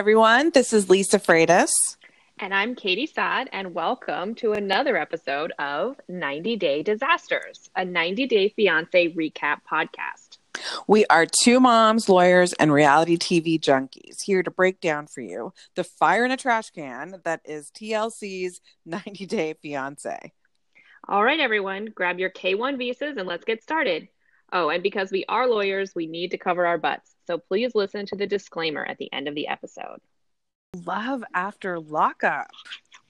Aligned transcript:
Everyone. 0.00 0.48
This 0.54 0.72
is 0.72 0.88
Lisa 0.88 1.18
Freitas. 1.18 1.68
And 2.38 2.54
I'm 2.54 2.74
Katie 2.74 3.06
Saad, 3.06 3.50
and 3.52 3.74
welcome 3.74 4.34
to 4.36 4.52
another 4.52 4.96
episode 4.96 5.52
of 5.58 6.00
90 6.08 6.56
Day 6.56 6.82
Disasters, 6.82 7.68
a 7.76 7.84
90 7.84 8.26
Day 8.26 8.48
Fiance 8.48 9.12
recap 9.12 9.58
podcast. 9.70 10.38
We 10.86 11.04
are 11.10 11.26
two 11.26 11.60
moms, 11.60 12.08
lawyers, 12.08 12.54
and 12.54 12.72
reality 12.72 13.18
TV 13.18 13.60
junkies 13.60 14.22
here 14.24 14.42
to 14.42 14.50
break 14.50 14.80
down 14.80 15.06
for 15.06 15.20
you 15.20 15.52
the 15.74 15.84
fire 15.84 16.24
in 16.24 16.30
a 16.30 16.38
trash 16.38 16.70
can 16.70 17.20
that 17.24 17.42
is 17.44 17.70
TLC's 17.70 18.62
90 18.86 19.26
Day 19.26 19.54
Fiance. 19.60 20.32
All 21.06 21.22
right, 21.22 21.40
everyone, 21.40 21.90
grab 21.94 22.18
your 22.18 22.30
K1 22.30 22.78
visas 22.78 23.18
and 23.18 23.28
let's 23.28 23.44
get 23.44 23.62
started. 23.62 24.08
Oh, 24.50 24.70
and 24.70 24.82
because 24.82 25.10
we 25.10 25.26
are 25.28 25.46
lawyers, 25.46 25.94
we 25.94 26.06
need 26.06 26.30
to 26.30 26.38
cover 26.38 26.66
our 26.66 26.78
butts. 26.78 27.14
So 27.30 27.38
please 27.38 27.76
listen 27.76 28.06
to 28.06 28.16
the 28.16 28.26
disclaimer 28.26 28.84
at 28.84 28.98
the 28.98 29.12
end 29.12 29.28
of 29.28 29.36
the 29.36 29.46
episode. 29.46 30.00
Love 30.84 31.22
after 31.32 31.78
lockup. 31.78 32.48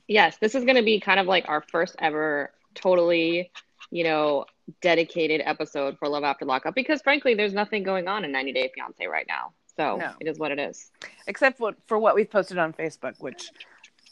Yes, 0.09 0.37
this 0.37 0.55
is 0.55 0.65
going 0.65 0.77
to 0.77 0.83
be 0.83 1.01
kind 1.01 1.19
of 1.19 1.27
like 1.27 1.49
our 1.49 1.63
first 1.73 1.97
ever 2.01 2.53
totally, 2.75 3.51
you 3.91 4.05
know, 4.05 4.45
dedicated 4.83 5.41
episode 5.43 5.97
for 5.99 6.07
Love 6.07 6.23
After 6.23 6.45
Lockup 6.45 6.75
because 6.75 7.01
frankly, 7.01 7.33
there's 7.33 7.55
nothing 7.55 7.83
going 7.83 8.09
on 8.09 8.27
in 8.27 8.31
90 8.31 8.53
Day 8.53 8.71
Fiance 8.75 9.07
right 9.07 9.25
now. 9.27 9.55
So 9.75 9.97
no. 9.97 10.13
it 10.21 10.29
is 10.29 10.39
what 10.39 10.53
it 10.53 10.59
is. 10.59 10.91
Except 11.27 11.57
for, 11.57 11.73
for 11.87 11.99
what 11.99 12.15
we've 12.15 12.31
posted 12.31 12.59
on 12.59 12.75
Facebook, 12.75 13.15
which 13.21 13.51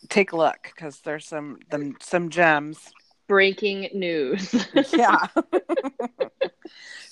take 0.09 0.33
a 0.33 0.37
look 0.37 0.73
because 0.75 1.01
there's 1.01 1.27
some 1.27 1.59
them, 1.71 1.97
some 2.01 2.31
gems. 2.31 2.79
Breaking 3.29 3.89
news. 3.93 4.55
yeah. 4.93 5.29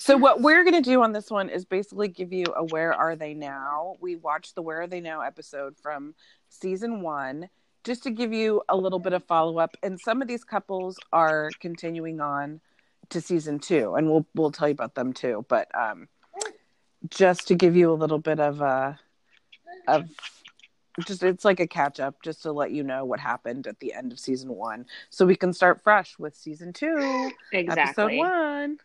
So 0.06 0.16
what 0.16 0.40
we're 0.40 0.62
going 0.62 0.80
to 0.80 0.88
do 0.88 1.02
on 1.02 1.10
this 1.10 1.32
one 1.32 1.48
is 1.48 1.64
basically 1.64 2.06
give 2.06 2.32
you 2.32 2.44
a 2.56 2.64
where 2.64 2.94
are 2.94 3.16
they 3.16 3.34
now. 3.34 3.96
We 4.00 4.14
watched 4.14 4.54
the 4.54 4.62
where 4.62 4.82
are 4.82 4.86
they 4.86 5.00
now 5.00 5.20
episode 5.20 5.76
from 5.76 6.14
season 6.48 7.02
1 7.02 7.48
just 7.82 8.04
to 8.04 8.10
give 8.10 8.32
you 8.32 8.62
a 8.68 8.76
little 8.76 9.00
bit 9.00 9.14
of 9.14 9.24
follow 9.24 9.58
up 9.58 9.76
and 9.82 9.98
some 9.98 10.22
of 10.22 10.28
these 10.28 10.44
couples 10.44 10.96
are 11.12 11.50
continuing 11.58 12.20
on 12.20 12.60
to 13.08 13.20
season 13.20 13.58
2 13.58 13.96
and 13.96 14.08
we'll 14.08 14.24
we'll 14.36 14.52
tell 14.52 14.68
you 14.68 14.72
about 14.74 14.94
them 14.94 15.12
too, 15.12 15.44
but 15.48 15.68
um 15.74 16.06
just 17.08 17.48
to 17.48 17.56
give 17.56 17.74
you 17.74 17.90
a 17.90 17.94
little 17.94 18.20
bit 18.20 18.38
of 18.38 18.60
a 18.60 19.00
of 19.88 20.08
just 21.04 21.22
it's 21.22 21.44
like 21.44 21.60
a 21.60 21.66
catch 21.66 22.00
up 22.00 22.22
just 22.22 22.42
to 22.42 22.52
let 22.52 22.70
you 22.70 22.82
know 22.82 23.04
what 23.04 23.20
happened 23.20 23.66
at 23.66 23.78
the 23.80 23.92
end 23.92 24.12
of 24.12 24.18
season 24.18 24.50
one 24.50 24.86
so 25.10 25.26
we 25.26 25.36
can 25.36 25.52
start 25.52 25.82
fresh 25.82 26.18
with 26.18 26.34
season 26.34 26.72
two 26.72 27.30
exactly 27.52 27.82
episode 27.82 28.18
one 28.18 28.78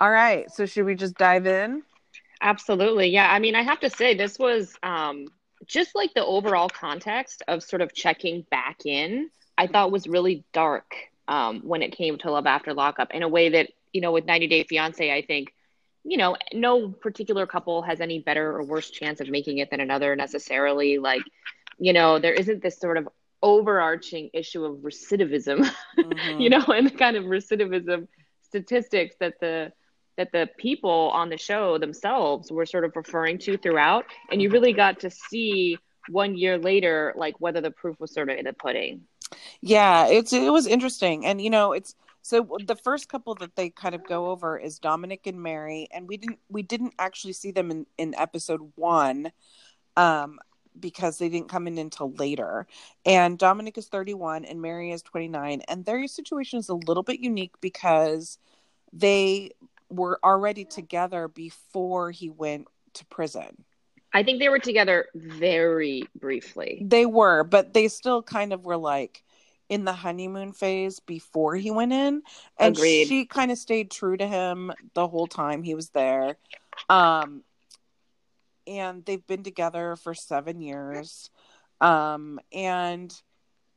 all 0.00 0.10
right. 0.10 0.50
So 0.50 0.66
should 0.66 0.86
we 0.86 0.94
just 0.94 1.14
dive 1.14 1.46
in? 1.46 1.82
Absolutely. 2.40 3.08
Yeah. 3.08 3.30
I 3.30 3.38
mean, 3.38 3.54
I 3.54 3.62
have 3.62 3.80
to 3.80 3.90
say, 3.90 4.14
this 4.14 4.38
was 4.38 4.74
um, 4.82 5.28
just 5.66 5.94
like 5.94 6.12
the 6.14 6.24
overall 6.24 6.68
context 6.68 7.42
of 7.48 7.62
sort 7.62 7.80
of 7.80 7.94
checking 7.94 8.42
back 8.50 8.84
in, 8.84 9.30
I 9.56 9.66
thought 9.66 9.92
was 9.92 10.06
really 10.06 10.44
dark 10.52 10.94
um, 11.28 11.60
when 11.60 11.82
it 11.82 11.96
came 11.96 12.18
to 12.18 12.30
Love 12.30 12.46
After 12.46 12.74
Lockup 12.74 13.12
in 13.12 13.22
a 13.22 13.28
way 13.28 13.50
that, 13.50 13.70
you 13.92 14.00
know, 14.00 14.12
with 14.12 14.26
90 14.26 14.48
Day 14.48 14.64
Fiance, 14.64 15.10
I 15.10 15.22
think, 15.22 15.54
you 16.04 16.16
know, 16.16 16.36
no 16.52 16.88
particular 16.88 17.46
couple 17.46 17.82
has 17.82 18.00
any 18.00 18.18
better 18.18 18.56
or 18.56 18.62
worse 18.62 18.90
chance 18.90 19.20
of 19.20 19.28
making 19.30 19.58
it 19.58 19.70
than 19.70 19.80
another 19.80 20.14
necessarily. 20.14 20.98
Like, 20.98 21.22
you 21.78 21.92
know, 21.92 22.18
there 22.18 22.34
isn't 22.34 22.62
this 22.62 22.78
sort 22.78 22.98
of 22.98 23.08
overarching 23.42 24.30
issue 24.32 24.64
of 24.64 24.76
recidivism, 24.78 25.68
mm-hmm. 25.98 26.40
you 26.40 26.50
know, 26.50 26.64
and 26.68 26.86
the 26.86 26.90
kind 26.90 27.16
of 27.16 27.24
recidivism 27.24 28.06
statistics 28.42 29.16
that 29.20 29.34
the 29.40 29.72
that 30.16 30.30
the 30.32 30.48
people 30.58 31.10
on 31.12 31.28
the 31.28 31.36
show 31.36 31.76
themselves 31.78 32.52
were 32.52 32.66
sort 32.66 32.84
of 32.84 32.94
referring 32.94 33.36
to 33.36 33.56
throughout 33.56 34.04
and 34.30 34.40
you 34.40 34.48
really 34.48 34.72
got 34.72 35.00
to 35.00 35.10
see 35.10 35.76
one 36.08 36.36
year 36.36 36.56
later 36.56 37.12
like 37.16 37.34
whether 37.40 37.60
the 37.60 37.72
proof 37.72 37.98
was 37.98 38.14
sort 38.14 38.28
of 38.28 38.38
in 38.38 38.44
the 38.44 38.52
pudding 38.52 39.00
yeah 39.60 40.06
it's 40.06 40.32
it 40.32 40.52
was 40.52 40.68
interesting 40.68 41.26
and 41.26 41.40
you 41.40 41.50
know 41.50 41.72
it's 41.72 41.96
so 42.24 42.56
the 42.66 42.74
first 42.74 43.08
couple 43.08 43.34
that 43.36 43.54
they 43.54 43.68
kind 43.70 43.94
of 43.94 44.06
go 44.06 44.30
over 44.30 44.58
is 44.58 44.78
dominic 44.78 45.26
and 45.26 45.42
mary 45.42 45.86
and 45.92 46.08
we 46.08 46.16
didn't 46.16 46.38
we 46.48 46.62
didn't 46.62 46.94
actually 46.98 47.32
see 47.32 47.50
them 47.50 47.70
in 47.70 47.86
in 47.98 48.14
episode 48.16 48.72
one 48.76 49.30
um 49.96 50.38
because 50.78 51.18
they 51.18 51.28
didn't 51.28 51.48
come 51.48 51.66
in 51.66 51.78
until 51.78 52.12
later. 52.12 52.66
And 53.04 53.38
Dominic 53.38 53.78
is 53.78 53.86
31 53.88 54.44
and 54.44 54.60
Mary 54.60 54.90
is 54.90 55.02
29. 55.02 55.62
And 55.68 55.84
their 55.84 56.06
situation 56.06 56.58
is 56.58 56.68
a 56.68 56.74
little 56.74 57.02
bit 57.02 57.20
unique 57.20 57.54
because 57.60 58.38
they 58.92 59.50
were 59.88 60.18
already 60.24 60.64
together 60.64 61.28
before 61.28 62.10
he 62.10 62.30
went 62.30 62.66
to 62.94 63.04
prison. 63.06 63.64
I 64.12 64.22
think 64.22 64.38
they 64.38 64.48
were 64.48 64.60
together 64.60 65.06
very 65.14 66.04
briefly. 66.14 66.80
They 66.84 67.04
were, 67.04 67.42
but 67.42 67.74
they 67.74 67.88
still 67.88 68.22
kind 68.22 68.52
of 68.52 68.64
were 68.64 68.76
like 68.76 69.24
in 69.68 69.84
the 69.84 69.92
honeymoon 69.92 70.52
phase 70.52 71.00
before 71.00 71.56
he 71.56 71.70
went 71.70 71.92
in. 71.92 72.22
And 72.58 72.76
Agreed. 72.76 73.06
she 73.06 73.24
kind 73.24 73.50
of 73.50 73.58
stayed 73.58 73.90
true 73.90 74.16
to 74.16 74.26
him 74.26 74.72
the 74.94 75.08
whole 75.08 75.26
time 75.26 75.62
he 75.62 75.74
was 75.74 75.90
there. 75.90 76.36
Um 76.88 77.42
and 78.66 79.04
they've 79.04 79.26
been 79.26 79.42
together 79.42 79.96
for 79.96 80.14
7 80.14 80.60
years. 80.60 81.30
Um 81.80 82.40
and 82.52 83.14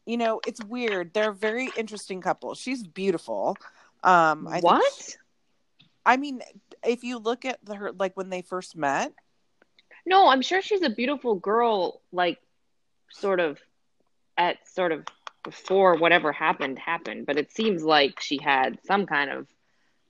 you 0.05 0.15
know, 0.17 0.39
it's 0.47 0.63
weird. 0.63 1.13
They're 1.13 1.31
a 1.31 1.35
very 1.35 1.69
interesting 1.77 2.21
couple. 2.21 2.55
She's 2.55 2.83
beautiful. 2.83 3.57
Um 4.03 4.47
I 4.47 4.59
what? 4.59 5.17
I 6.05 6.15
mean, 6.15 6.41
if 6.85 7.03
you 7.03 7.17
look 7.17 7.43
at 7.43 7.59
the, 7.65 7.75
her, 7.75 7.91
like 7.91 8.15
when 8.15 8.29
they 8.29 8.41
first 8.41 8.77
met. 8.77 9.11
No, 10.05 10.29
I'm 10.29 10.41
sure 10.41 10.61
she's 10.61 10.81
a 10.83 10.89
beautiful 10.89 11.35
girl, 11.35 12.01
like 12.13 12.39
sort 13.11 13.41
of 13.41 13.59
at 14.37 14.65
sort 14.69 14.93
of 14.93 15.03
before 15.47 15.95
whatever 15.95 16.33
happened 16.33 16.77
happened. 16.77 17.25
But 17.25 17.37
it 17.37 17.51
seems 17.51 17.83
like 17.83 18.19
she 18.19 18.37
had 18.41 18.79
some 18.85 19.05
kind 19.05 19.31
of 19.31 19.47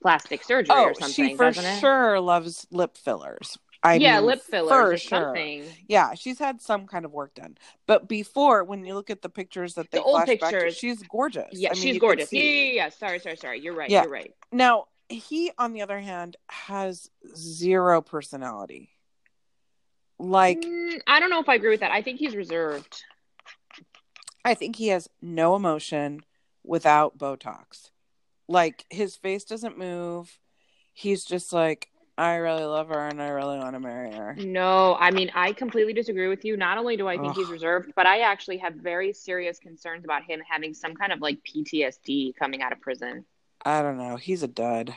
plastic 0.02 0.42
surgery 0.42 0.74
oh, 0.76 0.86
or 0.86 0.94
something. 0.94 1.28
She 1.30 1.36
for 1.36 1.52
sure 1.52 2.20
loves 2.20 2.66
lip 2.72 2.96
fillers. 2.96 3.56
I 3.80 3.94
yeah, 3.94 4.16
mean, 4.16 4.26
lip 4.26 4.42
fillers 4.42 5.00
for 5.02 5.08
sure. 5.08 5.20
Something. 5.26 5.64
Yeah, 5.86 6.14
she's 6.14 6.40
had 6.40 6.60
some 6.60 6.88
kind 6.88 7.04
of 7.04 7.12
work 7.12 7.34
done. 7.34 7.56
But 7.86 8.08
before, 8.08 8.64
when 8.64 8.84
you 8.84 8.94
look 8.94 9.10
at 9.10 9.22
the 9.22 9.28
pictures 9.28 9.74
that 9.74 9.92
they 9.92 9.98
the 9.98 10.04
old 10.04 10.24
pictures, 10.24 10.74
to, 10.74 10.78
she's 10.80 11.02
gorgeous. 11.04 11.50
Yeah, 11.52 11.70
I 11.70 11.74
mean, 11.74 11.82
she's 11.82 11.98
gorgeous. 11.98 12.32
Yeah, 12.32 12.42
yeah, 12.42 12.72
yeah. 12.72 12.88
Sorry, 12.88 13.20
sorry, 13.20 13.36
sorry. 13.36 13.60
You're 13.60 13.76
right. 13.76 13.88
Yeah. 13.88 14.02
You're 14.02 14.10
right. 14.10 14.34
Now, 14.50 14.86
he 15.08 15.52
on 15.56 15.72
the 15.72 15.82
other 15.82 16.00
hand 16.00 16.36
has 16.48 17.08
zero 17.36 18.02
personality 18.02 18.90
like 20.18 20.60
mm, 20.60 21.00
i 21.06 21.20
don't 21.20 21.30
know 21.30 21.40
if 21.40 21.48
i 21.48 21.54
agree 21.54 21.70
with 21.70 21.80
that 21.80 21.92
i 21.92 22.02
think 22.02 22.18
he's 22.18 22.34
reserved 22.34 23.04
i 24.44 24.54
think 24.54 24.76
he 24.76 24.88
has 24.88 25.08
no 25.20 25.54
emotion 25.54 26.20
without 26.64 27.18
botox 27.18 27.90
like 28.48 28.84
his 28.90 29.16
face 29.16 29.44
doesn't 29.44 29.78
move 29.78 30.38
he's 30.92 31.24
just 31.24 31.52
like 31.52 31.88
i 32.16 32.34
really 32.34 32.64
love 32.64 32.88
her 32.88 33.06
and 33.06 33.22
i 33.22 33.28
really 33.28 33.58
want 33.58 33.74
to 33.74 33.80
marry 33.80 34.12
her 34.12 34.34
no 34.38 34.96
i 35.00 35.10
mean 35.10 35.30
i 35.34 35.52
completely 35.52 35.92
disagree 35.92 36.28
with 36.28 36.44
you 36.44 36.56
not 36.56 36.78
only 36.78 36.96
do 36.96 37.06
i 37.06 37.16
think 37.16 37.30
Ugh. 37.30 37.36
he's 37.36 37.48
reserved 37.48 37.92
but 37.94 38.06
i 38.06 38.20
actually 38.20 38.58
have 38.58 38.74
very 38.74 39.12
serious 39.12 39.58
concerns 39.58 40.04
about 40.04 40.24
him 40.24 40.40
having 40.48 40.74
some 40.74 40.94
kind 40.94 41.12
of 41.12 41.20
like 41.20 41.38
ptsd 41.44 42.34
coming 42.36 42.62
out 42.62 42.72
of 42.72 42.80
prison 42.80 43.24
I 43.64 43.82
don't 43.82 43.98
know. 43.98 44.16
He's 44.16 44.42
a 44.42 44.48
dud. 44.48 44.94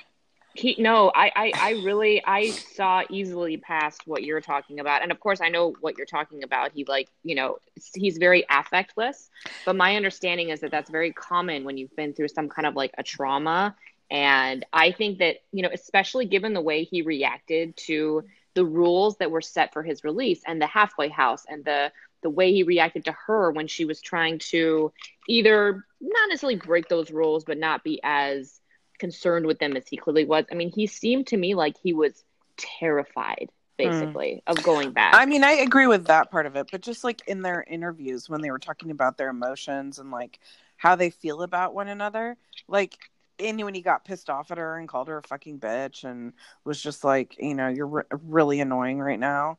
He 0.54 0.76
no, 0.80 1.12
I, 1.16 1.32
I 1.36 1.54
I 1.56 1.70
really 1.84 2.22
I 2.26 2.50
saw 2.50 3.04
easily 3.10 3.58
past 3.58 4.02
what 4.06 4.24
you're 4.24 4.42
talking 4.42 4.80
about, 4.80 5.02
and 5.02 5.12
of 5.12 5.20
course 5.20 5.40
I 5.42 5.50
know 5.50 5.74
what 5.80 5.98
you're 5.98 6.06
talking 6.06 6.44
about. 6.44 6.72
He 6.74 6.84
like 6.84 7.10
you 7.24 7.36
know 7.36 7.58
he's 7.96 8.18
very 8.18 8.44
affectless, 8.50 9.30
but 9.66 9.76
my 9.78 9.96
understanding 9.96 10.50
is 10.50 10.60
that 10.60 10.72
that's 10.72 10.90
very 10.90 11.14
common 11.14 11.64
when 11.64 11.78
you've 11.78 11.96
been 11.96 12.14
through 12.14 12.28
some 12.28 12.50
kind 12.50 12.66
of 12.66 12.76
like 12.76 12.92
a 12.98 13.04
trauma, 13.04 13.76
and 14.10 14.66
I 14.74 14.92
think 14.92 15.20
that 15.20 15.38
you 15.54 15.64
know 15.64 15.70
especially 15.72 16.26
given 16.26 16.54
the 16.54 16.62
way 16.62 16.84
he 16.84 17.02
reacted 17.02 17.78
to 17.88 18.26
the 18.54 18.66
rules 18.66 19.18
that 19.18 19.32
were 19.32 19.42
set 19.42 19.72
for 19.72 19.84
his 19.84 20.04
release 20.04 20.42
and 20.46 20.62
the 20.62 20.68
halfway 20.68 21.08
house 21.08 21.46
and 21.48 21.64
the 21.64 21.92
the 22.22 22.30
way 22.30 22.54
he 22.54 22.64
reacted 22.64 23.06
to 23.06 23.16
her 23.26 23.52
when 23.52 23.68
she 23.68 23.86
was 23.86 24.02
trying 24.02 24.38
to 24.40 24.92
either 25.28 25.86
not 26.00 26.30
necessarily 26.30 26.56
break 26.58 26.88
those 26.88 27.12
rules, 27.12 27.44
but 27.44 27.58
not 27.58 27.84
be 27.84 28.00
as 28.04 28.61
concerned 29.02 29.46
with 29.48 29.60
them 29.60 29.76
as 29.76 29.88
he 29.88 29.98
clearly 29.98 30.24
was. 30.26 30.46
I 30.52 30.56
mean, 30.56 30.72
he 30.72 30.88
seemed 30.88 31.28
to 31.28 31.38
me 31.38 31.56
like 31.56 31.76
he 31.84 31.92
was 31.92 32.24
terrified 32.56 33.50
basically 33.78 34.44
mm. 34.48 34.52
of 34.52 34.64
going 34.64 34.92
back. 34.92 35.16
I 35.16 35.26
mean, 35.26 35.44
I 35.44 35.54
agree 35.54 35.88
with 35.88 36.06
that 36.06 36.30
part 36.32 36.46
of 36.46 36.56
it, 36.56 36.70
but 36.72 36.82
just 36.82 37.04
like 37.04 37.22
in 37.28 37.42
their 37.42 37.66
interviews 37.68 38.30
when 38.30 38.42
they 38.42 38.52
were 38.52 38.60
talking 38.60 38.92
about 38.92 39.18
their 39.18 39.30
emotions 39.30 39.98
and 39.98 40.12
like 40.12 40.40
how 40.78 40.96
they 40.96 41.10
feel 41.10 41.42
about 41.42 41.74
one 41.74 41.88
another, 41.88 42.38
like 42.68 42.96
and 43.40 43.60
when 43.64 43.74
he 43.74 43.82
got 43.82 44.06
pissed 44.06 44.30
off 44.30 44.52
at 44.52 44.60
her 44.60 44.78
and 44.78 44.88
called 44.88 45.08
her 45.08 45.18
a 45.18 45.24
fucking 45.24 45.60
bitch 45.60 46.04
and 46.04 46.34
was 46.64 46.80
just 46.80 47.04
like, 47.04 47.36
you 47.40 47.56
know, 47.56 47.70
you're 47.70 47.88
re- 47.88 48.04
really 48.28 48.60
annoying 48.62 49.00
right 49.00 49.20
now 49.20 49.58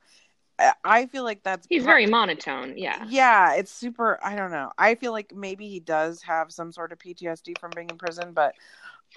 I- 0.58 0.74
I 0.84 1.06
feel 1.06 1.24
like 1.24 1.42
that's 1.42 1.66
He's 1.68 1.82
pro- 1.82 1.92
very 1.92 2.06
monotone. 2.06 2.74
Yeah. 2.76 3.04
yeah 3.08 3.54
it's 3.54 3.72
super 3.72 4.18
i 4.22 4.36
don't 4.36 4.50
know 4.50 4.70
i 4.78 4.94
feel 4.94 5.12
like 5.12 5.34
maybe 5.34 5.68
he 5.68 5.80
does 5.80 6.22
have 6.22 6.52
some 6.52 6.72
sort 6.72 6.92
of 6.92 6.98
ptsd 6.98 7.58
from 7.58 7.70
being 7.74 7.90
in 7.90 7.98
prison 7.98 8.32
but 8.32 8.54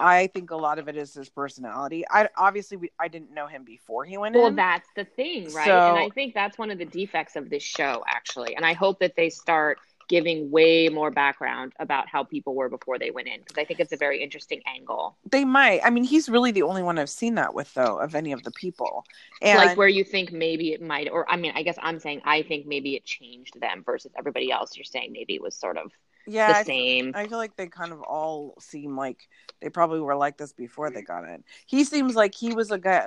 i 0.00 0.26
think 0.28 0.50
a 0.50 0.56
lot 0.56 0.78
of 0.78 0.88
it 0.88 0.96
is 0.96 1.14
his 1.14 1.28
personality 1.28 2.04
i 2.10 2.28
obviously 2.36 2.76
we, 2.76 2.90
i 2.98 3.08
didn't 3.08 3.32
know 3.32 3.46
him 3.46 3.64
before 3.64 4.04
he 4.04 4.16
went 4.18 4.34
Well, 4.34 4.48
in 4.48 4.56
Well, 4.56 4.66
that's 4.66 4.88
the 4.96 5.04
thing, 5.04 5.52
right? 5.52 5.64
So- 5.66 5.88
and 5.90 5.98
I 5.98 6.08
think 6.10 6.34
that's 6.34 6.58
one 6.58 6.70
of 6.70 6.78
the 6.78 6.84
defects 6.84 7.36
of 7.36 7.50
this 7.50 7.62
show, 7.62 8.04
actually. 8.06 8.56
And 8.56 8.64
I 8.64 8.72
hope 8.72 8.98
that 9.00 9.14
they 9.16 9.30
start 9.30 9.78
giving 10.08 10.50
way 10.52 10.88
more 10.88 11.10
background 11.10 11.72
about 11.80 12.08
how 12.08 12.22
people 12.22 12.54
were 12.54 12.68
before 12.68 12.96
they 12.96 13.10
went 13.10 13.26
in, 13.26 13.40
because 13.40 13.58
I 13.58 13.64
think 13.64 13.80
it's 13.80 13.92
a 13.92 13.96
very 13.96 14.22
interesting 14.22 14.60
angle. 14.66 15.16
they 15.30 15.44
might 15.44 15.80
i 15.84 15.90
mean 15.90 16.04
he's 16.04 16.28
really 16.28 16.52
the 16.52 16.62
only 16.62 16.82
one 16.82 16.96
i've 16.98 17.10
seen 17.10 17.34
that 17.34 17.54
with 17.54 17.72
though 17.74 17.98
of 17.98 18.14
any 18.14 18.32
of 18.32 18.42
the 18.44 18.52
people 18.52 19.04
and 19.42 19.58
like 19.58 19.76
where 19.76 19.88
you 19.88 20.04
think 20.04 20.30
maybe 20.32 20.72
it 20.72 20.80
might, 20.80 21.08
or 21.10 21.28
I 21.30 21.36
mean, 21.36 21.52
I 21.54 21.62
guess 21.62 21.76
I'm 21.82 21.98
saying 21.98 22.22
I 22.24 22.42
think 22.42 22.66
maybe 22.66 22.94
it 22.94 23.04
changed 23.04 23.60
them 23.60 23.82
versus 23.84 24.12
everybody 24.16 24.50
else. 24.52 24.76
You're 24.76 24.84
saying 24.84 25.12
maybe 25.12 25.34
it 25.34 25.42
was 25.42 25.54
sort 25.56 25.76
of 25.76 25.90
yeah 26.26 26.48
the 26.48 26.54
I, 26.54 26.64
same. 26.64 27.12
I 27.14 27.26
feel 27.28 27.38
like 27.38 27.56
they 27.56 27.66
kind 27.68 27.92
of 27.92 28.00
all 28.02 28.54
seem 28.60 28.96
like 28.96 29.28
they 29.60 29.70
probably 29.70 30.00
were 30.00 30.16
like 30.16 30.36
this 30.38 30.52
before 30.52 30.90
they 30.90 31.02
got 31.02 31.24
in 31.24 31.44
he 31.66 31.84
seems 31.84 32.14
like 32.14 32.34
he 32.34 32.52
was 32.54 32.70
a 32.70 32.78
guy 32.78 33.06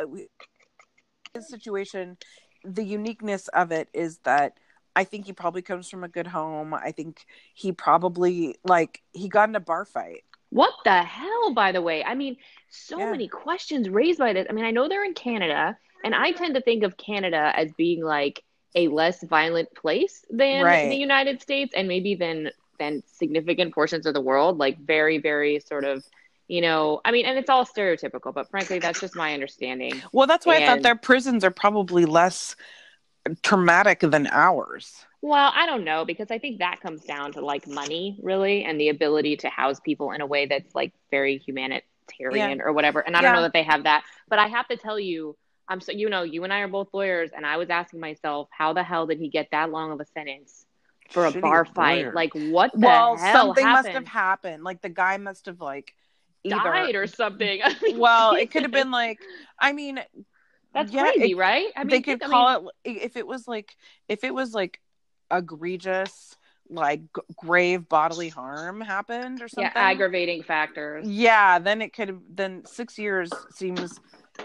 his 1.34 1.48
situation 1.48 2.18
the 2.64 2.84
uniqueness 2.84 3.48
of 3.50 3.72
it 3.72 3.90
is 3.94 4.20
that 4.20 4.58
I 4.96 5.04
think 5.06 5.26
he 5.26 5.34
probably 5.34 5.62
comes 5.62 5.90
from 5.90 6.04
a 6.04 6.10
good 6.10 6.28
home. 6.28 6.74
I 6.74 6.92
think 6.92 7.26
he 7.54 7.72
probably 7.72 8.58
like 8.66 9.02
he 9.14 9.30
got 9.30 9.48
in 9.48 9.56
a 9.56 9.60
bar 9.62 9.86
fight. 9.86 10.24
What 10.50 10.74
the 10.84 11.04
hell, 11.04 11.54
by 11.54 11.72
the 11.72 11.82
way? 11.82 12.04
I 12.04 12.16
mean, 12.16 12.38
so 12.70 12.98
Yeah. 12.98 13.12
many 13.12 13.28
questions 13.28 13.88
raised 13.90 14.20
by 14.20 14.34
this. 14.34 14.48
I 14.50 14.54
mean, 14.54 14.66
I 14.66 14.72
know 14.72 14.90
they're 14.90 15.06
in 15.06 15.14
Canada, 15.14 15.78
and 16.04 16.14
I 16.16 16.32
tend 16.32 16.56
to 16.56 16.62
think 16.62 16.84
of 16.84 16.98
Canada 16.98 17.54
as 17.56 17.72
being 17.74 18.04
like 18.04 18.44
a 18.76 18.88
less 18.88 19.24
violent 19.24 19.74
place 19.76 20.26
than 20.30 20.62
Right. 20.64 20.90
the 20.90 20.96
United 20.98 21.42
States 21.42 21.74
and 21.76 21.88
maybe 21.88 22.16
than 22.16 22.52
than 22.80 23.04
significant 23.06 23.74
portions 23.74 24.06
of 24.06 24.14
the 24.14 24.22
world, 24.22 24.58
like 24.58 24.80
very, 24.80 25.18
very 25.18 25.60
sort 25.60 25.84
of, 25.84 26.04
you 26.48 26.62
know, 26.62 27.02
I 27.06 27.12
mean, 27.12 27.26
and 27.26 27.38
it's 27.38 27.50
all 27.50 27.66
stereotypical, 27.66 28.34
but 28.34 28.50
frankly, 28.50 28.80
that's 28.80 29.00
just 29.00 29.16
my 29.16 29.34
understanding. 29.34 30.02
Well, 30.12 30.26
that's 30.26 30.46
why 30.46 30.58
I 30.58 30.66
thought 30.66 30.82
their 30.82 30.96
prisons 30.96 31.44
are 31.44 31.52
probably 31.52 32.06
less 32.06 32.56
traumatic 33.44 34.00
than 34.00 34.28
ours. 34.28 35.06
Well, 35.22 35.52
I 35.54 35.66
don't 35.66 35.84
know 35.84 36.06
because 36.06 36.32
I 36.32 36.40
think 36.40 36.60
that 36.60 36.80
comes 36.80 37.04
down 37.04 37.34
to 37.34 37.42
like 37.42 37.68
money, 37.68 38.18
really, 38.22 38.64
and 38.64 38.80
the 38.80 38.90
ability 38.90 39.38
to 39.38 39.50
house 39.50 39.80
people 39.80 40.12
in 40.12 40.22
a 40.22 40.26
way 40.26 40.46
that's 40.46 40.74
like 40.74 40.94
very 41.12 41.38
humanitarian 41.38 42.62
or 42.62 42.72
whatever. 42.72 43.02
And 43.02 43.16
I 43.16 43.22
don't 43.22 43.36
know 43.36 43.42
that 43.42 43.54
they 43.54 43.64
have 43.64 43.84
that, 43.84 44.04
but 44.30 44.40
I 44.40 44.48
have 44.48 44.68
to 44.70 44.78
tell 44.78 45.00
you, 45.00 45.36
I'm 45.68 45.82
so 45.82 45.92
you 45.92 46.10
know, 46.10 46.24
you 46.24 46.44
and 46.46 46.54
I 46.54 46.62
are 46.62 46.68
both 46.68 46.88
lawyers, 46.94 47.30
and 47.36 47.46
I 47.46 47.58
was 47.58 47.70
asking 47.70 48.00
myself, 48.00 48.48
how 48.52 48.74
the 48.74 48.82
hell 48.82 49.06
did 49.06 49.20
he 49.20 49.28
get 49.30 49.50
that 49.52 49.70
long 49.70 49.92
of 49.92 50.00
a 50.00 50.06
sentence 50.06 50.66
for 51.12 51.26
a 51.26 51.32
Shitty 51.32 51.42
bar 51.42 51.66
fight? 51.66 52.06
lawyer. 52.06 52.14
Like, 52.14 52.34
what 52.34 52.72
the 52.80 52.80
well, 52.80 53.18
hell 53.18 53.56
something 53.56 53.66
must 53.66 53.88
have 53.90 54.08
happened. 54.08 54.64
Like 54.64 54.82
the 54.82 54.90
guy 54.90 55.18
must 55.18 55.46
have 55.48 55.60
like 55.62 55.94
either 56.44 56.60
died 56.64 56.96
or 56.96 57.08
something. 57.08 57.62
Well, 57.98 58.34
it 58.34 58.48
could 58.52 58.64
have 58.64 58.72
been 58.72 58.92
like 58.92 59.20
I 59.60 59.74
mean, 59.74 60.00
that's 60.74 60.92
yeah, 60.92 61.06
crazy, 61.12 61.34
it- 61.34 61.38
right? 61.38 61.68
I 61.76 61.84
mean, 61.84 61.90
they 61.90 62.02
could 62.02 62.22
I 62.22 62.28
mean, 62.28 62.32
call 62.32 62.68
it 62.86 63.00
if 63.04 63.18
it 63.18 63.28
was 63.28 63.48
like 63.48 63.76
if 64.08 64.24
it 64.24 64.34
was 64.34 64.54
like 64.54 64.80
egregious 65.32 66.36
like 66.72 67.02
g- 67.16 67.22
grave 67.36 67.90
bodily 67.90 68.30
harm 68.30 68.82
happened 68.82 69.42
or 69.42 69.48
something. 69.48 69.72
yeah, 69.76 69.90
aggravating 69.90 70.44
factors. 70.44 71.06
Yeah, 71.08 71.60
then 71.60 71.82
it 71.82 71.94
could 71.94 72.10
have 72.10 72.22
then 72.30 72.64
6 72.66 72.98
years 73.00 73.32
seems 73.52 74.00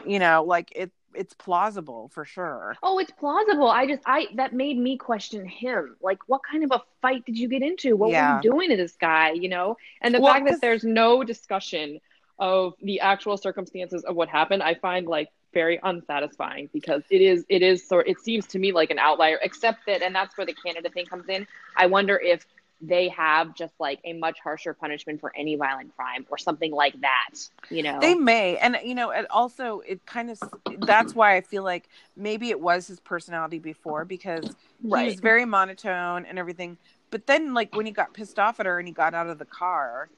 you 0.07 0.19
know 0.19 0.45
like 0.45 0.73
it 0.75 0.93
it's 1.17 1.35
plausible 1.35 2.09
for 2.09 2.25
sure. 2.25 2.79
Oh, 2.83 2.99
it's 2.99 3.11
plausible. 3.13 3.69
I 3.71 3.87
just 3.87 4.03
I 4.07 4.27
that 4.35 4.53
made 4.53 4.79
me 4.79 4.99
question 4.99 5.47
him. 5.47 5.97
Like, 6.03 6.19
what 6.27 6.43
kind 6.51 6.65
of 6.65 6.71
a 6.73 6.83
fight 7.01 7.25
did 7.25 7.39
you 7.39 7.49
get 7.49 7.63
into? 7.63 7.97
What 7.97 8.11
Yeah. 8.11 8.15
were 8.15 8.21
you 8.21 8.35
doing 8.35 8.71
to 8.71 8.77
this 8.77 8.97
guy? 8.97 9.33
You 9.33 9.49
know, 9.49 9.77
and 10.03 10.15
the 10.15 10.21
Well, 10.21 10.23
fact 10.23 10.47
that 10.49 10.61
there's 10.61 10.85
no 10.85 11.25
discussion 11.25 12.01
of 12.39 12.75
the 12.83 13.01
actual 13.01 13.37
circumstances 13.39 14.05
of 14.05 14.17
what 14.17 14.29
happened, 14.29 14.63
I 14.63 14.75
find 14.75 15.07
like 15.07 15.29
very 15.55 15.79
unsatisfying 15.83 16.69
because 16.75 17.05
it 17.11 17.23
is 17.23 17.47
it 17.49 17.63
is 17.63 17.89
sort 17.89 18.07
it 18.09 18.21
seems 18.21 18.47
to 18.49 18.59
me 18.59 18.73
like 18.73 18.91
an 18.91 18.99
outlier. 18.99 19.39
Except 19.43 19.79
that, 19.87 20.03
and 20.03 20.15
that's 20.15 20.37
where 20.37 20.47
the 20.47 20.55
Canada 20.55 20.91
thing 20.91 21.07
comes 21.07 21.29
in. 21.29 21.47
I 21.77 21.87
wonder 21.87 22.19
if 22.23 22.45
they 22.81 23.09
have 23.09 23.55
just 23.55 23.75
like 23.81 24.01
a 24.05 24.13
much 24.13 24.39
harsher 24.43 24.75
punishment 24.75 25.21
for 25.21 25.35
any 25.37 25.57
violent 25.57 25.95
crime 25.97 26.27
or 26.31 26.39
something 26.39 26.73
like 26.73 26.95
that. 27.01 27.31
You 27.71 27.83
know, 27.83 28.01
They 28.01 28.15
may, 28.15 28.59
and 28.59 28.79
you 28.85 28.95
know, 28.95 29.11
it 29.11 29.27
also 29.31 29.81
it 29.81 30.05
kind 30.07 30.31
of 30.31 30.41
that's 30.79 31.15
why 31.15 31.37
I 31.37 31.41
feel 31.41 31.63
like 31.63 31.89
maybe 32.17 32.51
it 32.51 32.61
was 32.61 32.87
his 32.87 33.01
personality 33.01 33.59
before 33.59 34.05
because 34.05 34.57
he 34.89 35.03
right? 35.03 35.05
was 35.05 35.21
very 35.21 35.45
monotone 35.45 36.27
and 36.27 36.39
everything. 36.39 36.79
But 37.11 37.27
then, 37.27 37.55
like 37.55 37.71
when 37.75 37.87
he 37.87 37.93
got 37.93 38.15
pissed 38.15 38.39
off 38.39 38.59
at 38.61 38.67
her 38.67 38.79
and 38.79 38.89
he 38.89 38.95
got 38.95 39.15
out 39.15 39.29
of 39.29 39.39
the 39.39 39.45
car, 39.47 40.11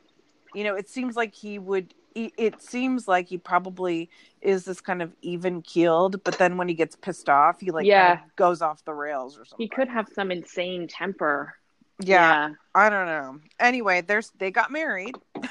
you 0.55 0.65
know, 0.65 0.77
it 0.77 0.89
seems 0.91 1.17
like 1.17 1.35
he 1.35 1.59
would. 1.59 1.95
It 2.15 2.33
it 2.39 2.63
seems 2.63 3.09
like 3.09 3.29
he 3.29 3.39
probably 3.39 4.11
is 4.43 4.65
this 4.65 4.81
kind 4.81 5.03
of 5.03 5.15
even 5.23 5.63
keeled, 5.63 6.25
but 6.25 6.39
then 6.39 6.57
when 6.59 6.69
he 6.69 6.75
gets 6.75 6.97
pissed 6.97 7.29
off, 7.29 7.61
he 7.61 7.71
like 7.73 7.91
Yeah. 7.91 7.93
kind 7.93 8.11
of 8.11 8.21
goes 8.37 8.63
off 8.63 8.85
the 8.85 8.95
rails 8.95 9.39
or 9.39 9.45
something. 9.45 9.59
he 9.59 9.69
could 9.69 9.89
have 9.89 10.09
some 10.15 10.31
insane 10.31 10.89
temper. 10.89 11.55
Yeah, 12.01 12.51
I 12.75 12.91
don't 12.91 13.07
know. 13.07 13.39
Anyway, 13.59 14.01
there's 14.03 14.31
they 14.39 14.51
got 14.51 14.71
married. 14.71 15.15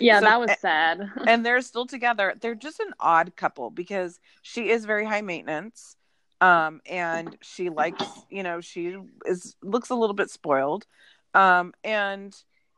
Yeah, 0.00 0.20
So- 0.20 0.24
that 0.24 0.40
was 0.40 0.50
sad. 0.60 1.10
and 1.26 1.44
they're 1.44 1.60
still 1.60 1.86
together. 1.86 2.34
They're 2.40 2.54
just 2.54 2.80
an 2.80 2.92
odd 2.98 3.36
couple 3.36 3.70
because 3.70 4.18
she 4.40 4.70
is 4.70 4.86
very 4.86 5.04
high 5.04 5.20
maintenance. 5.20 5.96
Um, 6.40 6.80
and 6.86 7.36
she 7.42 7.68
likes, 7.68 8.02
you 8.30 8.42
know, 8.42 8.60
she 8.62 8.96
is 9.26 9.56
looks 9.62 9.90
a 9.90 9.94
little 9.94 10.14
bit 10.14 10.30
spoiled. 10.30 10.86
Um, 11.34 11.74
and 11.84 12.34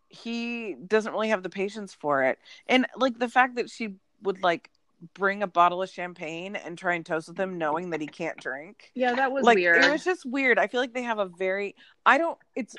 he 0.08 0.74
doesn't 0.74 1.12
really 1.12 1.28
have 1.28 1.42
the 1.44 1.48
patience 1.50 1.94
for 1.94 2.24
it. 2.24 2.38
And 2.66 2.86
like 2.96 3.18
the 3.18 3.28
fact 3.28 3.54
that 3.56 3.70
she 3.70 3.94
would 4.22 4.42
like 4.42 4.68
bring 5.14 5.42
a 5.42 5.46
bottle 5.46 5.82
of 5.82 5.90
champagne 5.90 6.56
and 6.56 6.78
try 6.78 6.94
and 6.94 7.04
toast 7.04 7.28
with 7.28 7.38
him 7.38 7.58
knowing 7.58 7.90
that 7.90 8.00
he 8.00 8.06
can't 8.06 8.38
drink. 8.38 8.90
Yeah, 8.94 9.14
that 9.14 9.30
was 9.32 9.44
like 9.44 9.56
weird. 9.56 9.84
it 9.84 9.90
was 9.90 10.04
just 10.04 10.24
weird. 10.24 10.58
I 10.58 10.66
feel 10.66 10.80
like 10.80 10.94
they 10.94 11.02
have 11.02 11.18
a 11.18 11.26
very 11.26 11.74
I 12.04 12.18
don't 12.18 12.38
it's 12.54 12.74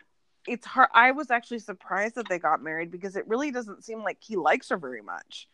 it's 0.47 0.65
hard 0.65 0.89
I 0.93 1.11
was 1.11 1.29
actually 1.29 1.59
surprised 1.59 2.15
that 2.15 2.27
they 2.29 2.39
got 2.39 2.61
married 2.63 2.89
because 2.91 3.15
it 3.15 3.27
really 3.27 3.51
doesn't 3.51 3.83
seem 3.83 4.01
like 4.03 4.17
he 4.19 4.35
likes 4.35 4.69
her 4.69 4.77
very 4.77 5.01
much. 5.01 5.47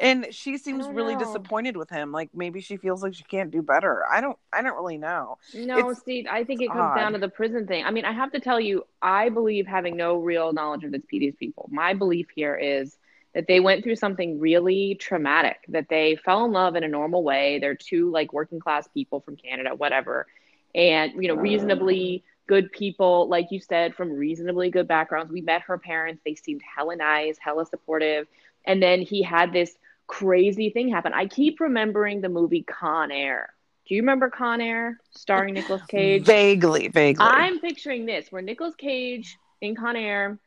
And 0.00 0.26
she 0.30 0.58
seems 0.58 0.88
really 0.88 1.14
know. 1.14 1.20
disappointed 1.20 1.76
with 1.76 1.88
him. 1.88 2.10
Like 2.10 2.30
maybe 2.34 2.60
she 2.60 2.76
feels 2.76 3.00
like 3.02 3.14
she 3.14 3.22
can't 3.24 3.50
do 3.52 3.62
better. 3.62 4.02
I 4.12 4.20
don't 4.20 4.36
I 4.52 4.60
don't 4.62 4.74
really 4.76 4.98
know. 4.98 5.38
No, 5.54 5.78
It's- 5.78 6.02
see, 6.04 6.26
I 6.30 6.44
think 6.44 6.62
it 6.62 6.68
comes 6.68 6.80
odd. 6.80 6.96
down 6.96 7.12
to 7.12 7.18
the 7.18 7.28
prison 7.28 7.66
thing. 7.66 7.84
I 7.84 7.90
mean, 7.90 8.04
I 8.04 8.12
have 8.12 8.32
to 8.32 8.40
tell 8.40 8.60
you, 8.60 8.84
I 9.02 9.28
believe 9.28 9.66
having 9.66 9.96
no 9.96 10.16
real 10.16 10.52
knowledge 10.52 10.84
of 10.84 10.92
this 10.92 11.02
PD's 11.12 11.36
people. 11.36 11.68
My 11.72 11.94
belief 11.94 12.26
here 12.34 12.56
is 12.56 12.96
that 13.34 13.46
they 13.48 13.60
went 13.60 13.82
through 13.82 13.96
something 13.96 14.38
really 14.38 14.94
traumatic, 14.94 15.58
that 15.68 15.88
they 15.88 16.16
fell 16.24 16.44
in 16.44 16.52
love 16.52 16.76
in 16.76 16.84
a 16.84 16.88
normal 16.88 17.22
way. 17.22 17.58
They're 17.58 17.74
two 17.74 18.10
like 18.10 18.32
working 18.32 18.60
class 18.60 18.86
people 18.88 19.20
from 19.20 19.36
Canada, 19.36 19.74
whatever. 19.74 20.26
And, 20.74 21.12
you 21.20 21.28
know, 21.28 21.34
reasonably 21.34 22.24
uh. 22.24 22.28
good 22.46 22.72
people, 22.72 23.28
like 23.28 23.48
you 23.50 23.60
said, 23.60 23.94
from 23.94 24.12
reasonably 24.12 24.70
good 24.70 24.88
backgrounds. 24.88 25.32
We 25.32 25.40
met 25.40 25.62
her 25.62 25.78
parents. 25.78 26.22
They 26.24 26.34
seemed 26.34 26.62
hella 26.62 26.96
nice, 26.96 27.36
hella 27.38 27.66
supportive. 27.66 28.26
And 28.64 28.82
then 28.82 29.02
he 29.02 29.22
had 29.22 29.52
this 29.52 29.76
crazy 30.06 30.70
thing 30.70 30.88
happen. 30.88 31.12
I 31.12 31.26
keep 31.26 31.60
remembering 31.60 32.20
the 32.20 32.28
movie 32.28 32.62
Con 32.62 33.10
Air. 33.10 33.52
Do 33.86 33.94
you 33.94 34.02
remember 34.02 34.30
Con 34.30 34.60
Air 34.60 34.98
starring 35.10 35.54
Nicolas 35.54 35.82
Cage? 35.88 36.24
Vaguely, 36.24 36.88
vaguely. 36.88 37.26
I'm 37.26 37.60
picturing 37.60 38.06
this 38.06 38.30
where 38.30 38.42
Nicolas 38.42 38.74
Cage 38.76 39.36
in 39.60 39.74
Con 39.74 39.96
Air, 39.96 40.38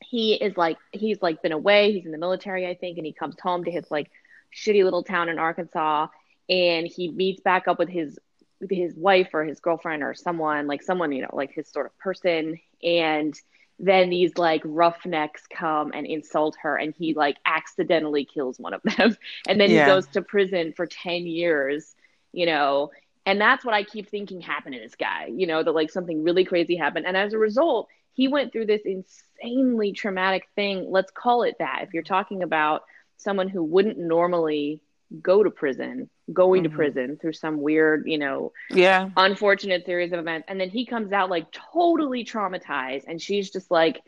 he 0.00 0.34
is 0.34 0.56
like 0.56 0.78
he's 0.92 1.20
like 1.22 1.42
been 1.42 1.52
away, 1.52 1.92
he's 1.92 2.06
in 2.06 2.12
the 2.12 2.18
military, 2.18 2.66
I 2.66 2.74
think, 2.74 2.98
and 2.98 3.06
he 3.06 3.12
comes 3.12 3.36
home 3.40 3.64
to 3.64 3.70
his 3.70 3.90
like 3.90 4.10
shitty 4.54 4.84
little 4.84 5.02
town 5.04 5.28
in 5.28 5.38
Arkansas 5.38 6.08
and 6.48 6.86
he 6.86 7.10
meets 7.10 7.40
back 7.40 7.68
up 7.68 7.78
with 7.78 7.88
his 7.88 8.18
with 8.60 8.70
his 8.70 8.94
wife 8.96 9.30
or 9.32 9.44
his 9.44 9.60
girlfriend 9.60 10.02
or 10.02 10.14
someone, 10.14 10.66
like 10.66 10.82
someone, 10.82 11.12
you 11.12 11.22
know, 11.22 11.30
like 11.32 11.52
his 11.52 11.68
sort 11.70 11.86
of 11.86 11.96
person. 11.98 12.58
And 12.82 13.34
then 13.78 14.10
these 14.10 14.36
like 14.36 14.60
roughnecks 14.64 15.46
come 15.46 15.92
and 15.94 16.06
insult 16.06 16.56
her 16.62 16.76
and 16.76 16.94
he 16.98 17.14
like 17.14 17.36
accidentally 17.46 18.24
kills 18.26 18.58
one 18.58 18.74
of 18.74 18.82
them. 18.82 19.16
And 19.46 19.60
then 19.60 19.70
Yeah. 19.70 19.70
he 19.70 19.82
goes 19.82 20.08
to 20.08 20.22
prison 20.22 20.72
for 20.76 20.86
10 20.86 21.26
years, 21.26 21.94
you 22.32 22.46
know, 22.46 22.90
and 23.26 23.40
that's 23.40 23.64
what 23.64 23.74
I 23.74 23.84
keep 23.84 24.10
thinking 24.10 24.40
happened 24.40 24.74
to 24.74 24.80
this 24.80 24.96
guy, 24.96 25.30
you 25.34 25.46
know, 25.46 25.62
that 25.62 25.72
like 25.72 25.90
something 25.90 26.22
really 26.22 26.44
crazy 26.44 26.76
happened. 26.76 27.06
And 27.06 27.16
as 27.16 27.32
a 27.32 27.38
result, 27.38 27.88
he 28.20 28.28
went 28.28 28.52
through 28.52 28.66
this 28.66 28.82
insanely 28.84 29.92
traumatic 29.92 30.46
thing. 30.54 30.90
Let's 30.90 31.10
call 31.10 31.42
it 31.42 31.56
that. 31.58 31.78
If 31.84 31.94
you're 31.94 32.02
talking 32.02 32.42
about 32.42 32.82
someone 33.16 33.48
who 33.48 33.64
wouldn't 33.64 33.96
normally 33.96 34.82
go 35.22 35.42
to 35.42 35.50
prison, 35.50 36.10
going 36.30 36.60
Mhm. 36.60 36.64
to 36.64 36.76
prison 36.76 37.16
through 37.16 37.32
some 37.32 37.62
weird, 37.62 38.06
you 38.06 38.18
know, 38.18 38.52
yeah. 38.68 39.08
unfortunate 39.16 39.86
series 39.86 40.12
of 40.12 40.18
events. 40.18 40.44
And 40.48 40.60
then 40.60 40.68
he 40.68 40.84
comes 40.84 41.14
out 41.14 41.30
like 41.30 41.50
totally 41.50 42.22
traumatized. 42.22 43.04
And 43.08 43.22
she's 43.22 43.50
just 43.50 43.70
like, 43.70 44.02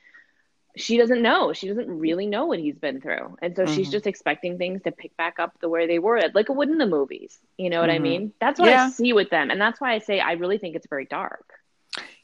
she 0.76 0.99
doesn't 0.99 1.23
know. 1.23 1.54
She 1.54 1.69
doesn't 1.69 1.88
really 1.88 2.26
know 2.26 2.45
what 2.45 2.59
he's 2.59 2.78
been 2.78 3.00
through. 3.00 3.38
And 3.40 3.57
so 3.57 3.64
mm-hmm. 3.64 3.75
she's 3.75 3.90
just 3.90 4.07
expecting 4.07 4.59
things 4.59 4.83
to 4.83 4.92
pick 4.92 5.16
back 5.16 5.38
up 5.38 5.59
the 5.61 5.71
way 5.71 5.87
they 5.87 5.99
were, 5.99 6.21
like 6.35 6.50
it 6.50 6.52
would 6.54 6.69
in 6.69 6.76
the 6.76 6.85
movies. 6.85 7.38
You 7.57 7.71
know 7.71 7.81
what 7.81 7.88
mm-hmm. 7.88 7.97
I 7.97 8.11
mean? 8.11 8.33
That's 8.42 8.61
what 8.61 8.69
yeah. 8.69 8.88
I 8.88 8.90
see 8.90 9.14
with 9.14 9.31
them. 9.31 9.50
And 9.50 9.59
that's 9.59 9.81
why 9.81 9.95
I 9.95 10.00
say 10.00 10.21
I 10.21 10.33
really 10.33 10.59
think 10.59 10.76
it's 10.76 10.87
very 10.87 11.07
dark. 11.07 11.47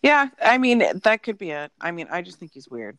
Yeah, 0.03 0.29
I 0.41 0.59
mean, 0.59 0.83
that 1.03 1.23
could 1.23 1.39
be 1.39 1.51
it. 1.51 1.73
I 1.81 1.91
mean, 1.91 2.07
I 2.11 2.23
just 2.23 2.39
think 2.39 2.53
he's 2.53 2.69
weird. 2.69 2.99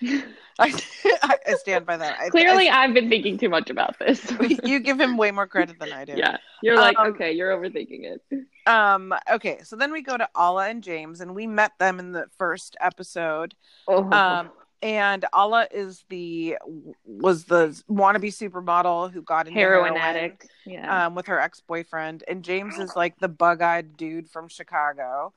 I, 0.00 0.18
I, 1.22 1.54
stand 1.54 1.86
by 1.86 1.96
that. 1.96 2.18
I, 2.20 2.28
Clearly, 2.28 2.68
I, 2.68 2.82
have 2.82 2.94
been 2.94 3.08
thinking 3.08 3.38
too 3.38 3.48
much 3.48 3.70
about 3.70 3.98
this. 3.98 4.32
you 4.64 4.80
give 4.80 5.00
him 5.00 5.16
way 5.16 5.30
more 5.30 5.46
credit 5.46 5.78
than 5.78 5.92
I 5.92 6.04
do. 6.04 6.14
Yeah, 6.16 6.38
you're 6.62 6.76
like, 6.76 6.98
um, 6.98 7.08
okay, 7.08 7.32
you're 7.32 7.56
overthinking 7.56 8.04
it. 8.04 8.22
Um. 8.66 9.14
Okay, 9.30 9.60
so 9.62 9.76
then 9.76 9.92
we 9.92 10.02
go 10.02 10.16
to 10.16 10.28
Alla 10.34 10.68
and 10.68 10.82
James, 10.82 11.20
and 11.20 11.34
we 11.34 11.46
met 11.46 11.72
them 11.78 11.98
in 11.98 12.12
the 12.12 12.26
first 12.38 12.76
episode. 12.80 13.54
Oh. 13.88 14.10
Um. 14.10 14.50
And 14.82 15.24
Alla 15.32 15.68
is 15.70 16.04
the 16.08 16.58
was 17.04 17.44
the 17.44 17.80
wannabe 17.88 18.32
supermodel 18.32 19.12
who 19.12 19.22
got 19.22 19.46
into 19.46 19.58
heroin, 19.58 19.94
heroin 19.94 20.16
addict, 20.16 20.48
yeah, 20.66 21.06
um, 21.06 21.14
with 21.14 21.26
her 21.28 21.38
ex 21.38 21.60
boyfriend, 21.60 22.24
and 22.26 22.42
James 22.42 22.78
is 22.78 22.96
like 22.96 23.16
the 23.20 23.28
bug 23.28 23.62
eyed 23.62 23.96
dude 23.96 24.28
from 24.28 24.48
Chicago. 24.48 25.32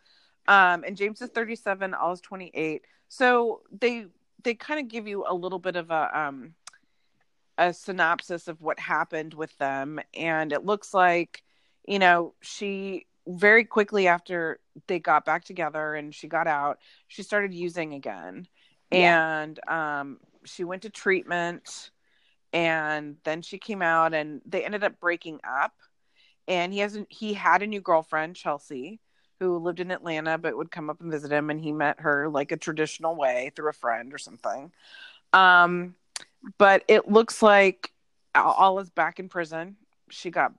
Um, 0.48 0.84
and 0.86 0.96
James 0.96 1.22
is 1.22 1.30
37, 1.30 1.94
Alla's 1.94 2.22
28. 2.22 2.84
So 3.08 3.62
they 3.72 4.08
they 4.44 4.54
kind 4.54 4.80
of 4.80 4.88
give 4.88 5.08
you 5.08 5.26
a 5.28 5.34
little 5.34 5.60
bit 5.60 5.76
of 5.76 5.92
a 5.92 6.18
um 6.18 6.54
a 7.58 7.74
synopsis 7.74 8.48
of 8.48 8.62
what 8.62 8.80
happened 8.80 9.34
with 9.34 9.58
them 9.58 10.00
and 10.14 10.52
it 10.52 10.66
looks 10.66 10.94
like 10.94 11.44
you 11.88 12.00
know 12.00 12.34
she 12.42 13.06
very 13.28 13.64
quickly 13.64 14.08
after 14.08 14.60
they 14.88 15.00
got 15.00 15.26
back 15.26 15.44
together 15.44 15.96
and 15.96 16.14
she 16.14 16.28
got 16.28 16.48
out 16.48 16.80
she 17.08 17.24
started 17.24 17.54
using 17.54 17.94
again 17.94 18.48
yeah. 18.92 19.42
and 19.42 19.60
um 19.68 20.20
she 20.44 20.64
went 20.64 20.84
to 20.84 20.90
treatment 20.90 21.90
and 22.54 23.18
then 23.24 23.42
she 23.42 23.58
came 23.58 23.82
out 23.82 24.14
and 24.14 24.42
they 24.46 24.64
ended 24.64 24.84
up 24.84 25.00
breaking 25.00 25.40
up 25.48 25.74
and 26.48 26.72
he 26.72 26.80
hasn't 26.80 27.08
he 27.10 27.34
had 27.34 27.64
a 27.64 27.68
new 27.68 27.82
girlfriend 27.82 28.36
chelsea 28.36 29.00
who 29.40 29.58
lived 29.58 29.80
in 29.80 29.92
Atlanta 29.92 30.38
but 30.38 30.58
would 30.58 30.72
come 30.72 30.90
up 30.90 31.02
and 31.02 31.12
visit 31.12 31.32
him 31.32 31.50
and 31.50 31.60
he 31.60 31.72
met 31.72 32.00
her 32.00 32.30
like 32.30 32.52
a 32.52 32.58
traditional 32.58 33.16
way 33.16 33.52
through 33.56 33.70
a 33.70 33.74
friend 33.74 34.14
or 34.14 34.18
something. 34.18 34.72
Um 35.34 35.96
but 36.58 36.84
it 36.88 37.10
looks 37.10 37.42
like 37.42 37.92
Alla's 38.34 38.90
back 38.90 39.20
in 39.20 39.30
prison. 39.30 39.78
She 40.10 40.30
got 40.30 40.54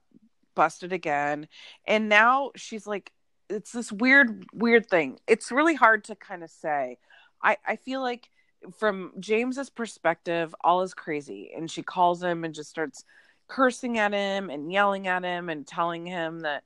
busted 0.54 0.92
again 0.92 1.48
and 1.86 2.08
now 2.08 2.50
she's 2.56 2.86
like 2.86 3.12
it's 3.48 3.72
this 3.72 3.92
weird 3.92 4.44
weird 4.52 4.88
thing. 4.88 5.18
It's 5.26 5.52
really 5.52 5.74
hard 5.74 6.04
to 6.04 6.14
kind 6.16 6.42
of 6.42 6.50
say. 6.50 6.98
I 7.42 7.56
I 7.66 7.76
feel 7.76 8.00
like 8.02 8.30
from 8.78 9.12
James's 9.20 9.70
perspective, 9.70 10.54
Alla 10.64 10.84
is 10.84 10.94
crazy 10.94 11.52
and 11.56 11.70
she 11.70 11.82
calls 11.82 12.22
him 12.22 12.44
and 12.44 12.54
just 12.54 12.70
starts 12.70 13.04
cursing 13.48 13.98
at 13.98 14.12
him 14.12 14.50
and 14.50 14.72
yelling 14.72 15.06
at 15.06 15.22
him 15.22 15.48
and 15.48 15.66
telling 15.66 16.06
him 16.06 16.40
that 16.40 16.64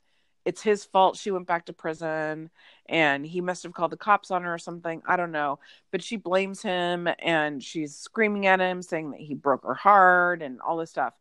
it's 0.51 0.63
his 0.63 0.85
fault 0.85 1.17
she 1.17 1.31
went 1.31 1.47
back 1.47 1.67
to 1.67 1.73
prison 1.73 2.51
and 2.87 3.25
he 3.25 3.41
must 3.41 3.63
have 3.63 3.73
called 3.73 3.93
the 3.93 3.97
cops 3.97 4.33
on 4.33 4.43
her 4.43 4.53
or 4.53 4.59
something. 4.59 5.01
I 5.07 5.15
don't 5.15 5.31
know. 5.31 5.61
But 5.93 6.03
she 6.03 6.17
blames 6.17 6.61
him 6.61 7.09
and 7.21 7.63
she's 7.63 7.95
screaming 7.95 8.49
at 8.49 8.59
him, 8.59 8.83
saying 8.83 9.13
that 9.13 9.21
he 9.21 9.35
broke 9.35 9.63
her 9.63 9.75
heart 9.75 10.43
and 10.43 10.61
all 10.61 10.77
this 10.77 10.91
stuff. 10.91 11.15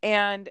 And 0.00 0.48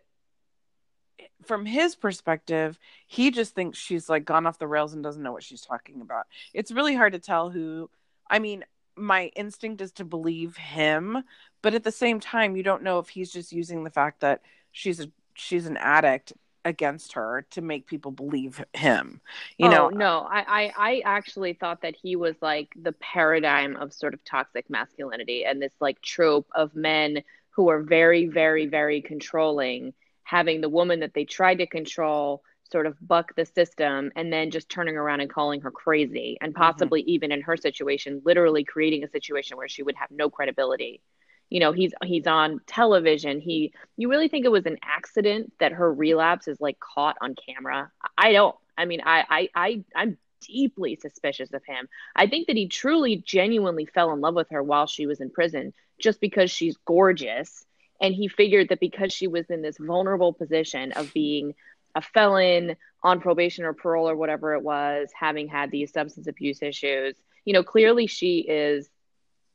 from 1.45 1.65
his 1.65 1.95
perspective, 1.95 2.77
he 3.05 3.31
just 3.31 3.55
thinks 3.55 3.79
she's 3.79 4.09
like 4.09 4.25
gone 4.25 4.45
off 4.45 4.59
the 4.59 4.67
rails 4.67 4.93
and 4.93 5.01
doesn't 5.01 5.23
know 5.23 5.31
what 5.31 5.43
she's 5.43 5.61
talking 5.61 6.01
about. 6.01 6.25
It's 6.53 6.73
really 6.73 6.95
hard 6.95 7.13
to 7.13 7.19
tell 7.19 7.49
who, 7.49 7.89
I 8.29 8.39
mean, 8.39 8.65
my 8.97 9.27
instinct 9.37 9.79
is 9.79 9.93
to 9.93 10.03
believe 10.03 10.57
him, 10.57 11.23
but 11.61 11.75
at 11.75 11.85
the 11.85 11.93
same 11.93 12.19
time, 12.19 12.57
you 12.57 12.63
don't 12.63 12.83
know 12.83 12.99
if 12.99 13.07
he's 13.07 13.31
just 13.31 13.53
using 13.53 13.85
the 13.85 13.89
fact 13.89 14.19
that 14.19 14.41
she's 14.73 14.99
a 14.99 15.09
she's 15.33 15.65
an 15.65 15.77
addict 15.77 16.33
against 16.67 17.13
her 17.13 17.45
to 17.51 17.61
make 17.61 17.87
people 17.87 18.11
believe 18.11 18.63
him. 18.73 19.21
You 19.57 19.67
oh, 19.67 19.71
know, 19.71 19.89
no, 19.89 20.27
I, 20.29 20.43
I, 20.47 20.73
I 20.77 21.01
actually 21.05 21.53
thought 21.53 21.81
that 21.81 21.95
he 21.95 22.17
was 22.17 22.35
like 22.41 22.73
the 22.75 22.91
paradigm 22.91 23.77
of 23.77 23.93
sort 23.93 24.13
of 24.13 24.23
toxic 24.25 24.69
masculinity 24.69 25.45
and 25.45 25.61
this 25.61 25.71
like 25.79 26.01
trope 26.01 26.49
of 26.53 26.75
men 26.75 27.23
who 27.51 27.69
are 27.69 27.81
very, 27.81 28.27
very, 28.27 28.65
very 28.65 29.01
controlling, 29.01 29.93
having 30.23 30.59
the 30.59 30.67
woman 30.67 30.99
that 30.99 31.13
they 31.13 31.23
tried 31.23 31.59
to 31.59 31.67
control 31.67 32.43
sort 32.69 32.85
of 32.85 32.97
buck 33.07 33.33
the 33.35 33.45
system 33.45 34.11
and 34.17 34.31
then 34.31 34.51
just 34.51 34.67
turning 34.67 34.97
around 34.97 35.21
and 35.21 35.29
calling 35.29 35.61
her 35.61 35.71
crazy 35.71 36.37
and 36.41 36.53
mm-hmm. 36.53 36.63
possibly 36.63 37.01
mm-hmm. 37.01 37.11
even 37.11 37.31
in 37.31 37.41
her 37.41 37.55
situation 37.55 38.21
literally 38.25 38.65
creating 38.65 39.05
a 39.05 39.09
situation 39.09 39.55
where 39.55 39.69
she 39.69 39.83
would 39.83 39.95
have 39.95 40.11
no 40.11 40.29
credibility 40.29 40.99
you 41.49 41.59
know 41.59 41.71
he's 41.71 41.93
he's 42.03 42.27
on 42.27 42.61
television. 42.67 43.39
He 43.39 43.73
you 43.95 44.09
really 44.09 44.27
think 44.27 44.45
it 44.45 44.51
was 44.51 44.65
an 44.65 44.77
accident 44.83 45.53
that 45.59 45.71
her 45.73 45.91
relapse 45.93 46.47
is 46.47 46.59
like 46.61 46.79
caught 46.79 47.17
on 47.21 47.35
camera? 47.35 47.91
I 48.17 48.31
don't. 48.31 48.55
I 48.77 48.85
mean 48.85 49.01
i 49.05 49.23
i, 49.29 49.49
I 49.55 49.83
i'm 49.95 50.17
deeply 50.41 50.95
suspicious 50.95 51.51
of 51.53 51.63
him. 51.65 51.87
I 52.15 52.27
think 52.27 52.47
that 52.47 52.55
he 52.55 52.67
truly 52.67 53.17
genuinely 53.17 53.85
fell 53.85 54.13
in 54.13 54.21
love 54.21 54.35
with 54.35 54.49
her 54.51 54.61
while 54.61 54.87
she 54.87 55.07
was 55.07 55.19
in 55.19 55.29
prison 55.31 55.73
just 55.99 56.21
because 56.21 56.51
she's 56.51 56.77
gorgeous. 56.85 57.65
And 57.99 58.13
he 58.13 58.27
figured 58.27 58.69
that 58.69 58.79
because 58.79 59.11
she 59.11 59.27
was 59.27 59.49
in 59.49 59.63
this 59.63 59.77
vulnerable 59.79 60.33
position 60.33 60.91
of 60.91 61.11
being 61.11 61.55
a 61.95 62.01
felon 62.01 62.75
on 63.01 63.19
probation 63.19 63.65
or 63.65 63.73
parole 63.73 64.07
or 64.07 64.15
whatever 64.15 64.53
it 64.53 64.61
was 64.61 65.09
having 65.19 65.47
had 65.47 65.71
these 65.71 65.91
substance 65.91 66.27
abuse 66.27 66.61
issues 66.61 67.15
you 67.47 67.53
know 67.53 67.63
clearly 67.63 68.07
she 68.07 68.39
is 68.39 68.89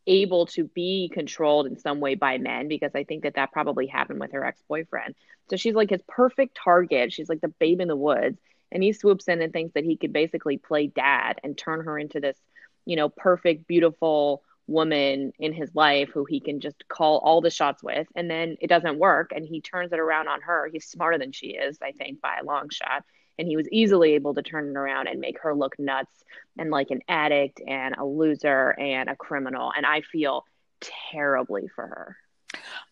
able 0.07 0.47
to 0.47 0.65
be 0.65 1.11
controlled 1.13 1.67
in 1.67 1.79
some 1.79 2.01
way 2.01 2.15
by 2.15 2.39
men 2.39 2.69
because 2.69 2.93
I 2.95 3.05
think 3.05 3.23
that 3.23 3.35
that 3.35 3.53
probably 3.53 3.87
happened 3.87 4.21
with 4.21 4.33
her 4.33 4.45
ex 4.45 4.61
boyfriend. 4.69 5.15
So 5.51 5.57
she's 5.57 5.75
like 5.75 5.91
his 5.91 6.03
perfect 6.09 6.59
target. 6.63 7.13
She's 7.13 7.29
like 7.29 7.41
the 7.41 7.49
babe 7.49 7.81
in 7.81 7.89
the 7.89 7.97
woods. 7.97 8.39
And 8.71 8.83
he 8.83 8.93
swoops 8.93 9.29
in 9.29 9.43
and 9.43 9.53
thinks 9.53 9.75
that 9.75 9.85
he 9.85 9.97
could 9.97 10.13
basically 10.13 10.57
play 10.57 10.87
dad 10.87 11.39
and 11.45 11.57
turn 11.57 11.85
her 11.85 11.99
into 11.99 12.21
this, 12.21 12.39
you 12.87 12.97
know, 12.97 13.11
perfect, 13.11 13.67
beautiful 13.67 14.43
woman 14.67 15.33
in 15.39 15.53
his 15.53 15.75
life 15.75 16.11
who 16.15 16.25
he 16.25 16.41
can 16.41 16.61
just 16.61 16.89
call 16.89 17.19
all 17.19 17.43
the 17.43 17.51
shots 17.51 17.83
with. 17.83 18.07
And 18.17 18.31
then 18.31 18.57
it 18.61 18.69
doesn't 18.69 18.99
work. 18.99 19.33
And 19.35 19.47
he 19.47 19.61
turns 19.61 19.93
it 19.93 19.99
around 19.99 20.29
on 20.29 20.41
her. 20.41 20.69
He's 20.73 20.87
smarter 20.87 21.19
than 21.19 21.33
she 21.33 21.49
is, 21.49 21.79
I 21.83 21.93
think, 21.93 22.23
by 22.23 22.39
a 22.41 22.45
long 22.45 22.71
shot 22.71 23.05
and 23.39 23.49
he 23.49 23.57
was 23.57 23.69
easily 23.71 24.15
able 24.15 24.35
to 24.35 24.43
turn 24.43 24.69
it 24.69 24.77
around 24.77 25.09
and 25.09 25.21
make 25.21 25.41
her 25.41 25.55
look 25.55 25.79
nuts 25.79 26.25
and 26.59 26.71
like 26.71 26.91
an 26.91 27.01
addict 27.09 27.61
and 27.67 27.97
a 27.97 28.05
loser 28.05 28.71
and 28.79 29.09
a 29.09 29.17
criminal. 29.17 29.73
And 29.77 29.87
i 29.87 30.01
feel 30.01 30.45
terribly 30.81 31.69
for 31.75 31.87
her. 31.87 32.17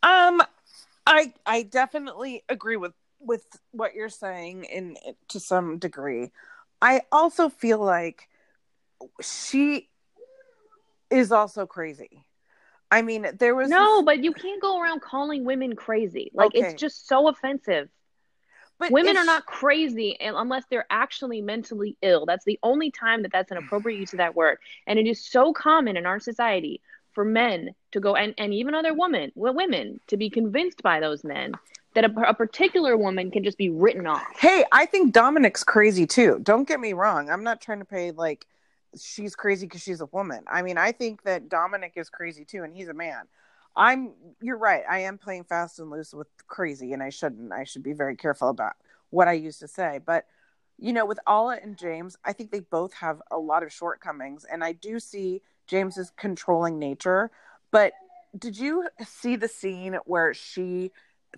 Um 0.02 0.42
i 1.06 1.32
i 1.46 1.62
definitely 1.62 2.44
agree 2.48 2.76
with 2.76 2.92
with 3.20 3.44
what 3.72 3.94
you're 3.94 4.08
saying 4.08 4.64
in 4.64 4.96
to 5.28 5.40
some 5.40 5.78
degree. 5.78 6.30
I 6.80 7.02
also 7.12 7.50
feel 7.50 7.78
like 7.78 8.28
she 9.20 9.88
is 11.10 11.32
also 11.32 11.66
crazy. 11.66 12.24
I 12.90 13.02
mean 13.02 13.26
there 13.38 13.54
was 13.54 13.68
no 13.68 13.98
this... 13.98 14.04
but 14.06 14.24
you 14.24 14.32
can't 14.32 14.62
go 14.62 14.80
around 14.80 15.02
calling 15.02 15.44
women 15.44 15.76
crazy. 15.76 16.30
Like 16.32 16.54
okay. 16.54 16.60
it's 16.60 16.80
just 16.80 17.06
so 17.06 17.28
offensive 17.28 17.90
but 18.80 18.90
women 18.90 19.18
are 19.18 19.24
not 19.26 19.44
crazy 19.44 20.16
unless 20.20 20.64
they're 20.70 20.86
actually 20.88 21.42
mentally 21.42 21.98
ill. 22.00 22.24
That's 22.24 22.46
the 22.46 22.58
only 22.62 22.90
time 22.90 23.22
that 23.22 23.30
that's 23.30 23.50
an 23.50 23.58
appropriate 23.58 23.98
use 23.98 24.14
of 24.14 24.16
that 24.16 24.34
word. 24.34 24.56
And 24.86 24.98
it 24.98 25.06
is 25.06 25.22
so 25.22 25.52
common 25.52 25.98
in 25.98 26.06
our 26.06 26.18
society 26.18 26.80
for 27.12 27.22
men 27.22 27.74
to 27.92 28.00
go 28.00 28.16
and, 28.16 28.34
and 28.38 28.54
even 28.54 28.74
other 28.74 28.94
women, 28.94 29.32
well, 29.34 29.54
women 29.54 30.00
to 30.06 30.16
be 30.16 30.30
convinced 30.30 30.82
by 30.82 30.98
those 30.98 31.22
men 31.22 31.52
that 31.94 32.04
a, 32.04 32.28
a, 32.28 32.32
particular 32.32 32.96
woman 32.96 33.30
can 33.30 33.44
just 33.44 33.58
be 33.58 33.68
written 33.68 34.06
off. 34.06 34.24
Hey, 34.38 34.64
I 34.72 34.86
think 34.86 35.12
Dominic's 35.12 35.62
crazy 35.62 36.06
too. 36.06 36.40
Don't 36.42 36.66
get 36.66 36.80
me 36.80 36.94
wrong. 36.94 37.28
I'm 37.28 37.44
not 37.44 37.60
trying 37.60 37.80
to 37.80 37.84
pay 37.84 38.12
like 38.12 38.46
she's 38.98 39.36
crazy 39.36 39.66
because 39.66 39.82
she's 39.82 40.00
a 40.00 40.06
woman. 40.06 40.44
I 40.50 40.62
mean, 40.62 40.78
I 40.78 40.92
think 40.92 41.24
that 41.24 41.50
Dominic 41.50 41.92
is 41.96 42.08
crazy 42.08 42.46
too, 42.46 42.62
and 42.62 42.74
he's 42.74 42.88
a 42.88 42.94
man. 42.94 43.24
I'm 43.76 44.12
you're 44.40 44.58
right. 44.58 44.82
I 44.88 45.00
am 45.00 45.18
playing 45.18 45.44
fast 45.44 45.78
and 45.78 45.90
loose 45.90 46.12
with 46.12 46.28
crazy 46.46 46.92
and 46.92 47.02
I 47.02 47.10
shouldn't. 47.10 47.52
I 47.52 47.64
should 47.64 47.82
be 47.82 47.92
very 47.92 48.16
careful 48.16 48.48
about 48.48 48.74
what 49.10 49.28
I 49.28 49.32
used 49.32 49.60
to 49.60 49.68
say. 49.68 50.00
But 50.04 50.26
you 50.78 50.92
know, 50.92 51.04
with 51.04 51.20
Alla 51.26 51.58
and 51.62 51.76
James, 51.76 52.16
I 52.24 52.32
think 52.32 52.50
they 52.50 52.60
both 52.60 52.94
have 52.94 53.20
a 53.30 53.38
lot 53.38 53.62
of 53.62 53.72
shortcomings 53.72 54.44
and 54.44 54.64
I 54.64 54.72
do 54.72 54.98
see 54.98 55.42
James's 55.66 56.10
controlling 56.16 56.78
nature. 56.78 57.30
But 57.70 57.92
did 58.36 58.58
you 58.58 58.88
see 59.06 59.36
the 59.36 59.48
scene 59.48 59.98
where 60.04 60.34
she 60.34 60.90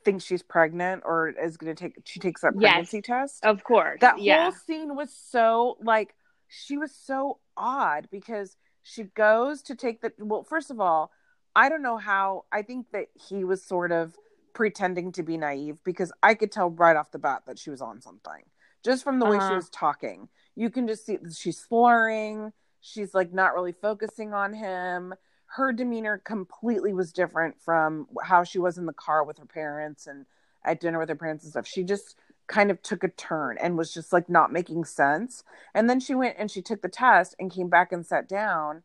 thinks 0.04 0.24
she's 0.24 0.42
pregnant 0.42 1.02
or 1.04 1.28
is 1.28 1.56
going 1.56 1.74
to 1.74 1.80
take 1.80 1.96
she 2.04 2.18
takes 2.18 2.40
that 2.40 2.52
pregnancy 2.52 2.98
yes, 2.98 3.06
test? 3.06 3.44
Of 3.44 3.64
course. 3.64 4.00
That 4.00 4.20
yeah. 4.20 4.44
whole 4.44 4.52
scene 4.52 4.96
was 4.96 5.12
so 5.12 5.76
like 5.82 6.14
she 6.48 6.78
was 6.78 6.92
so 6.94 7.38
odd 7.56 8.08
because 8.10 8.56
she 8.82 9.04
goes 9.04 9.62
to 9.62 9.74
take 9.74 10.00
the 10.00 10.12
well 10.18 10.44
first 10.44 10.70
of 10.70 10.80
all 10.80 11.10
I 11.54 11.68
don't 11.68 11.82
know 11.82 11.98
how. 11.98 12.44
I 12.50 12.62
think 12.62 12.86
that 12.92 13.08
he 13.28 13.44
was 13.44 13.62
sort 13.62 13.92
of 13.92 14.16
pretending 14.54 15.12
to 15.12 15.22
be 15.22 15.36
naive 15.36 15.78
because 15.84 16.12
I 16.22 16.34
could 16.34 16.52
tell 16.52 16.70
right 16.70 16.96
off 16.96 17.10
the 17.10 17.18
bat 17.18 17.42
that 17.46 17.58
she 17.58 17.70
was 17.70 17.80
on 17.80 18.00
something 18.00 18.42
just 18.82 19.04
from 19.04 19.18
the 19.18 19.26
uh-huh. 19.26 19.32
way 19.32 19.38
she 19.38 19.44
uh-huh. 19.44 19.54
was 19.56 19.70
talking. 19.70 20.28
You 20.54 20.70
can 20.70 20.86
just 20.86 21.06
see 21.06 21.18
she's 21.34 21.58
slurring. 21.58 22.52
She's 22.80 23.14
like 23.14 23.32
not 23.32 23.54
really 23.54 23.72
focusing 23.72 24.34
on 24.34 24.52
him. 24.54 25.14
her 25.56 25.72
demeanor 25.72 26.18
completely 26.18 26.94
was 26.94 27.12
different 27.12 27.60
from 27.60 28.06
how 28.24 28.42
she 28.42 28.58
was 28.58 28.78
in 28.78 28.86
the 28.86 28.92
car 28.94 29.22
with 29.22 29.38
her 29.38 29.44
parents 29.44 30.06
and 30.06 30.24
at 30.64 30.80
dinner 30.80 30.98
with 30.98 31.10
her 31.10 31.14
parents 31.14 31.44
and 31.44 31.52
stuff. 31.52 31.66
She 31.66 31.84
just 31.84 32.16
kind 32.46 32.70
of 32.70 32.82
took 32.82 33.04
a 33.04 33.08
turn 33.08 33.58
and 33.58 33.76
was 33.76 33.92
just 33.92 34.12
like 34.12 34.28
not 34.28 34.52
making 34.52 34.84
sense. 34.84 35.44
And 35.74 35.88
then 35.88 36.00
she 36.00 36.14
went 36.14 36.36
and 36.38 36.50
she 36.50 36.62
took 36.62 36.82
the 36.82 36.88
test 36.88 37.34
and 37.38 37.52
came 37.52 37.68
back 37.68 37.92
and 37.92 38.04
sat 38.04 38.28
down. 38.28 38.82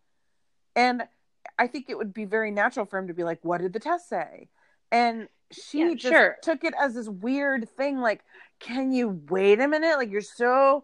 And 0.76 1.04
I 1.60 1.68
think 1.68 1.90
it 1.90 1.98
would 1.98 2.14
be 2.14 2.26
very 2.26 2.52
natural 2.52 2.86
for 2.86 3.00
him 3.00 3.08
to 3.08 3.14
be 3.14 3.24
like, 3.24 3.40
What 3.44 3.62
did 3.62 3.74
the 3.74 3.80
test 3.80 4.10
say? 4.10 4.50
And 4.92 5.28
she 5.52 5.80
yeah, 5.80 5.94
just 5.96 6.08
sure. 6.10 6.38
took 6.42 6.64
it 6.64 6.74
as 6.80 6.94
this 6.96 7.10
weird 7.10 7.70
thing 7.70 8.00
like, 8.00 8.22
Can 8.60 8.92
you 8.92 9.22
wait 9.30 9.60
a 9.60 9.68
minute? 9.68 9.98
Like, 9.98 10.12
you're 10.12 10.22
so 10.22 10.84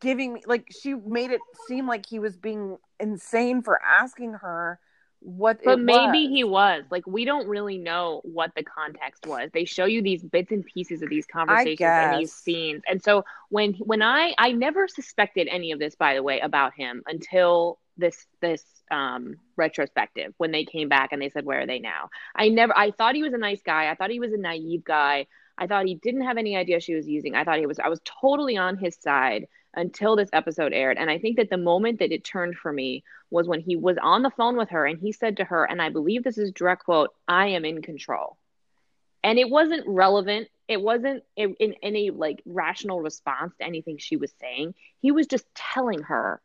giving 0.00 0.34
me, 0.34 0.42
like, 0.46 0.66
she 0.70 0.94
made 0.94 1.30
it 1.30 1.40
seem 1.52 1.86
like 1.86 2.06
he 2.06 2.18
was 2.18 2.36
being 2.36 2.78
insane 3.00 3.62
for 3.62 3.80
asking 3.82 4.34
her 4.34 4.78
what 5.20 5.58
but 5.64 5.80
maybe 5.80 6.28
was. 6.28 6.28
he 6.28 6.44
was 6.44 6.84
like 6.90 7.04
we 7.06 7.24
don't 7.24 7.48
really 7.48 7.78
know 7.78 8.20
what 8.22 8.52
the 8.54 8.62
context 8.62 9.26
was 9.26 9.50
they 9.52 9.64
show 9.64 9.86
you 9.86 10.02
these 10.02 10.22
bits 10.22 10.52
and 10.52 10.64
pieces 10.66 11.02
of 11.02 11.08
these 11.08 11.26
conversations 11.26 11.96
and 11.98 12.12
these 12.12 12.32
scenes 12.32 12.82
and 12.88 13.02
so 13.02 13.24
when 13.48 13.72
when 13.74 14.02
i 14.02 14.34
i 14.38 14.52
never 14.52 14.86
suspected 14.86 15.48
any 15.50 15.72
of 15.72 15.78
this 15.78 15.94
by 15.96 16.14
the 16.14 16.22
way 16.22 16.38
about 16.40 16.74
him 16.74 17.02
until 17.06 17.78
this 17.96 18.26
this 18.40 18.64
um 18.90 19.36
retrospective 19.56 20.32
when 20.38 20.52
they 20.52 20.64
came 20.64 20.88
back 20.88 21.12
and 21.12 21.20
they 21.20 21.28
said 21.28 21.44
where 21.44 21.62
are 21.62 21.66
they 21.66 21.78
now 21.78 22.08
i 22.34 22.48
never 22.48 22.76
i 22.76 22.90
thought 22.90 23.14
he 23.14 23.22
was 23.22 23.32
a 23.32 23.38
nice 23.38 23.62
guy 23.62 23.90
i 23.90 23.94
thought 23.94 24.10
he 24.10 24.20
was 24.20 24.32
a 24.32 24.38
naive 24.38 24.84
guy 24.84 25.26
i 25.58 25.66
thought 25.66 25.86
he 25.86 25.94
didn't 25.96 26.22
have 26.22 26.36
any 26.36 26.56
idea 26.56 26.78
she 26.78 26.94
was 26.94 27.08
using 27.08 27.34
i 27.34 27.44
thought 27.44 27.58
he 27.58 27.66
was 27.66 27.78
i 27.78 27.88
was 27.88 28.00
totally 28.04 28.56
on 28.56 28.76
his 28.76 28.96
side 28.96 29.46
until 29.76 30.16
this 30.16 30.30
episode 30.32 30.72
aired. 30.72 30.96
And 30.96 31.10
I 31.10 31.18
think 31.18 31.36
that 31.36 31.50
the 31.50 31.58
moment 31.58 31.98
that 32.00 32.10
it 32.10 32.24
turned 32.24 32.56
for 32.56 32.72
me 32.72 33.04
was 33.30 33.46
when 33.46 33.60
he 33.60 33.76
was 33.76 33.98
on 34.02 34.22
the 34.22 34.30
phone 34.30 34.56
with 34.56 34.70
her 34.70 34.86
and 34.86 34.98
he 34.98 35.12
said 35.12 35.36
to 35.36 35.44
her, 35.44 35.64
and 35.64 35.80
I 35.80 35.90
believe 35.90 36.24
this 36.24 36.38
is 36.38 36.50
direct 36.50 36.84
quote, 36.84 37.10
I 37.28 37.48
am 37.48 37.64
in 37.64 37.82
control. 37.82 38.38
And 39.22 39.38
it 39.38 39.50
wasn't 39.50 39.86
relevant. 39.86 40.48
It 40.66 40.80
wasn't 40.80 41.22
in, 41.36 41.54
in 41.54 41.74
any 41.82 42.10
like 42.10 42.42
rational 42.46 43.00
response 43.00 43.54
to 43.58 43.66
anything 43.66 43.98
she 43.98 44.16
was 44.16 44.32
saying. 44.40 44.74
He 45.00 45.12
was 45.12 45.26
just 45.26 45.46
telling 45.54 46.02
her 46.02 46.40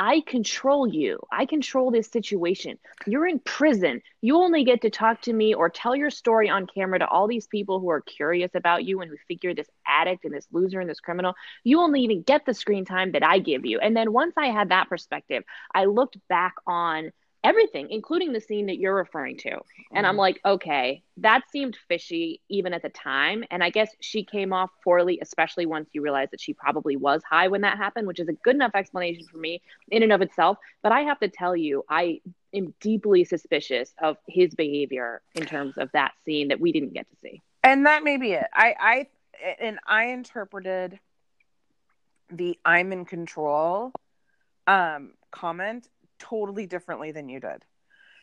I 0.00 0.20
control 0.20 0.86
you. 0.86 1.18
I 1.32 1.44
control 1.44 1.90
this 1.90 2.06
situation. 2.06 2.78
You're 3.04 3.26
in 3.26 3.40
prison. 3.40 4.00
You 4.20 4.36
only 4.36 4.62
get 4.62 4.82
to 4.82 4.90
talk 4.90 5.22
to 5.22 5.32
me 5.32 5.54
or 5.54 5.68
tell 5.68 5.96
your 5.96 6.10
story 6.10 6.48
on 6.48 6.68
camera 6.72 7.00
to 7.00 7.08
all 7.08 7.26
these 7.26 7.48
people 7.48 7.80
who 7.80 7.90
are 7.90 8.00
curious 8.00 8.52
about 8.54 8.84
you 8.84 9.00
and 9.00 9.10
who 9.10 9.16
figure 9.26 9.54
this 9.54 9.68
addict 9.84 10.24
and 10.24 10.32
this 10.32 10.46
loser 10.52 10.78
and 10.78 10.88
this 10.88 11.00
criminal. 11.00 11.34
You 11.64 11.80
only 11.80 12.02
even 12.02 12.22
get 12.22 12.46
the 12.46 12.54
screen 12.54 12.84
time 12.84 13.10
that 13.10 13.24
I 13.24 13.40
give 13.40 13.66
you. 13.66 13.80
And 13.80 13.96
then 13.96 14.12
once 14.12 14.34
I 14.36 14.46
had 14.46 14.68
that 14.68 14.88
perspective, 14.88 15.42
I 15.74 15.86
looked 15.86 16.16
back 16.28 16.54
on 16.64 17.10
everything, 17.48 17.88
including 17.90 18.32
the 18.32 18.40
scene 18.40 18.66
that 18.66 18.76
you're 18.78 18.94
referring 18.94 19.38
to. 19.38 19.58
And 19.92 20.06
I'm 20.06 20.12
mm-hmm. 20.12 20.20
like, 20.20 20.40
okay, 20.44 21.02
that 21.16 21.44
seemed 21.50 21.76
fishy 21.88 22.42
even 22.48 22.74
at 22.74 22.82
the 22.82 22.90
time. 22.90 23.42
And 23.50 23.64
I 23.64 23.70
guess 23.70 23.90
she 24.00 24.22
came 24.22 24.52
off 24.52 24.70
poorly, 24.84 25.18
especially 25.22 25.64
once 25.64 25.88
you 25.92 26.02
realize 26.02 26.28
that 26.32 26.40
she 26.40 26.52
probably 26.52 26.96
was 26.96 27.22
high 27.24 27.48
when 27.48 27.62
that 27.62 27.78
happened, 27.78 28.06
which 28.06 28.20
is 28.20 28.28
a 28.28 28.34
good 28.34 28.54
enough 28.54 28.72
explanation 28.74 29.24
for 29.30 29.38
me 29.38 29.62
in 29.90 30.02
and 30.02 30.12
of 30.12 30.20
itself. 30.20 30.58
But 30.82 30.92
I 30.92 31.00
have 31.00 31.18
to 31.20 31.28
tell 31.28 31.56
you, 31.56 31.84
I 31.88 32.20
am 32.52 32.74
deeply 32.80 33.24
suspicious 33.24 33.94
of 34.02 34.18
his 34.26 34.54
behavior 34.54 35.22
in 35.34 35.46
terms 35.46 35.78
of 35.78 35.90
that 35.92 36.12
scene 36.24 36.48
that 36.48 36.60
we 36.60 36.70
didn't 36.72 36.92
get 36.92 37.08
to 37.08 37.16
see. 37.16 37.40
And 37.64 37.86
that 37.86 38.04
may 38.04 38.18
be 38.18 38.32
it. 38.32 38.46
I, 38.52 38.74
I, 38.78 39.06
and 39.58 39.78
I 39.86 40.08
interpreted 40.08 41.00
the 42.30 42.58
I'm 42.62 42.92
in 42.92 43.06
control 43.06 43.90
um 44.66 45.12
comment 45.30 45.88
totally 46.18 46.66
differently 46.66 47.12
than 47.12 47.28
you 47.28 47.40
did. 47.40 47.64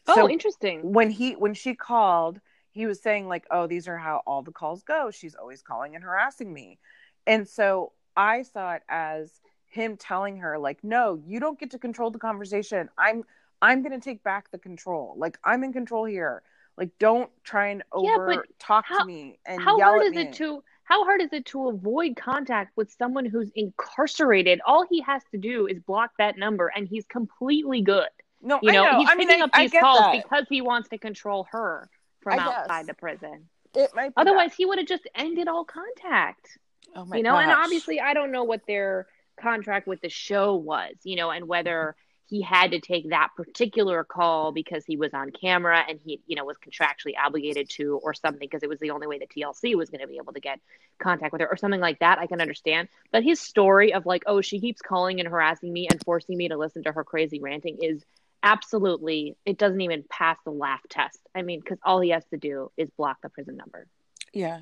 Oh, 0.08 0.30
interesting. 0.30 0.94
When 0.94 1.10
he 1.10 1.34
when 1.34 1.54
she 1.54 1.74
called, 1.74 2.40
he 2.72 2.86
was 2.86 3.02
saying 3.02 3.28
like, 3.28 3.46
"Oh, 3.50 3.68
these 3.68 3.88
are 3.88 3.98
how 3.98 4.22
all 4.28 4.44
the 4.44 4.52
calls 4.52 4.84
go. 4.84 5.10
She's 5.12 5.36
always 5.36 5.62
calling 5.62 5.96
and 5.96 6.04
harassing 6.04 6.54
me." 6.54 6.80
And 7.26 7.48
so 7.48 7.94
I 8.16 8.44
saw 8.44 8.74
it 8.74 8.84
as 8.88 9.42
him 9.68 9.98
telling 9.98 10.38
her 10.38 10.58
like, 10.60 10.84
"No, 10.84 11.20
you 11.26 11.40
don't 11.40 11.60
get 11.60 11.72
to 11.72 11.80
control 11.80 12.12
the 12.12 12.20
conversation. 12.20 12.90
I'm 12.98 13.24
I'm 13.62 13.82
going 13.82 14.00
to 14.00 14.04
take 14.04 14.24
back 14.24 14.52
the 14.52 14.60
control. 14.60 15.16
Like 15.18 15.40
I'm 15.44 15.64
in 15.64 15.74
control 15.74 16.06
here. 16.06 16.44
Like 16.78 16.92
don't 17.00 17.32
try 17.44 17.68
and 17.70 17.84
over 17.92 18.32
yeah, 18.32 18.42
talk 18.60 18.86
how, 18.88 19.00
to 19.00 19.06
me 19.06 19.40
and 19.46 19.62
how 19.62 19.78
yell 19.78 19.90
hard 19.90 20.02
at 20.02 20.08
is 20.08 20.14
me." 20.14 20.22
it 20.22 20.34
to 20.34 20.64
how 20.86 21.04
hard 21.04 21.22
is 21.22 21.34
it 21.34 21.46
to 21.48 21.68
avoid 21.68 22.16
contact 22.16 22.72
with 22.78 22.92
someone 22.92 23.26
who's 23.26 23.52
incarcerated? 23.56 24.62
All 24.66 24.86
he 24.88 25.02
has 25.02 25.22
to 25.32 25.38
do 25.38 25.68
is 25.68 25.80
block 25.80 26.12
that 26.20 26.38
number 26.38 26.72
and 26.74 26.88
he's 26.88 27.06
completely 27.06 27.82
good. 27.82 28.08
No, 28.42 28.60
you 28.62 28.72
know, 28.72 28.84
know. 28.84 29.00
he's 29.00 29.10
I 29.10 29.16
picking 29.16 29.28
mean, 29.30 29.42
up 29.42 29.50
I, 29.54 29.64
these 29.64 29.74
I 29.74 29.80
calls 29.80 30.00
that. 30.00 30.24
because 30.24 30.46
he 30.48 30.62
wants 30.62 30.90
to 30.90 31.00
control 31.00 31.48
her 31.52 31.90
from 32.22 32.38
outside 32.38 32.86
the 32.86 32.94
prison. 32.94 33.50
It 33.74 33.90
might 33.96 34.14
Otherwise, 34.16 34.52
that. 34.52 34.58
he 34.58 34.66
would 34.66 34.78
have 34.78 34.88
just 34.88 35.08
ended 35.16 35.48
all 35.48 35.66
contact. 35.66 36.58
Oh 36.96 37.04
my 37.06 37.18
you 37.18 37.24
know, 37.24 37.32
gosh. 37.32 37.44
and 37.44 37.52
obviously, 37.52 38.00
I 38.00 38.14
don't 38.14 38.32
know 38.32 38.44
what 38.44 38.62
their 38.68 39.08
contract 39.42 39.88
with 39.88 40.02
the 40.02 40.10
show 40.10 40.56
was, 40.56 40.94
you 41.04 41.16
know, 41.16 41.32
and 41.32 41.48
whether 41.48 41.96
he 42.28 42.42
had 42.42 42.72
to 42.72 42.80
take 42.80 43.10
that 43.10 43.30
particular 43.36 44.04
call 44.04 44.52
because 44.52 44.84
he 44.86 44.98
was 44.98 45.14
on 45.14 45.32
camera 45.32 45.84
and 45.88 46.00
he 46.04 46.20
you 46.28 46.36
know 46.36 46.46
was 46.46 46.58
contractually 46.58 47.14
obligated 47.24 47.70
to 47.70 48.00
or 48.04 48.14
something 48.14 48.48
because 48.48 48.64
it 48.64 48.70
was 48.70 48.80
the 48.80 48.92
only 48.92 49.08
way 49.08 49.20
that 49.20 49.30
TLC 49.30 49.76
was 49.76 49.90
going 49.90 50.02
to 50.02 50.08
be 50.08 50.18
able 50.18 50.34
to 50.34 50.40
get 50.40 50.60
contact 51.00 51.32
with 51.32 51.42
her 51.42 51.48
or 51.48 51.58
something 51.58 51.80
like 51.80 52.00
that 52.00 52.20
I 52.20 52.28
can 52.28 52.42
understand. 52.42 52.90
But 53.12 53.24
his 53.24 53.40
story 53.40 53.94
of 53.94 54.06
like 54.06 54.24
oh 54.28 54.42
she 54.42 54.60
keeps 54.60 54.82
calling 54.82 55.20
and 55.20 55.30
harassing 55.30 55.72
me 55.72 55.88
and 55.90 56.02
forcing 56.04 56.38
me 56.38 56.50
to 56.50 56.58
listen 56.58 56.84
to 56.84 56.92
her 56.92 57.04
crazy 57.04 57.40
ranting 57.40 57.78
is 57.82 58.04
absolutely 58.44 59.38
it 59.46 59.58
doesn't 59.58 59.82
even 59.82 60.04
pass 60.10 60.38
the 60.46 60.52
laugh 60.52 60.82
test. 60.90 61.20
I 61.36 61.42
mean 61.42 61.62
cuz 61.62 61.78
all 61.84 62.00
he 62.00 62.10
has 62.10 62.26
to 62.28 62.38
do 62.38 62.72
is 62.78 62.90
block 62.98 63.22
the 63.22 63.30
prison 63.30 63.58
number. 63.58 63.88
Yeah 64.34 64.62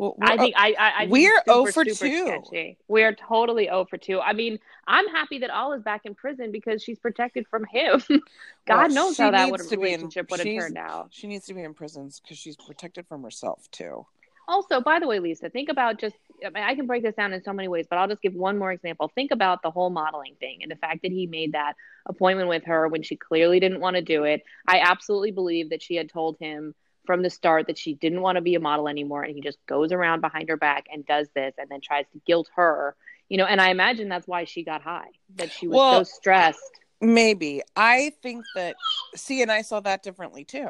well, 0.00 0.16
I 0.22 0.38
think 0.38 0.54
I, 0.56 0.74
I, 0.78 0.92
I 1.02 1.06
we're 1.08 1.42
super, 1.46 1.84
0 1.90 2.42
for 2.42 2.54
2. 2.54 2.74
We're 2.88 3.14
totally 3.14 3.68
over 3.68 3.86
for 3.86 3.98
2. 3.98 4.18
I 4.18 4.32
mean, 4.32 4.58
I'm 4.86 5.06
happy 5.08 5.40
that 5.40 5.50
Alla 5.50 5.76
is 5.76 5.82
back 5.82 6.06
in 6.06 6.14
prison 6.14 6.50
because 6.52 6.82
she's 6.82 6.98
protected 6.98 7.46
from 7.48 7.66
him. 7.66 8.02
God 8.08 8.22
well, 8.66 8.88
knows 8.88 9.18
how 9.18 9.30
that 9.30 9.50
would 9.50 9.60
relationship 9.70 10.30
would 10.30 10.40
have 10.40 10.46
turned 10.46 10.78
out. 10.78 11.08
She 11.10 11.26
needs 11.26 11.44
to 11.46 11.54
be 11.54 11.62
in 11.62 11.74
prisons 11.74 12.18
because 12.18 12.38
she's 12.38 12.56
protected 12.56 13.06
from 13.08 13.22
herself 13.22 13.70
too. 13.72 14.06
Also, 14.48 14.80
by 14.80 15.00
the 15.00 15.06
way, 15.06 15.18
Lisa, 15.18 15.50
think 15.50 15.68
about 15.68 16.00
just 16.00 16.16
I, 16.44 16.48
mean, 16.48 16.64
I 16.64 16.74
can 16.74 16.86
break 16.86 17.02
this 17.02 17.14
down 17.14 17.34
in 17.34 17.42
so 17.42 17.52
many 17.52 17.68
ways, 17.68 17.86
but 17.88 17.98
I'll 17.98 18.08
just 18.08 18.22
give 18.22 18.32
one 18.32 18.58
more 18.58 18.72
example. 18.72 19.12
Think 19.14 19.32
about 19.32 19.62
the 19.62 19.70
whole 19.70 19.90
modeling 19.90 20.34
thing 20.40 20.60
and 20.62 20.70
the 20.70 20.76
fact 20.76 21.02
that 21.02 21.12
he 21.12 21.26
made 21.26 21.52
that 21.52 21.74
appointment 22.06 22.48
with 22.48 22.64
her 22.64 22.88
when 22.88 23.02
she 23.02 23.16
clearly 23.16 23.60
didn't 23.60 23.80
want 23.80 23.96
to 23.96 24.02
do 24.02 24.24
it. 24.24 24.42
I 24.66 24.80
absolutely 24.80 25.30
believe 25.30 25.70
that 25.70 25.82
she 25.82 25.94
had 25.94 26.08
told 26.08 26.38
him 26.40 26.74
from 27.10 27.22
the 27.22 27.30
start 27.30 27.66
that 27.66 27.76
she 27.76 27.94
didn't 27.94 28.20
want 28.20 28.36
to 28.36 28.40
be 28.40 28.54
a 28.54 28.60
model 28.60 28.86
anymore 28.86 29.24
and 29.24 29.34
he 29.34 29.40
just 29.40 29.58
goes 29.66 29.90
around 29.90 30.20
behind 30.20 30.48
her 30.48 30.56
back 30.56 30.86
and 30.92 31.04
does 31.06 31.26
this 31.34 31.52
and 31.58 31.68
then 31.68 31.80
tries 31.80 32.04
to 32.12 32.20
guilt 32.24 32.48
her 32.54 32.94
you 33.28 33.36
know 33.36 33.46
and 33.46 33.60
i 33.60 33.70
imagine 33.70 34.08
that's 34.08 34.28
why 34.28 34.44
she 34.44 34.62
got 34.62 34.80
high 34.80 35.08
that 35.34 35.50
she 35.50 35.66
was 35.66 35.76
well, 35.76 36.04
so 36.04 36.08
stressed. 36.08 36.60
maybe. 37.00 37.62
I 37.74 38.12
think 38.22 38.44
that 38.54 38.76
see 39.16 39.42
and 39.42 39.50
i 39.50 39.62
saw 39.62 39.80
that 39.80 40.04
differently 40.04 40.44
too 40.44 40.68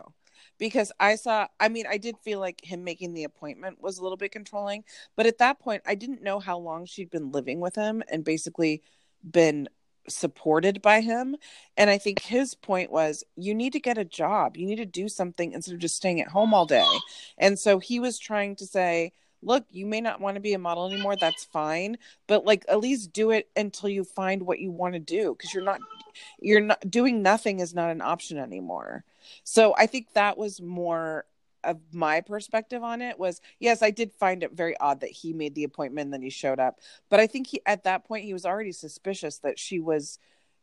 because 0.59 0.91
i 0.99 1.15
saw 1.15 1.47
i 1.61 1.69
mean 1.69 1.85
i 1.87 1.99
did 1.99 2.15
feel 2.25 2.41
like 2.41 2.65
him 2.65 2.85
making 2.85 3.13
the 3.13 3.25
appointment 3.25 3.77
was 3.83 3.99
a 3.99 4.03
little 4.03 4.17
bit 4.17 4.33
controlling 4.33 4.83
but 5.17 5.27
at 5.27 5.37
that 5.37 5.61
point 5.61 5.83
i 5.87 5.95
didn't 5.95 6.23
know 6.23 6.39
how 6.39 6.57
long 6.57 6.87
she'd 6.87 7.11
been 7.11 7.31
living 7.33 7.61
with 7.61 7.75
him 7.75 8.03
and 8.11 8.25
basically 8.25 8.81
been 9.31 9.69
supported 10.09 10.83
by 10.83 11.01
him. 11.01 11.37
And 11.77 11.91
I 11.91 11.99
think 11.99 12.21
his 12.21 12.55
point 12.55 12.91
was 12.91 13.25
you 13.37 13.55
need 13.55 13.73
to 13.75 13.81
get 13.81 13.99
a 13.99 14.05
job, 14.05 14.57
you 14.57 14.67
need 14.67 14.77
to 14.77 14.87
do 14.87 15.09
something 15.09 15.53
instead 15.53 15.75
of 15.75 15.81
just 15.81 15.97
staying 15.97 16.21
at 16.21 16.29
home 16.29 16.55
all 16.55 16.67
day. 16.67 16.87
And 17.39 17.59
so 17.59 17.79
he 17.79 18.01
was 18.01 18.19
trying 18.19 18.57
to 18.57 18.67
say, 18.67 19.13
look, 19.43 19.65
you 19.71 19.87
may 19.87 20.01
not 20.01 20.21
want 20.21 20.35
to 20.35 20.41
be 20.41 20.53
a 20.53 20.59
model 20.59 20.87
anymore. 20.87 21.17
That's 21.17 21.45
fine. 21.45 21.97
But 22.27 22.45
like, 22.45 22.65
at 22.69 22.81
least 22.81 23.13
do 23.13 23.31
it 23.31 23.49
until 23.57 23.89
you 23.89 24.05
find 24.05 24.43
what 24.43 24.59
you 24.59 24.71
want 24.71 24.95
to 24.95 25.01
do. 25.01 25.35
Cause 25.41 25.55
you're 25.55 25.65
not, 25.65 25.81
you're 26.41 26.61
not 26.61 26.91
doing 26.91 27.23
nothing 27.23 27.61
is 27.61 27.75
not 27.75 27.91
an 27.91 28.03
option 28.03 28.39
anymore. 28.39 29.05
So 29.45 29.75
I 29.77 29.87
think 29.87 30.13
that 30.13 30.37
was 30.37 30.61
more 30.61 31.25
of 31.65 31.79
my 31.93 32.21
perspective 32.21 32.83
on 32.83 33.03
it 33.03 33.19
was 33.19 33.41
yes 33.59 33.83
i 33.83 33.91
did 33.91 34.13
find 34.13 34.43
it 34.43 34.53
very 34.53 34.77
odd 34.79 35.01
that 35.01 35.11
he 35.11 35.33
made 35.33 35.55
the 35.55 35.65
appointment 35.65 36.07
and 36.07 36.15
then 36.15 36.23
he 36.23 36.31
showed 36.31 36.59
up. 36.59 36.81
But 37.09 37.21
i 37.21 37.27
think 37.27 37.49
he 37.49 37.61
at 37.67 37.85
that 37.85 38.05
point 38.05 38.25
he 38.25 38.33
was 38.33 38.47
already 38.47 38.73
suspicious 38.73 39.39
that 39.39 39.59
she 39.59 39.81
was 39.81 40.19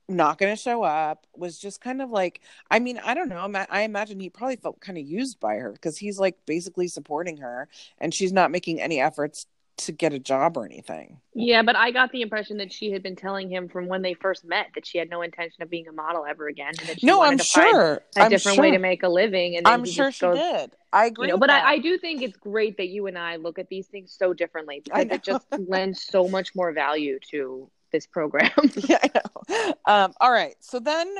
not 0.10 0.38
going 0.38 0.56
to 0.56 0.62
show 0.62 0.84
up 0.84 1.28
was 1.36 1.60
just 1.60 1.82
kind 1.82 2.02
of 2.02 2.10
like 2.10 2.40
i 2.72 2.80
mean 2.80 2.98
i 3.04 3.14
don't 3.14 3.28
know 3.28 3.52
i 3.70 3.82
imagine 3.82 4.20
he 4.20 4.30
probably 4.30 4.56
felt 4.56 4.80
kind 4.80 4.98
of 4.98 5.06
used 5.06 5.40
by 5.40 5.56
her 5.56 5.72
because 5.72 5.98
he's 5.98 6.18
like 6.18 6.38
basically 6.46 6.88
supporting 6.88 7.38
her 7.38 7.68
and 8.00 8.14
she's 8.14 8.32
not 8.32 8.50
making 8.50 8.80
any 8.80 9.02
efforts 9.02 9.48
to 9.78 9.92
get 9.92 10.13
a 10.13 10.20
job 10.20 10.58
or 10.58 10.66
anything. 10.66 11.20
Yeah, 11.34 11.62
but 11.62 11.76
I 11.76 11.92
got 11.92 12.12
the 12.12 12.22
impression 12.22 12.58
that 12.58 12.74
she 12.74 12.92
had 12.92 13.04
been 13.04 13.16
telling 13.16 13.50
him 13.50 13.70
from 13.70 13.88
when 13.88 14.02
they 14.02 14.16
first 14.16 14.44
met 14.44 14.68
that 14.76 14.88
she 14.88 14.98
had 14.98 15.10
no 15.10 15.22
intention 15.22 15.62
of 15.62 15.70
being 15.70 15.88
a 15.88 15.92
model 15.92 16.26
ever 16.28 16.48
again. 16.48 16.74
no, 17.04 17.22
I'm 17.22 17.38
sure. 17.38 18.02
a 18.16 18.22
I'm 18.22 18.30
different 18.30 18.56
sure. 18.56 18.63
way 18.63 18.72
to 18.72 18.80
make 18.80 19.04
a 19.04 19.10
living. 19.10 19.56
And 19.56 19.68
I'm 19.68 19.86
sure 19.86 20.12
she 20.12 20.26
goes, 20.26 20.38
did. 20.38 20.72
I 20.92 21.06
agree. 21.06 21.28
You 21.28 21.34
know, 21.34 21.38
but 21.38 21.50
I, 21.50 21.74
I, 21.74 21.78
do 21.78 21.98
think 21.98 22.22
it's 22.22 22.38
great 22.38 22.78
that 22.78 22.88
you 22.88 23.08
and 23.08 23.18
I 23.18 23.36
look 23.36 23.60
at 23.60 23.70
these 23.70 23.88
things 23.88 24.16
so 24.18 24.34
differently 24.34 24.82
because 24.84 25.06
it 25.06 25.24
just 25.24 25.46
lends 25.68 26.04
so 26.04 26.28
much 26.28 26.56
more 26.56 26.72
value 26.72 27.20
to 27.32 27.70
this 27.92 28.08
program. 28.08 28.52
yeah, 28.76 28.98
I 29.04 29.12
know. 29.13 29.74
Um, 29.86 30.13
all 30.20 30.32
right. 30.32 30.56
So 30.60 30.80
then 30.80 31.13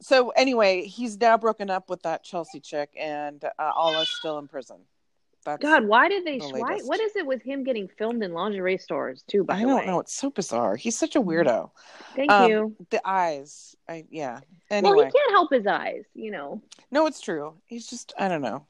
So 0.00 0.30
anyway, 0.30 0.86
he's 0.86 1.18
now 1.18 1.38
broken 1.38 1.70
up 1.70 1.90
with 1.90 2.02
that 2.02 2.24
Chelsea 2.24 2.60
chick, 2.60 2.90
and 2.98 3.42
uh, 3.44 3.50
Alla's 3.58 4.10
still 4.18 4.38
in 4.38 4.48
prison. 4.48 4.78
That's 5.48 5.62
God, 5.62 5.86
why 5.86 6.08
did 6.08 6.24
they? 6.24 6.38
the 6.38 6.48
Why? 6.58 6.78
What 6.84 7.00
is 7.00 7.16
it 7.16 7.26
with 7.26 7.42
him 7.42 7.64
getting 7.64 7.88
filmed 7.88 8.22
in 8.22 8.32
lingerie 8.32 8.78
stores 8.78 9.22
too? 9.26 9.44
By 9.44 9.58
the 9.60 9.66
way? 9.66 9.72
I 9.72 9.76
don't 9.76 9.80
way, 9.80 9.86
know. 9.86 10.00
It's 10.00 10.12
so 10.14 10.30
bizarre. 10.30 10.76
He's 10.76 10.96
such 10.98 11.16
a 11.16 11.22
weirdo. 11.22 11.70
thank 12.14 12.30
Um, 12.30 12.50
you. 12.50 12.76
The 12.90 13.00
eyes. 13.08 13.74
I 13.88 14.04
yeah. 14.10 14.40
Well, 14.70 14.78
Anyway, 14.78 15.06
he 15.06 15.10
can't 15.18 15.30
help 15.30 15.50
his 15.52 15.66
eyes, 15.66 16.04
you 16.14 16.30
know. 16.30 16.60
no, 16.90 17.06
it's 17.06 17.20
true. 17.20 17.54
He's 17.66 17.86
just 17.88 18.12
I 18.18 18.28
don't 18.28 18.42
know. 18.42 18.66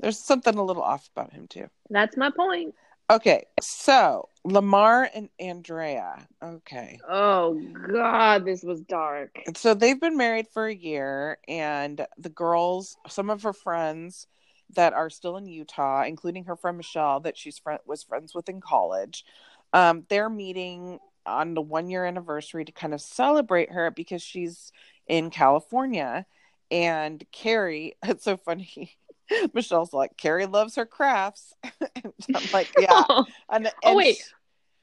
There's 0.00 0.18
something 0.18 0.56
a 0.56 0.64
little 0.64 0.82
off 0.82 1.08
about 1.14 1.32
him 1.32 1.46
too. 1.46 1.68
That's 1.90 2.16
my 2.16 2.30
point. 2.30 2.74
Okay, 3.10 3.44
so 3.60 4.30
Lamar 4.44 5.10
and 5.14 5.28
Andrea. 5.38 6.26
Okay. 6.42 6.98
Oh 7.08 7.60
God, 7.92 8.44
this 8.44 8.62
was 8.62 8.80
dark. 8.80 9.38
So 9.54 9.74
they've 9.74 10.00
been 10.00 10.16
married 10.16 10.48
for 10.48 10.66
a 10.66 10.74
year, 10.74 11.38
and 11.46 12.06
the 12.18 12.30
girls, 12.30 12.96
some 13.08 13.28
of 13.30 13.42
her 13.42 13.52
friends 13.52 14.26
that 14.74 14.92
are 14.92 15.10
still 15.10 15.36
in 15.36 15.46
Utah, 15.46 16.04
including 16.04 16.44
her 16.44 16.56
friend 16.56 16.76
Michelle, 16.76 17.20
that 17.20 17.36
she's 17.36 17.58
friend 17.58 17.80
was 17.86 18.02
friends 18.02 18.34
with 18.34 18.48
in 18.48 18.60
college, 18.60 19.24
um, 19.72 20.04
they're 20.08 20.30
meeting 20.30 20.98
on 21.26 21.54
the 21.54 21.60
one 21.60 21.90
year 21.90 22.04
anniversary 22.04 22.64
to 22.64 22.72
kind 22.72 22.94
of 22.94 23.00
celebrate 23.00 23.72
her 23.72 23.90
because 23.90 24.22
she's 24.22 24.72
in 25.06 25.30
California. 25.30 26.26
And 26.70 27.24
Carrie, 27.32 27.96
it's 28.02 28.24
so 28.24 28.36
funny. 28.36 28.96
Michelle's 29.54 29.92
like, 29.92 30.16
Carrie 30.16 30.46
loves 30.46 30.76
her 30.76 30.86
crafts. 30.86 31.54
and 31.94 32.12
I'm 32.34 32.42
like, 32.52 32.70
yeah. 32.78 33.02
And, 33.48 33.66
Oh, 33.66 33.88
and 33.88 33.96
wait. 33.96 34.22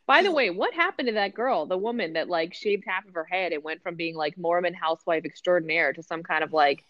By 0.08 0.24
the 0.24 0.32
way, 0.32 0.50
what 0.50 0.74
happened 0.74 1.08
to 1.08 1.14
that 1.14 1.34
girl, 1.34 1.66
the 1.68 1.78
woman 1.78 2.14
that 2.14 2.28
like 2.28 2.54
shaved 2.54 2.84
half 2.86 3.08
of 3.08 3.14
her 3.14 3.24
head 3.24 3.54
and 3.54 3.64
went 3.64 3.82
from 3.82 3.96
being 3.96 4.16
like 4.16 4.38
Mormon 4.38 4.74
housewife 4.74 5.24
extraordinaire 5.24 5.94
to 5.94 6.04
some 6.04 6.22
kind 6.22 6.44
of 6.44 6.52
like, 6.52 6.84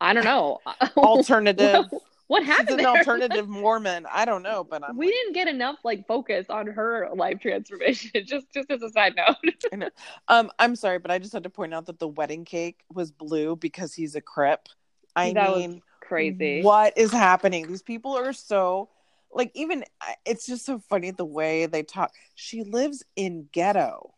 I 0.00 0.12
don't 0.12 0.24
know, 0.24 0.60
alternative. 0.96 1.86
What, 2.32 2.46
what 2.46 2.60
She's 2.60 2.70
an 2.70 2.76
there? 2.78 2.86
alternative 2.88 3.48
Mormon. 3.62 4.06
I 4.10 4.24
don't 4.24 4.42
know, 4.42 4.64
but 4.64 4.82
I'm 4.82 4.96
we 4.96 5.06
like, 5.06 5.14
didn't 5.14 5.32
get 5.34 5.48
enough 5.48 5.76
like 5.84 6.06
focus 6.06 6.46
on 6.48 6.66
her 6.66 7.08
life 7.14 7.40
transformation. 7.40 8.10
just 8.26 8.46
just 8.52 8.70
as 8.70 8.82
a 8.82 8.90
side 8.90 9.14
note. 9.16 9.90
Um, 10.28 10.50
I'm 10.58 10.76
sorry, 10.76 10.98
but 10.98 11.10
I 11.10 11.18
just 11.18 11.32
had 11.32 11.42
to 11.44 11.50
point 11.50 11.74
out 11.74 11.86
that 11.86 11.98
the 11.98 12.08
wedding 12.08 12.44
cake 12.44 12.80
was 12.92 13.10
blue 13.10 13.56
because 13.56 13.94
he's 13.94 14.14
a 14.14 14.20
crip. 14.20 14.68
I 15.16 15.32
That 15.32 15.56
mean, 15.56 15.82
Crazy. 16.00 16.62
what 16.62 16.96
is 16.96 17.10
happening? 17.12 17.66
These 17.68 17.82
people 17.82 18.16
are 18.16 18.32
so 18.32 18.88
like 19.32 19.50
even 19.54 19.84
it's 20.26 20.46
just 20.46 20.64
so 20.66 20.78
funny 20.90 21.10
the 21.10 21.24
way 21.24 21.66
they 21.66 21.82
talk. 21.82 22.12
She 22.34 22.64
lives 22.64 23.02
in 23.16 23.48
ghetto, 23.52 24.14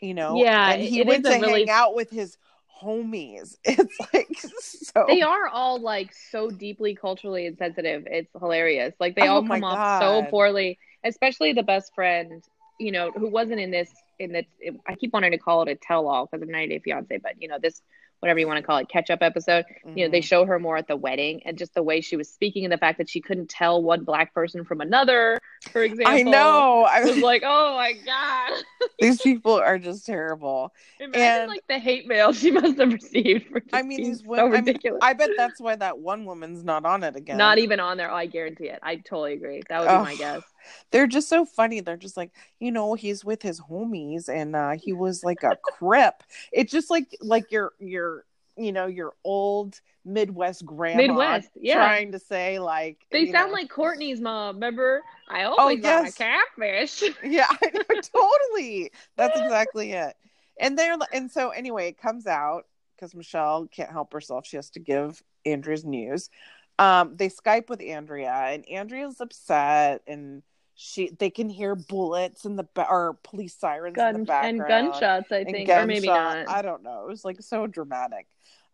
you 0.00 0.14
know. 0.14 0.36
Yeah, 0.36 0.72
and 0.72 0.82
he 0.82 1.02
went 1.02 1.24
to 1.24 1.30
really- 1.30 1.60
hang 1.66 1.70
out 1.70 1.94
with 1.94 2.10
his 2.10 2.36
homies. 2.82 3.56
It's 3.64 3.98
like 4.12 4.28
so. 4.60 5.04
They 5.06 5.22
are 5.22 5.48
all 5.48 5.80
like 5.80 6.12
so 6.30 6.50
deeply 6.50 6.94
culturally 6.94 7.46
insensitive. 7.46 8.04
It's 8.06 8.30
hilarious. 8.38 8.94
Like 9.00 9.16
they 9.16 9.22
Oh 9.22 9.36
all 9.36 9.42
come 9.42 9.64
off 9.64 9.98
so 10.00 10.22
poorly, 10.30 10.78
especially 11.04 11.52
the 11.52 11.62
best 11.62 11.94
friend, 11.94 12.42
you 12.78 12.92
know, 12.92 13.10
who 13.10 13.28
wasn't 13.28 13.60
in 13.60 13.70
this 13.70 13.90
in 14.18 14.32
this 14.32 14.46
I 14.86 14.94
keep 14.94 15.12
wanting 15.12 15.32
to 15.32 15.38
call 15.38 15.62
it 15.62 15.68
a 15.68 15.74
tell 15.76 16.08
all 16.08 16.26
because 16.26 16.42
of 16.42 16.48
90 16.48 16.74
Day 16.74 16.82
Fiance, 16.82 17.18
but 17.22 17.40
you 17.40 17.48
know, 17.48 17.58
this 17.60 17.82
whatever 18.20 18.40
you 18.40 18.46
want 18.46 18.58
to 18.58 18.62
call 18.62 18.78
it, 18.78 18.88
catch 18.88 19.10
up 19.10 19.20
episode. 19.22 19.64
You 19.94 20.04
know, 20.06 20.10
they 20.10 20.20
Mhm. 20.20 20.24
show 20.24 20.44
her 20.44 20.58
more 20.58 20.76
at 20.76 20.88
the 20.88 20.96
wedding 20.96 21.42
and 21.44 21.56
just 21.56 21.74
the 21.74 21.82
way 21.82 22.00
she 22.00 22.16
was 22.16 22.28
speaking 22.28 22.64
and 22.64 22.72
the 22.72 22.78
fact 22.78 22.98
that 22.98 23.08
she 23.08 23.20
couldn't 23.20 23.48
tell 23.48 23.82
one 23.82 24.04
black 24.04 24.34
person 24.34 24.64
from 24.64 24.80
another, 24.80 25.38
for 25.70 25.82
example. 25.82 26.12
I 26.14 26.22
know. 26.22 26.86
I 26.90 27.04
was 27.04 27.16
like, 27.18 27.42
oh 27.44 27.76
my 27.76 27.92
God. 28.04 28.62
these 28.98 29.20
people 29.22 29.54
are 29.54 29.78
just 29.78 30.04
terrible. 30.06 30.72
Imagine 31.00 31.20
And- 31.22 31.48
like 31.48 31.64
the 31.68 31.78
hate 31.78 32.06
mail 32.08 32.32
she 32.32 32.50
must 32.50 32.78
have 32.78 32.92
received 32.92 33.46
I 33.72 33.82
mean, 33.82 33.98
these 34.02 34.20
so 34.20 34.26
women. 34.28 34.44
I, 34.46 34.48
mean, 34.56 34.64
ridiculous. 34.66 34.98
I 35.02 35.12
bet 35.12 35.30
that's 35.36 35.60
why 35.60 35.76
that 35.76 35.98
one 35.98 36.24
woman's 36.24 36.64
not 36.64 36.84
on 36.84 37.04
it 37.04 37.14
again. 37.16 37.36
Not 37.38 37.58
even 37.58 37.78
on 37.80 37.96
there. 37.96 38.10
I 38.10 38.26
guarantee 38.26 38.68
it. 38.68 38.78
I 38.82 38.96
totally 38.96 39.34
agree. 39.34 39.62
That 39.68 39.80
would 39.80 39.86
be 39.86 39.92
Oh. 39.94 40.02
my 40.02 40.14
guess. 40.16 40.42
They're 40.90 41.06
just 41.06 41.28
so 41.28 41.44
funny. 41.44 41.80
They're 41.80 41.96
just 41.96 42.16
like, 42.16 42.32
you 42.58 42.70
know, 42.72 42.94
he's 42.94 43.24
with 43.24 43.42
his 43.42 43.60
homies 43.60 44.28
and 44.28 44.54
uh 44.56 44.72
he 44.72 44.92
was 44.92 45.24
like 45.24 45.42
a 45.42 45.56
crip. 45.62 46.22
It's 46.52 46.72
just 46.72 46.90
like 46.90 47.16
like 47.20 47.50
your 47.52 47.72
your 47.78 48.24
you 48.56 48.72
know, 48.72 48.86
your 48.86 49.12
old 49.24 49.80
Midwest 50.04 50.66
grandma 50.66 51.02
Midwest, 51.02 51.50
yeah. 51.54 51.74
trying 51.74 52.12
to 52.12 52.18
say 52.18 52.58
like 52.58 52.98
They 53.10 53.30
sound 53.30 53.48
know- 53.50 53.54
like 53.54 53.70
Courtney's 53.70 54.20
mom. 54.20 54.56
Remember? 54.56 55.02
I 55.28 55.44
always 55.44 55.80
yes. 55.82 56.02
want 56.02 56.14
a 56.14 56.18
catfish. 56.18 57.02
Yeah, 57.22 57.46
I 57.48 57.70
know, 57.72 58.00
totally. 58.00 58.90
That's 59.16 59.38
exactly 59.38 59.92
it. 59.92 60.14
And 60.60 60.76
they're 60.76 60.96
and 61.12 61.30
so 61.30 61.50
anyway, 61.50 61.88
it 61.88 61.98
comes 61.98 62.26
out 62.26 62.66
because 62.96 63.14
Michelle 63.14 63.68
can't 63.68 63.92
help 63.92 64.12
herself. 64.12 64.46
She 64.46 64.56
has 64.56 64.70
to 64.70 64.80
give 64.80 65.22
Andrea's 65.46 65.84
news. 65.84 66.30
Um, 66.78 67.16
they 67.16 67.28
Skype 67.28 67.68
with 67.68 67.82
Andrea, 67.82 68.30
and 68.30 68.68
Andrea's 68.68 69.20
upset, 69.20 70.02
and 70.06 70.42
she 70.80 71.10
they 71.18 71.28
can 71.28 71.48
hear 71.48 71.74
bullets 71.74 72.44
in 72.44 72.54
the 72.54 72.62
ba- 72.62 72.86
or 72.88 73.18
police 73.24 73.54
sirens 73.54 73.96
in 73.98 74.20
the 74.20 74.26
Gun 74.26 74.44
and 74.44 74.58
gunshots, 74.60 75.32
I 75.32 75.38
and 75.38 75.50
think, 75.50 75.68
or 75.68 75.84
maybe 75.84 76.06
not. 76.06 76.48
I 76.48 76.62
don't 76.62 76.84
know. 76.84 77.02
It 77.02 77.08
was 77.08 77.24
like 77.24 77.42
so 77.42 77.66
dramatic. 77.66 78.28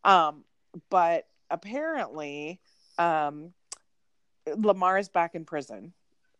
Um, 0.04 0.44
but 0.90 1.26
apparently, 1.48 2.60
um, 2.98 3.54
Lamar 4.54 4.98
is 4.98 5.08
back 5.08 5.34
in 5.34 5.46
prison, 5.46 5.94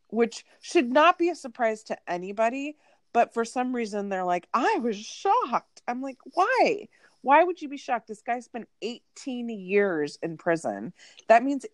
which 0.09 0.45
should 0.61 0.93
not 0.93 1.19
be 1.19 1.31
a 1.31 1.35
surprise 1.35 1.83
to 1.85 1.97
anybody. 2.07 2.77
But 3.15 3.33
for 3.33 3.47
some 3.47 3.75
reason, 3.75 4.11
they're 4.11 4.23
like, 4.23 4.47
I 4.53 4.81
was 4.83 4.97
shocked. 4.97 5.81
I'm 5.89 6.03
like, 6.03 6.19
why? 6.35 6.89
Why 7.23 7.43
would 7.43 7.63
you 7.63 7.71
be 7.71 7.79
shocked? 7.79 8.09
This 8.09 8.21
guy 8.21 8.41
spent 8.41 8.69
18 8.83 9.49
years 9.49 10.19
in 10.23 10.37
prison. 10.37 10.93
That 11.29 11.43
means, 11.43 11.65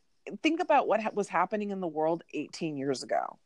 think 0.45 0.61
about 0.61 0.87
what 0.87 1.03
ha- 1.03 1.11
was 1.13 1.27
happening 1.27 1.71
in 1.71 1.81
the 1.81 1.89
world 1.89 2.23
18 2.35 2.77
years 2.77 3.03
ago. 3.03 3.39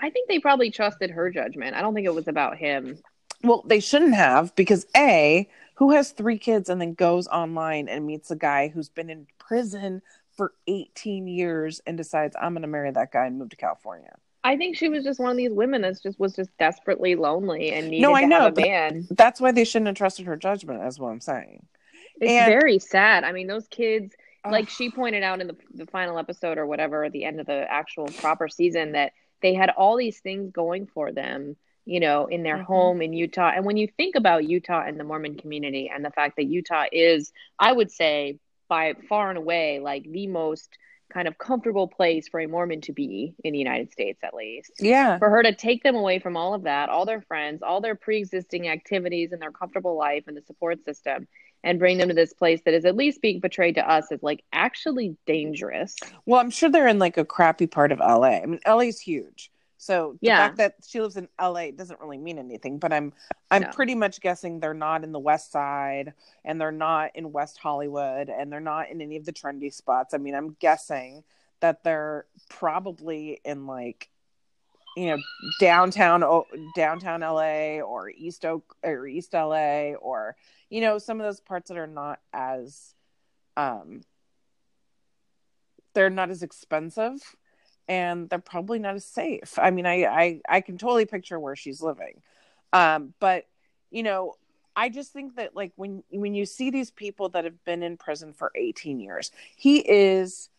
I 0.00 0.10
think 0.10 0.28
they 0.28 0.38
probably 0.38 0.70
trusted 0.70 1.10
her 1.10 1.30
judgment. 1.30 1.74
I 1.76 1.80
don't 1.80 1.94
think 1.94 2.06
it 2.06 2.14
was 2.14 2.28
about 2.28 2.56
him. 2.56 2.98
Well, 3.42 3.62
they 3.66 3.80
shouldn't 3.80 4.14
have 4.14 4.54
because 4.56 4.86
A, 4.96 5.48
who 5.74 5.92
has 5.92 6.10
three 6.10 6.38
kids 6.38 6.68
and 6.68 6.80
then 6.80 6.94
goes 6.94 7.28
online 7.28 7.88
and 7.88 8.06
meets 8.06 8.30
a 8.30 8.36
guy 8.36 8.68
who's 8.68 8.88
been 8.88 9.10
in 9.10 9.26
prison 9.38 10.02
for 10.36 10.52
18 10.66 11.26
years 11.28 11.80
and 11.86 11.96
decides, 11.96 12.36
I'm 12.40 12.52
going 12.52 12.62
to 12.62 12.68
marry 12.68 12.90
that 12.90 13.12
guy 13.12 13.26
and 13.26 13.38
move 13.38 13.50
to 13.50 13.56
California. 13.56 14.14
I 14.44 14.56
think 14.56 14.76
she 14.76 14.88
was 14.88 15.04
just 15.04 15.18
one 15.20 15.30
of 15.32 15.36
these 15.36 15.52
women 15.52 15.82
that 15.82 16.00
just 16.00 16.18
was 16.18 16.34
just 16.34 16.50
desperately 16.58 17.16
lonely 17.16 17.72
and 17.72 17.88
needed 17.88 18.02
No, 18.02 18.14
I 18.14 18.22
to 18.22 18.26
know, 18.28 18.40
have 18.42 18.58
a 18.58 18.60
man. 18.60 19.06
That's 19.10 19.40
why 19.40 19.52
they 19.52 19.64
shouldn't 19.64 19.88
have 19.88 19.96
trusted 19.96 20.26
her 20.26 20.36
judgment, 20.36 20.82
is 20.84 20.98
what 20.98 21.10
I'm 21.10 21.20
saying. 21.20 21.66
It's 22.20 22.30
and- 22.30 22.46
very 22.46 22.78
sad. 22.78 23.24
I 23.24 23.32
mean, 23.32 23.46
those 23.46 23.66
kids, 23.68 24.14
like 24.48 24.68
she 24.68 24.90
pointed 24.90 25.22
out 25.22 25.40
in 25.40 25.48
the 25.48 25.56
the 25.74 25.86
final 25.86 26.18
episode 26.18 26.56
or 26.56 26.66
whatever, 26.66 27.04
at 27.04 27.12
the 27.12 27.24
end 27.24 27.40
of 27.40 27.46
the 27.46 27.70
actual 27.70 28.06
proper 28.06 28.48
season, 28.48 28.92
that 28.92 29.12
they 29.42 29.54
had 29.54 29.70
all 29.70 29.96
these 29.96 30.20
things 30.20 30.50
going 30.52 30.86
for 30.86 31.12
them, 31.12 31.56
you 31.84 32.00
know, 32.00 32.26
in 32.26 32.42
their 32.42 32.58
Mhm. 32.58 32.64
home 32.64 33.02
in 33.02 33.12
Utah. 33.12 33.52
And 33.54 33.64
when 33.64 33.76
you 33.76 33.86
think 33.86 34.14
about 34.14 34.48
Utah 34.48 34.84
and 34.86 34.98
the 34.98 35.04
Mormon 35.04 35.36
community 35.36 35.90
and 35.92 36.04
the 36.04 36.10
fact 36.10 36.36
that 36.36 36.44
Utah 36.44 36.86
is, 36.92 37.32
I 37.58 37.72
would 37.72 37.90
say, 37.90 38.38
by 38.68 38.94
far 39.08 39.30
and 39.30 39.38
away, 39.38 39.80
like 39.80 40.04
the 40.04 40.26
most 40.26 40.76
kind 41.10 41.26
of 41.26 41.38
comfortable 41.38 41.88
place 41.88 42.28
for 42.28 42.38
a 42.38 42.46
Mormon 42.46 42.82
to 42.82 42.92
be 42.92 43.34
in 43.42 43.54
the 43.54 43.58
United 43.58 43.90
States, 43.90 44.22
at 44.22 44.34
least 44.34 44.72
Yeah. 44.78 45.18
for 45.18 45.30
her 45.30 45.42
to 45.42 45.54
take 45.54 45.82
them 45.82 45.96
away 45.96 46.18
from 46.18 46.36
all 46.36 46.52
of 46.52 46.64
that, 46.64 46.90
all 46.90 47.06
their 47.06 47.22
friends, 47.22 47.62
all 47.62 47.80
their 47.80 47.94
pre-existing 47.94 48.68
activities 48.68 49.32
and 49.32 49.40
their 49.40 49.50
comfortable 49.52 49.96
life 49.96 50.24
and 50.26 50.36
the 50.36 50.42
support 50.42 50.84
system 50.84 51.26
and 51.64 51.78
bring 51.78 51.98
them 51.98 52.08
to 52.08 52.14
this 52.14 52.32
place 52.32 52.60
that 52.64 52.74
is 52.74 52.84
at 52.84 52.96
least 52.96 53.20
being 53.20 53.40
portrayed 53.40 53.74
to 53.74 53.90
us 53.90 54.10
as 54.12 54.22
like 54.22 54.44
actually 54.52 55.16
dangerous. 55.26 55.96
Well, 56.26 56.40
I'm 56.40 56.50
sure 56.50 56.70
they're 56.70 56.86
in 56.86 56.98
like 56.98 57.16
a 57.16 57.24
crappy 57.24 57.66
part 57.66 57.92
of 57.92 57.98
LA. 57.98 58.38
I 58.42 58.46
mean, 58.46 58.60
LA's 58.66 59.00
huge. 59.00 59.50
So 59.80 60.18
the 60.20 60.28
Yeah. 60.28 60.38
fact 60.38 60.56
that 60.58 60.74
she 60.86 61.00
lives 61.00 61.16
in 61.16 61.28
LA 61.40 61.70
doesn't 61.70 62.00
really 62.00 62.18
mean 62.18 62.38
anything, 62.38 62.78
but 62.78 62.92
I'm 62.92 63.12
I'm 63.50 63.62
No. 63.62 63.70
pretty 63.72 63.94
much 63.94 64.20
guessing 64.20 64.60
they're 64.60 64.74
not 64.74 65.04
in 65.04 65.12
the 65.12 65.18
West 65.20 65.52
Side 65.52 66.12
and 66.44 66.60
they're 66.60 66.72
not 66.72 67.12
in 67.14 67.32
West 67.32 67.58
Hollywood 67.58 68.28
and 68.28 68.52
they're 68.52 68.60
not 68.60 68.90
in 68.90 69.00
any 69.00 69.16
of 69.16 69.24
the 69.24 69.32
trendy 69.32 69.72
spots. 69.72 70.14
I 70.14 70.18
mean, 70.18 70.34
I'm 70.34 70.56
guessing 70.60 71.24
that 71.60 71.82
they're 71.84 72.26
probably 72.48 73.40
in 73.44 73.66
like 73.66 74.10
you 74.98 75.06
know 75.06 75.18
downtown 75.60 76.24
downtown 76.74 77.20
LA 77.20 77.80
or 77.80 78.10
East 78.10 78.44
Oak 78.44 78.74
or 78.82 79.06
East 79.06 79.32
LA 79.32 79.92
or 79.92 80.34
you 80.70 80.80
know 80.80 80.98
some 80.98 81.20
of 81.20 81.24
those 81.24 81.40
parts 81.40 81.68
that 81.68 81.78
are 81.78 81.86
not 81.86 82.18
as 82.32 82.94
um 83.56 84.00
they're 85.94 86.10
not 86.10 86.30
as 86.30 86.42
expensive 86.42 87.20
and 87.86 88.28
they're 88.28 88.38
probably 88.38 88.78
not 88.78 88.94
as 88.94 89.04
safe. 89.04 89.58
I 89.58 89.70
mean, 89.70 89.86
I 89.86 90.04
I 90.04 90.40
I 90.48 90.60
can 90.60 90.78
totally 90.78 91.06
picture 91.06 91.38
where 91.38 91.56
she's 91.56 91.80
living. 91.80 92.20
Um 92.72 93.14
but 93.20 93.46
you 93.90 94.02
know, 94.02 94.34
I 94.74 94.88
just 94.88 95.12
think 95.12 95.36
that 95.36 95.54
like 95.54 95.72
when 95.76 96.02
when 96.10 96.34
you 96.34 96.44
see 96.44 96.70
these 96.70 96.90
people 96.90 97.28
that 97.30 97.44
have 97.44 97.64
been 97.64 97.84
in 97.84 97.96
prison 97.96 98.32
for 98.32 98.50
18 98.56 98.98
years, 98.98 99.30
he 99.56 99.78
is 99.78 100.50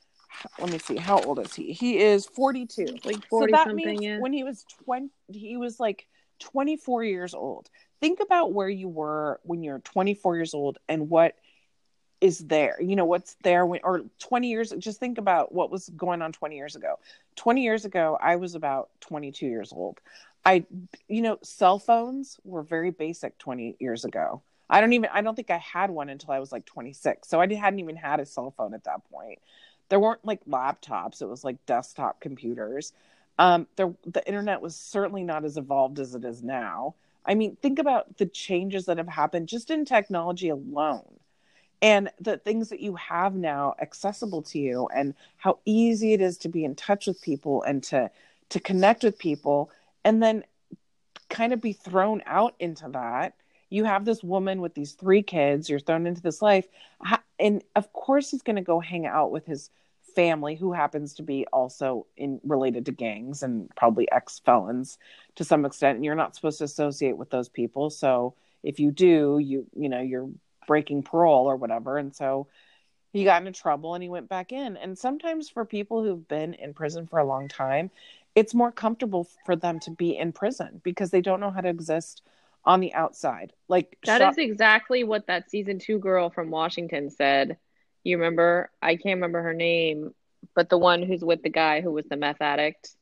let 0.60 0.72
me 0.72 0.78
see 0.78 0.98
how 0.98 1.22
old 1.22 1.40
is 1.40 1.54
he? 1.54 1.72
He 1.74 2.00
is 2.00 2.26
42. 2.26 2.86
Like 3.04 3.26
40 3.28 3.52
So 3.52 3.58
that 3.58 3.68
something, 3.68 3.76
means 3.76 4.02
yeah. 4.02 4.20
when 4.20 4.34
he 4.34 4.44
was 4.44 4.66
20 4.86 5.10
he 5.32 5.58
was 5.58 5.80
like 5.80 6.08
24 6.40 7.04
years 7.04 7.34
old. 7.34 7.70
think 8.02 8.20
about 8.22 8.54
where 8.54 8.70
you 8.70 8.88
were 8.88 9.40
when 9.44 9.64
you're 9.64 9.80
24 9.80 10.36
years 10.36 10.54
old 10.54 10.78
and 10.88 11.10
what 11.10 11.36
is 12.22 12.40
there 12.40 12.82
you 12.82 12.96
know 12.96 13.06
what's 13.06 13.36
there 13.44 13.66
when 13.66 13.80
or 13.84 14.04
20 14.20 14.50
years 14.50 14.74
just 14.78 15.00
think 15.00 15.18
about 15.18 15.54
what 15.54 15.72
was 15.72 15.90
going 15.90 16.22
on 16.22 16.32
20 16.32 16.56
years 16.56 16.76
ago 16.76 17.00
20 17.36 17.64
years 17.64 17.86
ago 17.86 18.18
i 18.22 18.36
was 18.36 18.56
about 18.56 18.90
22 19.02 19.46
years 19.48 19.72
old 19.72 20.00
i 20.46 20.66
you 21.08 21.22
know 21.22 21.38
cell 21.44 21.80
phones 21.80 22.38
were 22.44 22.64
very 22.64 22.92
basic 22.92 23.38
20 23.38 23.78
years 23.80 24.04
ago 24.06 24.42
i 24.70 24.82
don't 24.82 24.94
even 24.94 25.10
i 25.14 25.22
don't 25.22 25.36
think 25.36 25.50
i 25.50 25.58
had 25.58 25.90
one 25.90 26.10
until 26.10 26.32
i 26.32 26.40
was 26.40 26.52
like 26.52 26.66
26 26.66 27.28
so 27.28 27.40
i 27.40 27.54
hadn't 27.54 27.80
even 27.80 27.96
had 27.96 28.20
a 28.20 28.26
cell 28.26 28.52
phone 28.58 28.74
at 28.74 28.84
that 28.84 29.02
point 29.10 29.40
there 29.90 30.00
weren't 30.00 30.26
like 30.26 30.46
laptops. 30.46 31.22
It 31.22 31.28
was 31.28 31.44
like 31.44 31.66
desktop 31.66 32.22
computers. 32.22 32.94
Um 33.38 33.68
there 33.76 33.94
the 34.06 34.26
internet 34.28 34.62
was 34.62 34.76
certainly 34.76 35.24
not 35.24 35.46
as 35.46 35.58
evolved 35.58 36.00
as 36.00 36.16
it 36.16 36.26
is 36.26 36.44
now. 36.44 36.96
I 37.26 37.36
mean 37.36 37.58
think 37.62 37.80
about 37.80 38.18
the 38.18 38.26
changes 38.26 38.86
that 38.86 38.98
have 38.98 39.08
happened 39.08 39.48
just 39.48 39.72
in 39.72 39.86
technology 39.86 40.50
alone 40.50 41.20
and 41.82 42.10
the 42.20 42.38
things 42.38 42.70
that 42.70 42.82
you 42.82 42.96
have 42.96 43.36
now 43.36 43.74
accessible 43.82 44.42
to 44.44 44.60
you 44.60 44.88
and 44.94 45.16
how 45.38 45.60
easy 45.66 46.14
it 46.14 46.22
is 46.22 46.38
to 46.40 46.50
be 46.50 46.66
in 46.66 46.76
touch 46.76 47.08
with 47.08 47.22
people 47.22 47.64
and 47.64 47.84
to 47.84 48.10
to 48.50 48.60
connect 48.60 49.04
with 49.04 49.18
people 49.18 49.72
and 50.04 50.22
then 50.22 50.44
kind 51.30 51.54
of 51.54 51.62
be 51.62 51.74
thrown 51.74 52.22
out 52.26 52.56
into 52.60 52.90
that. 52.90 53.36
You 53.70 53.86
have 53.86 54.04
this 54.04 54.24
woman 54.24 54.62
with 54.62 54.74
these 54.74 54.94
three 54.94 55.22
kids. 55.22 55.70
You're 55.70 55.80
thrown 55.80 56.08
into 56.08 56.22
this 56.22 56.42
life 56.42 56.66
and 57.40 57.64
of 57.76 57.92
course 57.94 58.32
he's 58.32 58.42
going 58.42 58.56
to 58.56 58.62
go 58.62 58.80
hang 58.80 59.06
out 59.06 59.32
with 59.32 59.46
his 59.46 59.70
family 60.16 60.56
who 60.56 60.74
happens 60.74 61.14
to 61.14 61.24
be 61.24 61.46
also 61.54 62.06
in 62.18 62.42
related 62.44 62.86
to 62.86 62.92
gangs 62.92 63.44
and 63.44 63.70
probably 63.76 64.12
ex 64.12 64.40
felons 64.40 64.98
to 65.36 65.44
some 65.44 65.66
extent 65.66 65.96
and 65.96 66.04
you're 66.04 66.16
not 66.16 66.36
supposed 66.36 66.58
to 66.58 66.64
associate 66.64 67.18
with 67.18 67.30
those 67.30 67.48
people 67.48 67.90
so 67.90 68.34
if 68.64 68.80
you 68.80 68.92
do 68.92 69.40
you 69.40 69.68
you 69.76 69.88
know 69.88 70.02
you're 70.02 70.30
breaking 70.70 71.02
parole 71.02 71.48
or 71.48 71.56
whatever. 71.56 71.98
And 71.98 72.16
so 72.16 72.48
he 73.12 73.24
got 73.24 73.42
into 73.42 73.60
trouble 73.60 73.96
and 73.96 74.04
he 74.04 74.08
went 74.08 74.30
back 74.30 74.52
in. 74.52 74.78
And 74.78 74.96
sometimes 74.96 75.50
for 75.50 75.66
people 75.66 76.04
who've 76.04 76.28
been 76.28 76.54
in 76.54 76.76
prison 76.76 77.08
for 77.08 77.18
a 77.18 77.26
long 77.26 77.48
time, 77.48 77.90
it's 78.36 78.54
more 78.54 78.72
comfortable 78.72 79.28
for 79.48 79.56
them 79.56 79.80
to 79.80 79.90
be 79.90 80.16
in 80.16 80.32
prison 80.32 80.80
because 80.84 81.10
they 81.10 81.22
don't 81.22 81.40
know 81.40 81.50
how 81.50 81.62
to 81.62 81.70
exist 81.70 82.22
on 82.66 82.80
the 82.80 82.94
outside. 82.94 83.54
Like 83.68 83.98
that 84.06 84.22
is 84.22 84.38
exactly 84.38 85.04
what 85.04 85.28
that 85.28 85.50
season 85.50 85.80
two 85.80 86.00
girl 86.00 86.30
from 86.30 86.50
Washington 86.50 87.10
said. 87.10 87.58
You 88.04 88.18
remember? 88.18 88.72
I 88.82 88.96
can't 88.96 89.18
remember 89.18 89.42
her 89.42 89.54
name, 89.54 90.14
but 90.56 90.70
the 90.70 90.78
one 90.78 91.04
who's 91.04 91.24
with 91.24 91.44
the 91.44 91.50
guy 91.50 91.82
who 91.82 91.92
was 91.92 92.06
the 92.06 92.18
meth 92.18 92.42
addict. 92.42 92.96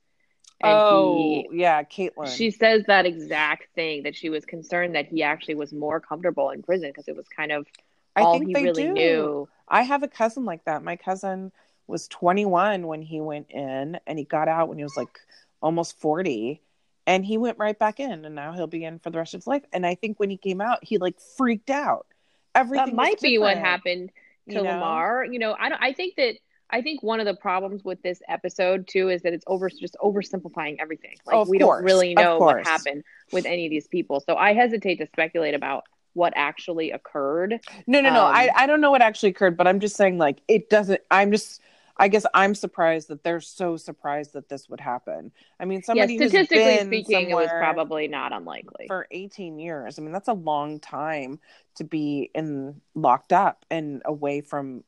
oh, 0.63 1.15
he, 1.17 1.47
yeah, 1.51 1.83
Caitlin. 1.83 2.35
She 2.35 2.51
says 2.51 2.83
that 2.87 3.05
exact 3.05 3.67
thing 3.75 4.03
that 4.03 4.15
she 4.15 4.29
was 4.29 4.45
concerned 4.45 4.95
that 4.95 5.07
he 5.07 5.23
actually 5.23 5.55
was 5.55 5.71
more 5.71 5.99
comfortable 5.99 6.49
in 6.49 6.63
prison 6.63 6.89
because 6.89 7.07
it 7.07 7.15
was 7.15 7.27
kind 7.27 7.51
of 7.51 7.67
I 8.15 8.21
all 8.21 8.39
he 8.39 8.53
really 8.53 8.83
do. 8.83 8.93
knew. 8.93 9.49
I 9.67 9.83
have 9.83 10.01
a 10.01 10.07
cousin 10.07 10.45
like 10.45 10.65
that. 10.65 10.83
My 10.83 10.95
cousin 10.95 11.51
was 11.85 12.07
21 12.07 12.87
when 12.87 13.01
he 13.01 13.21
went 13.21 13.51
in 13.51 13.99
and 14.07 14.17
he 14.17 14.25
got 14.25 14.47
out 14.47 14.67
when 14.69 14.77
he 14.77 14.83
was 14.83 14.97
like 14.97 15.19
almost 15.61 15.99
40 15.99 16.61
and 17.07 17.25
he 17.25 17.37
went 17.37 17.57
right 17.57 17.79
back 17.79 17.99
in 17.99 18.25
and 18.25 18.35
now 18.35 18.53
he'll 18.53 18.67
be 18.67 18.83
in 18.83 18.99
for 18.99 19.09
the 19.09 19.17
rest 19.17 19.33
of 19.33 19.39
his 19.39 19.47
life 19.47 19.63
and 19.73 19.85
i 19.85 19.95
think 19.95 20.19
when 20.19 20.29
he 20.29 20.37
came 20.37 20.61
out 20.61 20.79
he 20.83 20.99
like 20.99 21.19
freaked 21.19 21.71
out 21.71 22.05
everything 22.53 22.87
that 22.87 22.95
might 22.95 23.19
be 23.21 23.39
what 23.39 23.57
happened 23.57 24.11
to 24.47 24.55
you 24.55 24.61
know? 24.61 24.69
lamar 24.69 25.25
you 25.25 25.39
know 25.39 25.55
i 25.59 25.69
don't 25.69 25.81
i 25.81 25.93
think 25.93 26.15
that 26.15 26.35
I 26.69 26.81
think 26.81 27.01
one 27.01 27.19
of 27.19 27.25
the 27.25 27.33
problems 27.33 27.83
with 27.83 28.01
this 28.01 28.21
episode 28.27 28.87
too 28.87 29.09
is 29.09 29.21
that 29.21 29.33
it's 29.33 29.45
over 29.47 29.69
just 29.69 29.95
oversimplifying 30.03 30.75
everything. 30.79 31.15
Like 31.25 31.35
oh, 31.35 31.45
we 31.47 31.59
course. 31.59 31.77
don't 31.77 31.85
really 31.85 32.13
know 32.13 32.39
what 32.39 32.65
happened 32.67 33.03
with 33.31 33.45
any 33.45 33.65
of 33.65 33.69
these 33.69 33.87
people. 33.87 34.19
So 34.19 34.35
I 34.35 34.53
hesitate 34.53 34.97
to 34.97 35.07
speculate 35.07 35.53
about 35.53 35.85
what 36.13 36.33
actually 36.35 36.91
occurred. 36.91 37.61
No, 37.85 38.01
no, 38.01 38.09
no. 38.09 38.25
Um, 38.25 38.35
I, 38.35 38.49
I 38.55 38.67
don't 38.67 38.81
know 38.81 38.91
what 38.91 39.01
actually 39.01 39.29
occurred, 39.29 39.55
but 39.55 39.67
I'm 39.67 39.79
just 39.79 39.95
saying 39.95 40.17
like 40.17 40.41
it 40.47 40.69
doesn't 40.69 40.99
I'm 41.09 41.31
just 41.31 41.61
I 41.97 42.07
guess 42.07 42.25
I'm 42.33 42.53
surprised 42.55 43.07
that 43.09 43.23
they're 43.23 43.41
so 43.41 43.75
surprised 43.75 44.33
that 44.33 44.49
this 44.49 44.69
would 44.69 44.79
happen. 44.79 45.31
I 45.59 45.65
mean, 45.65 45.81
somebody 45.81 46.13
yeah, 46.13 46.27
statistically 46.27 46.85
speaking, 46.85 47.29
it 47.31 47.35
was 47.35 47.49
probably 47.49 48.07
not 48.07 48.33
unlikely 48.33 48.85
for 48.87 49.07
18 49.11 49.59
years. 49.59 49.97
I 49.97 50.01
mean, 50.01 50.11
that's 50.11 50.27
a 50.27 50.33
long 50.33 50.79
time 50.79 51.39
to 51.75 51.83
be 51.83 52.29
in 52.35 52.81
locked 52.93 53.33
up 53.33 53.65
and 53.71 54.01
away 54.05 54.41
from 54.41 54.83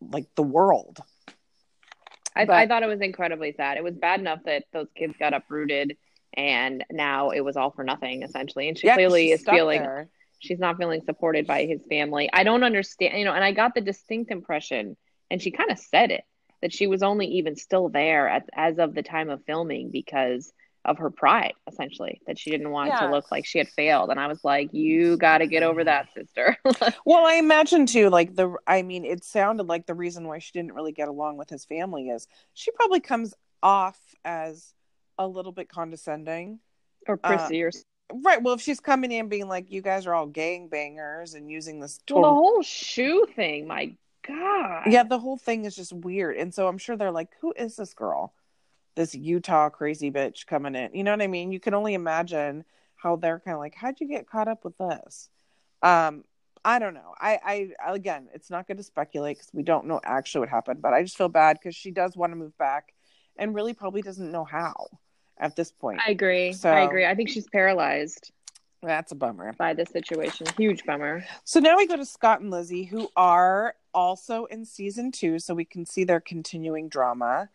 like 0.00 0.26
the 0.34 0.42
world. 0.42 1.00
I, 2.34 2.44
but, 2.44 2.56
I 2.56 2.66
thought 2.66 2.82
it 2.82 2.88
was 2.88 3.00
incredibly 3.00 3.52
sad. 3.52 3.76
It 3.76 3.84
was 3.84 3.94
bad 3.94 4.20
enough 4.20 4.40
that 4.44 4.64
those 4.72 4.88
kids 4.94 5.14
got 5.18 5.34
uprooted 5.34 5.96
and 6.34 6.84
now 6.90 7.30
it 7.30 7.40
was 7.40 7.56
all 7.56 7.70
for 7.70 7.84
nothing 7.84 8.22
essentially. 8.22 8.68
And 8.68 8.78
she 8.78 8.86
yeah, 8.86 8.94
clearly 8.94 9.30
is 9.30 9.44
feeling 9.44 9.82
there. 9.82 10.08
she's 10.38 10.58
not 10.58 10.78
feeling 10.78 11.02
supported 11.04 11.46
by 11.46 11.64
his 11.64 11.80
family. 11.88 12.30
I 12.32 12.44
don't 12.44 12.62
understand, 12.62 13.18
you 13.18 13.24
know, 13.24 13.32
and 13.34 13.44
I 13.44 13.52
got 13.52 13.74
the 13.74 13.80
distinct 13.80 14.30
impression, 14.30 14.96
and 15.30 15.42
she 15.42 15.50
kind 15.50 15.70
of 15.70 15.78
said 15.78 16.10
it, 16.10 16.24
that 16.62 16.72
she 16.72 16.86
was 16.86 17.02
only 17.02 17.26
even 17.26 17.56
still 17.56 17.88
there 17.88 18.28
at, 18.28 18.48
as 18.52 18.78
of 18.78 18.94
the 18.94 19.02
time 19.02 19.30
of 19.30 19.44
filming 19.44 19.90
because 19.90 20.52
of 20.84 20.98
her 20.98 21.10
pride 21.10 21.52
essentially 21.70 22.22
that 22.26 22.38
she 22.38 22.50
didn't 22.50 22.70
want 22.70 22.88
yeah. 22.88 23.00
to 23.00 23.10
look 23.10 23.30
like 23.30 23.44
she 23.44 23.58
had 23.58 23.68
failed. 23.68 24.10
And 24.10 24.18
i 24.18 24.26
was 24.26 24.42
like 24.44 24.72
you 24.72 25.16
got 25.16 25.38
to 25.38 25.46
get 25.46 25.62
over 25.62 25.84
that 25.84 26.08
sister. 26.14 26.56
Well 27.04 27.26
i 27.26 27.34
imagine 27.34 27.86
too 27.86 28.08
like 28.08 28.34
the 28.34 28.54
i 28.66 28.82
mean 28.82 29.04
it 29.04 29.24
sounded 29.24 29.66
like 29.66 29.86
the 29.86 29.94
reason 29.94 30.26
why 30.26 30.38
she 30.38 30.52
didn't 30.52 30.72
really 30.72 30.92
get 30.92 31.08
along 31.08 31.36
with 31.36 31.50
his 31.50 31.64
family 31.64 32.08
is 32.08 32.26
she 32.54 32.70
probably 32.70 33.00
comes 33.00 33.34
off 33.62 33.98
as 34.24 34.72
a 35.18 35.26
little 35.26 35.52
bit 35.52 35.68
condescending. 35.68 36.60
Or 37.06 37.18
uh, 37.22 37.36
prissy 37.36 37.62
uh, 37.62 37.66
or 37.66 37.70
right. 38.24 38.42
Well 38.42 38.54
if 38.54 38.62
she's 38.62 38.80
coming 38.80 39.12
in 39.12 39.28
being 39.28 39.48
like 39.48 39.70
you 39.70 39.82
guys 39.82 40.06
are 40.06 40.14
all 40.14 40.26
gang 40.26 40.68
bangers 40.68 41.34
and 41.34 41.50
using 41.50 41.80
this 41.80 41.98
total... 42.06 42.22
well, 42.22 42.30
the 42.30 42.34
whole 42.36 42.62
shoe 42.62 43.26
thing 43.36 43.66
my 43.66 43.94
god 44.34 44.82
yeah 44.86 45.02
the 45.02 45.18
whole 45.18 45.36
thing 45.36 45.64
is 45.64 45.74
just 45.76 45.92
weird 45.92 46.36
and 46.36 46.52
so 46.52 46.68
i'm 46.68 46.78
sure 46.78 46.96
they're 46.96 47.10
like 47.10 47.30
who 47.40 47.52
is 47.56 47.76
this 47.76 47.94
girl 47.94 48.32
this 48.96 49.14
Utah 49.14 49.68
crazy 49.70 50.10
bitch 50.10 50.46
coming 50.46 50.74
in. 50.74 50.94
You 50.94 51.04
know 51.04 51.12
what 51.12 51.22
I 51.22 51.26
mean? 51.26 51.52
You 51.52 51.60
can 51.60 51.74
only 51.74 51.94
imagine 51.94 52.64
how 52.96 53.16
they're 53.16 53.40
kind 53.40 53.54
of 53.54 53.60
like, 53.60 53.74
how'd 53.74 54.00
you 54.00 54.08
get 54.08 54.28
caught 54.28 54.48
up 54.48 54.64
with 54.64 54.76
this? 54.78 55.30
Um, 55.82 56.24
I 56.64 56.78
don't 56.78 56.94
know. 56.94 57.14
I, 57.18 57.70
I 57.82 57.92
again, 57.94 58.28
it's 58.34 58.50
not 58.50 58.66
good 58.66 58.76
to 58.76 58.82
speculate 58.82 59.38
because 59.38 59.50
we 59.54 59.62
don't 59.62 59.86
know 59.86 60.00
actually 60.04 60.40
what 60.40 60.48
happened, 60.50 60.82
but 60.82 60.92
I 60.92 61.02
just 61.02 61.16
feel 61.16 61.30
bad 61.30 61.58
because 61.58 61.74
she 61.74 61.90
does 61.90 62.16
want 62.16 62.32
to 62.32 62.36
move 62.36 62.56
back 62.58 62.92
and 63.36 63.54
really 63.54 63.72
probably 63.72 64.02
doesn't 64.02 64.30
know 64.30 64.44
how 64.44 64.88
at 65.38 65.56
this 65.56 65.72
point. 65.72 66.00
I 66.06 66.10
agree. 66.10 66.52
So, 66.52 66.70
I 66.70 66.80
agree. 66.80 67.06
I 67.06 67.14
think 67.14 67.30
she's 67.30 67.48
paralyzed. 67.48 68.30
That's 68.82 69.12
a 69.12 69.14
bummer. 69.14 69.52
By 69.58 69.74
this 69.74 69.90
situation. 69.90 70.46
Huge 70.56 70.84
bummer. 70.84 71.24
So 71.44 71.60
now 71.60 71.76
we 71.76 71.86
go 71.86 71.96
to 71.96 72.06
Scott 72.06 72.40
and 72.40 72.50
Lizzie, 72.50 72.84
who 72.84 73.08
are 73.14 73.74
also 73.92 74.46
in 74.46 74.64
season 74.64 75.12
two, 75.12 75.38
so 75.38 75.54
we 75.54 75.64
can 75.64 75.84
see 75.84 76.04
their 76.04 76.20
continuing 76.20 76.88
drama. 76.88 77.50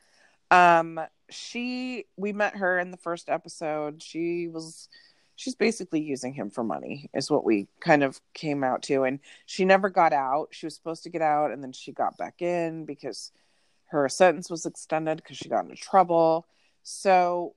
Um, 0.52 1.00
she 1.30 2.06
we 2.18 2.34
met 2.34 2.58
her 2.58 2.78
in 2.78 2.92
the 2.92 2.98
first 2.98 3.30
episode. 3.30 4.04
She 4.04 4.48
was 4.48 4.88
she's 5.36 5.56
basically 5.56 6.02
using 6.02 6.34
him 6.34 6.50
for 6.50 6.64
money 6.64 7.10
is 7.14 7.30
what 7.30 7.44
we 7.44 7.68
kind 7.82 8.04
of 8.04 8.22
came 8.34 8.64
out 8.64 8.82
to 8.84 9.04
and 9.04 9.20
she 9.46 9.66
never 9.66 9.90
got 9.90 10.14
out. 10.14 10.48
She 10.52 10.66
was 10.66 10.76
supposed 10.76 11.04
to 11.04 11.10
get 11.10 11.22
out 11.22 11.52
and 11.52 11.62
then 11.62 11.74
she 11.74 11.92
got 11.92 12.18
back 12.18 12.42
in 12.42 12.86
because 12.86 13.32
her 13.88 14.08
sentence 14.08 14.50
was 14.50 14.66
extended 14.66 15.18
because 15.18 15.38
she 15.38 15.50
got 15.50 15.66
into 15.66 15.76
trouble. 15.76 16.48
So 16.84 17.56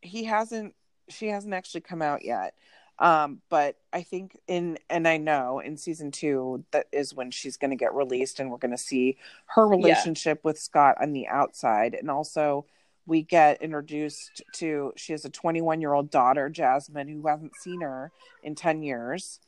he 0.00 0.24
hasn't 0.24 0.74
she 1.08 1.28
hasn't 1.28 1.54
actually 1.54 1.80
come 1.82 2.02
out 2.02 2.24
yet. 2.24 2.54
Um, 3.00 3.40
but 3.48 3.76
I 3.92 4.02
think 4.02 4.38
in 4.48 4.78
and 4.90 5.06
I 5.06 5.18
know 5.18 5.60
in 5.60 5.76
season 5.76 6.10
two 6.10 6.64
that 6.72 6.86
is 6.92 7.14
when 7.14 7.30
she's 7.30 7.56
going 7.56 7.70
to 7.70 7.76
get 7.76 7.94
released, 7.94 8.40
and 8.40 8.50
we're 8.50 8.58
going 8.58 8.72
to 8.72 8.78
see 8.78 9.18
her 9.46 9.66
relationship 9.66 10.38
yeah. 10.38 10.48
with 10.48 10.58
Scott 10.58 10.96
on 11.00 11.12
the 11.12 11.28
outside, 11.28 11.94
and 11.94 12.10
also 12.10 12.66
we 13.06 13.22
get 13.22 13.62
introduced 13.62 14.42
to 14.54 14.92
she 14.96 15.12
has 15.12 15.24
a 15.24 15.30
21 15.30 15.80
year 15.80 15.92
old 15.92 16.10
daughter, 16.10 16.48
Jasmine, 16.48 17.08
who 17.08 17.26
hasn't 17.26 17.54
seen 17.56 17.80
her 17.82 18.10
in 18.42 18.56
10 18.56 18.82
years, 18.82 19.38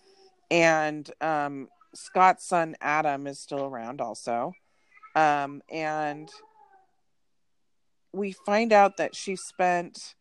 and 0.50 1.10
um, 1.20 1.68
Scott's 1.92 2.46
son 2.46 2.76
Adam 2.80 3.26
is 3.26 3.40
still 3.40 3.64
around 3.64 4.00
also, 4.00 4.52
um, 5.16 5.60
and 5.68 6.30
we 8.12 8.30
find 8.32 8.72
out 8.72 8.96
that 8.98 9.16
she 9.16 9.34
spent 9.34 10.14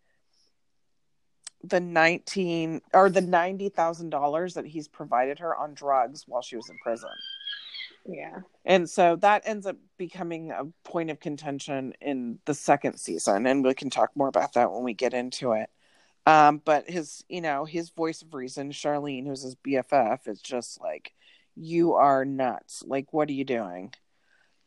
the 1.63 1.79
19 1.79 2.81
or 2.93 3.09
the 3.09 3.21
$90,000 3.21 4.53
that 4.53 4.65
he's 4.65 4.87
provided 4.87 5.39
her 5.39 5.55
on 5.55 5.73
drugs 5.73 6.23
while 6.27 6.41
she 6.41 6.55
was 6.55 6.69
in 6.69 6.77
prison. 6.77 7.09
Yeah. 8.05 8.39
And 8.65 8.89
so 8.89 9.17
that 9.17 9.43
ends 9.45 9.65
up 9.65 9.75
becoming 9.97 10.51
a 10.51 10.65
point 10.83 11.09
of 11.09 11.19
contention 11.19 11.93
in 12.01 12.39
the 12.45 12.53
second 12.53 12.97
season 12.97 13.45
and 13.45 13.63
we 13.63 13.73
can 13.73 13.89
talk 13.89 14.11
more 14.15 14.27
about 14.27 14.53
that 14.53 14.71
when 14.71 14.83
we 14.83 14.93
get 14.93 15.13
into 15.13 15.51
it. 15.53 15.69
Um, 16.25 16.61
but 16.63 16.89
his, 16.89 17.23
you 17.27 17.41
know, 17.41 17.65
his 17.65 17.89
voice 17.89 18.21
of 18.21 18.33
reason, 18.33 18.71
Charlene, 18.71 19.25
who's 19.25 19.43
his 19.43 19.55
BFF, 19.55 20.27
is 20.27 20.41
just 20.41 20.79
like, 20.79 21.13
you 21.55 21.93
are 21.95 22.23
nuts. 22.23 22.83
Like, 22.85 23.11
what 23.11 23.29
are 23.29 23.33
you 23.33 23.45
doing? 23.45 23.93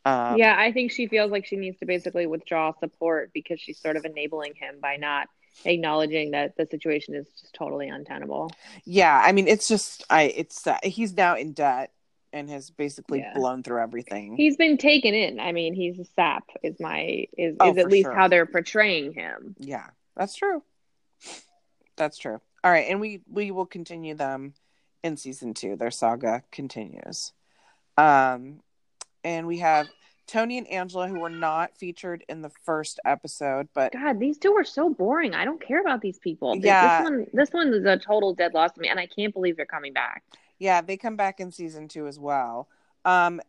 Um, 0.04 0.36
yeah, 0.36 0.56
I 0.58 0.72
think 0.72 0.90
she 0.90 1.06
feels 1.06 1.30
like 1.30 1.46
she 1.46 1.56
needs 1.56 1.78
to 1.78 1.86
basically 1.86 2.26
withdraw 2.26 2.72
support 2.80 3.30
because 3.32 3.60
she's 3.60 3.78
sort 3.80 3.96
of 3.96 4.04
enabling 4.04 4.54
him 4.54 4.76
by 4.80 4.96
not 4.96 5.28
acknowledging 5.64 6.32
that 6.32 6.56
the 6.56 6.66
situation 6.66 7.14
is 7.14 7.26
just 7.40 7.54
totally 7.54 7.88
untenable. 7.88 8.50
Yeah, 8.84 9.20
I 9.24 9.32
mean, 9.32 9.48
it's 9.48 9.68
just 9.68 10.04
I. 10.10 10.22
It's 10.24 10.66
uh, 10.66 10.78
he's 10.82 11.14
now 11.16 11.36
in 11.36 11.52
debt 11.52 11.92
and 12.32 12.48
has 12.50 12.70
basically 12.70 13.18
Yeah. 13.20 13.34
blown 13.34 13.62
through 13.62 13.82
everything. 13.82 14.36
He's 14.36 14.56
been 14.56 14.78
taken 14.78 15.12
in. 15.14 15.38
I 15.38 15.52
mean, 15.52 15.74
he's 15.74 15.98
a 15.98 16.04
sap. 16.04 16.44
Is 16.62 16.80
my 16.80 17.26
is 17.36 17.56
Oh, 17.60 17.70
is 17.72 17.78
at 17.78 17.88
least 17.90 18.06
sure. 18.06 18.14
how 18.14 18.28
they're 18.28 18.46
portraying 18.46 19.12
him. 19.12 19.54
yeah, 19.58 19.88
that's 20.16 20.34
true. 20.34 20.62
That's 21.96 22.18
true. 22.18 22.40
All 22.64 22.70
right, 22.70 22.86
and 22.88 23.00
we 23.00 23.20
we 23.30 23.50
will 23.50 23.66
continue 23.66 24.14
them 24.14 24.54
in 25.04 25.16
season 25.16 25.52
two. 25.54 25.76
Their 25.76 25.90
saga 25.90 26.42
continues. 26.50 27.32
Um, 27.98 28.60
and 29.24 29.46
we 29.46 29.58
have 29.58 29.86
Tony 30.26 30.56
and 30.58 30.66
Angela 30.68 31.08
who 31.08 31.20
were 31.20 31.28
not 31.28 31.76
featured 31.76 32.24
in 32.28 32.42
the 32.42 32.50
first 32.64 33.00
episode, 33.04 33.68
but 33.74 33.92
God, 33.92 34.18
these 34.20 34.38
two 34.38 34.52
are 34.54 34.64
so 34.64 34.88
boring. 34.88 35.34
I 35.34 35.44
don't 35.44 35.60
care 35.60 35.80
about 35.80 36.00
these 36.00 36.18
people. 36.18 36.56
Yeah. 36.56 37.02
This 37.02 37.10
one 37.10 37.26
this 37.32 37.50
one 37.50 37.68
is 37.74 37.84
a 37.84 37.98
total 37.98 38.34
dead 38.34 38.54
loss 38.54 38.72
to 38.72 38.80
me, 38.80 38.88
and 38.88 38.98
I 39.00 39.06
can't 39.06 39.34
believe 39.34 39.56
they're 39.56 39.66
coming 39.66 39.92
back. 39.92 40.22
yeah, 40.58 40.80
they 40.80 40.96
come 40.96 41.16
back 41.16 41.40
in 41.40 41.50
season 41.50 41.88
two 41.88 42.06
as 42.06 42.18
well. 42.18 42.68
Um, 43.04 43.40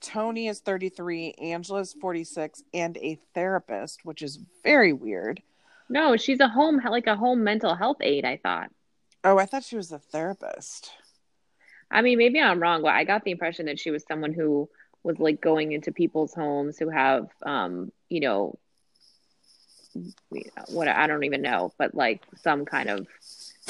Tony 0.00 0.48
is 0.48 0.58
33, 0.60 1.34
Angela's 1.40 1.92
46, 1.94 2.62
and 2.74 2.96
a 2.98 3.18
therapist, 3.34 4.04
which 4.04 4.20
is 4.20 4.38
very 4.64 4.92
weird. 4.92 5.40
No, 5.88 6.16
she's 6.16 6.40
a 6.40 6.48
home 6.48 6.80
like 6.84 7.06
a 7.06 7.16
home 7.16 7.44
mental 7.44 7.74
health 7.74 7.98
aide, 8.00 8.24
I 8.24 8.36
thought. 8.36 8.70
Oh, 9.24 9.38
I 9.38 9.46
thought 9.46 9.62
she 9.62 9.76
was 9.76 9.92
a 9.92 9.98
therapist. 9.98 10.90
I 11.90 12.02
mean, 12.02 12.18
maybe 12.18 12.40
I'm 12.40 12.60
wrong, 12.60 12.82
but 12.82 12.94
I 12.94 13.04
got 13.04 13.22
the 13.24 13.30
impression 13.30 13.66
that 13.66 13.78
she 13.78 13.90
was 13.90 14.04
someone 14.08 14.32
who 14.32 14.68
was 15.04 15.18
like 15.18 15.40
going 15.40 15.72
into 15.72 15.92
people's 15.92 16.34
homes 16.34 16.78
who 16.78 16.88
have, 16.88 17.28
um, 17.44 17.90
you 18.08 18.20
know, 18.20 18.58
what 20.68 20.88
I 20.88 21.06
don't 21.06 21.24
even 21.24 21.42
know, 21.42 21.72
but 21.78 21.94
like 21.94 22.22
some 22.42 22.64
kind 22.64 22.88
of 22.88 23.06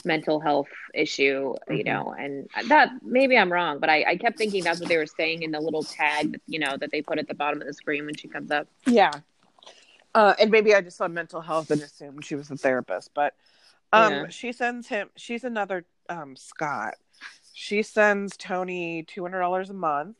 mental 0.04 0.40
health 0.40 0.68
issue, 0.94 1.54
you 1.68 1.84
Mhm. 1.84 1.84
know, 1.84 2.14
and 2.16 2.48
that 2.68 2.90
maybe 3.02 3.36
I'm 3.36 3.52
wrong, 3.52 3.78
but 3.78 3.88
I, 3.90 4.04
I 4.04 4.16
kept 4.16 4.38
thinking 4.38 4.62
that's 4.64 4.80
what 4.80 4.88
they 4.88 4.96
were 4.96 5.06
saying 5.06 5.42
in 5.42 5.50
the 5.50 5.60
little 5.60 5.82
tag, 5.84 6.40
you 6.46 6.58
know, 6.58 6.76
that 6.76 6.90
they 6.90 7.02
put 7.02 7.18
at 7.18 7.28
the 7.28 7.34
bottom 7.34 7.60
of 7.60 7.66
the 7.66 7.72
screen 7.74 8.06
when 8.06 8.14
she 8.14 8.28
comes 8.28 8.50
up. 8.50 8.68
Yeah. 8.86 9.10
Uh, 10.14 10.34
and 10.38 10.50
maybe 10.50 10.74
I 10.74 10.80
just 10.80 10.96
saw 10.96 11.08
mental 11.08 11.40
health 11.40 11.70
and 11.70 11.82
assumed 11.82 12.24
she 12.24 12.34
was 12.34 12.50
a 12.50 12.56
therapist, 12.56 13.10
but 13.14 13.34
um, 13.92 14.12
Yeah. 14.12 14.28
she 14.28 14.52
sends 14.52 14.88
him. 14.88 15.10
She's 15.16 15.44
another 15.44 15.84
um, 16.08 16.36
Scott. 16.36 16.94
She 17.54 17.82
sends 17.82 18.36
Tony 18.36 19.02
two 19.02 19.22
hundred 19.22 19.40
dollars 19.40 19.70
a 19.70 19.74
month. 19.74 20.16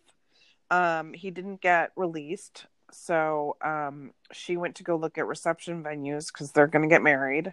Um, 0.73 1.13
he 1.13 1.31
didn't 1.31 1.61
get 1.61 1.93
released, 1.97 2.65
so 2.91 3.57
um, 3.61 4.13
she 4.33 4.57
went 4.57 4.77
to 4.77 4.85
go 4.85 4.97
look 4.97 5.19
at 5.19 5.27
reception 5.27 5.85
venues 5.85 6.33
because 6.33 6.53
they're 6.53 6.67
going 6.67 6.83
to 6.83 6.93
get 6.93 7.03
married. 7.03 7.53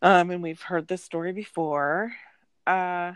Um, 0.00 0.30
and 0.30 0.42
we've 0.42 0.62
heard 0.62 0.88
this 0.88 1.04
story 1.04 1.32
before. 1.32 2.12
Uh, 2.66 3.12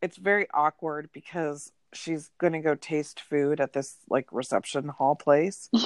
it's 0.00 0.16
very 0.16 0.46
awkward 0.54 1.10
because 1.12 1.72
she's 1.92 2.30
going 2.38 2.52
to 2.52 2.60
go 2.60 2.76
taste 2.76 3.20
food 3.20 3.60
at 3.60 3.72
this 3.72 3.96
like 4.08 4.28
reception 4.32 4.88
hall 4.88 5.16
place. 5.16 5.68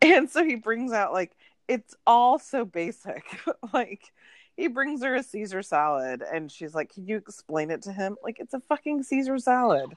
And 0.00 0.30
so 0.30 0.44
he 0.44 0.54
brings 0.54 0.92
out 0.92 1.12
like 1.12 1.32
it's 1.66 1.94
all 2.06 2.38
so 2.38 2.64
basic. 2.64 3.24
Like 3.72 4.12
he 4.56 4.68
brings 4.68 5.02
her 5.02 5.14
a 5.16 5.22
caesar 5.22 5.62
salad 5.62 6.22
and 6.22 6.50
she's 6.50 6.74
like 6.74 6.94
can 6.94 7.06
you 7.06 7.16
explain 7.16 7.70
it 7.70 7.82
to 7.82 7.92
him? 7.92 8.16
Like 8.22 8.38
it's 8.38 8.54
a 8.54 8.60
fucking 8.60 9.02
caesar 9.02 9.38
salad 9.38 9.94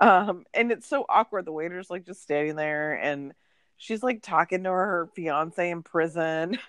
um 0.00 0.44
and 0.54 0.70
it's 0.70 0.86
so 0.86 1.04
awkward 1.08 1.44
the 1.44 1.52
waiter's 1.52 1.90
like 1.90 2.06
just 2.06 2.22
standing 2.22 2.56
there 2.56 2.94
and 2.94 3.32
she's 3.76 4.02
like 4.02 4.22
talking 4.22 4.64
to 4.64 4.70
her 4.70 5.08
fiance 5.14 5.70
in 5.70 5.82
prison. 5.82 6.58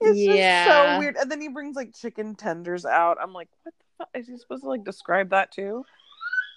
It's 0.00 0.18
just 0.18 0.68
so 0.68 0.98
weird. 0.98 1.14
And 1.14 1.30
then 1.30 1.40
he 1.40 1.46
brings 1.46 1.76
like 1.76 1.94
chicken 1.94 2.34
tenders 2.34 2.84
out. 2.84 3.18
I'm 3.22 3.32
like 3.32 3.48
what 3.62 3.72
the 3.78 3.84
fuck 3.96 4.08
is 4.12 4.26
he 4.26 4.36
supposed 4.36 4.64
to 4.64 4.68
like 4.68 4.82
describe 4.82 5.30
that 5.30 5.52
too 5.52 5.84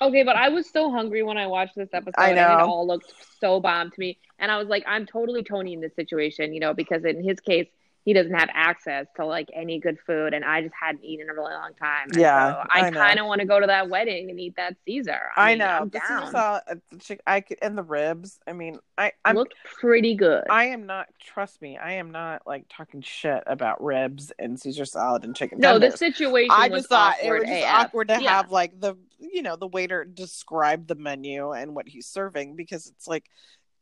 Okay, 0.01 0.23
but 0.23 0.35
I 0.35 0.49
was 0.49 0.69
so 0.69 0.91
hungry 0.91 1.23
when 1.23 1.37
I 1.37 1.47
watched 1.47 1.75
this 1.75 1.89
episode, 1.93 2.13
I 2.17 2.29
and 2.29 2.39
it 2.39 2.59
all 2.59 2.85
looked 2.85 3.13
so 3.39 3.59
bomb 3.59 3.91
to 3.91 3.99
me. 3.99 4.17
And 4.39 4.51
I 4.51 4.57
was 4.57 4.67
like, 4.67 4.83
I'm 4.87 5.05
totally 5.05 5.43
Tony 5.43 5.73
in 5.73 5.79
this 5.79 5.95
situation, 5.95 6.53
you 6.53 6.59
know, 6.59 6.73
because 6.73 7.05
in 7.05 7.23
his 7.23 7.39
case, 7.39 7.67
he 8.05 8.13
doesn't 8.13 8.33
have 8.35 8.49
access 8.53 9.07
to 9.17 9.25
like 9.25 9.49
any 9.53 9.79
good 9.79 9.97
food, 10.07 10.33
and 10.33 10.45
I 10.45 10.61
just 10.61 10.73
hadn't 10.79 11.03
eaten 11.03 11.25
in 11.25 11.29
a 11.29 11.33
really 11.33 11.53
long 11.53 11.73
time. 11.73 12.09
And 12.11 12.21
Yeah, 12.21 12.51
so 12.53 12.67
I, 12.69 12.87
I 12.87 12.91
kind 12.91 13.19
of 13.19 13.25
want 13.25 13.41
to 13.41 13.47
go 13.47 13.59
to 13.59 13.67
that 13.67 13.89
wedding 13.89 14.29
and 14.29 14.39
eat 14.39 14.55
that 14.55 14.75
Caesar. 14.85 15.19
i, 15.35 15.49
mean, 15.49 15.57
know 15.57 15.65
I'm 15.65 15.89
the 15.89 15.99
down. 15.99 16.19
caesar 16.21 16.31
salad 16.31 16.61
uh, 16.69 17.15
i 17.27 17.41
could 17.41 17.57
and 17.61 17.77
the 17.77 17.83
ribs 17.83 18.39
i 18.47 18.53
mean 18.53 18.77
i 18.97 19.11
i'm 19.25 19.35
looked 19.35 19.55
pretty 19.79 20.15
good. 20.15 20.43
I 20.49 20.65
am 20.65 20.85
not. 20.85 21.07
Trust 21.19 21.61
me, 21.61 21.77
I 21.77 21.93
am 21.93 22.11
not 22.11 22.43
like 22.45 22.65
talking 22.69 23.01
shit 23.01 23.43
about 23.47 23.83
ribs 23.83 24.31
and 24.37 24.59
Caesar 24.59 24.85
salad 24.85 25.23
and 25.25 25.35
chicken 25.35 25.59
no, 25.59 25.79
the 25.79 25.91
situation. 25.91 26.51
I 26.51 26.69
was 26.69 26.81
just 26.83 26.89
thought 26.89 27.15
it 27.21 27.31
was 27.31 27.47
just 27.49 27.67
awkward 27.67 28.07
to 28.09 28.21
Yeah. 28.21 28.37
have 28.37 28.51
like 28.51 28.79
the 28.79 28.95
you 29.19 29.41
know 29.41 29.55
the 29.55 29.67
waiter 29.67 30.05
describe 30.05 30.87
the 30.87 30.95
menu 30.95 31.51
and 31.51 31.75
what 31.75 31.87
he's 31.87 32.07
serving 32.07 32.55
because 32.55 32.87
it's 32.87 33.07
like 33.07 33.25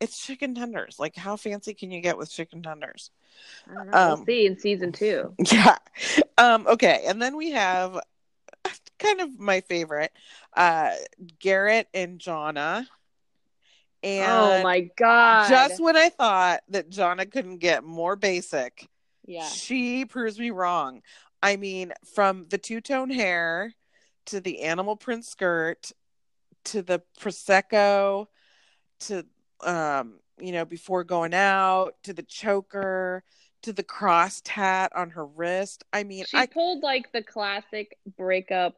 it's 0.03 0.25
chicken 0.25 0.53
tenders. 0.53 0.99
Like 0.99 1.15
how 1.15 1.37
fancy 1.37 1.73
can 1.73 1.89
you 1.89 2.01
get 2.01 2.17
with 2.17 2.29
chicken 2.29 2.61
tenders? 2.61 3.09
Um, 3.69 3.87
we'll 3.93 4.25
see 4.25 4.45
in 4.45 4.59
season 4.59 4.91
two. 4.91 5.33
Yeah. 5.51 5.77
Um. 6.37 6.67
Okay, 6.67 7.03
and 7.07 7.21
then 7.21 7.37
we 7.37 7.51
have 7.51 7.99
kind 8.99 9.21
of 9.21 9.39
my 9.39 9.61
favorite, 9.61 10.11
uh, 10.55 10.91
Garrett 11.39 11.87
and 11.93 12.19
Jonna. 12.19 12.85
And 14.03 14.31
oh 14.31 14.63
my 14.63 14.89
god! 14.97 15.49
just 15.49 15.81
when 15.81 15.95
I 15.95 16.09
thought 16.09 16.61
that 16.69 16.89
Jonna 16.89 17.31
couldn't 17.31 17.59
get 17.59 17.85
more 17.85 18.17
basic, 18.17 18.89
yeah. 19.25 19.45
she 19.45 20.03
proves 20.03 20.37
me 20.37 20.51
wrong. 20.51 21.01
I 21.41 21.55
mean, 21.55 21.93
from 22.13 22.47
the 22.49 22.57
two 22.57 22.81
tone 22.81 23.09
hair 23.09 23.73
to 24.25 24.41
the 24.41 24.61
animal 24.61 24.97
print 24.97 25.23
skirt 25.23 25.91
to 26.65 26.81
the 26.81 27.01
prosecco 27.19 28.27
to 29.01 29.25
um, 29.65 30.15
you 30.39 30.51
know, 30.51 30.65
before 30.65 31.03
going 31.03 31.33
out 31.33 31.95
to 32.03 32.13
the 32.13 32.23
choker 32.23 33.23
to 33.63 33.73
the 33.73 33.83
cross 33.83 34.41
tat 34.43 34.91
on 34.95 35.11
her 35.11 35.25
wrist. 35.25 35.83
I 35.93 36.03
mean, 36.03 36.25
She 36.25 36.37
I 36.37 36.45
pulled 36.47 36.83
like 36.83 37.11
the 37.13 37.23
classic 37.23 37.97
breakup, 38.17 38.75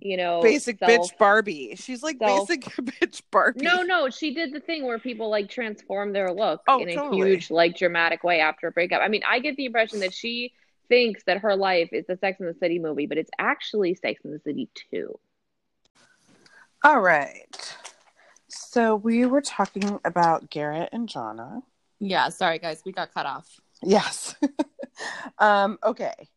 you 0.00 0.16
know, 0.16 0.42
basic 0.42 0.78
self- 0.78 0.90
bitch 0.90 1.18
Barbie. 1.18 1.76
She's 1.76 2.02
like 2.02 2.18
self- 2.18 2.48
basic 2.48 2.64
bitch 2.76 3.22
Barbie. 3.30 3.60
No, 3.64 3.82
no, 3.82 4.10
she 4.10 4.34
did 4.34 4.52
the 4.52 4.60
thing 4.60 4.84
where 4.84 4.98
people 4.98 5.30
like 5.30 5.48
transform 5.48 6.12
their 6.12 6.32
look 6.32 6.62
Oh, 6.66 6.80
in 6.80 6.98
a 6.98 7.14
huge, 7.14 7.50
like 7.50 7.76
dramatic 7.76 8.24
way 8.24 8.40
after 8.40 8.66
a 8.66 8.72
breakup. 8.72 9.02
I 9.02 9.08
mean, 9.08 9.22
I 9.28 9.38
get 9.38 9.56
the 9.56 9.66
impression 9.66 10.00
that 10.00 10.12
she 10.12 10.52
thinks 10.88 11.22
that 11.24 11.38
her 11.38 11.54
life 11.56 11.90
is 11.92 12.04
the 12.06 12.16
Sex 12.16 12.40
and 12.40 12.48
the 12.48 12.58
City 12.58 12.78
movie, 12.78 13.06
but 13.06 13.18
it's 13.18 13.30
actually 13.38 13.94
Sex 13.94 14.20
and 14.24 14.34
the 14.34 14.40
City 14.40 14.68
2. 14.90 15.18
All 16.82 17.00
right. 17.00 17.76
So 18.74 18.96
we 18.96 19.24
were 19.24 19.40
talking 19.40 20.00
about 20.04 20.50
Garrett 20.50 20.88
and 20.90 21.08
Jonna. 21.08 21.62
Yeah, 22.00 22.28
sorry 22.30 22.58
guys, 22.58 22.82
we 22.84 22.90
got 22.90 23.14
cut 23.14 23.24
off. 23.24 23.60
Yes. 23.84 24.34
um, 25.38 25.78
okay. 25.84 26.28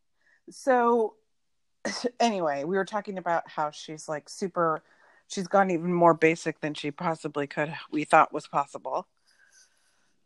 So 0.51 1.15
anyway, 2.19 2.63
we 2.63 2.77
were 2.77 2.85
talking 2.85 3.17
about 3.17 3.49
how 3.49 3.71
she's 3.71 4.07
like 4.07 4.29
super 4.29 4.83
she's 5.27 5.47
gone 5.47 5.71
even 5.71 5.91
more 5.91 6.13
basic 6.13 6.61
than 6.61 6.75
she 6.75 6.91
possibly 6.91 7.47
could 7.47 7.73
we 7.91 8.03
thought 8.03 8.31
was 8.31 8.45
possible. 8.45 9.07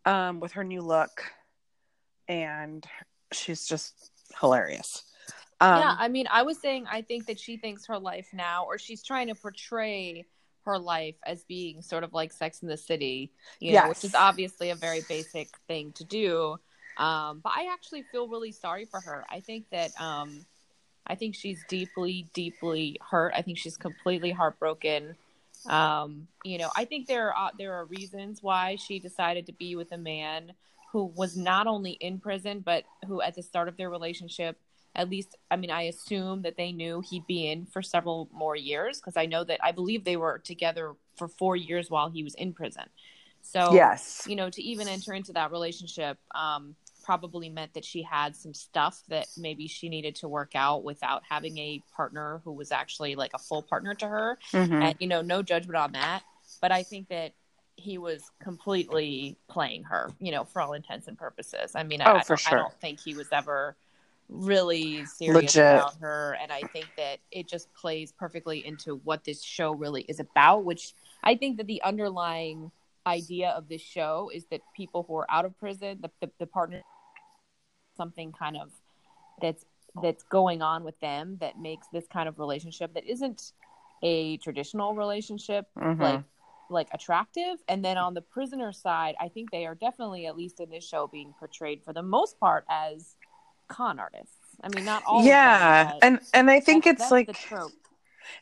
Um, 0.03 0.41
with 0.41 0.51
her 0.51 0.65
new 0.65 0.81
look. 0.81 1.23
And 2.27 2.85
she's 3.31 3.65
just 3.65 4.11
hilarious. 4.41 5.03
Um 5.61 5.79
yeah, 5.79 5.95
I 5.97 6.09
mean, 6.09 6.27
I 6.29 6.41
was 6.41 6.59
saying 6.59 6.87
I 6.91 7.03
think 7.03 7.27
that 7.27 7.39
she 7.39 7.55
thinks 7.55 7.85
her 7.85 7.97
life 7.97 8.27
now, 8.33 8.65
or 8.65 8.77
she's 8.77 9.01
trying 9.01 9.27
to 9.27 9.35
portray 9.35 10.25
her 10.65 10.77
life 10.77 11.15
as 11.25 11.43
being 11.43 11.81
sort 11.81 12.03
of 12.03 12.13
like 12.13 12.31
Sex 12.31 12.61
in 12.61 12.67
the 12.67 12.77
City, 12.77 13.31
you 13.59 13.73
know, 13.73 13.89
which 13.89 14.03
is 14.03 14.15
obviously 14.15 14.69
a 14.69 14.75
very 14.75 15.01
basic 15.07 15.49
thing 15.67 15.91
to 15.93 16.03
do. 16.03 16.57
Um, 16.97 17.39
but 17.43 17.53
I 17.55 17.69
actually 17.71 18.03
feel 18.11 18.27
really 18.27 18.51
sorry 18.51 18.85
for 18.85 18.99
her. 18.99 19.25
I 19.29 19.39
think 19.39 19.65
that 19.71 19.99
um, 19.99 20.45
I 21.07 21.15
think 21.15 21.35
she's 21.35 21.63
deeply, 21.67 22.27
deeply 22.33 22.97
hurt. 23.09 23.33
I 23.35 23.41
think 23.41 23.57
she's 23.57 23.77
completely 23.77 24.31
heartbroken. 24.31 25.15
Um, 25.67 26.27
you 26.43 26.57
know, 26.57 26.69
I 26.75 26.85
think 26.85 27.07
there 27.07 27.33
are 27.33 27.51
there 27.57 27.73
are 27.73 27.85
reasons 27.85 28.41
why 28.41 28.75
she 28.75 28.99
decided 28.99 29.45
to 29.47 29.53
be 29.53 29.75
with 29.75 29.91
a 29.91 29.97
man 29.97 30.53
who 30.91 31.05
was 31.05 31.37
not 31.37 31.67
only 31.67 31.91
in 31.91 32.19
prison, 32.19 32.59
but 32.59 32.83
who 33.07 33.21
at 33.21 33.35
the 33.35 33.43
start 33.43 33.67
of 33.67 33.77
their 33.77 33.89
relationship 33.89 34.57
at 34.95 35.09
least 35.09 35.37
i 35.49 35.55
mean 35.55 35.71
i 35.71 35.83
assume 35.83 36.41
that 36.41 36.57
they 36.57 36.71
knew 36.71 37.01
he'd 37.01 37.25
be 37.27 37.47
in 37.49 37.65
for 37.65 37.81
several 37.81 38.29
more 38.33 38.55
years 38.55 38.99
because 38.99 39.17
i 39.17 39.25
know 39.25 39.43
that 39.43 39.59
i 39.63 39.71
believe 39.71 40.03
they 40.03 40.17
were 40.17 40.39
together 40.39 40.93
for 41.15 41.27
four 41.27 41.55
years 41.55 41.89
while 41.89 42.09
he 42.09 42.23
was 42.23 42.33
in 42.35 42.53
prison 42.53 42.83
so 43.41 43.73
yes. 43.73 44.25
you 44.27 44.35
know 44.35 44.49
to 44.49 44.61
even 44.61 44.87
enter 44.87 45.13
into 45.13 45.33
that 45.33 45.51
relationship 45.51 46.17
um, 46.35 46.75
probably 47.03 47.49
meant 47.49 47.73
that 47.73 47.83
she 47.83 48.03
had 48.03 48.35
some 48.35 48.53
stuff 48.53 49.01
that 49.09 49.27
maybe 49.35 49.67
she 49.67 49.89
needed 49.89 50.15
to 50.15 50.27
work 50.27 50.51
out 50.53 50.83
without 50.83 51.23
having 51.27 51.57
a 51.57 51.81
partner 51.95 52.41
who 52.43 52.51
was 52.51 52.71
actually 52.71 53.15
like 53.15 53.31
a 53.33 53.39
full 53.39 53.63
partner 53.63 53.95
to 53.95 54.07
her 54.07 54.37
Mhm. 54.53 54.83
and 54.83 54.95
you 54.99 55.07
know 55.07 55.21
no 55.21 55.41
judgment 55.41 55.75
on 55.77 55.93
that 55.93 56.21
but 56.61 56.71
i 56.71 56.83
think 56.83 57.07
that 57.09 57.33
he 57.77 57.97
was 57.97 58.21
completely 58.39 59.37
playing 59.49 59.83
her, 59.83 60.11
you 60.19 60.31
know, 60.31 60.43
for 60.43 60.61
all 60.61 60.73
intents 60.73 61.07
and 61.07 61.17
purposes. 61.17 61.71
I 61.73 61.83
mean, 61.83 62.01
Oh, 62.01 62.13
I, 62.17 62.23
for 62.23 62.33
I, 62.33 62.37
sure. 62.37 62.57
I 62.59 62.61
don't 62.61 62.79
think 62.79 62.99
he 62.99 63.15
was 63.15 63.27
ever 63.31 63.75
really 64.31 65.05
serious 65.05 65.55
Legit. 65.55 65.57
about 65.57 65.99
her. 65.99 66.37
And 66.41 66.51
I 66.51 66.61
think 66.73 66.89
that 66.97 67.19
it 67.31 67.47
just 67.47 67.71
plays 67.73 68.11
perfectly 68.13 68.65
into 68.65 68.95
what 69.03 69.23
this 69.23 69.43
show 69.43 69.73
really 69.73 70.03
is 70.03 70.19
about, 70.19 70.63
which 70.63 70.93
I 71.23 71.35
think 71.35 71.57
that 71.57 71.67
the 71.67 71.83
underlying 71.83 72.71
idea 73.05 73.49
of 73.49 73.67
this 73.67 73.81
show 73.81 74.31
is 74.33 74.45
that 74.51 74.61
people 74.75 75.03
who 75.07 75.15
are 75.17 75.29
out 75.29 75.45
of 75.45 75.57
prison, 75.59 75.99
the, 76.01 76.09
the, 76.21 76.31
the 76.39 76.47
partner, 76.47 76.81
something 77.97 78.31
kind 78.31 78.57
of 78.57 78.71
that's 79.41 79.65
that's 80.01 80.23
going 80.23 80.61
on 80.61 80.83
with 80.85 80.97
them 81.01 81.37
that 81.41 81.59
makes 81.59 81.87
this 81.87 82.07
kind 82.07 82.29
of 82.29 82.39
relationship 82.39 82.93
that 82.93 83.03
isn't 83.03 83.51
a 84.01 84.37
traditional 84.37 84.95
relationship 84.95 85.67
Mhm. 85.77 85.99
like 85.99 86.23
like 86.69 86.87
attractive 86.93 87.57
and 87.67 87.83
then 87.83 87.97
on 87.97 88.13
the 88.13 88.21
prisoner 88.21 88.71
side 88.71 89.15
i 89.19 89.27
think 89.27 89.51
they 89.51 89.65
are 89.65 89.75
definitely 89.75 90.25
at 90.25 90.37
least 90.37 90.61
in 90.61 90.69
this 90.69 90.87
show 90.87 91.05
being 91.07 91.33
portrayed 91.37 91.83
for 91.83 91.91
the 91.91 92.01
most 92.01 92.39
part 92.39 92.63
as 92.69 93.15
con 93.71 93.99
artists 93.99 94.35
i 94.63 94.69
mean 94.69 94.85
not 94.85 95.03
all 95.05 95.23
yeah, 95.23 95.81
of 95.81 95.87
them, 95.87 95.99
and 96.03 96.19
and 96.33 96.51
I 96.51 96.59
think 96.59 96.83
that's- 96.85 97.01
it's 97.01 97.09
that's 97.09 97.51
like, 97.51 97.71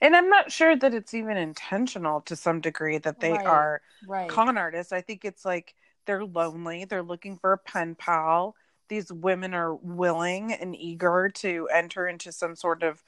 and 0.01 0.15
I'm 0.15 0.29
not 0.29 0.51
sure 0.51 0.75
that 0.75 0.93
it's 0.93 1.13
even 1.13 1.37
intentional 1.37 2.21
to 2.21 2.35
some 2.35 2.61
degree 2.61 2.97
that 2.99 3.19
they 3.19 3.31
Right. 3.31 3.45
are 3.45 3.81
right 4.07 4.29
con 4.29 4.57
artists. 4.57 4.91
I 4.91 5.01
think 5.01 5.25
it's 5.25 5.45
like 5.45 5.75
they're 6.05 6.25
lonely. 6.25 6.85
They're 6.85 7.03
looking 7.03 7.37
for 7.37 7.53
a 7.53 7.57
pen 7.57 7.95
pal. 7.95 8.55
These 8.87 9.11
women 9.11 9.53
are 9.53 9.75
willing 9.75 10.51
and 10.53 10.75
eager 10.75 11.29
to 11.35 11.67
enter 11.71 12.07
into 12.07 12.31
some 12.31 12.55
sort 12.55 12.81
of, 12.83 13.03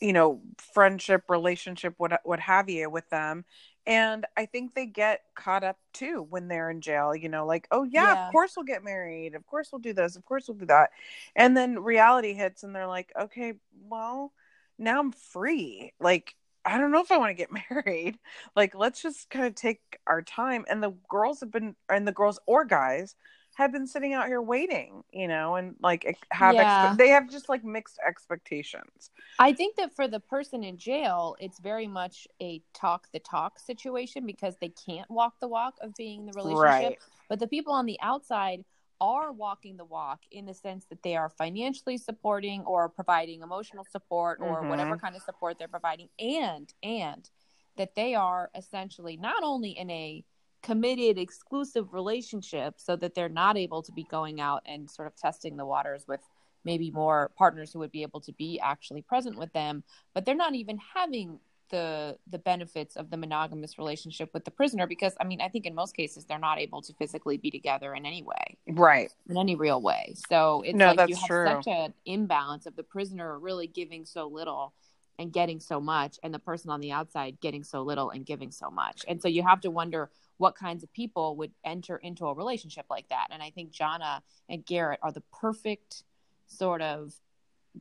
you 0.00 0.12
know, 0.12 0.40
friendship, 0.74 1.24
relationship, 1.28 1.94
what 1.98 2.20
what 2.24 2.40
have 2.40 2.68
you, 2.68 2.90
with 2.90 3.08
them. 3.10 3.44
And 3.88 4.26
I 4.36 4.46
think 4.46 4.74
they 4.74 4.86
get 4.86 5.22
caught 5.34 5.64
up 5.64 5.78
too 5.94 6.26
when 6.30 6.48
they're 6.48 6.70
in 6.70 6.82
jail. 6.82 7.16
You 7.16 7.30
know, 7.30 7.46
like, 7.46 7.68
oh 7.72 7.84
yeah, 7.84 8.12
Yeah. 8.12 8.28
of 8.28 8.32
course 8.32 8.54
we'll 8.56 8.66
get 8.66 8.84
married. 8.84 9.34
Of 9.34 9.46
course 9.46 9.70
we'll 9.72 9.80
do 9.80 9.94
this. 9.94 10.16
Of 10.16 10.24
course 10.26 10.48
we'll 10.48 10.58
do 10.58 10.66
that. 10.66 10.90
And 11.36 11.56
then 11.56 11.80
reality 11.80 12.34
hits, 12.34 12.64
and 12.64 12.74
they're 12.76 12.86
like, 12.86 13.12
okay, 13.18 13.54
well, 13.88 14.32
now 14.78 15.00
I'm 15.00 15.12
free. 15.12 15.92
Like, 16.00 16.34
I 16.64 16.78
don't 16.78 16.92
know 16.92 17.00
if 17.02 17.10
I 17.12 17.18
want 17.18 17.30
to 17.30 17.34
get 17.34 17.50
married 17.70 18.18
like 18.54 18.74
let's 18.74 19.00
just 19.02 19.30
kind 19.30 19.46
of 19.46 19.54
take 19.54 19.80
our 20.06 20.20
time 20.22 20.64
and 20.68 20.82
the 20.82 20.92
girls 21.08 21.40
have 21.40 21.50
been 21.50 21.74
and 21.88 22.06
the 22.06 22.12
girls 22.12 22.38
or 22.46 22.64
guys 22.66 23.14
have 23.58 23.72
been 23.72 23.88
sitting 23.88 24.12
out 24.12 24.28
here 24.28 24.40
waiting 24.40 25.02
you 25.12 25.26
know 25.26 25.56
and 25.56 25.74
like 25.82 26.16
have 26.30 26.54
Yeah. 26.54 26.90
expe- 26.92 26.96
they 26.96 27.08
have 27.08 27.28
just 27.28 27.48
like 27.48 27.64
mixed 27.64 27.98
expectations 28.06 29.10
I 29.40 29.52
think 29.52 29.74
that 29.76 29.94
for 29.94 30.06
the 30.08 30.20
person 30.20 30.62
in 30.64 30.78
jail, 30.78 31.36
it's 31.40 31.58
very 31.58 31.86
much 31.88 32.26
a 32.40 32.62
talk 32.72 33.08
the 33.12 33.18
talk 33.18 33.58
situation 33.58 34.26
because 34.26 34.56
they 34.60 34.68
can't 34.70 35.10
walk 35.10 35.34
the 35.40 35.48
walk 35.48 35.74
of 35.80 35.94
being 35.96 36.20
in 36.20 36.26
the 36.26 36.32
relationship. 36.32 36.62
right 36.62 36.98
But 37.28 37.40
the 37.40 37.48
people 37.48 37.72
on 37.72 37.86
the 37.86 37.98
outside 38.00 38.64
are 39.00 39.30
walking 39.32 39.76
the 39.76 39.84
walk 39.84 40.20
in 40.30 40.46
the 40.46 40.54
sense 40.54 40.86
that 40.86 41.02
they 41.02 41.16
are 41.16 41.28
financially 41.28 41.98
supporting 41.98 42.62
or 42.62 42.88
providing 42.88 43.42
emotional 43.42 43.84
support 43.84 44.38
or 44.40 44.62
Mhm. 44.62 44.68
whatever 44.68 44.96
kind 44.96 45.14
of 45.16 45.22
support 45.22 45.58
they're 45.58 45.68
providing 45.68 46.08
and 46.18 46.72
and 46.82 47.28
that 47.76 47.94
they 47.96 48.14
are 48.14 48.50
essentially 48.56 49.16
not 49.16 49.42
only 49.42 49.70
in 49.70 49.88
a 49.90 50.24
committed 50.68 51.16
exclusive 51.18 51.94
relationship 51.94 52.74
so 52.76 52.94
that 52.94 53.14
they're 53.14 53.30
not 53.30 53.56
able 53.56 53.82
to 53.82 53.90
be 53.90 54.04
going 54.04 54.38
out 54.38 54.62
and 54.66 54.90
sort 54.90 55.08
of 55.08 55.16
testing 55.16 55.56
the 55.56 55.64
waters 55.64 56.04
with 56.06 56.20
maybe 56.62 56.90
more 56.90 57.30
partners 57.38 57.72
who 57.72 57.78
would 57.78 57.90
be 57.90 58.02
able 58.02 58.20
to 58.20 58.32
be 58.34 58.60
actually 58.60 59.00
present 59.00 59.38
with 59.38 59.50
them. 59.54 59.82
But 60.12 60.26
they're 60.26 60.34
not 60.34 60.54
even 60.54 60.78
having 60.94 61.40
the 61.70 62.18
the 62.30 62.38
benefits 62.38 62.96
of 62.96 63.08
the 63.10 63.16
monogamous 63.16 63.78
relationship 63.78 64.30
with 64.32 64.42
the 64.46 64.50
prisoner 64.50 64.86
because 64.86 65.14
i 65.20 65.24
mean 65.24 65.38
i 65.42 65.50
think 65.50 65.66
in 65.66 65.74
most 65.74 65.94
cases 65.94 66.24
they're 66.24 66.38
not 66.38 66.58
able 66.58 66.80
to 66.80 66.94
physically 66.94 67.36
be 67.36 67.50
together 67.50 67.94
in 67.94 68.06
any 68.06 68.22
way. 68.22 68.56
Right. 68.66 69.12
In 69.28 69.36
any 69.36 69.54
real 69.54 69.82
way. 69.82 70.14
So 70.30 70.62
it's 70.64 70.74
No, 70.74 70.92
like 70.92 71.10
you 71.10 71.16
have 71.16 71.26
true. 71.26 71.46
such 71.46 71.66
an 71.66 71.92
imbalance 72.06 72.64
of 72.64 72.74
the 72.74 72.82
prisoner 72.82 73.38
really 73.38 73.66
giving 73.66 74.06
so 74.06 74.26
little 74.28 74.72
and 75.18 75.30
getting 75.30 75.60
so 75.60 75.78
much 75.80 76.18
and 76.22 76.32
the 76.32 76.38
person 76.38 76.70
on 76.70 76.80
the 76.80 76.92
outside 76.92 77.38
getting 77.40 77.64
so 77.64 77.82
little 77.82 78.08
and 78.10 78.24
giving 78.24 78.50
so 78.50 78.70
much. 78.70 79.04
And 79.08 79.20
so 79.20 79.28
you 79.28 79.42
have 79.42 79.60
to 79.62 79.70
wonder 79.70 80.10
what 80.38 80.54
kinds 80.56 80.82
of 80.82 80.92
people 80.92 81.36
would 81.36 81.52
enter 81.64 81.96
into 81.98 82.26
a 82.26 82.34
relationship 82.34 82.86
like 82.90 83.08
that 83.08 83.28
and 83.30 83.42
i 83.42 83.50
think 83.50 83.70
Jonna 83.72 84.20
and 84.48 84.64
garrett 84.64 84.98
are 85.02 85.12
the 85.12 85.22
perfect 85.40 86.02
sort 86.46 86.80
of 86.82 87.12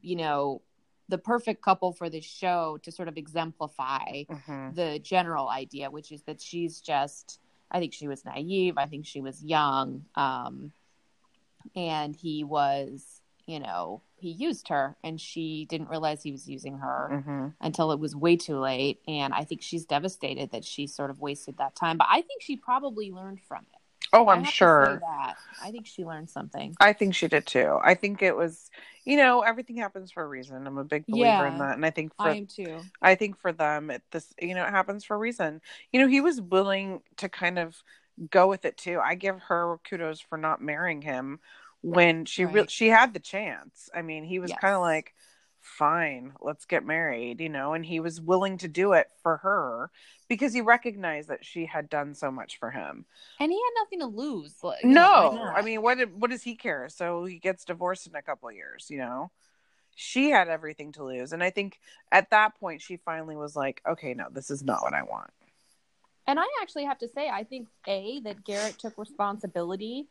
you 0.02 0.16
know 0.16 0.62
the 1.10 1.18
perfect 1.18 1.62
couple 1.62 1.94
for 1.94 2.10
this 2.10 2.26
show 2.26 2.78
to 2.84 2.92
sort 2.92 3.08
of 3.08 3.16
exemplify 3.18 4.24
Mhm. 4.30 4.76
the 4.76 5.00
general 5.00 5.48
idea, 5.48 5.90
which 5.90 6.12
is 6.12 6.24
that 6.24 6.42
she's 6.42 6.82
just, 6.82 7.40
I 7.72 7.80
think 7.80 7.94
she 7.94 8.10
was 8.10 8.26
naive. 8.26 8.78
I 8.78 8.88
think 8.88 9.06
she 9.06 9.22
was 9.22 9.42
young. 9.42 10.04
Um, 10.16 10.74
and 11.78 12.14
he 12.14 12.44
was, 12.44 13.17
you 13.48 13.60
know, 13.60 14.02
he 14.18 14.30
used 14.32 14.68
her 14.68 14.96
and 15.04 15.20
she 15.20 15.66
didn't 15.70 15.90
realize 15.90 16.22
he 16.22 16.32
was 16.32 16.48
using 16.50 16.78
her 16.80 17.24
Mhm. 17.26 17.54
until 17.62 17.92
it 17.92 18.00
was 18.00 18.16
way 18.16 18.36
too 18.36 18.60
late. 18.60 19.02
And 19.08 19.34
I 19.34 19.44
think 19.46 19.62
she's 19.62 19.86
devastated 19.86 20.52
that 20.52 20.66
she 20.66 20.86
sort 20.86 21.10
of 21.10 21.20
wasted 21.20 21.58
that 21.58 21.76
time. 21.76 21.98
But 21.98 22.08
I 22.10 22.22
think 22.22 22.42
she 22.42 22.58
probably 22.58 23.12
learned 23.12 23.42
from 23.42 23.60
it. 23.74 23.80
oh 24.14 24.30
i'm 24.30 24.46
sure 24.46 25.02
that. 25.02 25.36
I 25.62 25.72
think 25.72 25.86
she 25.86 26.06
learned 26.06 26.30
something. 26.30 26.76
i 26.80 26.94
think 26.94 27.14
she 27.14 27.28
did 27.28 27.46
too 27.46 27.78
i 27.84 27.94
think 27.94 28.22
it 28.22 28.34
was 28.38 28.70
you 29.04 29.18
know 29.18 29.42
everything 29.42 29.76
happens 29.76 30.12
for 30.14 30.24
a 30.24 30.28
reason 30.28 30.66
i'm 30.66 30.78
a 30.78 30.84
big 30.86 31.06
believer 31.08 31.46
in 31.46 31.58
that 31.58 31.76
and 31.76 31.86
i 31.86 31.90
think 31.90 32.14
for 32.16 32.28
I 32.30 32.36
am 32.36 32.46
too. 32.48 32.84
I 33.02 33.16
think 33.16 33.38
for 33.38 33.52
them, 33.52 33.90
it, 33.92 34.02
this 34.12 34.34
you 34.40 34.56
know 34.56 34.64
it 34.64 34.70
happens 34.70 35.04
for 35.04 35.16
a 35.16 35.20
reason. 35.20 35.62
You 35.92 36.00
know, 36.00 36.08
he 36.08 36.22
was 36.22 36.40
willing 36.40 37.02
to 37.18 37.28
kind 37.28 37.60
of 37.60 37.76
go 38.30 38.48
with 38.48 38.64
it 38.66 38.78
too. 38.78 39.00
I 39.04 39.16
give 39.16 39.40
her 39.42 39.78
kudos 39.88 40.22
for 40.22 40.38
not 40.38 40.62
marrying 40.62 41.02
him 41.02 41.40
when 41.82 42.26
she 42.26 42.46
Right. 42.46 42.70
she 42.70 42.88
had 42.88 43.14
the 43.14 43.20
chance. 43.20 43.90
I 43.94 44.02
mean, 44.02 44.24
he 44.24 44.40
was 44.40 44.52
kind 44.54 44.74
of 44.76 44.82
like, 44.82 45.14
"Fine, 45.60 46.34
let's 46.42 46.66
get 46.66 46.86
married," 46.86 47.40
you 47.40 47.50
know, 47.50 47.74
and 47.74 47.86
he 47.86 48.00
was 48.00 48.20
willing 48.22 48.58
to 48.60 48.68
do 48.68 48.94
it 48.94 49.12
for 49.22 49.38
her 49.38 49.92
because 50.28 50.54
he 50.54 50.62
recognized 50.62 51.30
that 51.30 51.46
she 51.46 51.66
had 51.66 51.90
done 51.90 52.14
so 52.14 52.32
much 52.32 52.58
for 52.58 52.72
him. 52.72 53.06
And 53.40 53.52
he 53.52 53.58
had 53.58 53.82
nothing 53.82 54.00
to 54.00 54.08
lose. 54.08 54.64
like, 54.64 54.84
know, 54.84 55.32
No. 55.34 55.44
I 55.56 55.62
mean, 55.62 55.82
what 55.82 56.00
what 56.12 56.30
does 56.32 56.44
he 56.44 56.56
care? 56.56 56.90
So 56.90 57.26
he 57.26 57.38
gets 57.40 57.66
divorced 57.66 58.08
in 58.08 58.16
a 58.16 58.22
couple 58.22 58.50
of 58.50 58.56
years, 58.56 58.90
you 58.90 58.98
know. 58.98 59.32
She 59.96 60.30
had 60.30 60.48
everything 60.48 60.92
to 60.94 61.04
lose, 61.04 61.34
and 61.34 61.44
I 61.44 61.50
think 61.50 61.80
at 62.12 62.30
that 62.30 62.56
point 62.60 62.82
she 62.82 62.98
finally 62.98 63.36
was 63.36 63.56
like, 63.56 63.82
"Okay, 63.88 64.14
no, 64.14 64.28
this 64.30 64.52
is 64.52 64.64
not 64.64 64.84
what 64.84 64.94
I 64.94 65.02
want." 65.04 65.32
And 66.28 66.40
I 66.40 66.46
actually 66.62 66.84
have 66.84 67.00
to 67.00 67.08
say, 67.08 67.30
I 67.30 67.46
think 67.46 67.70
a 67.88 68.20
that 68.20 68.44
Garrett 68.44 68.78
took 68.78 68.98
responsibility 68.98 70.08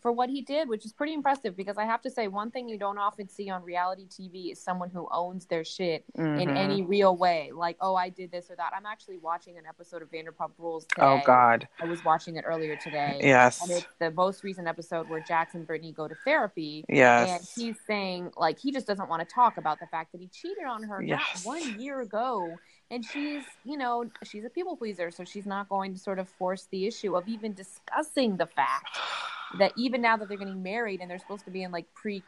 for 0.00 0.12
what 0.12 0.30
he 0.30 0.42
did, 0.42 0.68
which 0.68 0.84
is 0.84 0.92
pretty 0.92 1.14
impressive. 1.14 1.56
Because 1.56 1.78
I 1.78 1.84
have 1.84 2.00
to 2.02 2.10
say, 2.10 2.28
one 2.28 2.50
thing 2.50 2.68
you 2.68 2.78
don't 2.78 2.98
often 2.98 3.28
see 3.28 3.50
on 3.50 3.62
reality 3.62 4.06
TV 4.08 4.52
is 4.52 4.60
someone 4.62 4.90
who 4.90 5.08
owns 5.12 5.46
their 5.46 5.64
shit 5.64 6.04
in 6.16 6.24
Mhm. 6.24 6.56
any 6.56 6.82
real 6.82 7.16
way. 7.16 7.50
Like, 7.52 7.76
oh, 7.80 7.94
I 7.94 8.08
did 8.08 8.30
this 8.30 8.50
or 8.50 8.56
that. 8.56 8.72
I'm 8.74 8.86
actually 8.86 9.18
watching 9.18 9.58
an 9.58 9.64
episode 9.66 10.02
of 10.02 10.10
Vanderpump 10.10 10.52
Rules 10.58 10.86
today. 10.86 11.02
Oh 11.06 11.20
God, 11.24 11.68
I 11.80 11.84
was 11.84 12.02
watching 12.04 12.36
it 12.36 12.44
earlier 12.46 12.76
today. 12.76 13.18
yes, 13.22 13.60
And 13.62 13.70
it's 13.70 13.86
the 13.98 14.10
most 14.10 14.42
recent 14.44 14.68
episode 14.68 15.08
where 15.08 15.20
Jax 15.20 15.54
and 15.54 15.66
Brittany 15.66 15.92
go 15.92 16.08
to 16.08 16.14
therapy. 16.24 16.84
Yes. 16.88 17.28
And 17.56 17.64
he's 17.66 17.76
saying, 17.86 18.32
like, 18.36 18.58
he 18.58 18.72
just 18.72 18.86
doesn't 18.86 19.08
want 19.08 19.26
to 19.26 19.34
talk 19.34 19.56
about 19.58 19.78
the 19.80 19.86
fact 19.86 20.12
that 20.12 20.20
he 20.20 20.28
cheated 20.28 20.64
on 20.64 20.82
her 20.84 21.02
Yes. 21.02 21.44
not 21.44 21.56
one 21.56 21.78
year 21.80 22.00
ago. 22.00 22.58
And 22.92 23.04
she's, 23.04 23.44
you 23.64 23.76
know, 23.76 24.10
she's 24.24 24.44
a 24.44 24.50
people 24.50 24.76
pleaser. 24.76 25.10
So 25.10 25.24
she's 25.24 25.46
not 25.46 25.68
going 25.68 25.92
to 25.94 25.98
sort 26.00 26.18
of 26.18 26.28
force 26.28 26.66
the 26.72 26.86
issue 26.86 27.16
of 27.16 27.28
even 27.28 27.52
discussing 27.54 28.36
the 28.36 28.46
fact 28.46 28.98
that 29.58 29.72
even 29.76 30.00
now 30.00 30.16
that 30.16 30.28
they're 30.28 30.36
getting 30.38 30.62
married 30.62 31.00
and 31.00 31.10
they're 31.10 31.18
supposed 31.18 31.44
to 31.44 31.50
be 31.50 31.62
in 31.62 31.72
like 31.72 31.86
pre 31.94 32.22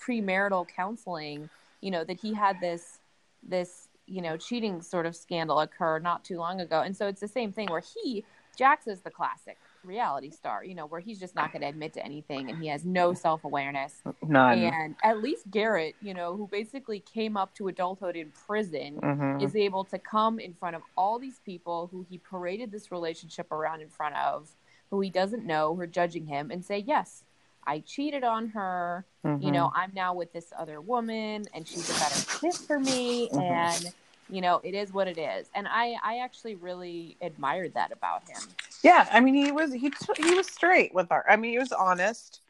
premarital 0.00 0.68
counseling, 0.68 1.48
you 1.80 1.90
know, 1.90 2.04
that 2.04 2.20
he 2.20 2.34
had 2.34 2.60
this, 2.60 2.98
this, 3.42 3.88
you 4.06 4.22
know, 4.22 4.36
cheating 4.36 4.80
sort 4.82 5.06
of 5.06 5.14
scandal 5.16 5.60
occur 5.60 5.98
not 5.98 6.24
too 6.24 6.38
long 6.38 6.60
ago. 6.60 6.80
And 6.80 6.96
so 6.96 7.06
it's 7.06 7.20
the 7.20 7.28
same 7.28 7.52
thing 7.52 7.68
where 7.68 7.82
he, 7.82 8.24
Jax 8.56 8.86
is 8.86 9.00
the 9.00 9.10
classic 9.10 9.58
reality 9.84 10.30
star, 10.30 10.64
you 10.64 10.74
know, 10.74 10.86
where 10.86 11.00
he's 11.00 11.18
just 11.20 11.34
not 11.34 11.52
going 11.52 11.62
to 11.62 11.68
admit 11.68 11.92
to 11.94 12.04
anything 12.04 12.50
and 12.50 12.58
he 12.60 12.68
has 12.68 12.84
no 12.84 13.14
self 13.14 13.44
awareness. 13.44 14.02
none. 14.26 14.58
And 14.58 14.96
at 15.04 15.20
least 15.22 15.50
Garrett, 15.50 15.94
you 16.00 16.14
know, 16.14 16.36
who 16.36 16.48
basically 16.48 17.00
came 17.00 17.36
up 17.36 17.54
to 17.54 17.68
adulthood 17.68 18.16
in 18.16 18.30
prison, 18.46 19.00
Mhm. 19.00 19.42
is 19.42 19.54
able 19.54 19.84
to 19.84 19.98
come 19.98 20.38
in 20.40 20.52
front 20.54 20.74
of 20.76 20.82
all 20.96 21.18
these 21.18 21.38
people 21.40 21.88
who 21.92 22.02
he 22.08 22.18
paraded 22.18 22.70
this 22.72 22.90
relationship 22.90 23.50
around 23.52 23.80
in 23.80 23.88
front 23.88 24.16
of, 24.16 24.48
who 24.90 25.00
he 25.00 25.10
doesn't 25.10 25.46
know, 25.46 25.74
who 25.74 25.82
are 25.82 25.86
judging 25.86 26.26
him, 26.26 26.50
and 26.50 26.64
say, 26.64 26.78
Yes, 26.78 27.24
I 27.66 27.80
cheated 27.80 28.24
on 28.24 28.48
her. 28.48 29.04
You 29.24 29.50
Mhm. 29.50 29.52
know, 29.52 29.70
I'm 29.74 29.92
now 29.94 30.14
with 30.14 30.32
this 30.32 30.52
other 30.58 30.80
woman 30.80 31.46
and 31.54 31.66
she's 31.66 31.88
a 31.88 31.94
better 31.94 32.16
fit 32.40 32.56
for 32.66 32.80
me. 32.80 33.28
Mhm. 33.30 33.42
And, 33.42 33.94
you 34.28 34.40
know, 34.40 34.60
it 34.64 34.74
is 34.74 34.92
what 34.92 35.06
it 35.06 35.18
is. 35.18 35.48
And 35.54 35.68
I, 35.68 35.96
I 36.02 36.18
actually 36.18 36.54
really 36.54 37.16
admired 37.20 37.74
that 37.74 37.92
about 37.92 38.22
him. 38.28 38.42
Yeah, 38.82 39.06
I 39.12 39.20
mean, 39.20 39.34
he 39.34 39.52
was 39.52 39.72
he 39.72 39.92
he 40.16 40.34
was 40.34 40.46
straight 40.48 40.94
with 40.94 41.08
her. 41.10 41.28
I 41.30 41.36
mean, 41.36 41.52
he 41.52 41.58
was 41.58 41.72
honest. 41.72 42.40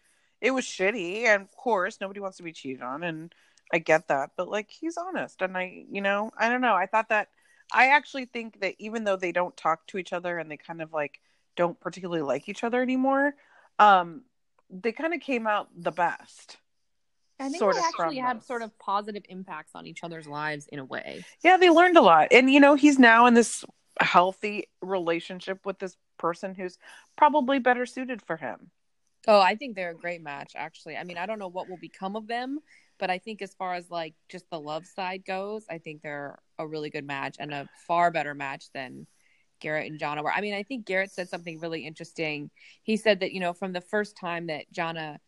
It 0.41 0.53
was 0.53 0.65
shitty, 0.65 1.25
and 1.25 1.43
of 1.43 1.57
course, 1.57 2.01
nobody 2.01 2.21
wants 2.21 2.37
to 2.37 2.43
be 2.43 2.53
cheated 2.53 2.83
on, 2.83 3.03
and 3.03 3.35
I 3.73 3.79
get 3.79 4.09
that. 4.09 4.31
But 4.37 4.49
like, 4.49 4.71
he's 4.71 4.97
honest, 4.97 5.43
and 5.43 5.57
I, 5.57 5.85
you 5.91 6.01
know, 6.01 6.31
I 6.39 6.49
don't 6.49 6.61
know. 6.61 6.75
I 6.75 6.87
thought 6.87 7.09
that 7.09 7.29
I 7.73 7.89
actually 7.89 8.27
think 8.27 8.61
that 8.61 8.75
even 8.79 9.05
though 9.05 9.17
they 9.17 9.33
don't 9.33 9.57
talk 9.57 9.87
to 9.89 9.99
each 9.99 10.13
other 10.13 10.39
and 10.39 10.51
they 10.51 10.57
kind 10.57 10.81
of 10.81 10.93
like 10.93 11.21
don't 11.57 11.79
particularly 11.81 12.23
like 12.23 12.49
each 12.49 12.65
other 12.65 12.83
anymore, 12.83 13.35
um, 13.79 14.23
they 14.71 14.93
kind 14.93 15.15
of 15.15 15.21
came 15.21 15.47
out 15.47 15.69
the 15.77 15.91
best. 15.91 16.59
I 17.41 17.49
think 17.49 17.59
sort 17.59 17.75
they 17.75 17.81
of 17.81 17.85
actually 17.87 18.19
had 18.19 18.43
sort 18.43 18.63
of 18.63 18.77
positive 18.79 19.23
impacts 19.29 19.73
on 19.75 19.87
each 19.87 20.03
other's 20.03 20.27
lives 20.27 20.67
in 20.67 20.81
a 20.81 20.85
way. 20.85 21.25
Yeah, 21.43 21.57
they 21.57 21.71
learned 21.71 21.97
a 21.97 22.03
lot. 22.03 22.29
And 22.33 22.51
you 22.51 22.61
know, 22.61 22.75
he's 22.75 22.99
now 22.99 23.27
in 23.27 23.35
this 23.35 23.65
healthy 24.01 24.69
relationship 24.83 25.65
with 25.65 25.79
this 25.79 25.97
person 26.19 26.55
who's 26.55 26.79
probably 27.17 27.59
better 27.59 27.87
suited 27.87 28.23
for 28.23 28.37
him. 28.37 28.71
Oh, 29.27 29.41
I 29.41 29.57
think 29.57 29.77
they're 29.77 29.91
a 29.91 29.95
great 29.95 30.23
match, 30.23 30.53
actually. 30.57 30.97
I 30.97 31.05
mean, 31.05 31.19
I 31.19 31.27
don't 31.27 31.39
know 31.39 31.49
what 31.49 31.69
will 31.69 31.79
become 31.79 32.17
of 32.17 32.27
them, 32.27 32.61
but 32.99 33.11
I 33.11 33.19
think 33.19 33.43
as 33.43 33.55
far 33.55 33.75
as 33.75 33.91
like 33.91 34.15
just 34.29 34.49
the 34.51 34.61
love 34.61 34.87
side 34.87 35.25
goes, 35.25 35.65
I 35.69 35.79
think 35.79 36.03
they're 36.03 36.39
a 36.59 36.67
really 36.67 36.91
good 36.91 37.07
match 37.07 37.37
and 37.39 37.53
a 37.53 37.69
far 37.87 38.11
better 38.11 38.35
match 38.35 38.67
than 38.73 39.07
Garrett 39.61 39.91
and 39.91 40.01
Jonna 40.01 40.23
were. 40.23 40.33
I 40.33 40.41
mean, 40.41 40.55
I 40.55 40.63
think 40.63 40.87
Garrett 40.87 41.11
said 41.11 41.29
something 41.29 41.59
really 41.61 41.87
interesting. 41.87 42.51
He 42.83 42.97
said 42.97 43.21
that, 43.21 43.33
you 43.33 43.41
know, 43.41 43.53
from 43.53 43.73
the 43.73 43.81
first 43.81 44.17
time 44.17 44.47
that 44.47 44.65
Jonna 44.73 45.19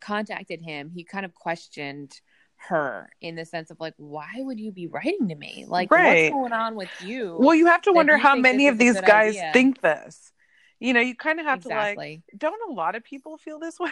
contacted 0.00 0.62
him, 0.62 0.90
he 0.90 1.04
kind 1.04 1.24
of 1.24 1.34
questioned 1.34 2.20
her 2.56 3.08
in 3.20 3.36
the 3.36 3.44
sense 3.44 3.70
of 3.70 3.78
like, 3.80 3.94
why 3.96 4.28
would 4.38 4.58
you 4.58 4.72
be 4.72 4.86
writing 4.88 5.28
to 5.28 5.34
me? 5.34 5.64
Like, 5.68 5.90
Right. 5.90 6.32
what's 6.32 6.34
going 6.34 6.52
on 6.52 6.74
with 6.76 6.90
you? 7.02 7.36
Well, 7.38 7.54
you 7.54 7.66
have 7.66 7.82
to 7.82 7.92
wonder 7.92 8.16
how 8.16 8.34
many 8.34 8.68
of 8.68 8.78
these 8.78 9.00
guys 9.00 9.36
idea. 9.36 9.50
think 9.52 9.80
this. 9.80 10.32
You 10.80 10.92
know, 10.92 11.00
you 11.00 11.14
kind 11.16 11.40
of 11.40 11.46
have 11.46 11.62
to 11.62 11.68
like, 11.68 12.20
don't 12.36 12.70
a 12.70 12.72
lot 12.72 12.94
of 12.94 13.02
people 13.04 13.36
feel 13.38 13.58
this 13.58 13.78
way? 13.80 13.90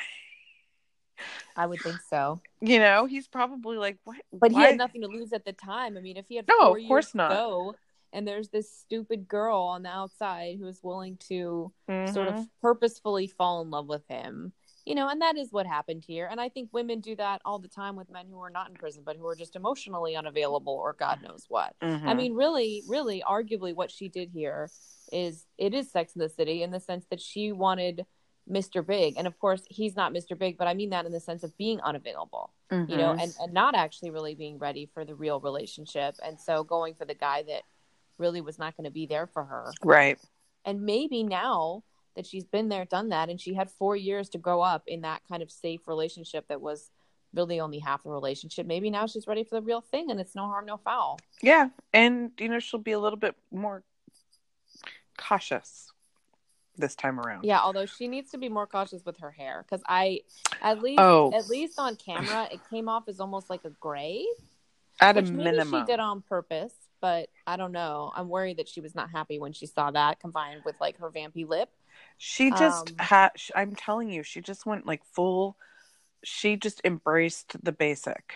I 1.57 1.66
would 1.66 1.80
think 1.80 2.01
so. 2.11 2.40
You 2.61 2.78
know, 2.78 3.07
he's 3.07 3.26
probably 3.26 3.76
like, 3.78 3.99
what? 4.05 4.16
But 4.32 4.53
he 4.53 4.59
had 4.59 4.76
nothing 4.76 5.01
to 5.03 5.09
lose 5.09 5.32
at 5.32 5.44
the 5.44 5.53
time. 5.53 5.97
I 5.97 6.01
mean, 6.01 6.16
if 6.16 6.26
he 6.28 6.36
had 6.36 6.47
No, 6.49 6.74
of 6.74 6.86
course 6.86 7.14
not. 7.14 7.28
to 7.28 7.34
go, 7.34 7.74
and 8.12 8.26
there's 8.26 8.48
this 8.48 8.70
stupid 8.72 9.28
girl 9.28 9.59
on 9.59 9.82
the 9.82 9.88
outside 9.88 10.59
who 10.59 10.66
is 10.66 10.82
willing 10.82 11.16
to 11.28 11.72
sort 12.07 12.28
Mhm. 12.28 12.38
of 12.38 12.48
purposefully 12.61 13.26
fall 13.26 13.61
in 13.62 13.70
love 13.70 13.86
with 13.88 14.07
him, 14.09 14.52
you 14.84 14.94
know, 14.94 15.09
and 15.09 15.20
that 15.22 15.36
is 15.36 15.52
what 15.52 15.66
happened 15.66 16.04
here. 16.04 16.26
And 16.30 16.40
I 16.40 16.48
think 16.48 16.72
women 16.72 17.00
do 17.00 17.16
that 17.16 17.42
all 17.44 17.59
the 17.59 17.68
time 17.68 17.96
with 17.96 18.09
men 18.11 18.28
who 18.28 18.38
are 18.40 18.50
not 18.50 18.68
in 18.70 18.76
prison, 18.76 19.02
but 19.04 19.16
who 19.16 19.26
are 19.26 19.34
just 19.36 19.57
emotionally 19.57 20.14
unavailable 20.16 20.72
or 20.74 20.92
God 20.92 21.20
knows 21.22 21.46
what. 21.48 21.74
I 21.80 21.86
Mhm. 21.86 22.16
mean, 22.16 22.34
really, 22.34 22.84
really, 22.86 23.22
arguably, 23.22 23.74
what 23.74 23.90
she 23.90 24.09
did 24.09 24.30
here 24.30 24.70
is 25.12 25.46
it 25.59 25.74
is 25.74 25.90
Sex 25.90 26.14
in 26.14 26.20
the 26.20 26.28
City 26.28 26.62
in 26.62 26.70
the 26.70 26.80
sense 26.80 27.07
that 27.07 27.20
she 27.20 27.52
wanted 27.52 28.07
Mr. 28.48 28.86
Big, 28.86 29.14
and 29.16 29.26
of 29.26 29.36
course, 29.40 29.64
he's 29.68 29.96
not 29.96 30.12
Mr. 30.12 30.38
Big, 30.38 30.57
but 30.57 30.68
I 30.68 30.74
mean 30.74 30.90
that 30.90 31.04
in 31.07 31.11
the 31.11 31.18
sense 31.18 31.42
of 31.42 31.57
being 31.57 31.80
unavailable 31.80 32.52
you 32.88 32.96
know, 32.96 33.12
Mhm. 33.14 33.20
and, 33.22 33.34
and 33.40 33.52
not 33.52 33.74
actually 33.74 34.11
really 34.11 34.34
being 34.34 34.59
ready 34.59 34.86
for 34.86 35.04
the 35.04 35.14
real 35.14 35.40
relationship. 35.40 36.16
And 36.22 36.40
so 36.40 36.62
going 36.64 36.94
for 36.94 37.04
the 37.04 37.14
guy 37.14 37.42
that 37.44 37.62
really 38.18 38.40
was 38.40 38.58
not 38.58 38.76
going 38.76 38.84
to 38.84 38.90
be 38.90 39.06
there 39.06 39.26
for 39.26 39.44
her. 39.44 39.72
right. 39.84 40.18
And 40.64 40.82
maybe 40.82 41.22
now 41.22 41.84
that 42.16 42.26
she's 42.26 42.44
been 42.44 42.68
there, 42.68 42.84
done 42.84 43.10
that, 43.10 43.28
and 43.28 43.40
she 43.40 43.54
had 43.54 43.70
four 43.70 43.94
years 43.94 44.28
to 44.30 44.38
grow 44.38 44.60
up 44.62 44.82
in 44.86 45.02
that 45.02 45.22
kind 45.28 45.42
of 45.42 45.50
safe 45.50 45.86
relationship 45.86 46.48
that 46.48 46.60
was 46.60 46.90
really 47.34 47.60
only 47.60 47.78
half 47.78 48.02
the 48.02 48.10
relationship, 48.10 48.66
maybe 48.66 48.88
now 48.90 49.06
she's 49.06 49.26
ready 49.26 49.44
for 49.44 49.54
the 49.56 49.60
real 49.62 49.80
thing 49.82 50.10
and 50.10 50.18
it's 50.18 50.34
no 50.34 50.46
harm, 50.46 50.64
no 50.66 50.76
foul. 50.78 51.18
Yeah, 51.42 51.68
and 51.92 52.30
you 52.40 52.48
know 52.48 52.58
she'll 52.58 52.80
be 52.80 52.92
a 52.92 52.98
little 52.98 53.18
bit 53.18 53.36
more 53.52 53.82
cautious 55.18 55.92
this 56.78 56.94
time 56.94 57.18
around. 57.20 57.44
Yeah, 57.44 57.60
although 57.60 57.86
she 57.86 58.06
needs 58.08 58.30
to 58.32 58.38
be 58.38 58.48
more 58.48 58.66
cautious 58.66 59.04
with 59.04 59.18
her 59.18 59.30
hair 59.30 59.64
because 59.66 59.82
I, 59.88 60.20
at 60.60 60.82
least, 60.82 61.00
Oh. 61.00 61.32
at 61.34 61.48
least 61.48 61.78
on 61.78 61.96
camera, 61.96 62.48
it 62.50 62.60
came 62.70 62.88
off 62.88 63.04
as 63.08 63.18
almost 63.20 63.48
like 63.50 63.64
a 63.64 63.70
gray. 63.70 64.26
at 65.00 65.16
a 65.18 65.22
minimum. 65.22 65.80
she 65.82 65.86
did 65.86 66.00
on 66.00 66.22
purpose, 66.22 66.72
but 67.07 67.28
I 67.46 67.57
don't 67.57 67.70
know. 67.70 68.11
I'm 68.16 68.28
worried 68.28 68.57
that 68.57 68.68
she 68.68 68.80
was 68.80 68.96
not 68.96 69.11
happy 69.11 69.38
when 69.38 69.52
she 69.52 69.66
saw 69.66 69.92
that 69.92 70.18
combined 70.18 70.62
with 70.64 70.74
like 70.80 70.98
her 70.98 71.09
vampy 71.09 71.46
lip. 71.46 71.68
She 72.18 72.50
just 72.50 72.90
Um, 72.90 72.96
had. 72.98 73.30
I'm 73.54 73.76
telling 73.76 74.11
you, 74.11 74.24
she 74.24 74.40
just 74.40 74.66
went 74.66 74.86
like 74.86 75.02
full. 75.04 75.57
She 76.24 76.57
just 76.57 76.80
embraced 76.84 77.62
the 77.62 77.70
basic. 77.70 78.34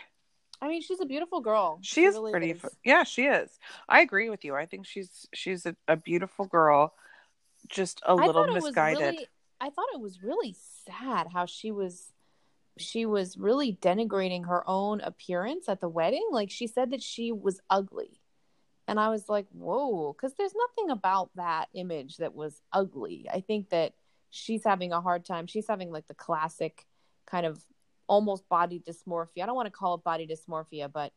I 0.62 0.68
mean, 0.68 0.82
she's 0.82 1.00
a 1.00 1.06
beautiful 1.06 1.40
girl. 1.40 1.78
She 1.82 2.04
is 2.04 2.14
really 2.14 2.30
pretty. 2.30 2.50
is. 2.52 2.64
Yeah, 2.84 3.02
she 3.02 3.24
is. 3.24 3.58
I 3.88 4.02
agree 4.02 4.30
with 4.30 4.44
you. 4.44 4.54
I 4.54 4.66
think 4.66 4.86
she's 4.86 5.26
she's 5.34 5.66
a, 5.66 5.74
a 5.88 5.96
beautiful 5.96 6.44
girl, 6.46 6.94
just 7.68 8.00
a 8.06 8.10
I 8.10 8.14
little 8.14 8.34
thought 8.34 8.50
it 8.50 8.54
was 8.54 8.64
misguided. 8.64 9.00
really. 9.00 9.26
I 9.60 9.70
thought 9.70 9.88
it 9.92 10.00
was 10.00 10.22
really 10.22 10.54
sad 10.86 11.26
how 11.32 11.46
she 11.46 11.72
was. 11.72 12.12
She 12.78 13.04
was 13.04 13.36
really 13.36 13.76
denigrating 13.82 14.46
her 14.46 14.62
own 14.66 15.00
appearance 15.00 15.68
at 15.68 15.80
the 15.80 15.88
wedding. 15.88 16.26
Like 16.30 16.50
she 16.50 16.68
said 16.68 16.92
that 16.92 17.02
she 17.02 17.32
was 17.32 17.60
ugly, 17.68 18.19
and 18.90 18.98
I 18.98 19.08
was 19.08 19.28
like, 19.28 19.46
"Whoa!" 19.52 20.12
Because 20.12 20.34
there's 20.34 20.52
nothing 20.54 20.90
about 20.90 21.30
that 21.36 21.68
image 21.74 22.16
that 22.16 22.34
was 22.34 22.60
ugly. 22.72 23.28
I 23.32 23.40
think 23.40 23.70
that 23.70 23.94
she's 24.30 24.64
having 24.64 24.92
a 24.92 25.00
hard 25.00 25.24
time. 25.24 25.46
She's 25.46 25.68
having 25.68 25.92
like 25.92 26.08
the 26.08 26.14
classic 26.14 26.86
kind 27.24 27.46
of 27.46 27.64
almost 28.08 28.48
body 28.48 28.82
dysmorphia. 28.84 29.44
I 29.44 29.46
don't 29.46 29.54
want 29.54 29.66
to 29.66 29.70
call 29.70 29.94
it 29.94 30.02
body 30.02 30.26
dysmorphia, 30.26 30.92
but 30.92 31.12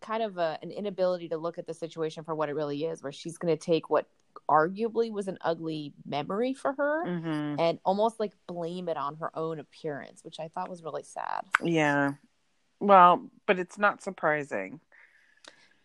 kind 0.00 0.24
of 0.24 0.36
a, 0.36 0.58
an 0.62 0.72
inability 0.72 1.28
to 1.28 1.36
look 1.36 1.58
at 1.58 1.66
the 1.68 1.74
situation 1.74 2.24
for 2.24 2.34
what 2.34 2.48
it 2.48 2.56
really 2.56 2.84
is, 2.84 3.04
where 3.04 3.12
she's 3.12 3.38
going 3.38 3.56
to 3.56 3.64
take 3.64 3.88
what 3.88 4.08
arguably 4.48 5.12
was 5.12 5.28
an 5.28 5.38
ugly 5.42 5.92
memory 6.04 6.54
for 6.54 6.72
her 6.72 7.04
hmm 7.04 7.54
and 7.58 7.80
almost 7.84 8.20
like 8.20 8.32
blame 8.46 8.88
it 8.88 8.96
on 8.96 9.16
her 9.16 9.30
own 9.36 9.58
appearance, 9.60 10.24
which 10.24 10.40
I 10.40 10.48
thought 10.48 10.70
was 10.70 10.82
really 10.82 11.02
sad. 11.02 11.42
Yeah. 11.62 12.14
Well, 12.80 13.28
but 13.46 13.58
it's 13.58 13.76
not 13.76 14.02
surprising. 14.02 14.80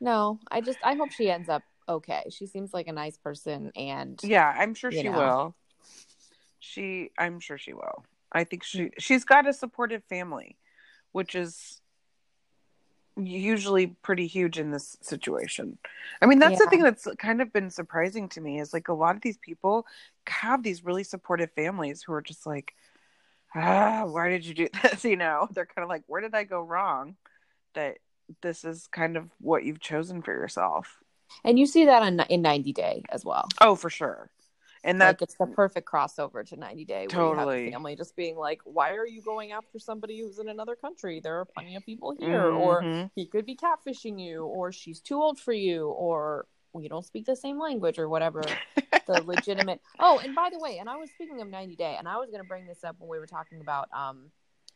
No, 0.06 0.40
I 0.52 0.62
just 0.62 0.78
I 0.84 0.94
hope 0.94 1.12
she 1.12 1.32
ends 1.32 1.50
up 1.50 1.64
okay. 1.90 2.26
She 2.30 2.46
seems 2.46 2.76
like 2.76 2.88
a 2.88 2.94
nice 2.94 3.18
person 3.18 3.72
and 3.76 4.20
Yeah, 4.24 4.54
I'm 4.56 4.76
sure 4.76 4.92
she 4.92 5.10
know. 5.10 5.18
will. 5.18 5.56
She, 6.60 7.10
I'm 7.18 7.40
sure 7.40 7.58
she 7.58 7.74
will. 7.74 8.06
I 8.32 8.44
think 8.44 8.64
she 8.64 8.92
she's 9.00 9.26
got 9.26 9.48
a 9.48 9.54
supportive 9.54 10.04
family, 10.04 10.58
which 11.12 11.34
is 11.34 11.82
usually 13.18 13.88
pretty 13.88 14.28
huge 14.28 14.60
in 14.60 14.70
this 14.70 14.96
situation. 15.02 15.80
I 16.22 16.28
mean, 16.28 16.38
that's 16.38 16.60
the 16.60 16.68
thing 16.68 16.84
that's 16.84 17.08
kind 17.18 17.42
of 17.42 17.52
been 17.52 17.72
surprising 17.72 18.30
to 18.30 18.42
me 18.42 18.60
is 18.60 18.74
like 18.74 18.90
a 18.90 18.94
lot 18.94 19.16
of 19.16 19.24
these 19.24 19.38
people 19.38 19.88
have 20.28 20.62
these 20.62 20.86
really 20.86 21.04
supportive 21.04 21.50
families 21.56 22.04
who 22.04 22.14
are 22.14 22.22
just 22.22 22.46
like, 22.46 22.76
ah, 23.56 24.04
why 24.06 24.30
did 24.30 24.46
you 24.46 24.54
do 24.54 24.68
this? 24.84 25.04
You 25.04 25.16
know, 25.16 25.48
they're 25.52 25.66
kind 25.66 25.84
of 25.84 25.90
like, 25.90 26.04
where 26.06 26.22
did 26.22 26.36
I 26.36 26.44
go 26.44 26.62
wrong? 26.62 27.16
That 27.74 27.98
this 28.42 28.64
is 28.64 28.88
kind 28.88 29.18
of 29.18 29.30
what 29.40 29.64
you've 29.64 29.80
chosen 29.80 30.22
for 30.22 30.32
yourself. 30.34 31.00
and 31.44 31.58
you 31.60 31.66
see 31.66 31.86
that 31.86 32.02
on 32.04 32.20
in 32.30 32.42
90 32.42 32.74
Day 32.74 33.04
as 33.10 33.26
well. 33.26 33.48
Oh, 33.62 33.76
for 33.76 33.90
sure. 33.90 34.30
And 34.84 35.02
that 35.02 35.08
like 35.08 35.22
it's 35.24 35.36
the 35.40 35.48
perfect 35.48 35.90
crossover 35.90 36.46
to 36.48 36.56
90 36.56 36.86
Day. 36.86 37.08
Where 37.08 37.24
You 37.24 37.30
have 37.36 37.38
Totally. 37.48 37.72
family 37.72 37.96
just 37.96 38.16
being 38.16 38.38
like, 38.38 38.62
"Why 38.66 38.92
are 38.96 39.08
you 39.08 39.22
going 39.22 39.52
after 39.52 39.80
somebody 39.80 40.20
who's 40.20 40.38
in 40.38 40.48
another 40.48 40.76
country? 40.76 41.20
There 41.20 41.40
are 41.40 41.46
plenty 41.46 41.76
of 41.76 41.84
people 41.86 42.16
here." 42.20 42.52
Or 42.52 42.84
Mhm. 42.84 43.12
he 43.16 43.26
could 43.26 43.46
be 43.48 43.56
catfishing 43.56 44.20
you, 44.24 44.46
or 44.46 44.72
she's 44.72 45.00
too 45.02 45.22
old 45.22 45.40
for 45.40 45.54
you, 45.54 45.90
or 45.90 46.46
we 46.74 46.88
don't 46.88 47.06
speak 47.06 47.26
the 47.26 47.36
same 47.36 47.58
language, 47.60 47.98
or 47.98 48.08
whatever. 48.08 48.42
the 49.08 49.22
legitimate. 49.22 49.82
Oh, 50.00 50.20
and 50.20 50.34
by 50.36 50.50
the 50.52 50.60
way, 50.60 50.78
and 50.80 50.90
I 50.90 50.96
was 50.98 51.10
speaking 51.12 51.42
of 51.42 51.48
90 51.48 51.76
Day, 51.76 51.96
and 51.98 52.08
I 52.08 52.18
was 52.18 52.30
going 52.30 52.42
to 52.42 52.48
bring 52.48 52.66
this 52.68 52.84
up 52.84 52.96
when 53.00 53.10
we 53.10 53.18
were 53.20 53.28
talking 53.28 53.62
about 53.62 53.88
um, 53.92 54.32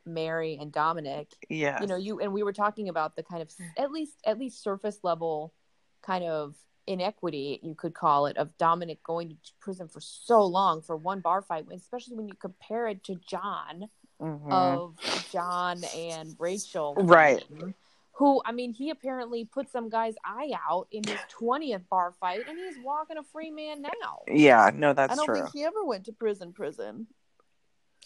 Mary 0.06 0.58
and 0.60 0.72
Dominic. 0.72 1.28
yeah. 1.50 1.80
You 1.82 1.88
know, 1.88 1.96
you 1.96 2.20
and 2.20 2.34
we 2.34 2.44
were 2.44 2.54
talking 2.54 2.90
about 2.90 3.16
the 3.16 3.24
kind 3.24 3.42
of 3.42 3.52
at 3.78 3.92
least 3.92 4.14
at 4.26 4.40
least 4.40 4.62
surface 4.64 5.00
level 5.04 5.54
kind 6.02 6.24
of 6.24 6.56
inequity 6.88 7.60
you 7.62 7.76
could 7.76 7.94
call 7.94 8.26
it 8.26 8.36
of 8.38 8.58
Dominic 8.58 9.04
going 9.04 9.30
to 9.30 9.36
prison 9.60 9.88
for 9.88 10.00
so 10.02 10.44
long 10.44 10.82
for 10.82 10.96
one 10.98 11.20
bar 11.20 11.42
fight, 11.44 11.66
especially 11.72 12.16
when 12.16 12.28
you 12.28 12.34
compare 12.36 12.88
it 12.88 13.04
to 13.04 13.16
John 13.16 13.90
Mhm. 14.20 14.52
of 14.52 14.96
John 15.32 15.84
and 15.96 16.36
Rachel. 16.40 16.96
Right. 16.96 17.44
fame, 17.48 17.76
Who, 18.14 18.42
I 18.44 18.52
mean, 18.52 18.74
he 18.74 18.90
apparently 18.90 19.46
put 19.46 19.70
some 19.70 19.88
guy's 19.88 20.16
eye 20.26 20.52
out 20.70 20.88
in 20.92 21.04
his 21.06 21.20
20th 21.30 21.88
bar 21.90 22.14
fight 22.20 22.42
and 22.50 22.58
he's 22.58 22.78
walking 22.80 23.18
a 23.18 23.24
free 23.24 23.50
man 23.52 23.82
now. 23.82 24.24
yeah, 24.28 24.72
no, 24.74 24.92
that's 24.94 25.14
I 25.14 25.16
don't 25.16 25.26
true. 25.28 25.36
think 25.36 25.54
he 25.54 25.64
ever 25.64 25.84
went 25.86 26.06
to 26.06 26.12
prison, 26.12 26.52
prison. 26.52 27.08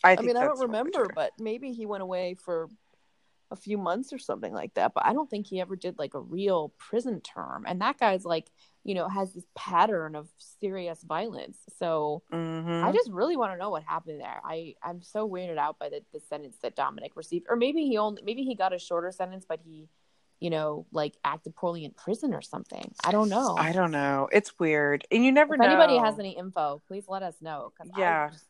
I, 0.03 0.17
I 0.17 0.21
mean, 0.21 0.37
I 0.37 0.43
don't 0.43 0.59
remember, 0.59 1.09
but 1.13 1.31
maybe 1.39 1.71
he 1.71 1.85
went 1.85 2.03
away 2.03 2.35
for 2.35 2.69
a 3.51 3.55
few 3.55 3.77
months 3.77 4.11
or 4.11 4.17
something 4.17 4.51
like 4.53 4.73
that. 4.73 4.93
But 4.93 5.05
I 5.05 5.13
don't 5.13 5.29
think 5.29 5.47
he 5.47 5.61
ever 5.61 5.75
did 5.75 5.97
like 5.97 6.13
a 6.15 6.19
real 6.19 6.73
prison 6.77 7.21
term. 7.21 7.65
And 7.67 7.79
that 7.81 7.99
guy's 7.99 8.25
like, 8.25 8.49
you 8.83 8.95
know, 8.95 9.07
has 9.07 9.33
this 9.33 9.45
pattern 9.55 10.15
of 10.15 10.27
serious 10.37 11.03
violence. 11.03 11.59
So 11.77 12.23
Mhm. 12.31 12.83
I 12.83 12.91
just 12.91 13.09
really 13.11 13.37
want 13.37 13.53
to 13.53 13.57
know 13.57 13.69
what 13.69 13.83
happened 13.83 14.19
there. 14.19 14.41
I 14.43 14.75
I'm 14.83 15.01
so 15.01 15.29
weirded 15.29 15.57
out 15.57 15.79
by 15.79 15.89
the, 15.89 16.03
the 16.11 16.19
sentence 16.19 16.57
that 16.63 16.75
Dominic 16.75 17.15
received, 17.15 17.45
or 17.47 17.55
maybe 17.55 17.85
he 17.85 17.97
only 17.97 18.21
maybe 18.23 18.43
he 18.43 18.55
got 18.55 18.73
a 18.73 18.79
shorter 18.79 19.11
sentence, 19.11 19.45
but 19.47 19.59
he, 19.63 19.87
you 20.39 20.49
know, 20.49 20.85
like 20.91 21.15
acted 21.23 21.55
poorly 21.55 21.85
in 21.85 21.91
prison 21.91 22.33
or 22.33 22.41
something. 22.41 22.93
I 23.03 23.11
don't 23.11 23.29
know. 23.29 23.55
I 23.57 23.71
don't 23.71 23.91
know. 23.91 24.27
It's 24.31 24.57
weird, 24.59 25.05
and 25.11 25.23
you 25.23 25.31
never 25.31 25.53
if 25.53 25.61
know. 25.61 25.67
anybody 25.67 25.97
has 25.97 26.17
any 26.19 26.35
info, 26.35 26.81
please 26.87 27.05
let 27.07 27.23
us 27.23 27.35
know 27.41 27.71
Yeah. 27.95 28.27
I 28.29 28.33
just 28.33 28.47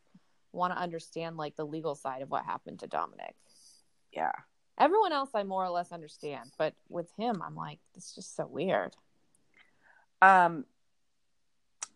want 0.53 0.73
to 0.73 0.79
understand 0.79 1.35
like 1.37 1.55
the 1.55 1.65
legal 1.65 1.95
side 1.95 2.21
of 2.21 2.29
what 2.29 2.45
happened 2.45 2.79
to 2.79 2.87
Dominic. 2.87 3.35
yeah, 4.13 4.31
Everyone 4.77 5.11
else 5.11 5.29
I 5.35 5.43
more 5.43 5.63
or 5.65 5.69
less 5.69 5.91
understand, 5.91 6.51
but 6.57 6.73
with 6.89 7.11
him, 7.17 7.41
I'm 7.45 7.55
like, 7.55 7.79
it's 7.95 8.15
just 8.15 8.35
so 8.35 8.45
weird. 8.47 8.95
um, 10.21 10.65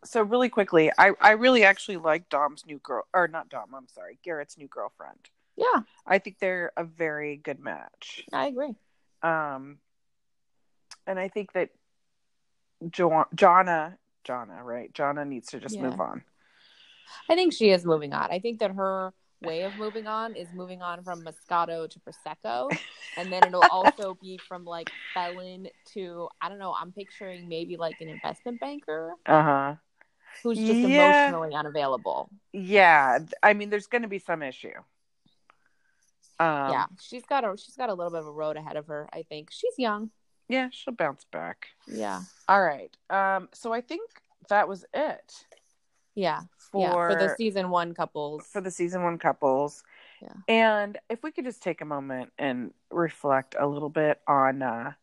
so 0.04 0.22
really 0.22 0.50
quickly, 0.50 0.92
I 0.98 1.12
I 1.20 1.32
really 1.32 1.64
actually 1.64 1.98
like 1.98 2.30
Dom's 2.30 2.66
new 2.66 2.78
girl 2.80 3.04
or 3.14 3.28
not 3.28 3.50
Dom, 3.50 3.74
I'm 3.76 3.88
sorry, 3.88 4.20
Garrett's 4.24 4.58
new 4.58 4.68
girlfriend. 4.68 5.30
Yeah, 5.56 5.82
I 6.06 6.20
think 6.20 6.38
they're 6.40 6.72
a 6.78 6.84
very 6.84 7.36
good 7.36 7.60
match. 7.60 8.24
I 8.32 8.48
agree. 8.48 8.76
Um 9.24 9.80
and 11.08 11.18
I 11.18 11.30
think 11.30 11.54
that 11.54 11.70
jo- 12.92 13.26
Jonna 13.36 13.98
Jonna, 14.24 14.62
right? 14.64 14.94
Jonna 14.94 15.28
needs 15.28 15.48
to 15.50 15.60
just 15.60 15.76
Yeah. 15.76 15.90
move 15.90 16.00
on. 16.00 16.24
I 17.30 17.36
think 17.36 17.54
she 17.54 17.70
is 17.72 17.86
moving 17.86 18.14
on. 18.14 18.32
I 18.32 18.40
think 18.40 18.60
that 18.60 18.72
her 18.72 19.14
way 19.42 19.62
of 19.64 19.76
moving 19.78 20.08
on 20.08 20.36
is 20.36 20.52
moving 20.54 20.82
on 20.82 21.04
from 21.04 21.24
Moscato 21.24 21.88
to 21.90 22.00
Prosecco. 22.00 22.72
And 23.18 23.32
then 23.32 23.46
it'll 23.46 23.62
also 23.72 24.16
be 24.22 24.40
from 24.48 24.66
like 24.66 24.90
felon 25.14 25.68
to, 25.94 26.28
I 26.42 26.50
don't 26.50 26.60
know, 26.60 26.74
I'm 26.80 26.92
picturing 26.92 27.48
maybe 27.48 27.78
like 27.78 27.96
an 28.02 28.10
investment 28.10 28.60
banker 28.60 29.14
Uh-huh. 29.26 29.76
who's 30.44 30.58
just 30.58 30.80
Yeah. 30.80 30.86
emotionally 30.88 31.54
unavailable. 31.54 32.30
Yeah, 32.52 33.20
I 33.44 33.54
mean 33.54 33.70
there's 33.70 33.88
going 33.88 34.02
to 34.04 34.08
be 34.08 34.20
some 34.20 34.42
issue. 34.42 34.74
Um 36.40 36.72
yeah. 36.72 36.86
She's 37.00 37.24
got 37.26 37.44
a 37.44 37.56
she's 37.58 37.76
got 37.76 37.90
a 37.90 37.94
little 37.94 38.12
bit 38.12 38.22
of 38.22 38.28
a 38.28 38.32
road 38.32 38.58
ahead 38.58 38.76
of 38.76 38.88
her, 38.88 39.08
I 39.14 39.24
think. 39.24 39.50
She's 39.52 39.74
young. 39.78 40.12
yeah, 40.48 40.70
she'll 40.72 40.94
bounce 40.94 41.26
back. 41.32 41.68
Yeah. 41.88 42.22
All 42.48 42.62
right. 42.62 42.96
Um 43.10 43.50
so 43.54 43.74
I 43.74 43.82
think 43.82 44.10
that 44.50 44.68
was 44.68 44.86
it 44.94 45.46
Yeah. 46.18 46.42
for 46.58 46.82
yeah. 46.82 46.92
For 46.94 47.16
the 47.16 47.36
season 47.38 47.70
one 47.70 47.94
couples. 47.94 48.44
for 48.52 48.60
the 48.60 48.72
season 48.72 49.04
one 49.04 49.18
couples. 49.20 49.84
Yeah. 50.22 50.34
And 50.48 50.98
if 51.10 51.22
we 51.22 51.32
could 51.32 51.46
just 51.46 51.62
take 51.62 51.82
a 51.82 51.86
moment 51.86 52.32
and 52.40 52.74
reflect 52.92 53.56
a 53.58 53.68
little 53.68 53.90
bit 53.90 54.20
on 54.28 54.64
uh, 54.64 54.94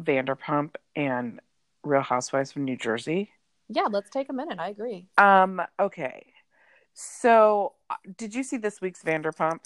Vanderpump 0.00 0.74
and 0.94 1.40
Real 1.82 2.02
Housewives 2.02 2.50
of 2.50 2.58
New 2.58 2.76
Jersey. 2.76 3.30
yeah, 3.68 3.86
let's 3.90 4.10
take 4.10 4.28
a 4.28 4.34
minute. 4.34 4.58
I 4.60 4.68
agree. 4.68 5.06
Um. 5.16 5.62
Okay. 5.80 6.26
So, 6.92 7.74
uh, 7.88 7.94
did 8.16 8.34
you 8.34 8.42
see 8.42 8.56
this 8.58 8.80
week's 8.80 9.02
Vanderpump? 9.02 9.60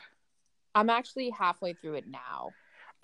I'm 0.74 0.90
actually 0.90 1.30
halfway 1.30 1.72
through 1.72 1.94
it 1.94 2.06
now. 2.06 2.50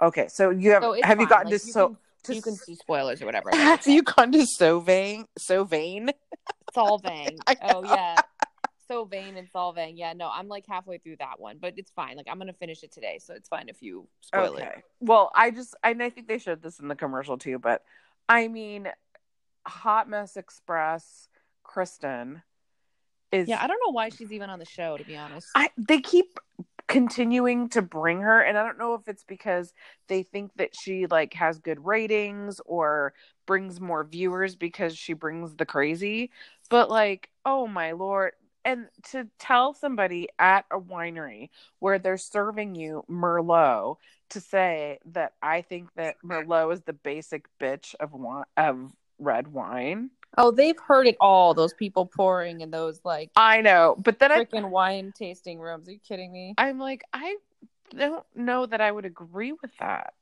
Okay. 0.01 0.29
So 0.29 0.51
you 0.51 0.71
have 0.73 0.83
So 0.83 0.97
have 1.03 1.21
you 1.21 1.27
gotten 1.27 1.51
Like, 1.51 1.61
to 1.61 1.67
you 1.67 1.73
so 1.73 1.97
to 2.25 2.35
you 2.35 2.43
can 2.43 2.57
see 2.57 2.75
spoilers 2.75 3.23
or 3.23 3.27
whatever. 3.27 3.51
have 3.53 3.87
you 3.87 4.03
gone 4.03 4.33
to 4.33 4.47
so 4.47 4.81
vain 4.81 5.27
so 5.39 5.65
vain? 5.65 6.11
Solvang. 6.77 7.39
Oh 7.63 7.83
yeah. 7.85 8.17
So 8.89 9.05
vain 9.05 9.37
and 9.37 9.51
Solvang. 9.53 9.93
Yeah, 9.97 10.15
no, 10.15 10.31
I'm 10.33 10.49
like 10.49 10.65
halfway 10.69 10.99
through 10.99 11.17
that 11.19 11.39
one, 11.39 11.59
but 11.61 11.75
it's 11.77 11.91
fine. 11.91 12.17
Like 12.17 12.27
I'm 12.31 12.39
gonna 12.39 12.53
finish 12.53 12.83
it 12.83 12.93
today, 12.93 13.19
so 13.23 13.35
it's 13.35 13.49
fine 13.49 13.69
if 13.69 13.83
you 13.83 14.09
spoil 14.21 14.57
it. 14.57 14.63
Okay. 14.63 14.83
Well, 15.01 15.31
I 15.35 15.51
just 15.51 15.75
and 15.83 16.03
I 16.03 16.11
think 16.11 16.29
they 16.29 16.39
showed 16.39 16.63
this 16.63 16.79
in 16.79 16.89
the 16.89 16.97
commercial 16.97 17.39
too, 17.39 17.59
but 17.59 17.83
I 18.29 18.49
mean, 18.49 18.89
Hot 19.67 20.09
Mess 20.09 20.37
Express, 20.37 21.29
Kristen 21.63 22.43
is 23.33 23.49
Yeah, 23.49 23.63
I 23.63 23.67
don't 23.67 23.81
know 23.85 23.93
why 23.93 24.09
she's 24.09 24.33
even 24.33 24.51
on 24.51 24.59
the 24.59 24.65
show, 24.65 24.97
to 24.97 25.05
be 25.05 25.17
honest. 25.17 25.49
I 25.55 25.71
they 25.77 26.01
keep 26.01 26.39
continuing 26.89 27.69
to 27.69 27.83
bring 27.83 28.23
her 28.23 28.41
and 28.41 28.57
I 28.57 28.65
don't 28.65 28.79
know 28.79 28.95
if 28.95 29.09
it's 29.09 29.25
because 29.25 29.75
they 30.09 30.23
think 30.23 30.53
that 30.57 30.71
she 30.75 31.07
like 31.07 31.35
has 31.35 31.59
good 31.59 31.85
ratings 31.85 32.61
or 32.65 33.13
brings 33.47 33.81
more 33.81 34.05
viewers 34.05 34.57
because 34.57 34.97
she 34.97 35.13
brings 35.13 35.55
the 35.55 35.67
crazy, 35.67 36.31
but 36.71 36.91
like, 36.91 37.31
oh 37.45 37.67
my 37.67 37.93
lord, 37.93 38.33
and 38.65 38.89
to 39.11 39.29
tell 39.39 39.73
somebody 39.75 40.29
at 40.39 40.67
a 40.71 40.79
winery 40.79 41.51
where 41.79 41.99
they're 41.99 42.19
serving 42.19 42.75
you 42.75 43.05
Merlot 43.11 43.97
to 44.31 44.41
say 44.41 44.99
that 45.07 45.33
I 45.43 45.63
think 45.63 45.89
that 45.97 46.17
Merlot 46.25 46.73
is 46.75 46.83
the 46.83 46.93
basic 46.93 47.47
bitch 47.59 47.95
of 48.01 48.13
wine, 48.13 48.45
of 48.57 48.93
red 49.19 49.49
wine. 49.49 50.11
Oh, 50.37 50.51
they've 50.51 50.79
heard 50.79 51.07
it 51.07 51.17
all. 51.21 51.55
Those 51.55 51.73
people 51.73 52.07
pouring 52.07 52.61
in 52.61 52.71
those 52.71 53.01
like 53.05 53.31
I 53.37 53.61
know, 53.61 53.97
but 53.99 54.19
then 54.19 54.33
I 54.33 54.45
freaking 54.45 54.71
wine 54.71 55.13
tasting 55.17 55.59
rooms. 55.59 55.89
Are 55.89 55.93
you 55.93 55.99
kidding 55.99 56.33
me? 56.33 56.55
I'm 56.59 56.79
like, 56.79 57.05
I 57.13 57.37
don't 57.97 58.25
know 58.35 58.67
that 58.67 58.81
I 58.81 58.91
would 58.91 59.05
agree 59.05 59.53
with 59.53 59.71
that. 59.81 60.15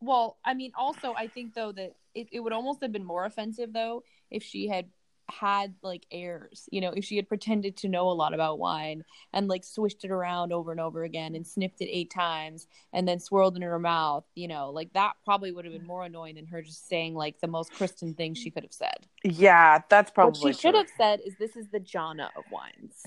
Well, 0.00 0.38
I 0.44 0.54
mean, 0.54 0.72
also, 0.76 1.14
I 1.14 1.28
think 1.28 1.54
though 1.54 1.72
that 1.72 1.94
it, 2.14 2.28
it 2.32 2.40
would 2.40 2.52
almost 2.52 2.80
have 2.82 2.92
been 2.92 3.04
more 3.04 3.24
offensive 3.24 3.72
though 3.72 4.02
if 4.30 4.42
she 4.42 4.66
had 4.66 4.86
had 5.32 5.74
like 5.82 6.06
airs, 6.10 6.68
you 6.72 6.80
know, 6.80 6.90
if 6.90 7.04
she 7.04 7.16
had 7.16 7.28
pretended 7.28 7.76
to 7.78 7.88
know 7.88 8.10
a 8.10 8.12
lot 8.12 8.34
about 8.34 8.58
wine 8.58 9.04
and 9.32 9.48
like 9.48 9.64
swished 9.64 10.04
it 10.04 10.10
around 10.10 10.52
over 10.52 10.70
and 10.70 10.80
over 10.80 11.02
again 11.04 11.34
and 11.34 11.46
sniffed 11.46 11.80
it 11.80 11.88
eight 11.90 12.10
times 12.10 12.66
and 12.92 13.06
then 13.06 13.18
swirled 13.20 13.54
it 13.54 13.56
in 13.56 13.62
her 13.62 13.78
mouth, 13.78 14.24
you 14.34 14.48
know, 14.48 14.70
like 14.70 14.92
that 14.92 15.12
probably 15.24 15.52
would 15.52 15.64
have 15.64 15.74
been 15.74 15.86
more 15.86 16.04
annoying 16.04 16.34
than 16.34 16.46
her 16.46 16.62
just 16.62 16.88
saying 16.88 17.14
like 17.14 17.40
the 17.40 17.46
most 17.46 17.72
Kristen 17.72 18.14
thing 18.14 18.34
she 18.34 18.50
could 18.50 18.62
have 18.62 18.72
said. 18.72 19.06
Yeah, 19.24 19.80
that's 19.88 20.10
probably 20.10 20.40
what 20.40 20.56
she 20.56 20.60
should 20.60 20.74
have 20.74 20.90
said 20.96 21.20
is 21.24 21.34
this 21.38 21.56
is 21.56 21.68
the 21.68 21.80
Jonna 21.80 22.28
of 22.36 22.44
wines. 22.50 23.06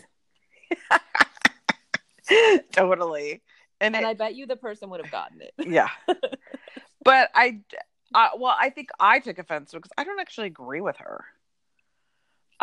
totally. 2.71 3.41
And, 3.81 3.95
And 3.95 4.05
it- 4.05 4.07
I 4.07 4.13
bet 4.13 4.35
you 4.35 4.45
the 4.45 4.55
person 4.55 4.89
would 4.89 5.01
have 5.01 5.11
gotten 5.11 5.41
it. 5.41 5.53
yeah. 5.67 5.89
but 7.03 7.29
I, 7.35 7.59
uh, 8.13 8.29
well, 8.37 8.55
I 8.59 8.69
think 8.69 8.89
I 8.99 9.19
took 9.19 9.39
offense 9.39 9.71
because 9.71 9.91
I 9.97 10.03
don't 10.03 10.19
actually 10.19 10.47
agree 10.47 10.81
with 10.81 10.97
her. 10.97 11.25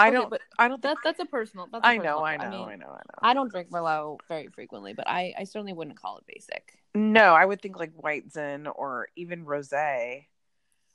I 0.01 0.09
Okay, 0.09 0.17
don't. 0.17 0.31
but 0.31 0.41
I 0.59 0.69
don't. 0.69 0.83
That, 0.83 0.99
that's 1.05 1.21
a 1.21 1.27
personal. 1.27 1.69
That's 1.71 1.85
a 1.85 1.87
I 1.89 1.97
know. 1.97 2.03
personal 2.03 2.25
I 2.25 2.37
know. 2.37 2.51
mean, 2.51 2.69
I 2.69 2.77
know. 2.77 2.87
I 2.87 3.03
know. 3.07 3.19
I 3.23 3.35
don't 3.35 3.51
drink 3.51 3.71
Merlot 3.71 4.19
very 4.29 4.49
frequently, 4.49 4.93
but 4.93 5.09
I, 5.09 5.35
I 5.39 5.45
certainly 5.45 5.73
wouldn't 5.73 6.01
call 6.01 6.19
it 6.19 6.25
basic. 6.27 6.75
no, 6.95 7.35
I 7.35 7.45
would 7.45 7.63
think 7.63 7.79
like 7.79 7.93
White 7.95 8.33
Zin 8.33 8.67
or 8.67 9.09
even 9.17 9.45
Rosé, 9.45 10.27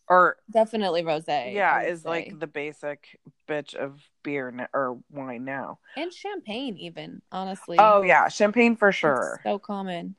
or 0.08 0.38
Definitely 0.52 1.04
rosé. 1.04 1.54
yeah, 1.54 1.82
is 1.82 2.02
say. 2.04 2.10
like 2.10 2.40
the 2.40 2.48
basic 2.48 3.20
bitch 3.50 3.76
of 3.76 4.00
beer 4.24 4.50
n- 4.50 4.68
or 4.74 5.00
wine 5.12 5.46
now. 5.46 5.80
and 5.98 6.14
champagne 6.14 6.78
even 6.78 7.22
honestly. 7.32 7.78
Oh 7.80 8.02
yeah, 8.04 8.28
champagne 8.28 8.76
for 8.76 8.90
It's 8.90 9.00
sure. 9.00 9.40
so 9.44 9.58
common. 9.60 10.16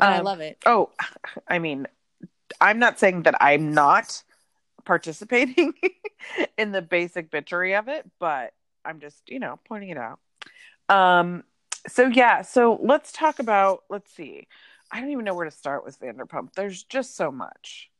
And 0.00 0.10
I 0.10 0.18
Um, 0.18 0.24
love 0.24 0.40
it. 0.40 0.58
Oh, 0.66 0.90
I 1.48 1.58
mean, 1.58 1.86
I'm 2.60 2.78
not 2.78 2.98
saying 2.98 3.22
that 3.22 3.34
I'm 3.40 3.72
not 3.72 4.22
participating 4.88 5.74
in 6.58 6.72
the 6.72 6.80
basic 6.80 7.30
bitchery 7.30 7.78
of 7.78 7.88
it, 7.88 8.10
but 8.18 8.54
I'm 8.86 9.00
just, 9.00 9.22
you 9.28 9.38
know, 9.38 9.60
pointing 9.68 9.90
it 9.90 9.98
out. 9.98 10.18
Um, 10.88 11.44
so 11.86 12.06
yeah, 12.06 12.40
so 12.40 12.80
let's 12.82 13.12
talk 13.12 13.38
about. 13.38 13.84
Let's 13.90 14.10
see. 14.12 14.48
I 14.90 15.00
don't 15.00 15.10
even 15.10 15.26
know 15.26 15.34
where 15.34 15.44
to 15.44 15.50
start 15.50 15.84
with 15.84 16.00
Vanderpump. 16.00 16.54
There's 16.54 16.82
just 16.82 17.16
so 17.16 17.30
much. 17.30 17.90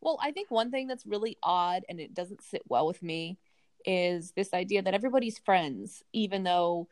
Well, 0.00 0.18
I 0.22 0.32
think 0.32 0.50
one 0.50 0.70
thing 0.70 0.86
that's 0.86 1.04
really 1.04 1.36
odd 1.42 1.82
and 1.90 2.00
it 2.00 2.14
doesn't 2.14 2.42
sit 2.42 2.62
well 2.68 2.86
with 2.86 3.02
me 3.02 3.38
is 3.84 4.32
this 4.32 4.54
idea 4.54 4.80
that 4.80 4.94
everybody's 4.94 5.38
friends, 5.38 6.02
even 6.14 6.42
though 6.42 6.88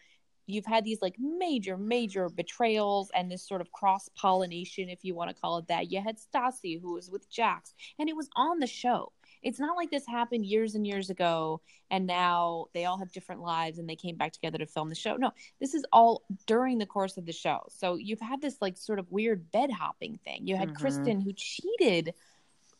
you've 0.46 0.66
had 0.66 0.84
these 0.84 1.00
like 1.00 1.16
major, 1.18 1.78
major 1.78 2.28
betrayals 2.28 3.10
and 3.14 3.30
this 3.30 3.46
sort 3.46 3.62
of 3.62 3.72
cross 3.72 4.10
pollination, 4.14 4.90
if 4.90 5.04
you 5.04 5.14
want 5.14 5.34
to 5.34 5.40
call 5.40 5.58
it 5.58 5.68
that. 5.68 5.90
You 5.90 6.02
had 6.02 6.18
Stassi, 6.18 6.80
who 6.80 6.94
was 6.94 7.10
with 7.10 7.30
Jax, 7.30 7.74
and 7.98 8.08
it 8.08 8.16
was 8.16 8.28
on 8.36 8.58
the 8.58 8.66
show. 8.66 9.12
It's 9.42 9.58
not 9.58 9.76
like 9.76 9.90
this 9.90 10.06
happened 10.06 10.46
years 10.46 10.74
and 10.74 10.86
years 10.86 11.10
ago 11.10 11.60
and 11.90 12.06
now 12.06 12.66
they 12.74 12.84
all 12.84 12.98
have 12.98 13.12
different 13.12 13.42
lives 13.42 13.78
and 13.78 13.88
they 13.88 13.96
came 13.96 14.16
back 14.16 14.32
together 14.32 14.58
to 14.58 14.66
film 14.66 14.88
the 14.88 14.94
show. 14.94 15.16
No, 15.16 15.32
this 15.60 15.74
is 15.74 15.84
all 15.92 16.22
during 16.46 16.78
the 16.78 16.86
course 16.86 17.16
of 17.16 17.26
the 17.26 17.32
show. 17.32 17.60
So 17.68 17.96
you've 17.96 18.20
had 18.20 18.40
this 18.40 18.56
like 18.60 18.76
sort 18.76 18.98
of 18.98 19.10
weird 19.10 19.50
bed 19.52 19.70
hopping 19.70 20.18
thing. 20.24 20.46
You 20.46 20.56
had 20.56 20.70
Mhm. 20.70 20.76
Kristen 20.76 21.20
who 21.20 21.32
cheated 21.32 22.14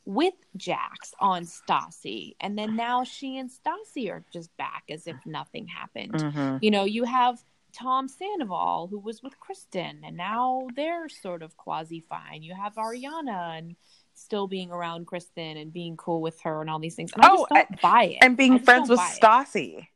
with 0.04 0.34
Jax 0.56 1.14
on 1.20 1.44
Stassi, 1.44 2.34
and 2.40 2.58
then 2.58 2.74
now 2.74 3.04
she 3.04 3.38
and 3.38 3.48
Stassi 3.48 4.10
are 4.10 4.24
just 4.32 4.54
back 4.56 4.84
as 4.88 5.06
if 5.06 5.16
nothing 5.24 5.68
happened. 5.68 6.14
Mm-hmm. 6.14 6.58
You 6.60 6.70
know, 6.72 6.84
you 6.84 7.04
have 7.04 7.44
Tom 7.72 8.08
Sandoval 8.08 8.88
who 8.88 8.98
was 8.98 9.22
with 9.22 9.38
Kristen, 9.38 10.02
and 10.04 10.16
now 10.16 10.66
they're 10.74 11.08
sort 11.08 11.42
of 11.42 11.56
quasi 11.56 12.00
fine. 12.00 12.42
You 12.42 12.54
have 12.54 12.74
Ariana 12.74 13.58
and 13.58 13.76
still 14.14 14.46
being 14.46 14.70
around 14.70 15.06
Kristen 15.06 15.56
and 15.56 15.72
being 15.72 15.96
cool 15.96 16.20
with 16.20 16.40
her 16.42 16.60
and 16.60 16.70
all 16.70 16.78
these 16.78 16.94
things. 16.94 17.12
And 17.12 17.24
I 17.24 17.28
Oh, 17.30 17.36
just 17.38 17.48
don't 17.48 17.80
buy 17.82 18.04
it. 18.04 18.18
And 18.22 18.36
being 18.36 18.58
friends 18.58 18.88
with. 18.88 18.98
Stassi. 19.00 19.86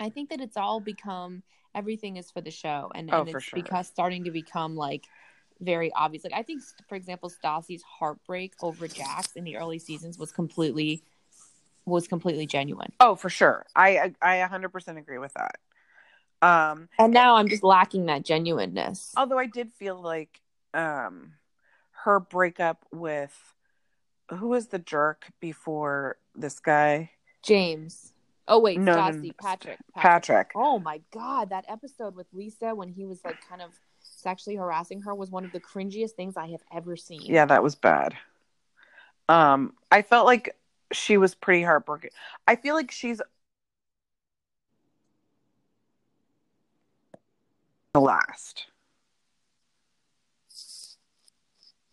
I 0.00 0.08
think 0.10 0.30
that 0.30 0.40
it's 0.40 0.56
all 0.56 0.80
become 0.80 1.42
everything 1.74 2.16
is 2.16 2.30
for 2.30 2.40
the 2.40 2.50
show, 2.50 2.90
and, 2.94 3.08
Oh, 3.12 3.20
and 3.20 3.28
it's 3.28 3.44
sure. 3.44 3.56
because 3.56 3.86
starting 3.86 4.24
to 4.24 4.30
become 4.30 4.74
like 4.76 5.04
very 5.60 5.92
obvious. 5.92 6.24
Like 6.24 6.32
I 6.32 6.42
think, 6.42 6.62
for 6.88 6.96
example, 6.96 7.30
Stassi's 7.30 7.82
heartbreak 7.82 8.54
over 8.62 8.88
Jax 8.88 9.32
in 9.36 9.44
the 9.44 9.56
early 9.56 9.78
seasons 9.78 10.18
was 10.18 10.32
completely 10.32 11.04
was 11.84 12.06
completely 12.06 12.46
genuine, 12.46 12.92
Oh, 13.00 13.14
for 13.16 13.28
sure. 13.28 13.66
I 13.74 14.12
I 14.22 14.36
100% 14.48 14.98
agree 14.98 15.18
with 15.18 15.34
that. 15.34 15.58
Um, 16.40 16.88
and 16.98 17.12
now 17.12 17.36
I'm 17.36 17.48
just 17.48 17.62
lacking 17.62 18.06
that 18.06 18.24
genuineness. 18.24 19.12
although 19.16 19.38
I 19.38 19.46
did 19.46 19.72
feel 19.72 20.00
like 20.00 20.40
um 20.74 21.34
her 22.04 22.20
breakup 22.20 22.84
with 22.92 23.54
who 24.30 24.48
was 24.48 24.68
the 24.68 24.78
jerk 24.78 25.26
before 25.40 26.16
this 26.34 26.58
guy 26.58 27.10
James. 27.42 28.12
Oh 28.48 28.58
wait, 28.58 28.78
No, 28.78 28.94
no, 28.94 28.98
Stassi, 28.98 29.26
no, 29.26 29.32
Patrick, 29.40 29.78
Patrick. 29.96 30.50
Oh 30.54 30.78
my 30.78 31.00
god, 31.12 31.50
that 31.50 31.64
episode 31.68 32.16
with 32.16 32.26
Lisa 32.32 32.74
when 32.74 32.88
he 32.88 33.04
was 33.04 33.24
like 33.24 33.36
kind 33.48 33.62
of 33.62 33.70
sexually 34.00 34.56
harassing 34.56 35.00
her 35.02 35.14
was 35.14 35.30
one 35.30 35.44
of 35.44 35.52
the 35.52 35.60
cringiest 35.60 36.12
things 36.12 36.36
I 36.36 36.48
have 36.48 36.62
ever 36.72 36.96
seen. 36.96 37.22
Yeah, 37.22 37.46
that 37.46 37.62
was 37.62 37.74
bad. 37.74 38.16
Um, 39.28 39.74
I 39.90 40.02
felt 40.02 40.26
like 40.26 40.56
she 40.92 41.16
was 41.16 41.34
pretty 41.34 41.62
heartbroken. 41.62 42.10
I 42.46 42.56
feel 42.56 42.74
like 42.74 42.90
she's 42.90 43.22
the 47.94 48.00
last. 48.00 48.66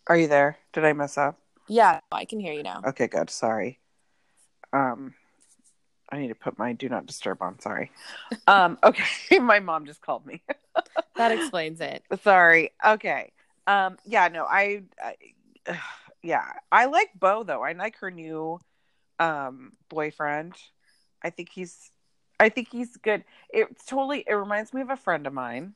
Are 0.09 0.17
you 0.17 0.27
there? 0.27 0.57
Did 0.73 0.85
I 0.85 0.93
mess 0.93 1.19
up? 1.19 1.39
Yeah, 1.67 1.99
I 2.11 2.25
can 2.25 2.39
hear 2.39 2.51
you 2.51 2.63
now. 2.63 2.81
Okay, 2.83 3.05
good. 3.05 3.29
Sorry. 3.29 3.79
Um 4.73 5.13
I 6.11 6.17
need 6.17 6.29
to 6.29 6.35
put 6.35 6.57
my 6.57 6.73
do 6.73 6.89
not 6.89 7.05
disturb 7.05 7.41
on. 7.41 7.59
Sorry. 7.59 7.91
Um 8.47 8.79
okay, 8.83 9.37
my 9.39 9.59
mom 9.59 9.85
just 9.85 10.01
called 10.01 10.25
me. 10.25 10.41
That 11.17 11.31
explains 11.33 11.81
it. 11.81 12.01
Sorry. 12.23 12.71
Okay. 12.85 13.31
Um 13.67 13.97
yeah, 14.05 14.29
no, 14.29 14.45
I, 14.45 14.83
I 15.03 15.15
yeah, 16.23 16.45
I 16.71 16.85
like 16.85 17.11
Beau 17.19 17.43
though. 17.43 17.61
I 17.61 17.73
like 17.73 17.97
her 17.99 18.09
new 18.09 18.59
um 19.19 19.73
boyfriend. 19.89 20.55
I 21.21 21.29
think 21.29 21.49
he's 21.49 21.91
I 22.39 22.49
think 22.49 22.69
he's 22.71 22.97
good. 22.97 23.23
It's 23.49 23.85
totally 23.85 24.23
it 24.25 24.33
reminds 24.33 24.73
me 24.73 24.81
of 24.81 24.89
a 24.89 24.95
friend 24.97 25.27
of 25.27 25.33
mine 25.33 25.73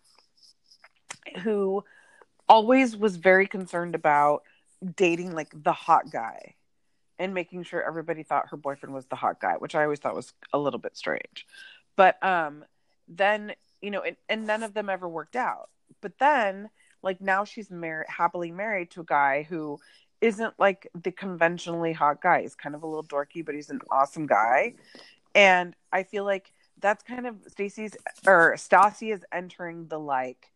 who 1.44 1.84
always 2.48 2.96
was 2.96 3.16
very 3.18 3.48
concerned 3.48 3.96
about 3.96 4.44
dating 4.96 5.34
like 5.34 5.52
the 5.64 5.74
hot 5.74 6.12
guy 6.12 6.56
and 7.20 7.34
making 7.34 7.64
sure 7.64 7.82
everybody 7.82 8.24
thought 8.24 8.50
her 8.50 8.58
boyfriend 8.58 8.94
was 8.94 9.06
the 9.06 9.16
hot 9.16 9.40
guy, 9.40 9.56
which 9.58 9.76
I 9.76 9.84
always 9.84 10.00
thought 10.00 10.16
was 10.16 10.34
a 10.52 10.60
little 10.60 10.80
bit 10.80 10.98
strange. 10.98 11.48
But 11.96 12.24
um 12.24 12.66
then, 13.08 13.54
you 13.82 13.92
know, 13.92 14.02
and, 14.02 14.16
and 14.30 14.48
none 14.48 14.64
of 14.64 14.74
them 14.74 14.90
ever 14.90 15.08
worked 15.08 15.36
out. 15.36 15.70
But 16.02 16.18
then 16.20 16.70
like 17.02 17.22
now 17.22 17.44
she's 17.44 17.70
married 17.70 18.08
happily 18.10 18.52
married 18.52 18.92
to 18.92 19.02
a 19.02 19.06
guy 19.06 19.44
who 19.44 19.80
isn't 20.22 20.54
like 20.58 20.88
the 21.02 21.12
conventionally 21.12 21.94
hot 21.94 22.22
guy. 22.22 22.42
He's 22.42 22.56
kind 22.56 22.76
of 22.76 22.84
a 22.84 22.88
little 22.88 23.04
dorky, 23.04 23.46
but 23.46 23.56
he's 23.56 23.70
an 23.70 23.82
awesome 23.92 24.26
guy. 24.26 24.76
And 25.36 25.76
I 25.92 26.04
feel 26.04 26.24
like 26.24 26.54
that's 26.80 27.04
kind 27.04 27.28
of 27.28 27.36
Stacy's 27.48 27.96
or 28.26 28.56
Stassi 28.56 29.14
is 29.14 29.26
entering 29.32 29.88
the 29.88 30.00
like 30.00 30.52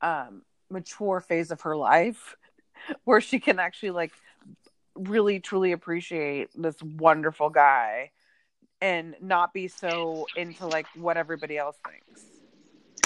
um 0.00 0.42
mature 0.72 1.20
phase 1.20 1.50
of 1.50 1.60
her 1.62 1.76
life 1.76 2.36
where 3.04 3.20
she 3.20 3.38
can 3.38 3.58
actually 3.58 3.90
like 3.90 4.12
really 4.94 5.40
truly 5.40 5.72
appreciate 5.72 6.48
this 6.54 6.76
wonderful 6.82 7.50
guy 7.50 8.10
and 8.80 9.16
not 9.20 9.54
be 9.54 9.68
so 9.68 10.26
into 10.36 10.66
like 10.66 10.86
what 10.96 11.16
everybody 11.16 11.56
else 11.56 11.76
thinks. 11.86 12.24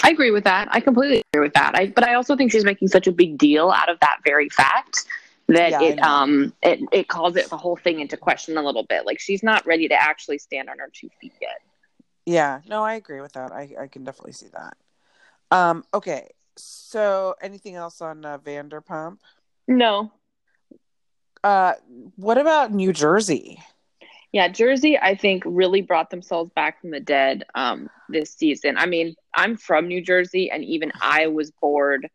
I 0.03 0.09
agree 0.09 0.31
with 0.31 0.43
that. 0.45 0.67
I 0.71 0.79
completely 0.79 1.21
agree 1.33 1.45
with 1.45 1.53
that. 1.53 1.75
I, 1.75 1.87
but 1.87 2.07
I 2.07 2.13
also 2.15 2.35
think 2.35 2.51
she's 2.51 2.65
making 2.65 2.87
such 2.87 3.07
a 3.07 3.11
big 3.11 3.37
deal 3.37 3.71
out 3.71 3.89
of 3.89 3.99
that 3.99 4.19
very 4.25 4.49
fact 4.49 5.05
that 5.47 5.71
Yeah, 5.71 5.81
it 5.81 5.99
um 6.03 6.53
it 6.61 6.79
it 6.91 7.07
calls 7.07 7.35
it 7.35 7.49
the 7.49 7.57
whole 7.57 7.77
thing 7.77 7.99
into 7.99 8.17
question 8.17 8.57
a 8.57 8.61
little 8.61 8.83
bit. 8.83 9.05
Like 9.05 9.19
she's 9.19 9.43
not 9.43 9.65
ready 9.65 9.87
to 9.87 9.95
actually 9.95 10.39
stand 10.39 10.69
on 10.69 10.77
her 10.79 10.89
two 10.93 11.09
feet 11.21 11.33
yet. 11.41 11.61
Yeah, 12.25 12.61
no, 12.67 12.83
I 12.83 12.95
agree 12.95 13.21
with 13.21 13.33
that. 13.33 13.51
I, 13.51 13.69
I 13.79 13.87
can 13.87 14.03
definitely 14.03 14.33
see 14.33 14.47
that. 14.53 14.75
Um, 15.49 15.85
okay, 15.93 16.29
so 16.57 17.35
anything 17.41 17.75
else 17.75 18.01
on 18.01 18.25
uh, 18.25 18.37
Vanderpump? 18.37 19.17
No. 19.67 20.11
Uh, 21.43 21.73
what 22.15 22.37
about 22.37 22.73
New 22.73 22.93
Jersey? 22.93 23.59
Yeah, 24.31 24.49
Jersey, 24.49 24.97
I 24.97 25.15
think, 25.15 25.43
really 25.45 25.81
brought 25.81 26.09
themselves 26.09 26.51
back 26.53 26.81
from 26.81 26.91
the 26.91 26.99
dead 26.99 27.43
um, 27.55 27.89
this 28.09 28.33
season. 28.33 28.77
I 28.77 28.85
mean, 28.85 29.15
I'm 29.33 29.55
from 29.55 29.87
New 29.87 30.01
Jersey, 30.01 30.51
and 30.51 30.63
even 30.65 30.91
I 31.01 31.27
was 31.27 31.51
bored 31.51 32.09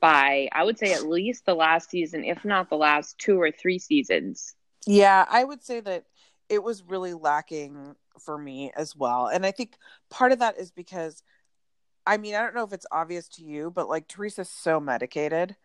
by, 0.00 0.48
I 0.52 0.64
would 0.64 0.78
say, 0.78 0.92
at 0.92 1.08
least 1.08 1.46
the 1.46 1.54
last 1.54 1.88
season, 1.88 2.24
if 2.24 2.44
not 2.44 2.68
the 2.68 2.76
last 2.76 3.18
two 3.18 3.40
or 3.40 3.50
three 3.50 3.78
seasons. 3.78 4.54
Yeah, 4.86 5.24
I 5.30 5.42
would 5.44 5.64
say 5.64 5.80
that 5.80 6.04
it 6.50 6.62
was 6.62 6.82
really 6.82 7.14
lacking 7.14 7.96
for 8.20 8.36
me 8.36 8.70
as 8.76 8.94
well. 8.94 9.28
And 9.28 9.46
I 9.46 9.50
think 9.50 9.76
part 10.10 10.32
of 10.32 10.40
that 10.40 10.58
is 10.58 10.70
because 10.70 11.22
I 12.06 12.16
mean, 12.18 12.34
I 12.34 12.42
don't 12.42 12.54
know 12.54 12.64
if 12.64 12.72
it's 12.72 12.86
obvious 12.90 13.28
to 13.30 13.44
you, 13.44 13.70
but 13.70 13.88
like 13.88 14.08
Teresa's 14.08 14.48
so 14.48 14.80
medicated. 14.80 15.56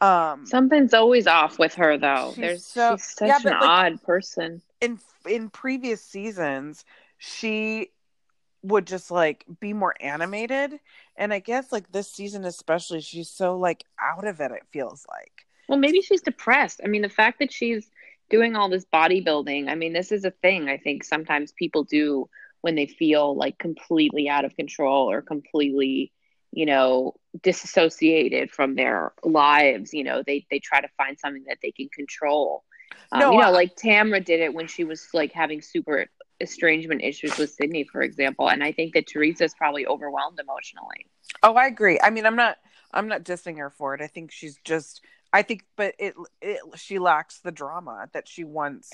Um 0.00 0.46
Something's 0.46 0.94
always 0.94 1.26
off 1.26 1.58
with 1.58 1.74
her, 1.74 1.98
though. 1.98 2.30
She's 2.34 2.40
There's 2.40 2.64
so- 2.66 2.96
she's 2.96 3.04
such 3.16 3.28
yeah, 3.28 3.38
an 3.38 3.60
like- 3.60 3.62
odd 3.62 4.02
person. 4.02 4.62
in 4.80 4.98
in 5.28 5.50
previous 5.50 6.00
seasons, 6.02 6.84
she 7.18 7.90
would 8.62 8.86
just 8.86 9.10
like 9.10 9.44
be 9.60 9.72
more 9.72 9.94
animated 10.00 10.80
and 11.16 11.32
I 11.32 11.38
guess 11.38 11.70
like 11.70 11.92
this 11.92 12.10
season 12.10 12.44
especially 12.44 13.00
she's 13.00 13.30
so 13.30 13.56
like 13.56 13.84
out 14.00 14.26
of 14.26 14.40
it 14.40 14.50
it 14.50 14.64
feels 14.70 15.06
like. 15.08 15.32
Well, 15.68 15.78
maybe 15.78 16.00
she's 16.00 16.22
depressed. 16.22 16.80
I 16.82 16.88
mean, 16.88 17.02
the 17.02 17.08
fact 17.08 17.38
that 17.40 17.52
she's 17.52 17.90
doing 18.30 18.56
all 18.56 18.68
this 18.68 18.86
bodybuilding, 18.92 19.68
I 19.68 19.74
mean, 19.74 19.92
this 19.92 20.10
is 20.12 20.24
a 20.24 20.30
thing 20.30 20.68
I 20.68 20.76
think 20.78 21.04
sometimes 21.04 21.52
people 21.52 21.84
do 21.84 22.28
when 22.60 22.74
they 22.74 22.86
feel 22.86 23.36
like 23.36 23.58
completely 23.58 24.28
out 24.28 24.44
of 24.44 24.56
control 24.56 25.10
or 25.10 25.22
completely, 25.22 26.12
you 26.52 26.66
know, 26.66 27.14
disassociated 27.42 28.50
from 28.50 28.74
their 28.74 29.12
lives. 29.24 29.92
You 29.92 30.04
know, 30.04 30.22
they, 30.26 30.46
they 30.50 30.58
try 30.58 30.80
to 30.80 30.88
find 30.96 31.18
something 31.18 31.44
that 31.48 31.58
they 31.62 31.70
can 31.72 31.88
control. 31.88 32.64
Um, 33.12 33.20
No, 33.20 33.32
you 33.32 33.38
know, 33.38 33.48
I- 33.48 33.50
like 33.50 33.76
Tamra 33.76 34.24
did 34.24 34.40
it 34.40 34.54
when 34.54 34.66
she 34.66 34.84
was 34.84 35.08
like 35.12 35.32
having 35.32 35.62
super 35.62 36.06
estrangement 36.40 37.02
issues 37.02 37.36
with 37.36 37.50
Sidney, 37.50 37.84
for 37.84 38.02
example. 38.02 38.48
And 38.48 38.62
I 38.62 38.72
think 38.72 38.94
that 38.94 39.06
Teresa's 39.06 39.54
probably 39.54 39.86
overwhelmed 39.86 40.38
emotionally. 40.40 41.06
Oh, 41.42 41.54
I 41.54 41.66
agree. 41.66 41.98
I 42.02 42.10
mean, 42.10 42.26
I'm 42.26 42.36
not 42.36 42.56
I'm 42.92 43.08
not 43.08 43.22
dissing 43.24 43.58
her 43.58 43.70
for 43.70 43.94
it. 43.94 44.00
I 44.00 44.06
think 44.06 44.32
she's 44.32 44.58
just 44.64 45.04
I 45.32 45.42
think 45.42 45.64
but 45.76 45.94
it 45.98 46.14
it 46.40 46.60
she 46.76 46.98
lacks 46.98 47.40
the 47.40 47.52
drama 47.52 48.08
that 48.12 48.26
she 48.28 48.44
once 48.44 48.90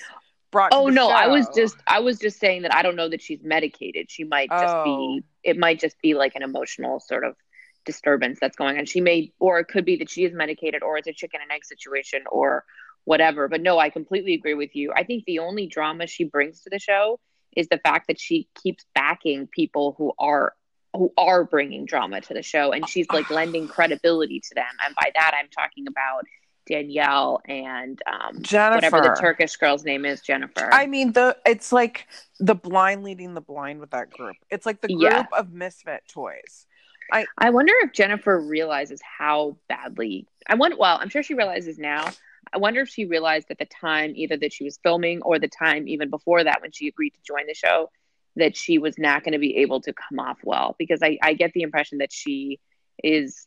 brought 0.55 0.73
Oh 0.73 0.89
no, 0.89 1.09
I 1.11 1.27
was 1.29 1.49
just 1.55 1.77
I 1.87 2.01
was 2.01 2.19
just 2.19 2.39
saying 2.41 2.63
that 2.63 2.75
I 2.75 2.83
don't 2.83 2.97
know 2.97 3.09
that 3.09 3.21
she's 3.21 3.43
medicated. 3.43 4.11
She 4.11 4.25
might 4.25 4.51
just 4.51 4.77
Oh. 4.77 4.85
be 4.85 5.25
it 5.43 5.59
might 5.59 5.81
just 5.81 6.01
be 6.03 6.15
like 6.15 6.35
an 6.37 6.43
emotional 6.43 7.01
sort 7.01 7.25
of 7.25 7.37
disturbance 7.85 8.39
that's 8.41 8.57
going 8.57 8.79
on. 8.79 8.87
She 8.87 9.01
may 9.01 9.33
or 9.41 9.59
it 9.61 9.67
could 9.69 9.85
be 9.85 9.97
that 9.97 10.11
she 10.11 10.25
is 10.25 10.33
medicated 10.33 10.83
or 10.83 10.97
it's 10.99 11.09
a 11.09 11.13
chicken 11.13 11.41
and 11.43 11.53
egg 11.53 11.65
situation 11.65 12.23
or 12.31 12.65
whatever. 13.05 13.49
But 13.49 13.61
no, 13.61 13.79
I 13.79 13.91
completely 13.91 14.35
agree 14.35 14.55
with 14.55 14.75
you. 14.75 14.93
I 14.97 15.05
think 15.05 15.25
the 15.27 15.41
only 15.41 15.67
drama 15.67 16.07
she 16.07 16.25
brings 16.25 16.63
to 16.63 16.71
the 16.71 16.79
show 16.79 17.21
is 17.57 17.69
the 17.69 17.79
fact 17.79 18.09
that 18.09 18.21
she 18.21 18.49
keeps 18.63 18.85
backing 18.95 19.47
people 19.49 19.95
who 19.99 20.13
are 20.19 20.55
who 20.95 21.13
are 21.19 21.45
bringing 21.45 21.85
drama 21.85 22.21
to 22.21 22.35
the 22.35 22.43
show 22.43 22.73
and 22.73 22.89
she's 22.89 23.07
like 23.13 23.29
lending 23.31 23.67
credibility 23.69 24.41
to 24.41 24.55
them. 24.55 24.75
And 24.87 24.95
by 24.95 25.11
that 25.15 25.33
I'm 25.39 25.49
talking 25.51 25.87
about 25.89 26.25
Danielle 26.67 27.41
and 27.47 28.01
um 28.07 28.43
Jennifer. 28.43 28.77
whatever 28.77 29.01
the 29.01 29.21
Turkish 29.21 29.57
girl's 29.57 29.85
name 29.85 30.05
is, 30.05 30.21
Jennifer. 30.21 30.69
I 30.73 30.87
mean 30.87 31.13
the 31.13 31.37
it's 31.47 31.73
like 31.73 32.07
the 32.41 32.55
blind 32.55 33.05
leading 33.05 33.35
the 33.35 33.41
blind 33.41 33.81
with 33.81 33.91
that 33.91 34.11
group. 34.11 34.37
It's 34.51 34.67
like 34.67 34.81
the 34.81 34.89
group 34.89 35.01
Yeah. 35.03 35.25
of 35.33 35.53
misfit 35.53 36.03
toys. 36.09 36.67
I 37.13 37.27
I 37.39 37.51
wonder 37.51 37.73
if 37.83 37.93
Jennifer 37.93 38.41
realizes 38.41 39.01
how 39.03 39.57
badly 39.69 40.27
I 40.47 40.55
wonder 40.55 40.77
well, 40.77 40.99
I'm 41.01 41.09
sure 41.11 41.23
she 41.23 41.35
realizes 41.35 41.79
now. 41.79 42.11
I 42.53 42.59
wonder 42.59 42.81
if 42.83 42.89
she 42.89 43.05
realized 43.05 43.49
at 43.51 43.59
the 43.59 43.67
time 43.67 44.13
either 44.15 44.37
that 44.37 44.53
she 44.53 44.65
was 44.65 44.79
filming 44.83 45.23
or 45.23 45.39
the 45.39 45.49
time 45.49 45.89
even 45.89 46.09
before 46.09 46.45
that 46.45 46.63
when 46.63 46.73
she 46.73 46.89
agreed 46.89 47.11
to 47.11 47.21
join 47.27 47.47
the 47.47 47.55
show 47.55 47.91
that 48.37 48.57
she 48.57 48.79
was 48.79 48.99
not 48.99 49.23
going 49.25 49.33
to 49.33 49.39
be 49.39 49.57
able 49.59 49.81
to 49.81 49.93
come 49.93 50.19
off 50.19 50.39
well 50.45 50.75
because 50.79 51.03
I, 51.03 51.19
I 51.23 51.35
get 51.35 51.53
the 51.53 51.63
impression 51.63 51.99
that 51.99 52.13
she 52.13 52.59
is 53.03 53.47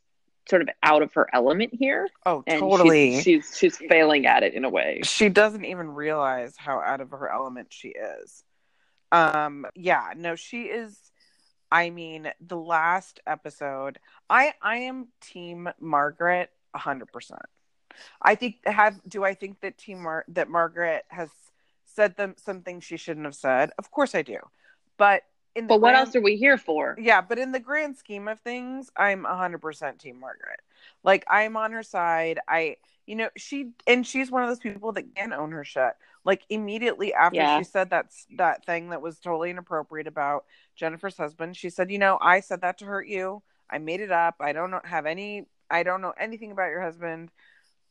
sort 0.49 0.61
of 0.61 0.69
out 0.83 1.01
of 1.01 1.13
her 1.13 1.27
element 1.33 1.73
here 1.73 2.07
Oh, 2.25 2.43
and 2.47 2.59
totally. 2.59 3.15
she's, 3.15 3.23
she's 3.23 3.57
she's 3.57 3.77
failing 3.77 4.25
at 4.25 4.43
it 4.43 4.53
in 4.53 4.65
a 4.65 4.69
way. 4.69 5.01
she 5.03 5.29
doesn't 5.29 5.65
even 5.65 5.89
realize 5.93 6.55
how 6.57 6.79
out 6.79 7.01
of 7.01 7.11
her 7.11 7.29
element 7.31 7.67
she 7.71 7.89
is. 7.89 8.43
Um 9.11 9.65
yeah, 9.75 10.13
no 10.15 10.35
she 10.35 10.63
is 10.63 10.97
I 11.69 11.89
mean, 11.89 12.31
the 12.39 12.55
last 12.57 13.19
episode, 13.27 13.99
I 14.29 14.53
I 14.61 14.77
am 14.77 15.07
team 15.21 15.69
Margaret 15.81 16.49
100%. 16.75 17.31
I 18.21 18.35
think 18.35 18.57
have 18.65 18.99
do 19.07 19.23
I 19.25 19.33
think 19.33 19.59
that 19.61 19.77
team 19.77 20.03
Mar- 20.03 20.25
that 20.29 20.49
Margaret 20.49 21.03
has 21.09 21.29
said 21.85 22.15
them 22.15 22.35
something 22.37 22.79
she 22.79 22.95
shouldn't 22.95 23.25
have 23.25 23.35
said? 23.35 23.71
Of 23.77 23.91
course 23.91 24.13
I 24.15 24.21
do. 24.21 24.37
But 24.97 25.23
in 25.57 25.67
But 25.67 25.81
what 25.81 25.91
grand- 25.91 26.07
else 26.07 26.15
are 26.15 26.21
we 26.21 26.35
here 26.37 26.57
for? 26.57 26.95
yeah, 26.99 27.19
but 27.21 27.37
in 27.39 27.51
the 27.51 27.59
grand 27.59 27.97
scheme 27.97 28.27
of 28.27 28.39
things, 28.39 28.89
I'm 28.95 29.25
100% 29.25 29.97
team 29.99 30.19
Margaret. 30.19 30.61
Like 31.03 31.25
I'm 31.29 31.57
on 31.57 31.71
her 31.71 31.83
side. 31.83 32.39
I 32.47 32.77
you 33.05 33.15
know, 33.15 33.29
she 33.37 33.71
and 33.87 34.05
she's 34.05 34.29
one 34.29 34.43
of 34.43 34.49
those 34.49 34.59
people 34.59 34.91
that 34.91 35.15
can 35.15 35.31
own 35.33 35.51
her 35.53 35.63
shit. 35.63 35.93
Like 36.25 36.43
immediately 36.49 37.13
after 37.13 37.37
Yeah. 37.37 37.57
she 37.57 37.63
said 37.63 37.89
that 37.91 38.07
that 38.37 38.65
thing 38.65 38.89
that 38.89 39.01
was 39.01 39.19
totally 39.19 39.49
inappropriate 39.49 40.07
about 40.07 40.45
Jennifer's 40.75 41.15
husband, 41.17 41.55
she 41.55 41.69
said, 41.69 41.89
"You 41.89 41.99
know, 41.99 42.17
I 42.21 42.41
said 42.41 42.61
that 42.61 42.77
to 42.79 42.85
hurt 42.85 43.07
you. 43.07 43.41
I 43.69 43.77
made 43.77 44.01
it 44.01 44.11
up. 44.11 44.35
I 44.41 44.51
don't 44.53 44.85
have 44.85 45.05
any 45.05 45.47
I 45.69 45.83
don't 45.83 46.01
know 46.01 46.13
anything 46.17 46.51
about 46.51 46.69
your 46.69 46.81
husband. 46.81 47.31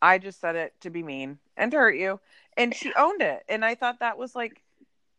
I 0.03 0.19
just 0.19 0.39
said 0.41 0.55
it 0.57 0.75
to 0.83 0.91
be 0.91 1.03
mean 1.03 1.39
and 1.57 1.71
to 1.73 1.79
hurt 1.79 1.97
you." 1.97 2.21
And 2.59 2.75
she 2.75 2.93
owned 2.95 3.23
it. 3.23 3.43
And 3.49 3.65
I 3.65 3.75
thought 3.75 4.01
that 4.01 4.19
was 4.19 4.35
like 4.35 4.63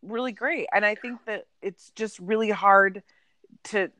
really 0.02 0.32
great. 0.32 0.66
And 0.72 0.84
I 0.84 0.94
think 0.94 1.24
that 1.26 1.46
it's 1.62 1.90
just 1.90 2.18
really 2.18 2.50
hard 2.50 3.02
to 3.64 3.90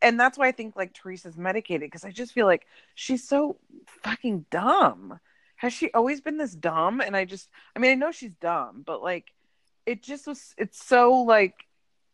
and 0.00 0.18
that's 0.18 0.38
why 0.38 0.48
I 0.48 0.52
think 0.52 0.76
like 0.76 0.94
Teresa's 0.94 1.36
medicated 1.36 1.88
because 1.88 2.04
I 2.04 2.10
just 2.10 2.32
feel 2.32 2.46
like 2.46 2.66
she's 2.94 3.26
so 3.26 3.58
fucking 4.02 4.46
dumb. 4.50 5.20
Has 5.56 5.72
she 5.72 5.90
always 5.92 6.20
been 6.20 6.38
this 6.38 6.54
dumb? 6.54 7.00
And 7.00 7.16
I 7.16 7.24
just 7.24 7.48
I 7.76 7.78
mean 7.78 7.90
I 7.92 7.94
know 7.94 8.10
she's 8.10 8.34
dumb, 8.34 8.82
but 8.86 9.02
like 9.02 9.32
it 9.86 10.02
just 10.02 10.26
was 10.26 10.54
it's 10.56 10.84
so 10.84 11.12
like 11.12 11.54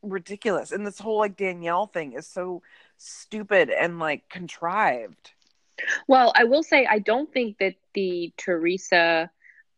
ridiculous 0.02 0.72
and 0.72 0.86
this 0.86 0.98
whole 0.98 1.18
like 1.18 1.36
Danielle 1.36 1.86
thing 1.86 2.14
is 2.14 2.26
so 2.26 2.62
stupid 2.96 3.70
and 3.70 3.98
like 3.98 4.28
contrived. 4.28 5.32
Well, 6.06 6.32
I 6.36 6.44
will 6.44 6.62
say 6.62 6.86
I 6.86 6.98
don't 6.98 7.32
think 7.32 7.58
that 7.58 7.74
the 7.94 8.32
Teresa 8.36 9.30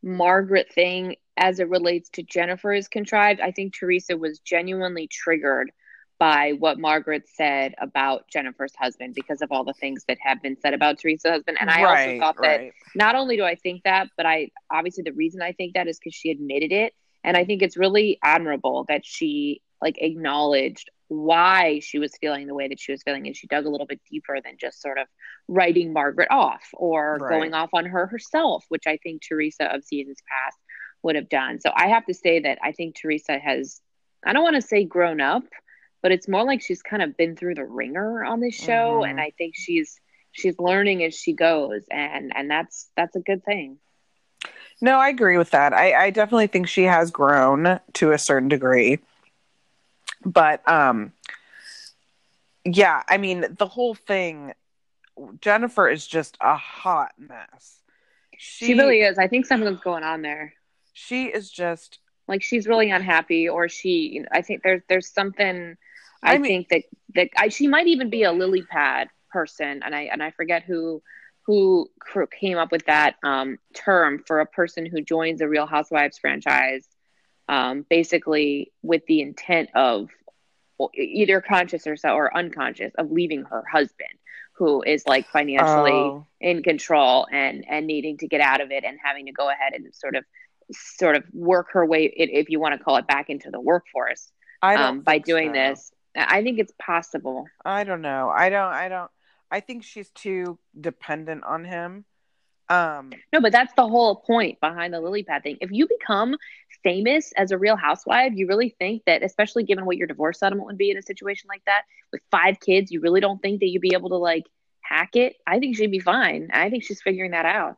Margaret 0.02 0.72
thing 0.72 1.16
as 1.36 1.60
it 1.60 1.68
relates 1.68 2.10
to 2.10 2.22
Jennifer 2.22 2.72
is 2.72 2.88
contrived. 2.88 3.40
I 3.40 3.52
think 3.52 3.74
Teresa 3.74 4.16
was 4.16 4.40
genuinely 4.40 5.08
triggered 5.08 5.70
by 6.18 6.52
what 6.58 6.78
Margaret 6.78 7.28
said 7.28 7.74
about 7.78 8.28
Jennifer's 8.28 8.74
husband 8.76 9.14
because 9.14 9.42
of 9.42 9.50
all 9.50 9.64
the 9.64 9.72
things 9.74 10.04
that 10.06 10.18
have 10.20 10.40
been 10.40 10.56
said 10.60 10.72
about 10.72 10.98
Teresa's 10.98 11.28
husband. 11.28 11.58
And 11.60 11.68
I 11.68 11.82
right, 11.82 12.08
also 12.08 12.18
thought 12.20 12.36
that 12.42 12.60
right. 12.60 12.72
not 12.94 13.16
only 13.16 13.36
do 13.36 13.42
I 13.42 13.56
think 13.56 13.82
that, 13.82 14.08
but 14.16 14.24
I 14.24 14.50
obviously 14.70 15.02
the 15.02 15.12
reason 15.14 15.42
I 15.42 15.52
think 15.52 15.74
that 15.74 15.88
is 15.88 15.98
because 15.98 16.14
she 16.14 16.30
admitted 16.30 16.70
it. 16.70 16.92
And 17.24 17.36
I 17.36 17.44
think 17.44 17.60
it's 17.60 17.76
really 17.76 18.18
admirable 18.22 18.84
that 18.88 19.04
she 19.04 19.62
like 19.80 19.96
acknowledged 19.98 20.90
why 21.08 21.80
she 21.80 21.98
was 21.98 22.16
feeling 22.20 22.46
the 22.46 22.54
way 22.54 22.68
that 22.68 22.80
she 22.80 22.92
was 22.92 23.02
feeling 23.02 23.26
and 23.26 23.36
she 23.36 23.46
dug 23.48 23.66
a 23.66 23.68
little 23.68 23.86
bit 23.86 24.00
deeper 24.10 24.38
than 24.42 24.56
just 24.58 24.80
sort 24.80 24.98
of 24.98 25.06
writing 25.48 25.92
Margaret 25.92 26.28
off 26.30 26.62
or 26.72 27.18
right. 27.20 27.30
going 27.30 27.52
off 27.52 27.70
on 27.72 27.84
her 27.84 28.06
herself, 28.06 28.64
which 28.68 28.86
I 28.86 28.96
think 29.02 29.22
Teresa 29.22 29.74
of 29.74 29.84
seasons 29.84 30.18
past 30.28 30.56
would 31.02 31.16
have 31.16 31.28
done. 31.28 31.60
So 31.60 31.70
I 31.74 31.88
have 31.88 32.06
to 32.06 32.14
say 32.14 32.40
that 32.40 32.58
I 32.62 32.72
think 32.72 32.96
Teresa 32.96 33.38
has 33.38 33.80
I 34.24 34.32
don't 34.32 34.42
want 34.42 34.56
to 34.56 34.62
say 34.62 34.84
grown 34.84 35.20
up, 35.20 35.42
but 36.00 36.12
it's 36.12 36.28
more 36.28 36.44
like 36.44 36.62
she's 36.62 36.82
kind 36.82 37.02
of 37.02 37.16
been 37.16 37.34
through 37.36 37.56
the 37.56 37.64
ringer 37.64 38.24
on 38.24 38.40
this 38.40 38.54
show 38.54 39.00
mm-hmm. 39.00 39.10
and 39.10 39.20
I 39.20 39.32
think 39.36 39.54
she's 39.56 40.00
she's 40.30 40.58
learning 40.58 41.02
as 41.04 41.14
she 41.14 41.32
goes 41.32 41.82
and 41.90 42.32
and 42.34 42.50
that's 42.50 42.88
that's 42.96 43.16
a 43.16 43.20
good 43.20 43.44
thing. 43.44 43.78
No, 44.80 44.98
I 44.98 45.10
agree 45.10 45.38
with 45.38 45.50
that. 45.50 45.72
I, 45.72 46.06
I 46.06 46.10
definitely 46.10 46.48
think 46.48 46.66
she 46.66 46.84
has 46.84 47.12
grown 47.12 47.78
to 47.94 48.10
a 48.10 48.18
certain 48.18 48.48
degree 48.48 48.98
but 50.24 50.66
um 50.68 51.12
yeah 52.64 53.02
i 53.08 53.16
mean 53.16 53.44
the 53.58 53.66
whole 53.66 53.94
thing 53.94 54.52
jennifer 55.40 55.88
is 55.88 56.06
just 56.06 56.36
a 56.40 56.56
hot 56.56 57.12
mess 57.18 57.80
she, 58.36 58.66
she 58.66 58.74
really 58.74 59.00
is 59.00 59.18
i 59.18 59.26
think 59.26 59.46
something's 59.46 59.80
going 59.80 60.04
on 60.04 60.22
there 60.22 60.54
she 60.92 61.26
is 61.26 61.50
just 61.50 61.98
like 62.28 62.42
she's 62.42 62.66
really 62.66 62.90
unhappy 62.90 63.48
or 63.48 63.68
she 63.68 64.24
i 64.32 64.42
think 64.42 64.62
there's 64.62 64.82
there's 64.88 65.12
something 65.12 65.76
i, 66.22 66.34
I 66.34 66.38
mean, 66.38 66.64
think 66.64 66.68
that 66.68 66.82
that 67.14 67.28
I, 67.36 67.48
she 67.48 67.66
might 67.66 67.86
even 67.86 68.10
be 68.10 68.22
a 68.22 68.32
lily 68.32 68.62
pad 68.62 69.08
person 69.30 69.82
and 69.84 69.94
i 69.94 70.02
and 70.02 70.22
i 70.22 70.30
forget 70.30 70.62
who 70.62 71.02
who 71.46 71.90
came 72.38 72.56
up 72.56 72.70
with 72.70 72.86
that 72.86 73.16
um, 73.24 73.58
term 73.74 74.22
for 74.24 74.38
a 74.38 74.46
person 74.46 74.86
who 74.86 75.00
joins 75.00 75.40
a 75.40 75.48
real 75.48 75.66
housewives 75.66 76.18
franchise 76.18 76.86
um, 77.48 77.84
basically 77.90 78.70
with 78.82 79.04
the 79.06 79.20
intent 79.20 79.68
of 79.74 80.08
either 80.94 81.40
conscious 81.40 81.86
or 81.86 81.96
so 81.96 82.10
or 82.10 82.36
unconscious 82.36 82.92
of 82.96 83.10
leaving 83.10 83.42
her 83.44 83.64
husband 83.70 84.10
who 84.54 84.82
is 84.82 85.06
like 85.06 85.26
financially 85.28 85.92
oh. 85.92 86.26
in 86.40 86.62
control 86.62 87.26
and 87.32 87.64
and 87.68 87.86
needing 87.86 88.18
to 88.18 88.28
get 88.28 88.40
out 88.40 88.60
of 88.60 88.70
it 88.70 88.84
and 88.84 88.98
having 89.02 89.26
to 89.26 89.32
go 89.32 89.50
ahead 89.50 89.72
and 89.74 89.92
sort 89.94 90.14
of 90.14 90.24
sort 90.70 91.16
of 91.16 91.24
work 91.32 91.68
her 91.72 91.84
way 91.84 92.04
if 92.16 92.48
you 92.48 92.60
want 92.60 92.76
to 92.76 92.82
call 92.82 92.96
it 92.96 93.06
back 93.06 93.30
into 93.30 93.50
the 93.50 93.60
workforce 93.60 94.30
um, 94.62 95.00
by 95.00 95.18
doing 95.18 95.48
so. 95.48 95.52
this 95.52 95.92
i 96.16 96.42
think 96.42 96.58
it's 96.58 96.72
possible 96.80 97.46
i 97.64 97.84
don't 97.84 98.02
know 98.02 98.30
i 98.34 98.48
don't 98.48 98.72
i 98.72 98.88
don't 98.88 99.10
i 99.50 99.60
think 99.60 99.82
she's 99.82 100.10
too 100.10 100.58
dependent 100.80 101.42
on 101.44 101.64
him 101.64 102.04
um, 102.68 103.12
no, 103.34 103.40
but 103.42 103.52
that's 103.52 103.72
the 103.74 103.86
whole 103.86 104.16
point 104.16 104.58
behind 104.60 104.94
the 104.94 105.00
lily 105.00 105.24
pad 105.24 105.42
thing. 105.42 105.58
If 105.60 105.70
you 105.70 105.86
become 105.86 106.36
famous 106.82 107.30
as 107.36 107.50
a 107.50 107.58
real 107.58 107.76
housewife, 107.76 108.32
you 108.34 108.46
really 108.46 108.74
think 108.78 109.02
that, 109.04 109.22
especially 109.22 109.64
given 109.64 109.84
what 109.84 109.98
your 109.98 110.06
divorce 110.06 110.38
settlement 110.38 110.66
would 110.68 110.78
be 110.78 110.90
in 110.90 110.96
a 110.96 111.02
situation 111.02 111.48
like 111.48 111.62
that 111.66 111.82
with 112.12 112.22
five 112.30 112.60
kids, 112.60 112.90
you 112.90 113.00
really 113.00 113.20
don't 113.20 113.42
think 113.42 113.60
that 113.60 113.68
you'd 113.68 113.82
be 113.82 113.92
able 113.92 114.08
to 114.08 114.16
like 114.16 114.44
hack 114.80 115.16
it? 115.16 115.36
I 115.46 115.58
think 115.58 115.76
she'd 115.76 115.90
be 115.90 115.98
fine. 115.98 116.48
I 116.52 116.70
think 116.70 116.84
she's 116.84 117.02
figuring 117.02 117.32
that 117.32 117.44
out. 117.44 117.76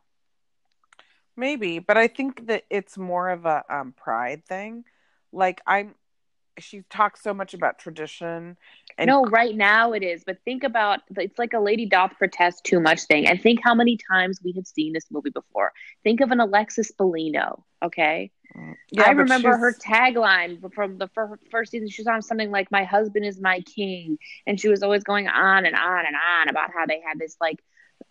Maybe, 1.36 1.78
but 1.78 1.96
I 1.96 2.08
think 2.08 2.46
that 2.46 2.64
it's 2.70 2.96
more 2.96 3.30
of 3.30 3.44
a 3.44 3.64
um, 3.68 3.92
pride 3.92 4.44
thing. 4.44 4.84
Like 5.32 5.60
I'm, 5.66 5.94
she 6.58 6.82
talks 6.88 7.22
so 7.22 7.34
much 7.34 7.54
about 7.54 7.78
tradition 7.78 8.56
and 8.96 9.08
no, 9.08 9.24
right 9.24 9.54
now 9.54 9.92
it 9.92 10.02
is. 10.02 10.24
But 10.24 10.38
think 10.44 10.62
about 10.62 11.00
it's 11.16 11.38
like 11.38 11.52
a 11.52 11.60
lady 11.60 11.86
doth 11.86 12.12
protest 12.18 12.64
too 12.64 12.80
much 12.80 13.02
thing. 13.04 13.26
And 13.26 13.40
think 13.40 13.60
how 13.62 13.74
many 13.74 13.98
times 14.10 14.40
we 14.44 14.52
have 14.52 14.66
seen 14.66 14.92
this 14.92 15.06
movie 15.10 15.30
before. 15.30 15.72
Think 16.02 16.20
of 16.20 16.30
an 16.30 16.40
Alexis 16.40 16.92
Bellino, 16.92 17.62
okay? 17.82 18.30
Yeah, 18.92 19.04
I 19.04 19.10
remember 19.10 19.50
she's... 19.50 19.60
her 19.60 19.72
tagline 19.72 20.72
from 20.72 20.98
the 20.98 21.08
first 21.50 21.72
season. 21.72 21.88
She 21.88 22.02
was 22.02 22.06
on 22.06 22.22
something 22.22 22.52
like 22.52 22.70
"My 22.70 22.84
husband 22.84 23.24
is 23.24 23.40
my 23.40 23.60
king," 23.62 24.18
and 24.46 24.60
she 24.60 24.68
was 24.68 24.82
always 24.82 25.02
going 25.02 25.26
on 25.26 25.66
and 25.66 25.74
on 25.74 26.06
and 26.06 26.14
on 26.14 26.48
about 26.48 26.70
how 26.72 26.86
they 26.86 27.00
had 27.00 27.18
this 27.18 27.36
like 27.40 27.58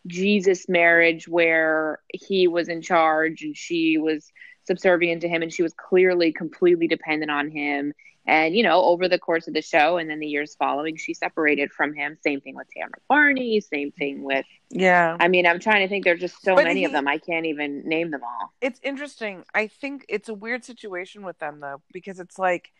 Jesus 0.07 0.67
marriage 0.67 1.27
where 1.27 1.99
he 2.13 2.47
was 2.47 2.67
in 2.67 2.81
charge 2.81 3.41
and 3.43 3.55
she 3.55 3.97
was 3.97 4.31
subservient 4.65 5.21
to 5.21 5.27
him, 5.27 5.41
and 5.41 5.51
she 5.51 5.63
was 5.63 5.73
clearly 5.73 6.31
completely 6.31 6.87
dependent 6.87 7.31
on 7.31 7.49
him 7.49 7.93
and, 8.25 8.55
you 8.55 8.63
know, 8.63 8.81
over 8.83 9.09
the 9.09 9.19
course 9.19 9.49
of 9.49 9.53
the 9.53 9.61
show 9.61 9.97
and 9.97 10.09
then 10.09 10.19
the 10.19 10.27
years 10.27 10.55
following, 10.55 10.95
she 10.95 11.13
separated 11.13 11.73
from 11.73 11.93
him. 11.93 12.17
Same 12.23 12.39
thing 12.39 12.55
with 12.55 12.67
Tamra 12.67 13.01
Barney. 13.09 13.59
Same 13.59 13.91
thing 13.91 14.23
with. 14.23 14.45
Yeah. 14.69 15.17
I 15.19 15.27
mean, 15.27 15.45
I'm 15.45 15.59
trying 15.59 15.81
to 15.81 15.89
think. 15.89 16.05
There's 16.05 16.21
just 16.21 16.41
so 16.41 16.55
but 16.55 16.63
many 16.63 16.81
he, 16.81 16.85
of 16.85 16.93
them. 16.93 17.05
I 17.05 17.17
can't 17.17 17.45
even 17.45 17.83
name 17.85 18.11
them 18.11 18.21
all. 18.23 18.53
It's 18.61 18.79
interesting. 18.81 19.43
I 19.53 19.67
think 19.67 20.05
it's 20.07 20.29
a 20.29 20.33
weird 20.33 20.63
situation 20.63 21.23
with 21.23 21.37
them, 21.39 21.59
though, 21.59 21.81
because 21.91 22.21
it's 22.21 22.39
like, 22.39 22.71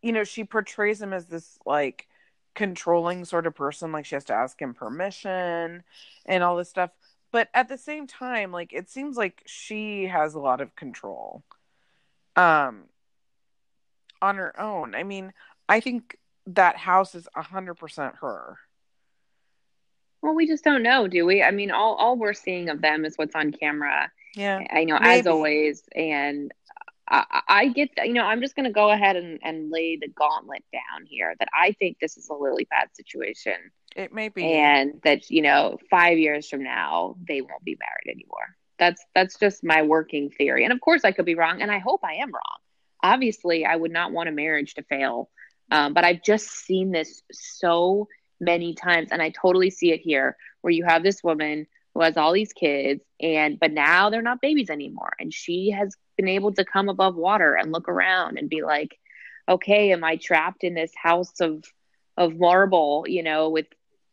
you 0.00 0.12
know, 0.12 0.24
she 0.24 0.44
portrays 0.44 1.02
him 1.02 1.12
as 1.12 1.26
this, 1.26 1.58
like, 1.66 2.06
controlling 2.54 3.24
sort 3.24 3.46
of 3.46 3.54
person. 3.54 3.92
Like, 3.92 4.04
she 4.04 4.16
has 4.16 4.24
to 4.24 4.34
ask 4.34 4.60
him 4.60 4.74
permission 4.74 5.82
and 6.26 6.42
all 6.42 6.56
this 6.56 6.70
stuff. 6.70 6.90
But 7.32 7.48
at 7.54 7.68
the 7.68 7.78
same 7.78 8.06
time, 8.06 8.52
like, 8.52 8.72
it 8.72 8.90
seems 8.90 9.16
like 9.16 9.42
she 9.46 10.06
has 10.06 10.34
a 10.34 10.40
lot 10.40 10.60
of 10.60 10.74
control. 10.74 11.42
Um, 12.36 12.84
on 14.22 14.36
her 14.36 14.58
own. 14.60 14.94
I 14.94 15.02
mean, 15.02 15.32
I 15.68 15.80
think 15.80 16.16
that 16.46 16.76
house 16.76 17.14
is 17.14 17.28
a 17.34 17.42
hundred 17.42 17.74
percent 17.74 18.16
her. 18.20 18.58
Well, 20.22 20.34
we 20.34 20.46
just 20.46 20.64
don't 20.64 20.82
know, 20.82 21.06
do 21.08 21.24
we? 21.24 21.42
I 21.42 21.50
mean, 21.50 21.70
all 21.70 21.94
all 21.94 22.16
we're 22.16 22.34
seeing 22.34 22.68
of 22.68 22.80
them 22.80 23.04
is 23.04 23.16
what's 23.16 23.34
on 23.34 23.52
camera. 23.52 24.10
Yeah, 24.34 24.60
I 24.70 24.84
know, 24.84 24.98
maybe. 24.98 25.20
as 25.20 25.26
always, 25.26 25.82
and 25.94 26.52
I, 27.10 27.42
I 27.48 27.68
get, 27.68 27.90
you 28.04 28.12
know, 28.12 28.24
I'm 28.24 28.40
just 28.40 28.54
going 28.54 28.64
to 28.64 28.72
go 28.72 28.90
ahead 28.90 29.16
and, 29.16 29.40
and 29.42 29.70
lay 29.70 29.96
the 29.96 30.08
gauntlet 30.08 30.64
down 30.72 31.06
here 31.06 31.34
that 31.38 31.48
I 31.52 31.72
think 31.72 31.98
this 32.00 32.16
is 32.16 32.28
a 32.28 32.34
lily 32.34 32.66
pad 32.66 32.88
situation. 32.92 33.56
It 33.96 34.12
may 34.12 34.28
be, 34.28 34.44
and 34.44 35.00
that 35.02 35.28
you 35.30 35.42
know, 35.42 35.78
five 35.90 36.18
years 36.18 36.48
from 36.48 36.62
now, 36.62 37.16
they 37.26 37.40
won't 37.40 37.64
be 37.64 37.76
married 37.78 38.16
anymore. 38.16 38.56
That's 38.78 39.04
that's 39.14 39.38
just 39.38 39.64
my 39.64 39.82
working 39.82 40.30
theory, 40.30 40.64
and 40.64 40.72
of 40.72 40.80
course, 40.80 41.04
I 41.04 41.12
could 41.12 41.26
be 41.26 41.34
wrong, 41.34 41.60
and 41.60 41.70
I 41.70 41.78
hope 41.78 42.00
I 42.04 42.14
am 42.14 42.30
wrong 42.32 42.60
obviously 43.02 43.64
I 43.64 43.76
would 43.76 43.92
not 43.92 44.12
want 44.12 44.28
a 44.28 44.32
marriage 44.32 44.74
to 44.74 44.82
fail. 44.82 45.30
Um, 45.70 45.94
but 45.94 46.04
I've 46.04 46.22
just 46.22 46.48
seen 46.48 46.90
this 46.90 47.22
so 47.30 48.08
many 48.40 48.74
times, 48.74 49.10
and 49.12 49.22
I 49.22 49.30
totally 49.30 49.70
see 49.70 49.92
it 49.92 50.00
here 50.00 50.36
where 50.62 50.72
you 50.72 50.84
have 50.84 51.02
this 51.02 51.22
woman 51.22 51.66
who 51.94 52.02
has 52.02 52.16
all 52.16 52.32
these 52.32 52.52
kids, 52.52 53.02
and 53.20 53.58
but 53.58 53.72
now 53.72 54.10
they're 54.10 54.22
not 54.22 54.40
babies 54.40 54.70
anymore, 54.70 55.12
and 55.18 55.32
she 55.32 55.70
has 55.70 55.94
been 56.20 56.28
able 56.28 56.52
to 56.52 56.64
come 56.64 56.88
above 56.88 57.16
water 57.16 57.54
and 57.54 57.72
look 57.72 57.88
around 57.88 58.38
and 58.38 58.48
be 58.48 58.62
like, 58.62 58.98
okay, 59.48 59.92
am 59.92 60.04
I 60.04 60.16
trapped 60.16 60.64
in 60.64 60.74
this 60.74 60.92
house 60.94 61.40
of 61.40 61.64
of 62.16 62.38
marble, 62.38 63.04
you 63.08 63.22
know, 63.22 63.48
with 63.48 63.66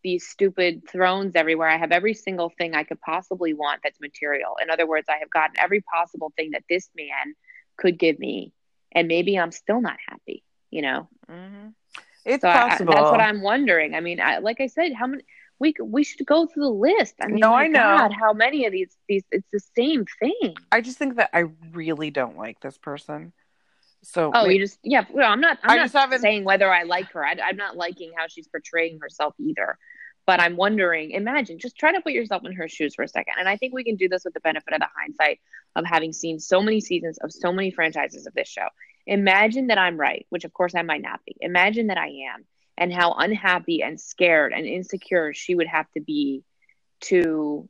these 0.04 0.26
stupid 0.26 0.84
thrones 0.90 1.34
everywhere. 1.36 1.68
I 1.68 1.78
have 1.78 1.92
every 1.92 2.14
single 2.14 2.50
thing 2.58 2.74
I 2.74 2.84
could 2.84 3.02
possibly 3.02 3.54
want 3.54 3.82
that's 3.84 4.00
material. 4.00 4.56
In 4.62 4.70
other 4.70 4.88
words, 4.88 5.08
I 5.10 5.18
have 5.18 5.30
gotten 5.30 5.56
every 5.60 5.82
possible 5.82 6.32
thing 6.38 6.52
that 6.52 6.64
this 6.70 6.90
man 6.96 7.36
could 7.76 8.00
give 8.00 8.18
me 8.18 8.54
and 8.94 9.10
maybe 9.10 9.38
I'm 9.38 9.52
still 9.52 9.82
not 9.82 9.98
happy, 10.08 10.44
you 10.72 10.82
know? 10.82 11.10
Mm-hmm. 11.30 11.70
It's 12.24 12.42
so 12.42 12.52
possible. 12.52 12.94
I, 12.94 12.96
that's 12.96 13.12
what 13.12 13.20
I'm 13.20 13.42
wondering. 13.42 13.96
I 13.96 14.00
mean, 14.00 14.22
I, 14.22 14.38
like 14.38 14.62
I 14.62 14.68
said, 14.68 14.94
how 14.94 15.08
many, 15.08 15.24
we 15.60 15.74
we 15.84 16.04
should 16.04 16.26
go 16.26 16.46
through 16.46 16.64
the 16.64 16.70
list. 16.70 17.16
I 17.22 17.28
mean, 17.28 17.40
no, 17.40 17.54
I 17.54 17.68
know 17.68 17.80
God, 17.80 18.12
how 18.14 18.34
many 18.34 18.66
of 18.66 18.72
these 18.72 18.96
these 19.08 19.24
it's 19.32 19.48
the 19.52 19.62
same 19.76 20.06
thing. 20.20 20.56
I 20.72 20.82
just 20.82 20.98
think 20.98 21.16
that 21.18 21.30
I 21.34 21.46
really 21.72 22.12
don't 22.12 22.38
like 22.38 22.60
this 22.60 22.78
person. 22.78 23.34
So 24.04 24.32
oh, 24.34 24.48
you 24.48 24.60
just 24.60 24.80
yeah. 24.84 25.06
Well, 25.12 25.32
I'm 25.32 25.42
not. 25.42 25.58
I'm 25.64 25.72
I 25.72 25.76
not 25.78 25.84
just 25.84 25.96
haven't... 25.96 26.22
saying 26.22 26.44
whether 26.44 26.72
I 26.72 26.84
like 26.84 27.12
her. 27.14 27.26
I, 27.26 27.36
I'm 27.44 27.58
not 27.58 27.76
liking 27.76 28.12
how 28.16 28.28
she's 28.28 28.48
portraying 28.48 29.00
herself 29.02 29.34
either. 29.40 29.78
But 30.26 30.42
I'm 30.42 30.58
wondering, 30.58 31.12
imagine, 31.12 31.58
just 31.58 31.78
try 31.78 31.94
to 31.94 32.02
put 32.02 32.12
yourself 32.12 32.46
in 32.46 32.52
her 32.52 32.68
shoes 32.68 32.96
for 32.96 33.04
a 33.04 33.08
second. 33.08 33.36
And 33.40 33.48
I 33.48 33.56
think 33.56 33.74
we 33.74 33.86
can 33.86 33.96
do 33.96 34.10
this 34.10 34.26
with 34.26 34.34
the 34.34 34.42
benefit 34.42 34.74
of 34.74 34.82
the 34.82 34.88
hindsight 34.94 35.40
of 35.78 35.86
having 35.86 36.12
seen 36.12 36.38
so 36.38 36.62
many 36.62 36.82
seasons 36.82 37.18
of 37.20 37.32
so 37.32 37.54
many 37.54 37.72
franchises 37.72 38.28
of 38.28 38.34
this 38.34 38.50
show. 38.50 38.68
Imagine 39.06 39.68
that 39.68 39.78
I'm 39.78 39.98
right, 39.98 40.26
which 40.30 40.44
of 40.44 40.52
course 40.52 40.76
I 40.76 40.82
might 40.82 41.02
not 41.02 41.22
be. 41.26 41.38
Imagine 41.40 41.88
that 41.88 41.98
I 41.98 42.08
am, 42.08 42.44
and 42.78 42.94
how 42.94 43.14
unhappy 43.14 43.82
and 43.82 44.00
scared 44.00 44.54
and 44.54 44.66
insecure 44.66 45.34
she 45.34 45.56
would 45.56 45.68
have 45.68 45.90
to 45.92 46.02
be 46.02 46.44
to 47.02 47.68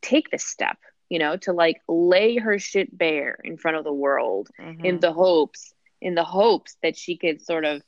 take 0.00 0.30
this 0.30 0.44
step, 0.44 0.78
you 1.08 1.18
know, 1.18 1.36
to 1.36 1.52
like 1.52 1.80
lay 1.88 2.36
her 2.36 2.58
shit 2.58 2.96
bare 2.96 3.38
in 3.44 3.56
front 3.56 3.76
of 3.76 3.84
the 3.84 3.92
world 3.92 4.48
mm-hmm. 4.60 4.84
in 4.84 5.00
the 5.00 5.12
hopes 5.12 5.72
in 6.00 6.16
the 6.16 6.24
hopes 6.24 6.76
that 6.82 6.96
she 6.96 7.16
could 7.16 7.40
sort 7.40 7.64
of 7.64 7.80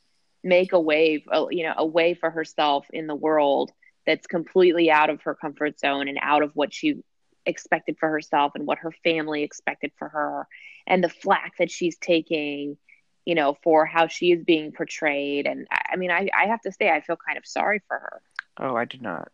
make 0.44 0.72
a 0.72 0.76
uh, 0.76 1.46
you 1.50 1.64
know, 1.64 1.74
a 1.76 1.84
way 1.86 2.14
for 2.14 2.30
herself 2.30 2.86
in 2.92 3.06
the 3.06 3.14
world 3.14 3.72
that's 4.06 4.26
completely 4.26 4.90
out 4.90 5.10
of 5.10 5.22
her 5.22 5.34
comfort 5.34 5.80
zone 5.80 6.06
and 6.06 6.18
out 6.20 6.42
of 6.42 6.52
what 6.54 6.72
she 6.72 7.02
expected 7.46 7.96
for 7.98 8.08
herself 8.08 8.52
and 8.54 8.66
what 8.66 8.78
her 8.78 8.92
family 9.02 9.42
expected 9.42 9.90
for 9.98 10.08
her 10.08 10.46
and 10.86 11.02
the 11.02 11.08
flack 11.08 11.54
that 11.58 11.70
she's 11.70 11.96
taking 11.98 12.76
you 13.24 13.34
know 13.34 13.56
for 13.62 13.86
how 13.86 14.06
she 14.06 14.32
is 14.32 14.44
being 14.44 14.72
portrayed. 14.72 15.46
And 15.46 15.66
i 15.70 15.96
mean 15.96 16.10
i, 16.10 16.28
I 16.36 16.46
have 16.46 16.60
to 16.62 16.72
say 16.72 16.90
i 16.90 17.00
feel 17.00 17.16
kind 17.16 17.38
of 17.38 17.46
sorry 17.46 17.82
for 17.88 17.98
her. 17.98 18.22
Oh 18.58 18.76
i 18.76 18.84
do 18.84 18.98
not. 19.00 19.30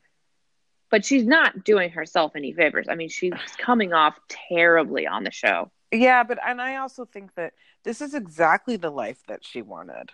But 0.91 1.05
she's 1.05 1.25
not 1.25 1.65
doing 1.65 1.91
herself 1.91 2.33
any 2.35 2.53
favors. 2.53 2.87
I 2.89 2.95
mean 2.95 3.09
she's 3.09 3.33
coming 3.59 3.93
off 3.93 4.19
terribly 4.29 5.07
on 5.07 5.25
the 5.25 5.31
show. 5.31 5.71
Yeah 5.93 6.23
but 6.23 6.39
and 6.45 6.61
i 6.61 6.77
also 6.77 7.05
think 7.05 7.35
that 7.35 7.53
this 7.85 8.01
is 8.01 8.15
exactly 8.15 8.77
the 8.77 8.91
life 8.91 9.23
that 9.29 9.45
she 9.45 9.63
wanted. 9.63 10.11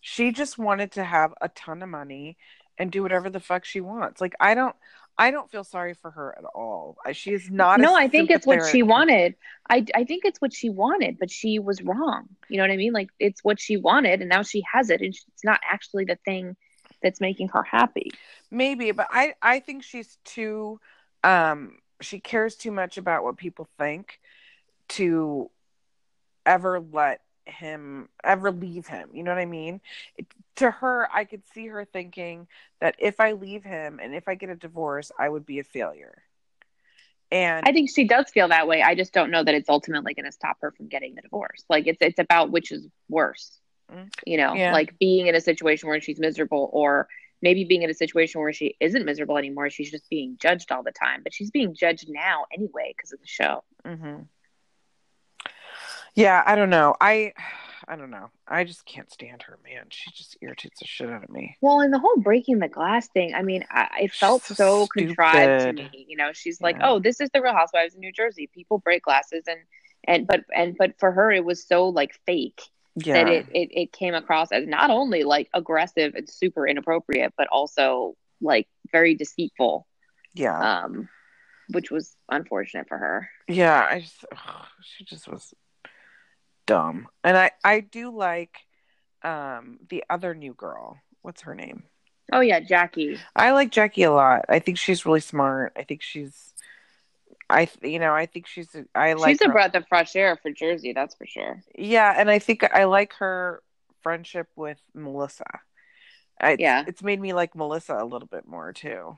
She 0.00 0.30
just 0.30 0.58
wanted 0.58 0.92
to 0.92 1.04
have 1.04 1.34
a 1.40 1.48
ton 1.48 1.82
of 1.82 1.88
money 1.88 2.36
and 2.78 2.92
do 2.92 3.02
whatever 3.02 3.28
the 3.28 3.40
fuck 3.40 3.64
she 3.64 3.80
wants. 3.80 4.20
Like 4.20 4.34
i 4.40 4.54
don't 4.54 4.76
I 5.18 5.32
don't 5.32 5.50
feel 5.50 5.64
sorry 5.64 5.94
for 5.94 6.12
her 6.12 6.34
at 6.38 6.44
all. 6.44 6.96
She 7.12 7.32
is 7.32 7.50
not. 7.50 7.80
No, 7.80 7.96
I 7.96 8.06
think 8.06 8.30
it's 8.30 8.46
what 8.46 8.64
she 8.70 8.84
wanted. 8.84 9.34
I, 9.68 9.84
I 9.94 10.04
think 10.04 10.24
it's 10.24 10.40
what 10.40 10.52
she 10.52 10.70
wanted, 10.70 11.18
but 11.18 11.28
she 11.30 11.58
was 11.58 11.82
wrong. 11.82 12.28
You 12.48 12.58
know 12.58 12.62
what 12.62 12.70
I 12.70 12.76
mean? 12.76 12.92
Like 12.92 13.08
it's 13.18 13.42
what 13.42 13.58
she 13.60 13.76
wanted, 13.76 14.20
and 14.20 14.28
now 14.28 14.42
she 14.42 14.62
has 14.72 14.90
it, 14.90 15.00
and 15.00 15.08
it's 15.12 15.44
not 15.44 15.58
actually 15.68 16.04
the 16.04 16.18
thing 16.24 16.56
that's 17.02 17.20
making 17.20 17.48
her 17.48 17.64
happy. 17.64 18.12
Maybe, 18.50 18.92
but 18.92 19.08
I 19.10 19.34
I 19.42 19.58
think 19.58 19.82
she's 19.82 20.18
too. 20.24 20.80
Um, 21.24 21.78
she 22.00 22.20
cares 22.20 22.54
too 22.54 22.70
much 22.70 22.96
about 22.96 23.24
what 23.24 23.36
people 23.36 23.68
think 23.76 24.20
to 24.90 25.50
ever 26.46 26.80
let 26.80 27.20
him 27.48 28.08
ever 28.22 28.50
leave 28.50 28.86
him. 28.86 29.10
You 29.12 29.22
know 29.22 29.30
what 29.30 29.40
I 29.40 29.46
mean? 29.46 29.80
It, 30.16 30.26
to 30.56 30.70
her, 30.70 31.08
I 31.12 31.24
could 31.24 31.42
see 31.54 31.66
her 31.68 31.84
thinking 31.84 32.46
that 32.80 32.96
if 32.98 33.20
I 33.20 33.32
leave 33.32 33.64
him 33.64 34.00
and 34.02 34.14
if 34.14 34.28
I 34.28 34.34
get 34.34 34.50
a 34.50 34.56
divorce, 34.56 35.10
I 35.18 35.28
would 35.28 35.46
be 35.46 35.58
a 35.58 35.64
failure. 35.64 36.22
And 37.30 37.66
I 37.66 37.72
think 37.72 37.90
she 37.90 38.04
does 38.04 38.30
feel 38.30 38.48
that 38.48 38.66
way. 38.66 38.82
I 38.82 38.94
just 38.94 39.12
don't 39.12 39.30
know 39.30 39.44
that 39.44 39.54
it's 39.54 39.68
ultimately 39.68 40.14
going 40.14 40.24
to 40.24 40.32
stop 40.32 40.56
her 40.62 40.70
from 40.70 40.88
getting 40.88 41.14
the 41.14 41.22
divorce. 41.22 41.64
Like 41.68 41.86
it's 41.86 41.98
it's 42.00 42.18
about 42.18 42.50
which 42.50 42.72
is 42.72 42.88
worse. 43.08 43.60
Mm. 43.92 44.10
You 44.26 44.38
know, 44.38 44.54
yeah. 44.54 44.72
like 44.72 44.98
being 44.98 45.26
in 45.26 45.34
a 45.34 45.40
situation 45.40 45.88
where 45.88 46.00
she's 46.00 46.18
miserable 46.18 46.70
or 46.72 47.06
maybe 47.42 47.64
being 47.64 47.82
in 47.82 47.90
a 47.90 47.94
situation 47.94 48.40
where 48.40 48.52
she 48.52 48.76
isn't 48.80 49.04
miserable 49.04 49.36
anymore. 49.36 49.70
She's 49.70 49.90
just 49.90 50.08
being 50.08 50.36
judged 50.40 50.72
all 50.72 50.82
the 50.82 50.92
time, 50.92 51.20
but 51.22 51.34
she's 51.34 51.50
being 51.50 51.74
judged 51.74 52.06
now 52.08 52.46
anyway 52.52 52.94
because 52.96 53.12
of 53.12 53.20
the 53.20 53.26
show. 53.26 53.62
Mm-hmm. 53.84 54.22
Yeah, 56.18 56.42
I 56.44 56.56
don't 56.56 56.70
know. 56.70 56.96
I 57.00 57.32
I 57.86 57.94
don't 57.94 58.10
know. 58.10 58.30
I 58.46 58.64
just 58.64 58.84
can't 58.84 59.10
stand 59.10 59.42
her, 59.42 59.56
man. 59.64 59.84
She 59.90 60.10
just 60.10 60.36
irritates 60.42 60.80
the 60.80 60.86
shit 60.86 61.08
out 61.08 61.22
of 61.22 61.30
me. 61.30 61.56
Well, 61.60 61.80
and 61.80 61.94
the 61.94 62.00
whole 62.00 62.16
breaking 62.16 62.58
the 62.58 62.68
glass 62.68 63.06
thing, 63.08 63.34
I 63.34 63.42
mean, 63.42 63.64
I, 63.70 63.88
it 64.02 64.12
felt 64.12 64.42
so, 64.42 64.54
so 64.54 64.86
contrived 64.88 65.64
to 65.64 65.72
me. 65.72 66.06
You 66.08 66.16
know, 66.16 66.32
she's 66.32 66.58
yeah. 66.60 66.66
like, 66.66 66.76
"Oh, 66.82 66.98
this 66.98 67.20
is 67.20 67.30
the 67.32 67.40
Real 67.40 67.54
Housewives 67.54 67.94
of 67.94 68.00
New 68.00 68.12
Jersey. 68.12 68.50
People 68.52 68.78
break 68.78 69.04
glasses," 69.04 69.44
and 69.46 69.60
and 70.08 70.26
but 70.26 70.40
and 70.52 70.76
but 70.76 70.98
for 70.98 71.12
her, 71.12 71.30
it 71.30 71.44
was 71.44 71.64
so 71.64 71.88
like 71.88 72.18
fake 72.26 72.62
yeah. 72.96 73.14
that 73.14 73.28
it, 73.28 73.46
it 73.54 73.68
it 73.72 73.92
came 73.92 74.14
across 74.14 74.50
as 74.50 74.66
not 74.66 74.90
only 74.90 75.22
like 75.22 75.48
aggressive 75.54 76.16
and 76.16 76.28
super 76.28 76.66
inappropriate, 76.66 77.32
but 77.38 77.46
also 77.52 78.16
like 78.40 78.66
very 78.90 79.14
deceitful. 79.14 79.86
Yeah. 80.34 80.82
Um, 80.82 81.08
which 81.70 81.92
was 81.92 82.16
unfortunate 82.28 82.88
for 82.88 82.98
her. 82.98 83.30
Yeah, 83.46 83.86
I 83.88 84.00
just 84.00 84.24
ugh, 84.32 84.66
she 84.82 85.04
just 85.04 85.28
was 85.28 85.54
dumb. 86.68 87.08
And 87.24 87.36
I 87.36 87.50
I 87.64 87.80
do 87.80 88.16
like 88.16 88.60
um 89.24 89.80
the 89.88 90.04
other 90.08 90.34
new 90.34 90.54
girl. 90.54 90.98
What's 91.22 91.42
her 91.42 91.56
name? 91.56 91.82
Oh 92.32 92.40
yeah, 92.40 92.60
Jackie. 92.60 93.18
I 93.34 93.50
like 93.50 93.72
Jackie 93.72 94.04
a 94.04 94.12
lot. 94.12 94.44
I 94.48 94.60
think 94.60 94.78
she's 94.78 95.04
really 95.04 95.20
smart. 95.20 95.72
I 95.76 95.82
think 95.82 96.02
she's 96.02 96.54
I 97.50 97.68
you 97.82 97.98
know, 97.98 98.14
I 98.14 98.26
think 98.26 98.46
she's 98.46 98.68
I 98.94 99.14
like 99.14 99.30
She's 99.30 99.42
a 99.42 99.46
her. 99.46 99.52
breath 99.52 99.74
of 99.74 99.88
fresh 99.88 100.14
air 100.14 100.38
for 100.40 100.52
Jersey, 100.52 100.92
that's 100.92 101.16
for 101.16 101.26
sure. 101.26 101.62
Yeah, 101.76 102.14
and 102.16 102.30
I 102.30 102.38
think 102.38 102.62
I 102.62 102.84
like 102.84 103.14
her 103.14 103.62
friendship 104.02 104.48
with 104.54 104.78
Melissa. 104.94 105.44
I, 106.40 106.56
yeah. 106.58 106.84
It's 106.86 107.02
made 107.02 107.20
me 107.20 107.32
like 107.32 107.56
Melissa 107.56 107.96
a 107.98 108.04
little 108.04 108.28
bit 108.28 108.46
more 108.46 108.72
too. 108.72 109.16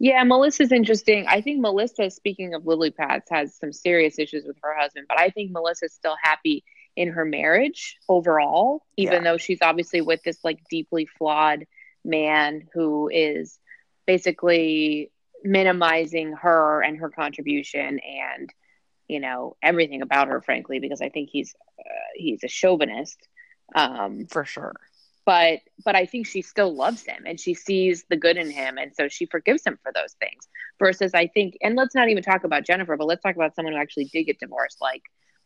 Yeah, 0.00 0.22
Melissa's 0.22 0.70
interesting. 0.70 1.26
I 1.26 1.40
think 1.40 1.60
Melissa, 1.60 2.10
speaking 2.10 2.54
of 2.54 2.66
lily 2.66 2.90
pads, 2.90 3.26
has 3.30 3.56
some 3.56 3.72
serious 3.72 4.18
issues 4.18 4.44
with 4.46 4.56
her 4.62 4.76
husband, 4.78 5.06
but 5.08 5.18
I 5.18 5.30
think 5.30 5.50
Melissa's 5.50 5.92
still 5.92 6.16
happy 6.22 6.64
in 6.94 7.08
her 7.08 7.24
marriage 7.24 7.96
overall, 8.08 8.84
even 8.96 9.14
yeah. 9.14 9.20
though 9.22 9.38
she's 9.38 9.58
obviously 9.62 10.00
with 10.00 10.22
this 10.22 10.38
like 10.44 10.60
deeply 10.70 11.06
flawed 11.06 11.66
man 12.04 12.68
who 12.72 13.08
is 13.12 13.58
basically 14.06 15.10
minimizing 15.44 16.32
her 16.32 16.82
and 16.82 16.98
her 16.98 17.10
contribution 17.10 18.00
and 18.00 18.52
you 19.06 19.20
know 19.20 19.56
everything 19.62 20.02
about 20.02 20.28
her 20.28 20.40
frankly 20.40 20.80
because 20.80 21.00
i 21.00 21.08
think 21.08 21.28
he's 21.30 21.54
uh, 21.78 21.92
he's 22.16 22.42
a 22.42 22.48
chauvinist 22.48 23.28
um 23.74 24.26
for 24.26 24.44
sure 24.44 24.74
but 25.28 25.60
but 25.84 25.94
I 25.94 26.06
think 26.06 26.26
she 26.26 26.40
still 26.40 26.74
loves 26.74 27.04
him 27.04 27.24
and 27.26 27.38
she 27.38 27.52
sees 27.52 28.06
the 28.08 28.16
good 28.16 28.38
in 28.38 28.50
him 28.50 28.78
and 28.78 28.94
so 28.94 29.08
she 29.08 29.26
forgives 29.26 29.62
him 29.62 29.78
for 29.82 29.92
those 29.92 30.14
things. 30.14 30.48
Versus 30.78 31.12
I 31.12 31.26
think 31.26 31.58
and 31.60 31.76
let's 31.76 31.94
not 31.94 32.08
even 32.08 32.22
talk 32.22 32.44
about 32.44 32.64
Jennifer, 32.64 32.96
but 32.96 33.06
let's 33.06 33.22
talk 33.22 33.36
about 33.36 33.54
someone 33.54 33.74
who 33.74 33.78
actually 33.78 34.06
did 34.06 34.24
get 34.24 34.40
divorced 34.40 34.78
like 34.80 35.02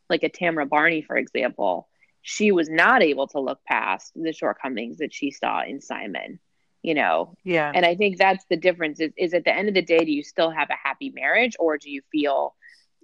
like 0.08 0.22
a 0.22 0.30
Tamra 0.30 0.68
Barney 0.68 1.02
for 1.02 1.16
example. 1.16 1.88
She 2.20 2.52
was 2.52 2.70
not 2.70 3.02
able 3.02 3.26
to 3.28 3.40
look 3.40 3.58
past 3.64 4.12
the 4.14 4.32
shortcomings 4.32 4.98
that 4.98 5.12
she 5.12 5.32
saw 5.32 5.64
in 5.64 5.80
Simon, 5.80 6.38
you 6.82 6.94
know. 6.94 7.34
Yeah. 7.42 7.72
And 7.74 7.84
I 7.84 7.96
think 7.96 8.18
that's 8.18 8.44
the 8.48 8.56
difference 8.56 9.00
is 9.00 9.10
is 9.18 9.34
at 9.34 9.44
the 9.44 9.52
end 9.52 9.66
of 9.66 9.74
the 9.74 9.82
day 9.82 10.04
do 10.04 10.12
you 10.12 10.22
still 10.22 10.52
have 10.52 10.70
a 10.70 10.78
happy 10.80 11.10
marriage 11.10 11.56
or 11.58 11.76
do 11.76 11.90
you 11.90 12.02
feel 12.12 12.54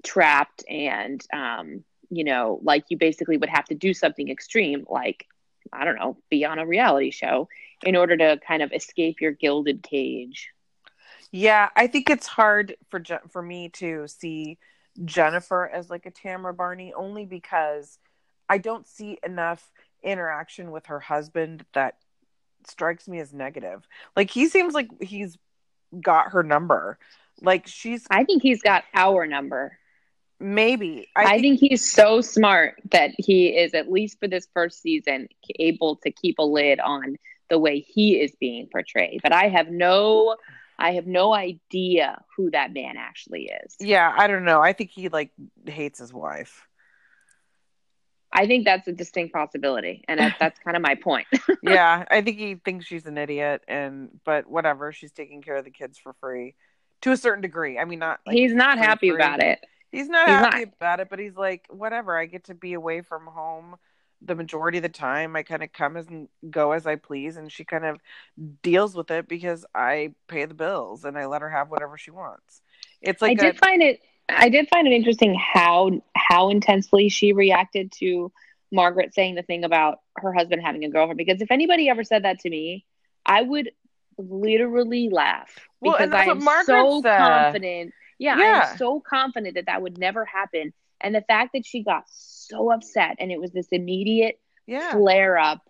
trapped 0.05 0.63
and 0.71 1.27
um 1.33 1.83
you 2.09 2.23
know, 2.23 2.61
like 2.63 2.85
you 2.89 2.97
basically 2.97 3.37
would 3.37 3.51
have 3.51 3.65
to 3.67 3.75
do 3.75 3.93
something 3.93 4.29
extreme 4.29 4.85
like 4.89 5.27
I 5.73 5.85
don't 5.85 5.97
know, 5.97 6.17
be 6.31 6.45
on 6.45 6.59
a 6.59 6.67
reality 6.67 7.11
show 7.11 7.49
in 7.83 7.97
order 7.97 8.17
to 8.17 8.41
kind 8.47 8.63
of 8.63 8.73
escape 8.73 9.21
your 9.21 9.33
gilded 9.33 9.83
cage. 9.83 10.51
Yeah, 11.31 11.69
I 11.77 11.87
think 11.87 12.09
it's 12.09 12.27
hard 12.27 12.77
for 12.91 13.03
for 13.31 13.43
me 13.43 13.69
to 13.75 14.07
see 14.09 14.59
Jennifer 15.05 15.69
as 15.69 15.91
like 15.91 16.07
a 16.07 16.11
Tamra 16.11 16.57
Barney 16.57 16.93
only 16.95 17.27
because 17.27 17.99
I 18.49 18.59
don't 18.59 18.87
see 18.87 19.19
enough 19.25 19.71
interaction 20.03 20.71
with 20.71 20.87
her 20.87 21.01
husband 21.01 21.65
that 21.75 21.97
strikes 22.67 23.09
me 23.09 23.21
as 23.21 23.33
negative. 23.33 23.87
Like 24.17 24.31
he 24.31 24.49
seems 24.49 24.75
like 24.75 24.89
he's 25.03 25.37
got 26.01 26.33
her 26.33 26.43
number. 26.43 26.99
Like 27.41 27.67
she's 27.67 28.07
I 28.11 28.25
think 28.25 28.43
he's 28.43 28.63
got 28.63 28.85
our 28.95 29.27
number. 29.27 29.79
Maybe. 30.41 31.09
I, 31.17 31.23
I 31.23 31.27
think, 31.41 31.61
think, 31.61 31.71
he's 31.71 31.91
so 31.91 32.21
smart 32.21 32.81
that 32.93 33.11
he 33.19 33.49
is, 33.49 33.75
at 33.75 33.91
least 33.91 34.19
for 34.21 34.29
this 34.29 34.47
first 34.55 34.81
season, 34.81 35.29
able 35.59 35.97
to 35.97 36.11
keep 36.11 36.39
a 36.39 36.45
lid 36.45 36.79
on 36.81 37.17
the 37.51 37.59
way 37.59 37.81
he 37.81 38.21
is 38.21 38.33
being 38.39 38.69
portrayed. 38.71 39.21
But 39.23 39.33
I 39.33 39.49
have 39.49 39.69
no. 39.69 40.37
I 40.81 40.93
have 40.93 41.09
no 41.09 41.35
idea 41.35 42.23
who 42.37 42.53
that 42.53 42.73
man 42.73 42.97
actually 42.97 43.51
is. 43.65 43.75
Yeah, 43.81 44.15
I 44.17 44.29
don't 44.29 44.45
know. 44.45 44.61
I 44.61 44.73
think 44.73 44.91
he 44.91 45.09
like 45.09 45.33
hates 45.67 45.99
his 45.99 46.13
wife. 46.13 46.69
I 48.33 48.47
think 48.47 48.65
that's 48.65 48.87
a 48.87 48.93
distinct 48.93 49.33
possibility, 49.33 50.05
and 50.07 50.21
that, 50.21 50.37
that's 50.39 50.61
kind 50.61 50.77
of 50.77 50.83
my 50.83 50.95
point. 50.95 51.27
yeah, 51.63 52.05
I 52.11 52.21
think 52.21 52.39
he 52.39 52.55
thinks 52.55 52.87
she's 52.87 53.07
an 53.07 53.19
idiot, 53.19 53.63
and 53.67 54.21
but 54.25 54.47
whatever, 54.47 54.93
she's 54.93 55.11
taking 55.11 55.43
care 55.43 55.57
of 55.57 55.65
the 55.65 55.71
kids 55.71 55.99
for 55.99 56.13
free 56.21 56.55
to 57.01 57.11
a 57.11 57.17
certain 57.17 57.41
degree. 57.41 57.79
I 57.79 57.85
mean, 57.85 57.99
not 57.99 58.21
like, 58.27 58.37
he's 58.37 58.55
not 58.55 58.79
happy 58.79 59.11
free. 59.11 59.17
about 59.17 59.43
it. 59.43 59.59
He's 59.91 60.09
not 60.09 60.29
he's 60.29 60.37
happy 60.37 60.65
not. 60.65 60.75
about 60.77 61.01
it, 61.01 61.09
but 61.09 61.19
he's 61.19 61.37
like, 61.37 61.67
whatever. 61.71 62.19
I 62.19 62.27
get 62.27 62.45
to 62.45 62.55
be 62.55 62.75
away 62.75 63.01
from 63.01 63.27
home 63.27 63.77
the 64.21 64.35
majority 64.35 64.79
of 64.79 64.83
the 64.83 64.89
time. 64.89 65.37
I 65.37 65.43
kind 65.43 65.63
of 65.63 65.73
come 65.73 65.97
as 65.97 66.09
and 66.09 66.29
go 66.51 66.73
as 66.73 66.87
I 66.87 66.97
please, 66.97 67.37
and 67.37 67.51
she 67.51 67.65
kind 67.65 67.85
of 67.85 68.01
deals 68.63 68.95
with 68.95 69.11
it 69.11 69.29
because 69.29 69.65
I 69.75 70.15
pay 70.27 70.45
the 70.45 70.55
bills 70.55 71.05
and 71.05 71.17
I 71.17 71.27
let 71.27 71.43
her 71.43 71.51
have 71.51 71.71
whatever 71.71 71.97
she 71.97 72.11
wants. 72.11 72.63
It's 73.01 73.23
like 73.23 73.41
I 73.41 73.43
did 73.43 73.59
find 73.59 73.83
it. 73.83 74.01
I 74.29 74.49
did 74.49 74.69
find 74.69 74.87
it 74.87 74.93
interesting 74.93 75.35
how 75.35 76.03
how 76.15 76.51
intensely 76.51 77.09
she 77.09 77.33
reacted 77.33 77.93
to 77.93 78.31
Margaret 78.71 79.15
saying 79.15 79.37
the 79.37 79.43
thing 79.43 79.65
about 79.65 80.01
her 80.17 80.33
husband 80.33 80.63
having 80.63 80.85
a 80.85 80.91
girlfriend. 80.91 81.19
Because 81.19 81.41
if 81.41 81.51
anybody 81.51 81.89
ever 81.89 82.05
said 82.05 82.25
that 82.25 82.41
to 82.41 82.51
me, 82.51 82.85
I 83.25 83.43
would 83.43 83.71
literally 84.19 85.09
laugh 85.09 85.55
because 85.81 86.11
well, 86.11 86.21
I 86.21 86.25
am 86.25 86.41
so 86.65 87.01
said. 87.03 87.19
confident 87.19 87.95
yeah, 88.19 88.39
yeah. 88.39 88.69
I'm 88.73 88.79
so 88.79 89.01
confident 89.01 89.55
that 89.55 89.67
that 89.67 89.83
would 89.83 89.99
never 89.99 90.25
happen. 90.25 90.73
And 91.01 91.15
the 91.15 91.23
fact 91.23 91.53
that 91.55 91.65
she 91.65 91.83
got 91.83 92.05
so 92.09 92.73
upset 92.73 93.17
and 93.19 93.31
it 93.31 93.41
was 93.41 93.53
this 93.53 93.69
immediate 93.71 94.41
yeah. 94.67 94.93
flare 94.93 95.39
up 95.39 95.63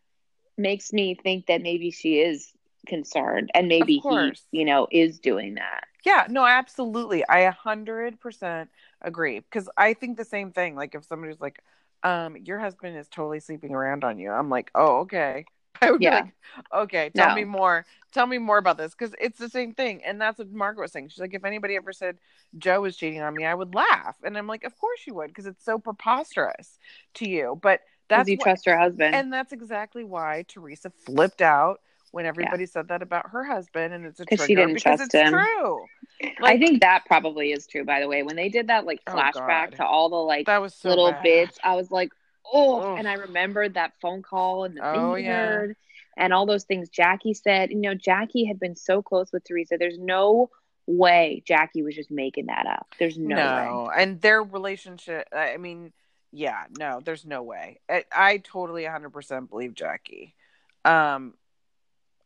makes 0.57 0.92
me 0.92 1.14
think 1.14 1.46
that 1.46 1.62
maybe 1.62 1.90
she 1.90 2.18
is 2.18 2.53
concerned 2.86 3.51
and 3.55 3.68
maybe 3.68 3.99
he, 3.99 4.32
you 4.51 4.64
know, 4.64 4.88
is 4.90 5.18
doing 5.18 5.55
that. 5.55 5.84
Yeah, 6.05 6.26
no, 6.30 6.46
absolutely. 6.46 7.26
I 7.28 7.40
a 7.40 7.53
hundred 7.53 8.20
percent 8.20 8.70
agree 9.03 9.40
because 9.40 9.68
I 9.76 9.94
think 9.94 10.16
the 10.16 10.24
same 10.24 10.53
thing. 10.53 10.74
Like 10.74 10.94
if 10.94 11.05
somebody's 11.05 11.40
like, 11.40 11.62
um, 12.03 12.36
your 12.36 12.59
husband 12.59 12.96
is 12.96 13.09
totally 13.09 13.40
sleeping 13.40 13.74
around 13.74 14.05
on 14.05 14.18
you. 14.18 14.30
I'm 14.30 14.49
like, 14.49 14.70
oh, 14.74 15.01
okay. 15.01 15.44
I 15.83 15.91
would 15.91 16.01
Yeah. 16.01 16.11
be 16.11 16.16
like, 16.16 16.33
okay, 16.74 17.11
tell 17.14 17.29
No. 17.29 17.35
me 17.35 17.45
more. 17.45 17.87
Tell 18.12 18.26
me 18.26 18.39
more 18.39 18.59
about 18.59 18.79
this 18.79 18.95
because 18.95 19.14
it's 19.20 19.39
the 19.39 19.49
same 19.51 19.74
thing. 19.74 20.03
And 20.05 20.20
that's 20.20 20.39
what 20.39 20.51
Margaret 20.51 20.85
was 20.85 20.93
saying. 20.93 21.09
She's 21.11 21.20
like, 21.20 21.35
if 21.35 21.45
anybody 21.45 21.76
ever 21.76 21.93
said 21.93 22.18
Joe 22.57 22.81
was 22.81 22.97
cheating 22.97 23.20
on 23.20 23.35
me, 23.35 23.45
I 23.45 23.55
would 23.55 23.74
laugh. 23.74 24.16
And 24.22 24.37
I'm 24.37 24.47
like, 24.47 24.64
of 24.64 24.76
course 24.79 25.01
you 25.07 25.14
would 25.14 25.29
because 25.29 25.47
it's 25.47 25.64
so 25.64 25.79
preposterous 25.79 26.79
to 27.14 27.29
you. 27.29 27.59
But 27.62 27.81
that's 28.09 28.29
you 28.29 28.37
trust 28.39 28.64
her 28.66 28.79
husband? 28.79 29.14
and 29.14 29.33
that's 29.33 29.53
exactly 29.53 30.05
why 30.05 30.45
Teresa 30.49 30.91
flipped 30.91 31.43
out 31.43 31.81
when 32.11 32.24
everybody 32.24 32.64
said 32.64 32.89
that 32.89 33.03
about 33.03 33.29
her 33.31 33.45
husband, 33.45 33.93
and 33.93 34.07
it's 34.07 34.18
a 34.20 34.24
trigger 34.24 34.47
she 34.47 34.55
didn't 34.55 34.74
because 34.74 34.99
trust 34.99 35.12
it's 35.12 35.14
him. 35.14 35.35
true. 35.35 35.85
I 36.43 36.59
think 36.59 36.81
that 36.81 37.05
probably 37.07 37.53
is 37.53 37.66
true. 37.66 37.85
By 37.85 38.01
the 38.01 38.09
way, 38.09 38.22
when 38.22 38.35
they 38.37 38.49
did 38.49 38.68
that 38.68 38.87
like 38.87 39.01
Oh, 39.07 39.12
flashback 39.14 39.33
God. 39.35 39.76
to 39.76 39.85
all 39.85 40.09
the 40.09 40.16
like 40.16 40.47
That 40.47 40.62
was 40.62 40.74
so 40.74 40.89
little 40.89 41.12
bad. 41.12 41.22
bits, 41.22 41.59
I 41.62 41.76
was 41.76 41.91
like, 41.91 42.11
oh. 42.53 42.80
Ugh. 42.80 42.99
And 42.99 43.09
I 43.09 43.14
remembered 43.14 43.74
that 43.74 43.92
phone 44.01 44.22
call 44.22 44.64
and 44.64 44.76
the 44.76 44.80
thing 44.80 45.01
Oh, 45.01 45.14
yeah. 45.14 45.66
and 46.16 46.32
all 46.32 46.46
those 46.46 46.64
things 46.64 46.88
Jackie 46.88 47.34
said. 47.34 47.70
You 47.70 47.80
know, 47.80 47.94
Jackie 47.94 48.44
had 48.44 48.61
been 48.61 48.76
so 48.76 49.03
close 49.03 49.32
with 49.32 49.44
Teresa. 49.44 49.76
There's 49.78 49.99
no 49.99 50.51
way 50.86 51.42
Jackie 51.46 51.82
was 51.82 51.94
just 51.94 52.11
making 52.11 52.46
that 52.46 52.66
up. 52.66 52.86
There's 52.99 53.18
no, 53.18 53.88
way. 53.88 54.03
and 54.03 54.20
their 54.20 54.42
relationship. 54.42 55.28
I 55.32 55.57
mean, 55.59 55.92
yeah, 56.32 56.64
no, 56.78 57.01
there's 57.05 57.24
no 57.24 57.42
way. 57.42 57.80
I, 57.88 58.05
I 58.12 58.36
totally 58.38 58.84
100% 58.84 59.51
believe 59.51 59.74
Jackie. 59.74 60.34
Um, 60.84 61.34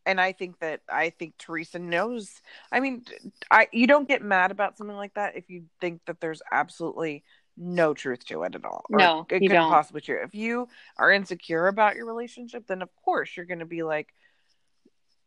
and 0.05 0.21
I 0.21 0.33
think 0.33 0.59
that 0.61 0.81
I 0.89 1.11
think 1.11 1.35
Teresa 1.39 1.79
knows. 1.79 2.43
I 2.71 2.81
mean, 2.81 3.05
I 3.51 3.69
you 3.73 3.87
don't 3.87 4.09
get 4.09 4.23
mad 4.23 4.51
about 4.51 4.77
something 4.77 4.97
like 4.97 5.15
that 5.15 5.37
if 5.37 5.49
you 5.49 5.65
think 5.81 6.01
that 6.07 6.21
there's 6.21 6.43
absolutely 6.51 7.25
no 7.57 7.95
truth 7.95 8.25
to 8.27 8.43
it 8.45 8.55
at 8.55 8.65
all. 8.65 8.85
No, 8.89 9.27
it 9.31 9.43
you 9.43 9.49
couldn't 9.49 9.63
don't. 9.65 9.71
possibly 9.71 10.01
true. 10.01 10.21
If 10.25 10.35
you 10.35 10.69
are 10.97 11.11
insecure 11.13 11.67
about 11.69 11.97
your 11.97 12.07
relationship, 12.07 12.67
then 12.67 12.83
of 12.83 12.89
course 13.05 13.37
you're 13.37 13.47
going 13.47 13.59
to 13.61 13.67
be 13.67 13.83
like, 13.83 14.13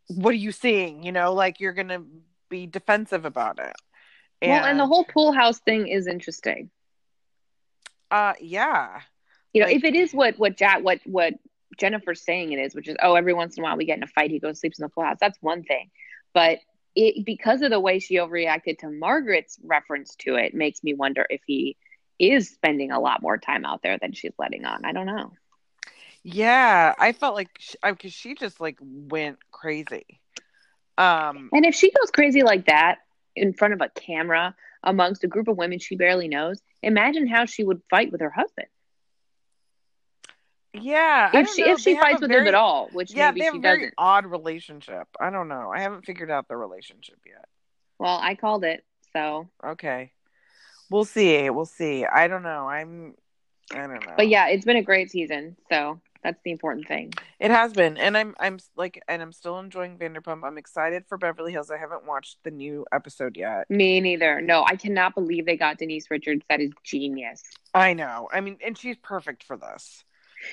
"What 0.07 0.31
are 0.31 0.37
you 0.37 0.51
seeing?" 0.51 1.03
You 1.03 1.11
know, 1.11 1.33
like 1.33 1.59
you're 1.59 1.73
going 1.73 1.89
to 1.89 2.03
be 2.49 2.65
defensive 2.67 3.25
about 3.25 3.59
it. 3.59 3.73
Well, 4.41 4.65
and 4.65 4.79
the 4.79 4.85
whole 4.85 5.05
pool 5.05 5.31
house 5.31 5.59
thing 5.59 5.87
is 5.87 6.07
interesting. 6.07 6.69
uh, 8.11 8.33
yeah, 8.39 9.01
You 9.53 9.61
know, 9.61 9.67
Like- 9.67 9.77
if 9.77 9.83
it 9.83 9.95
is 9.95 10.13
what 10.13 10.37
what 10.37 10.57
Jack 10.57 10.83
what 10.83 10.99
what 11.05 11.33
Jennifer's 11.77 12.21
saying 12.23 12.51
it 12.53 12.59
is, 12.59 12.75
which 12.75 12.87
is 12.87 12.95
oh, 13.01 13.15
every 13.15 13.33
once 13.33 13.57
in 13.57 13.63
a 13.63 13.65
while 13.65 13.77
we 13.77 13.85
get 13.85 13.97
in 13.97 14.03
a 14.03 14.07
fight, 14.07 14.31
he 14.31 14.39
goes 14.39 14.59
sleeps 14.59 14.79
in 14.79 14.83
the 14.83 14.89
pool 14.89 15.03
house. 15.03 15.17
That's 15.19 15.37
one 15.41 15.63
thing, 15.63 15.89
but 16.33 16.59
it 16.95 17.25
because 17.25 17.61
of 17.61 17.71
the 17.71 17.79
way 17.79 17.99
she 17.99 18.15
overreacted 18.15 18.79
to 18.79 18.89
Margaret's 18.89 19.57
reference 19.63 20.15
to 20.17 20.35
it, 20.35 20.53
makes 20.53 20.83
me 20.83 20.93
wonder 20.93 21.25
if 21.29 21.41
he 21.45 21.75
is 22.19 22.49
spending 22.49 22.91
a 22.91 22.99
lot 22.99 23.21
more 23.21 23.37
time 23.37 23.65
out 23.65 23.81
there 23.83 23.97
than 23.97 24.13
she's 24.13 24.33
letting 24.39 24.65
on. 24.65 24.85
I 24.85 24.91
don't 24.93 25.05
know. 25.05 25.33
yeah. 26.23 26.93
I 26.97 27.11
felt 27.11 27.35
like 27.35 27.49
because 27.83 28.13
she 28.13 28.35
just 28.35 28.59
like 28.61 28.77
went 28.81 29.37
crazy. 29.51 30.05
Um, 30.97 31.49
And 31.53 31.65
if 31.65 31.75
she 31.75 31.91
goes 31.91 32.09
crazy 32.11 32.41
like 32.43 32.67
that 32.67 32.99
in 33.35 33.53
front 33.53 33.73
of 33.73 33.81
a 33.81 33.89
camera 33.89 34.55
amongst 34.83 35.23
a 35.23 35.27
group 35.27 35.47
of 35.49 35.57
women 35.57 35.79
she 35.79 35.95
barely 35.97 36.27
knows, 36.29 36.61
imagine 36.81 37.27
how 37.27 37.45
she 37.45 37.63
would 37.63 37.81
fight 37.89 38.11
with 38.11 38.21
her 38.21 38.29
husband. 38.29 38.67
yeah. 40.73 41.31
If 41.33 41.49
she 41.53 41.63
know, 41.63 41.71
if 41.73 41.79
she 41.79 41.95
fights 41.95 42.21
with 42.21 42.29
very- 42.29 42.41
him 42.43 42.47
at 42.49 42.55
all, 42.55 42.89
which 42.91 43.13
yeah, 43.13 43.31
maybe 43.31 43.39
they 43.39 43.45
have 43.45 43.53
she 43.53 43.57
a 43.59 43.61
very 43.61 43.79
doesn't. 43.81 43.93
odd 43.97 44.25
relationship. 44.25 45.07
I 45.19 45.29
don't 45.29 45.47
know. 45.47 45.71
I 45.73 45.79
haven't 45.81 46.05
figured 46.05 46.31
out 46.31 46.47
the 46.47 46.57
relationship 46.57 47.19
yet. 47.25 47.45
Well, 47.97 48.19
I 48.21 48.35
called 48.35 48.63
it, 48.65 48.83
so 49.13 49.49
Okay, 49.65 50.11
we'll 50.89 51.05
see. 51.05 51.49
We'll 51.49 51.65
see. 51.65 52.05
I 52.05 52.27
don't 52.27 52.43
know. 52.43 52.67
I'm. 52.67 53.15
I 53.71 53.87
don't 53.87 53.93
know. 53.93 54.13
But 54.15 54.27
yeah, 54.27 54.47
it's 54.47 54.65
been 54.65 54.77
a 54.77 54.83
great 54.83 55.09
season, 55.09 55.55
so 55.71 55.99
that's 56.23 56.39
the 56.43 56.51
important 56.51 56.87
thing. 56.87 57.13
It 57.39 57.51
has 57.51 57.73
been, 57.73 57.97
and 57.97 58.17
I'm 58.17 58.35
I'm 58.39 58.59
like, 58.75 59.01
and 59.07 59.21
I'm 59.21 59.31
still 59.31 59.59
enjoying 59.59 59.97
Vanderpump. 59.97 60.43
I'm 60.43 60.57
excited 60.57 61.05
for 61.07 61.17
Beverly 61.17 61.51
Hills. 61.51 61.71
I 61.71 61.77
haven't 61.77 62.05
watched 62.05 62.37
the 62.43 62.51
new 62.51 62.85
episode 62.91 63.37
yet. 63.37 63.69
Me 63.69 63.99
neither. 64.01 64.41
No, 64.41 64.63
I 64.67 64.75
cannot 64.75 65.15
believe 65.15 65.45
they 65.45 65.57
got 65.57 65.77
Denise 65.77 66.11
Richards. 66.11 66.43
That 66.49 66.61
is 66.61 66.71
genius. 66.83 67.41
I 67.73 67.93
know. 67.93 68.29
I 68.31 68.41
mean, 68.41 68.57
and 68.63 68.77
she's 68.77 68.97
perfect 68.97 69.43
for 69.43 69.57
this. 69.57 70.03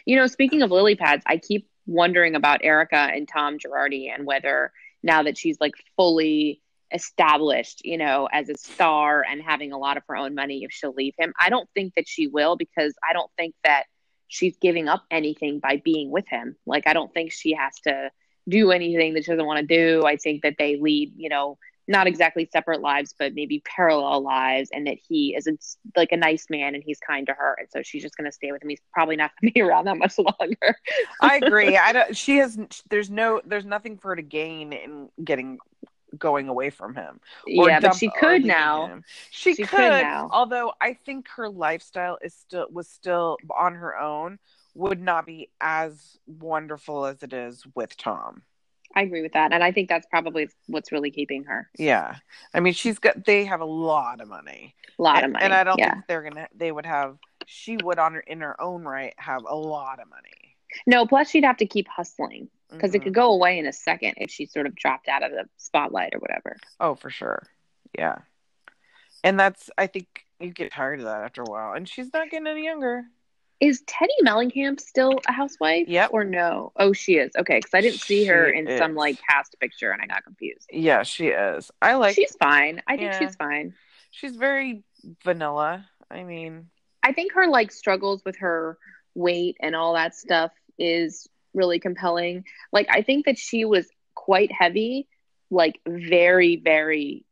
You 0.07 0.17
know, 0.17 0.27
speaking 0.27 0.63
of 0.63 0.71
lily 0.71 0.97
pads, 0.97 1.23
I 1.27 1.37
keep 1.37 1.69
wondering 1.87 2.35
about 2.35 2.61
Erika 2.63 2.97
and 2.97 3.29
Tom 3.29 3.59
Girardi 3.59 4.09
and 4.15 4.27
whether 4.27 4.73
now 5.03 5.25
that 5.25 5.37
she's 5.37 5.59
like 5.61 5.75
fully 5.97 6.62
established, 6.95 7.85
you 7.85 7.99
know, 7.99 8.29
as 8.33 8.49
a 8.49 8.57
star 8.57 9.25
and 9.29 9.43
having 9.43 9.73
a 9.73 9.79
lot 9.79 9.97
of 9.97 10.03
her 10.09 10.17
own 10.17 10.35
money, 10.35 10.65
if 10.65 10.73
she'll 10.73 10.93
leave 10.93 11.15
him. 11.19 11.33
I 11.39 11.51
don't 11.51 11.69
think 11.75 11.95
that 11.97 12.09
she 12.09 12.27
will 12.27 12.57
because 12.57 12.95
I 13.09 13.13
don't 13.13 13.31
think 13.37 13.55
that 13.65 13.85
she's 14.29 14.57
giving 14.59 14.89
up 14.89 15.05
anything 15.11 15.61
by 15.61 15.81
being 15.85 16.11
with 16.11 16.27
him. 16.29 16.57
Like, 16.67 16.87
I 16.87 16.93
don't 16.93 17.13
think 17.13 17.33
she 17.33 17.55
has 17.55 17.75
to 17.87 18.11
do 18.49 18.71
anything 18.71 19.15
that 19.15 19.25
she 19.25 19.31
doesn't 19.31 19.47
want 19.47 19.61
to 19.61 19.77
do. 19.77 20.05
I 20.05 20.17
think 20.17 20.43
that 20.43 20.57
they 20.59 20.77
lead, 20.77 21.13
you 21.17 21.29
know, 21.29 21.59
not 21.89 22.07
exactly 22.07 22.49
separate 22.53 22.81
lives, 22.81 23.15
but 23.19 23.35
maybe 23.35 23.63
parallel 23.65 24.23
lives, 24.23 24.71
and 24.73 24.87
that 24.87 24.99
he 25.09 25.35
is 25.37 25.47
a, 25.47 25.53
like 25.97 26.13
a 26.13 26.17
nice 26.17 26.47
man 26.49 26.75
and 26.75 26.83
he's 26.85 26.99
kind 27.01 27.27
to 27.27 27.35
her, 27.35 27.57
and 27.59 27.69
so 27.71 27.83
she's 27.83 28.03
just 28.03 28.17
going 28.17 28.25
to 28.25 28.33
stay 28.33 28.53
with 28.53 28.63
him. 28.63 28.69
He's 28.69 28.81
probably 28.93 29.17
not 29.17 29.33
going 29.41 29.51
to 29.51 29.55
be 29.55 29.63
around 29.69 29.87
that 29.87 29.99
much 29.99 30.19
longer. 30.19 30.77
I 31.21 31.39
agree. 31.43 31.77
I 31.77 31.93
don't. 31.93 32.17
She 32.17 32.39
has. 32.39 32.59
There's 32.89 33.11
no. 33.11 33.41
There's 33.45 33.65
nothing 33.65 33.99
for 33.99 34.09
her 34.09 34.17
to 34.17 34.23
gain 34.23 34.73
in 34.73 35.09
getting 35.23 35.59
going 36.19 36.49
away 36.49 36.71
from 36.71 36.95
him. 36.95 37.21
or 37.57 37.69
yeah, 37.69 37.81
but 37.81 37.95
she 37.95 38.11
could 38.11 38.45
now. 38.45 39.01
She, 39.31 39.55
She 39.55 39.63
could, 39.63 39.71
could 39.71 40.03
now. 40.03 40.29
Although 40.33 40.73
I 40.81 40.95
think 40.95 41.29
her 41.37 41.49
lifestyle 41.49 42.19
is 42.23 42.35
still 42.35 42.67
was 42.71 42.89
still 42.89 43.39
on 43.57 43.75
her 43.75 43.99
own 43.99 44.39
would 44.75 45.01
not 45.01 45.27
be 45.27 45.51
as 45.61 46.19
wonderful 46.27 47.05
as 47.05 47.23
it 47.23 47.33
is 47.33 47.65
with 47.75 47.97
Tom. 47.97 48.43
I 48.95 49.03
agree 49.03 49.23
with 49.23 49.33
that, 49.33 49.53
and 49.53 49.65
I 49.65 49.73
think 49.73 49.89
that's 49.89 50.07
probably 50.07 50.49
what's 50.67 50.93
really 50.93 51.11
keeping 51.11 51.45
her. 51.45 51.71
Yeah, 51.79 52.17
I 52.53 52.61
mean 52.61 52.75
she's 52.75 52.99
got. 52.99 53.25
They 53.25 53.45
have 53.47 53.61
a 53.61 53.67
lot 53.67 54.21
of 54.21 54.29
money. 54.29 54.75
A 54.99 55.03
lot 55.03 55.17
and, 55.17 55.27
of 55.27 55.33
money, 55.33 55.45
and 55.45 55.55
I 55.55 55.65
don't 55.65 55.79
yeah. 55.79 55.95
think 55.95 56.07
they're 56.09 56.23
gonna. 56.23 56.49
They 56.55 56.71
would 56.73 56.87
have. 56.87 57.17
She 57.47 57.77
would 57.83 57.99
on 57.99 58.15
her 58.15 58.21
in 58.21 58.41
her 58.41 58.61
own 58.61 58.85
right 58.85 59.15
have 59.17 59.43
a 59.49 59.57
lot 59.57 59.99
of 59.99 60.09
money 60.09 60.52
No, 60.87 61.07
plus 61.07 61.31
she'd 61.31 61.45
have 61.45 61.59
to 61.59 61.67
keep 61.67 61.89
hustling 61.89 62.49
because 62.71 62.95
it 62.95 63.01
Mhm. 63.01 63.05
could 63.05 63.15
go 63.15 63.33
away 63.33 63.59
in 63.59 63.67
a 63.67 63.73
second 63.73 64.15
if 64.17 64.31
she 64.31 64.47
sort 64.47 64.67
of 64.67 64.75
dropped 64.75 65.09
out 65.09 65.23
of 65.23 65.31
the 65.31 65.49
spotlight 65.57 66.15
or 66.15 66.19
whatever. 66.19 66.57
Oh, 66.81 66.95
for 66.95 67.11
sure. 67.11 67.43
Yeah. 67.99 68.19
And 69.25 69.39
that's 69.39 69.71
I 69.77 69.87
think 69.87 70.27
you 70.41 70.51
get 70.51 70.73
tired 70.73 70.99
of 71.01 71.05
that 71.07 71.23
after 71.23 71.43
a 71.43 71.51
while. 71.51 71.75
And 71.75 71.89
she's 71.89 72.13
not 72.13 72.31
getting 72.31 72.47
any 72.47 72.65
younger. 72.65 73.05
Is 73.61 73.83
Teddi 73.83 74.09
Mellencamp 74.25 74.81
still 74.81 75.21
a 75.29 75.33
housewife? 75.33 75.87
Yeah. 75.87 76.09
Or 76.11 76.25
no? 76.25 76.73
Oh, 76.77 76.93
she 76.93 77.15
is. 77.19 77.31
Okay, 77.37 77.59
because 77.59 77.73
I 77.75 77.81
didn't 77.81 78.01
see 78.01 78.25
her 78.25 78.49
in 78.51 78.67
some 78.77 78.97
like 78.97 79.19
cast 79.31 79.55
picture, 79.61 79.93
and 79.93 80.03
I 80.03 80.07
got 80.07 80.25
confused. 80.25 80.69
Yeah, 80.73 81.05
she 81.05 81.29
is. 81.29 81.71
I 81.81 81.95
like 81.95 82.17
she's, 82.17 82.31
she's 82.31 82.37
fine. 82.37 82.83
I 82.89 82.97
think 82.97 83.13
Yeah. 83.13 83.19
she's 83.21 83.37
fine. 83.37 83.75
She's 84.11 84.35
very 84.35 84.83
vanilla. 85.23 85.87
I 86.11 86.25
mean, 86.25 86.71
I 87.05 87.13
think 87.13 87.35
her 87.35 87.47
like 87.47 87.71
struggles 87.71 88.25
with 88.25 88.37
her 88.39 88.79
weight 89.15 89.57
and 89.61 89.77
all 89.77 89.95
that 89.95 90.17
stuff 90.17 90.51
is 90.79 91.29
really 91.55 91.79
compelling. 91.79 92.45
Like 92.73 92.89
I 92.91 93.03
think 93.03 93.27
that 93.27 93.39
she 93.39 93.65
was 93.65 93.87
quite 94.15 94.53
heavy, 94.53 95.09
like 95.51 95.81
very 95.87 96.57
very 96.57 97.25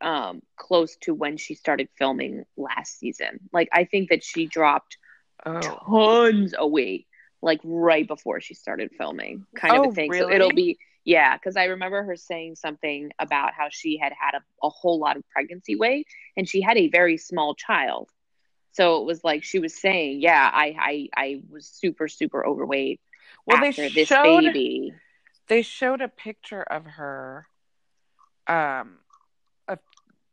um 0.00 0.42
close 0.56 0.96
to 1.02 1.12
when 1.14 1.36
she 1.36 1.54
started 1.54 1.88
filming 1.96 2.44
last 2.56 2.98
season. 2.98 3.40
Like 3.52 3.68
I 3.72 3.84
think 3.84 4.10
that 4.10 4.24
she 4.24 4.46
dropped 4.46 4.96
oh. 5.44 5.60
tons 5.60 6.54
of 6.54 6.70
weight 6.70 7.06
like 7.42 7.60
right 7.64 8.06
before 8.06 8.40
she 8.40 8.54
started 8.54 8.90
filming 8.96 9.46
kind 9.56 9.76
of 9.76 9.86
Oh, 9.86 9.90
a 9.90 9.92
thing. 9.94 10.10
really? 10.10 10.22
So 10.22 10.30
it'll 10.30 10.52
be 10.52 10.78
yeah, 11.04 11.36
because 11.36 11.56
I 11.56 11.64
remember 11.64 12.02
her 12.02 12.16
saying 12.16 12.56
something 12.56 13.10
about 13.18 13.54
how 13.54 13.68
she 13.70 13.96
had 13.96 14.12
had 14.12 14.34
a, 14.34 14.66
a 14.66 14.68
whole 14.68 14.98
lot 14.98 15.16
of 15.16 15.26
pregnancy 15.30 15.74
weight 15.74 16.06
and 16.36 16.48
she 16.48 16.60
had 16.60 16.76
a 16.76 16.88
very 16.88 17.16
small 17.16 17.54
child. 17.54 18.10
So 18.72 19.00
it 19.00 19.06
was 19.06 19.24
like 19.24 19.44
she 19.44 19.58
was 19.58 19.74
saying, 19.80 20.20
yeah, 20.20 20.50
I 20.52 20.76
I, 20.78 21.08
I 21.16 21.42
was 21.50 21.66
super 21.66 22.08
super 22.08 22.46
overweight 22.46 23.00
Well, 23.46 23.56
after 23.56 23.82
they 23.82 23.94
this 23.94 24.08
showed 24.08 24.44
baby. 24.44 24.94
they 25.48 25.62
showed 25.62 26.00
a 26.00 26.08
picture 26.08 26.62
of 26.62 26.84
her. 26.86 27.46
Um, 28.46 28.98
of, 29.68 29.78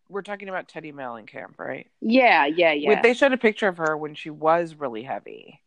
we're 0.10 0.22
talking 0.22 0.50
about 0.50 0.68
Teddi 0.68 0.94
Mellencamp, 0.94 1.58
right? 1.60 1.88
Yeah, 2.02 2.46
yeah, 2.46 2.72
yeah. 2.72 3.02
They 3.02 3.14
showed 3.14 3.34
a 3.34 3.38
picture 3.38 3.68
of 3.68 3.78
her 3.78 3.98
when 3.98 4.16
she 4.16 4.30
was 4.30 4.76
really 4.76 5.04
heavy. 5.04 5.62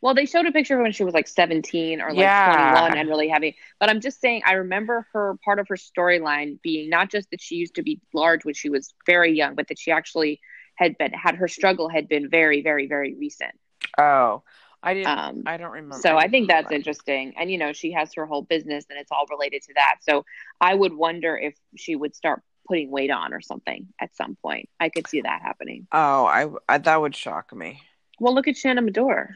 Well, 0.00 0.14
they 0.14 0.26
showed 0.26 0.46
a 0.46 0.52
picture 0.52 0.74
of 0.74 0.78
her 0.78 0.82
when 0.82 0.92
she 0.92 1.04
was 1.04 1.14
like 1.14 1.28
17 1.28 2.02
or 2.02 2.12
like 2.12 2.18
Yeah. 2.18 2.42
21 2.42 2.98
and 2.98 3.08
really 3.08 3.28
heavy. 3.28 3.56
But 3.80 3.88
I'm 3.88 4.00
just 4.00 4.20
saying, 4.20 4.42
I 4.44 4.52
remember 4.54 5.06
her 5.12 5.36
part 5.42 5.58
of 5.58 5.68
her 5.68 5.76
storyline 5.76 6.60
being 6.62 6.90
not 6.90 7.10
just 7.10 7.30
that 7.30 7.40
she 7.40 7.54
used 7.54 7.76
to 7.76 7.82
be 7.82 8.00
large 8.12 8.44
when 8.44 8.54
she 8.54 8.68
was 8.68 8.92
very 9.06 9.32
young, 9.32 9.54
but 9.54 9.68
that 9.68 9.78
she 9.78 9.90
actually 9.92 10.40
had 10.76 10.98
been 10.98 11.12
had 11.12 11.36
her 11.36 11.48
struggle 11.48 11.88
had 11.88 12.08
been 12.08 12.28
very, 12.28 12.62
very, 12.62 12.86
very 12.86 13.14
recent. 13.14 13.52
Oh, 13.98 14.42
I 14.82 14.94
didn't. 14.94 15.18
Um, 15.18 15.42
I 15.46 15.56
don't 15.56 15.72
remember. 15.72 15.98
so 16.00 16.16
I 16.16 16.28
think 16.28 16.48
that's 16.48 16.70
interesting. 16.72 17.34
And 17.38 17.50
you 17.50 17.58
know, 17.58 17.72
she 17.72 17.92
has 17.92 18.12
her 18.14 18.26
whole 18.26 18.42
business 18.42 18.84
and 18.90 18.98
it's 18.98 19.10
all 19.10 19.26
related 19.30 19.62
to 19.62 19.74
that. 19.74 19.96
So 20.02 20.24
I 20.60 20.74
would 20.74 20.92
wonder 20.92 21.36
if 21.36 21.54
she 21.76 21.96
would 21.96 22.14
start 22.14 22.42
putting 22.66 22.90
weight 22.90 23.10
on 23.10 23.32
or 23.32 23.40
something 23.40 23.88
at 24.00 24.14
some 24.16 24.36
point. 24.36 24.68
I 24.80 24.88
could 24.88 25.06
see 25.06 25.20
that 25.22 25.42
happening. 25.42 25.86
Oh, 25.92 26.24
I, 26.26 26.48
I 26.68 26.78
that 26.78 27.00
would 27.00 27.16
shock 27.16 27.54
me. 27.54 27.80
Well, 28.20 28.34
look 28.34 28.48
at 28.48 28.56
Shannon 28.56 28.88
Beador. 28.88 29.28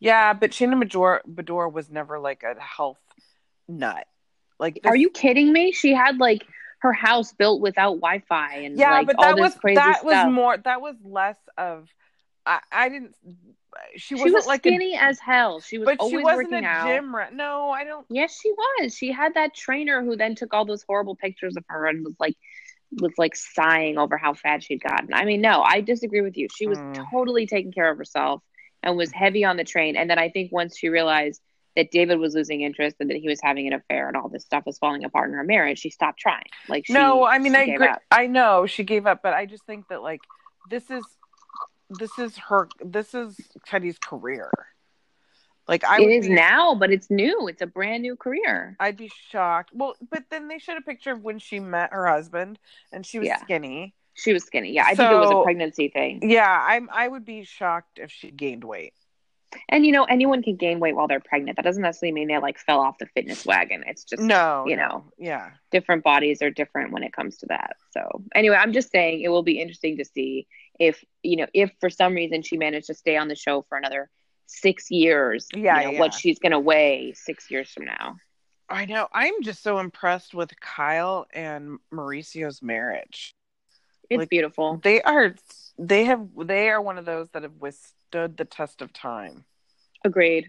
Yeah, 0.00 0.32
but 0.32 0.54
Shannon 0.54 0.80
Beador, 0.80 1.20
Beador 1.26 1.72
was 1.72 1.90
never 1.90 2.18
like 2.18 2.42
a 2.42 2.60
health 2.60 3.00
nut. 3.68 4.06
Like, 4.58 4.80
Are 4.84 4.96
you 4.96 5.10
kidding 5.10 5.52
me? 5.52 5.72
She 5.72 5.92
had 5.92 6.18
like 6.18 6.46
her 6.82 6.92
house 6.92 7.32
built 7.32 7.60
without 7.60 7.94
Wi-Fi 8.00 8.56
and 8.56 8.76
Yeah, 8.76 8.90
like 8.90 9.06
but 9.06 9.16
all 9.16 9.24
that 9.24 9.36
this 9.36 9.54
was 9.54 9.54
crazy 9.54 9.76
that 9.76 10.00
stuff. 10.00 10.26
was 10.26 10.32
more. 10.32 10.56
That 10.56 10.80
was 10.80 10.96
less 11.04 11.38
of. 11.56 11.88
I, 12.44 12.58
I 12.72 12.88
didn't. 12.88 13.14
She 13.94 14.00
she 14.00 14.14
wasn't 14.16 14.34
was 14.34 14.46
like 14.46 14.60
skinny 14.62 14.96
a, 14.96 14.98
as 15.00 15.20
hell. 15.20 15.60
She 15.60 15.78
was 15.78 15.86
but 15.86 16.00
always 16.00 16.10
she 16.12 16.18
wasn't 16.24 16.50
working 16.50 16.64
a 16.64 16.68
out. 16.68 16.86
gym 16.88 17.14
rat. 17.14 17.32
No, 17.32 17.70
I 17.70 17.84
don't. 17.84 18.04
Yes, 18.10 18.36
she 18.38 18.50
was. 18.50 18.96
She 18.96 19.12
had 19.12 19.34
that 19.34 19.54
trainer 19.54 20.02
who 20.02 20.16
then 20.16 20.34
took 20.34 20.52
all 20.52 20.64
those 20.64 20.82
horrible 20.82 21.14
pictures 21.14 21.56
of 21.56 21.64
her 21.68 21.86
and 21.86 22.04
was 22.04 22.16
like 22.18 22.34
was 23.00 23.12
like 23.16 23.36
sighing 23.36 23.96
over 23.96 24.16
how 24.18 24.34
fat 24.34 24.64
she'd 24.64 24.82
gotten. 24.82 25.14
I 25.14 25.24
mean, 25.24 25.40
no, 25.40 25.62
I 25.62 25.80
disagree 25.82 26.20
with 26.20 26.36
you. 26.36 26.48
She 26.52 26.66
was 26.66 26.78
Mm. 26.80 27.06
totally 27.12 27.46
taking 27.46 27.72
care 27.72 27.90
of 27.90 27.96
herself 27.96 28.42
and 28.82 28.96
was 28.96 29.12
heavy 29.12 29.44
on 29.44 29.56
the 29.56 29.64
train. 29.64 29.96
And 29.96 30.10
then 30.10 30.18
I 30.18 30.28
think 30.30 30.50
once 30.50 30.76
she 30.76 30.88
realized 30.88 31.40
that 31.76 31.90
David 31.90 32.18
was 32.18 32.34
losing 32.34 32.60
interest 32.60 32.96
and 33.00 33.08
that 33.10 33.16
he 33.16 33.28
was 33.28 33.40
having 33.42 33.66
an 33.66 33.72
affair 33.72 34.08
and 34.08 34.16
all 34.16 34.28
this 34.28 34.44
stuff 34.44 34.64
was 34.66 34.78
falling 34.78 35.04
apart 35.04 35.28
in 35.30 35.34
her 35.36 35.44
marriage, 35.44 35.78
she 35.78 35.90
stopped 35.90 36.18
trying. 36.18 36.44
Like 36.68 36.86
she, 36.86 36.92
no, 36.92 37.24
I 37.24 37.38
mean 37.38 37.54
I 37.56 37.66
gave 37.66 37.74
agree. 37.76 37.88
up. 37.88 38.02
I 38.10 38.26
know 38.26 38.66
she 38.66 38.84
gave 38.84 39.06
up, 39.06 39.20
but 39.22 39.32
I 39.34 39.46
just 39.46 39.64
think 39.64 39.88
that 39.88 40.02
like 40.02 40.20
this 40.68 40.90
is 40.90 41.04
this 41.90 42.18
is 42.18 42.36
her. 42.38 42.68
This 42.84 43.14
is 43.14 43.38
Teddi's 43.66 43.98
career. 43.98 44.50
Like 45.68 45.84
I 45.84 46.00
It 46.00 46.10
is 46.10 46.26
be, 46.26 46.34
now, 46.34 46.74
but 46.74 46.90
it's 46.90 47.10
new. 47.10 47.46
It's 47.48 47.62
a 47.62 47.66
brand 47.66 48.02
new 48.02 48.16
career. 48.16 48.76
I'd 48.80 48.96
be 48.96 49.10
shocked. 49.30 49.70
Well, 49.72 49.94
but 50.10 50.24
then 50.28 50.48
they 50.48 50.58
showed 50.58 50.76
a 50.76 50.82
picture 50.82 51.12
of 51.12 51.22
when 51.22 51.38
she 51.38 51.60
met 51.60 51.92
her 51.92 52.06
husband, 52.08 52.58
and 52.92 53.06
she 53.06 53.18
was 53.18 53.28
Yeah. 53.28 53.38
skinny. 53.40 53.94
She 54.14 54.32
was 54.32 54.44
skinny. 54.44 54.72
Yeah, 54.72 54.84
I 54.84 54.94
think 54.94 55.10
it 55.10 55.14
was 55.14 55.30
a 55.30 55.42
pregnancy 55.42 55.88
thing. 55.88 56.20
Yeah, 56.28 56.50
I'm. 56.68 56.90
I 56.92 57.08
would 57.08 57.24
be 57.24 57.44
shocked 57.44 57.98
if 57.98 58.10
she 58.10 58.30
gained 58.30 58.64
weight. 58.64 58.92
And 59.68 59.84
you 59.86 59.92
know, 59.92 60.04
anyone 60.04 60.42
can 60.42 60.56
gain 60.56 60.80
weight 60.80 60.94
while 60.96 61.08
they're 61.08 61.20
pregnant. 61.20 61.56
That 61.56 61.64
doesn't 61.64 61.82
necessarily 61.82 62.12
mean 62.14 62.28
they 62.28 62.38
like 62.38 62.58
fell 62.58 62.80
off 62.80 62.98
the 62.98 63.06
fitness 63.06 63.44
wagon. 63.44 63.84
It's 63.86 64.04
just 64.04 64.22
No, 64.22 64.64
you 64.66 64.76
no. 64.76 64.88
know. 64.88 65.04
Yeah. 65.18 65.50
different 65.70 66.04
bodies 66.04 66.42
are 66.42 66.50
different 66.50 66.92
when 66.92 67.02
it 67.02 67.12
comes 67.12 67.38
to 67.38 67.46
that. 67.46 67.76
So 67.92 68.22
anyway, 68.34 68.56
I'm 68.56 68.72
just 68.72 68.90
saying 68.90 69.20
it 69.22 69.28
will 69.28 69.42
be 69.42 69.60
interesting 69.60 69.98
to 69.98 70.04
see 70.04 70.46
if 70.80 71.04
you 71.22 71.36
know 71.36 71.46
if 71.54 71.70
for 71.80 71.90
some 71.90 72.14
reason 72.14 72.42
she 72.42 72.56
managed 72.56 72.86
to 72.88 72.94
stay 72.94 73.16
on 73.16 73.28
the 73.28 73.36
show 73.36 73.62
for 73.68 73.76
another 73.78 74.08
six 74.46 74.90
years. 74.90 75.48
Yeah, 75.54 75.78
you 75.80 75.84
know, 75.86 75.92
yeah. 75.92 76.00
what 76.00 76.14
she's 76.14 76.38
gonna 76.38 76.60
weigh 76.60 77.12
six 77.14 77.50
years 77.50 77.70
from 77.70 77.84
now. 77.86 78.16
I 78.68 78.86
know. 78.86 79.06
I'm 79.12 79.42
just 79.42 79.62
so 79.62 79.78
impressed 79.80 80.32
with 80.34 80.58
Kyle 80.60 81.26
and 81.34 81.78
Mauricio's 81.92 82.62
marriage. 82.62 83.34
It's 84.08 84.18
Like, 84.20 84.30
beautiful. 84.30 84.78
They 84.82 85.02
are. 85.02 85.34
They 85.78 86.04
have. 86.04 86.26
They 86.44 86.70
are 86.70 86.80
one 86.80 86.96
of 86.98 87.04
those 87.04 87.28
that 87.30 87.42
have 87.42 87.52
withstood 87.60 87.92
the 88.12 88.44
test 88.44 88.82
of 88.82 88.92
time. 88.92 89.44
Agreed. 90.04 90.48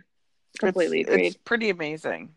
Completely 0.59 1.01
it's, 1.01 1.09
agreed. 1.09 1.25
It's 1.27 1.37
pretty 1.37 1.69
amazing. 1.69 2.35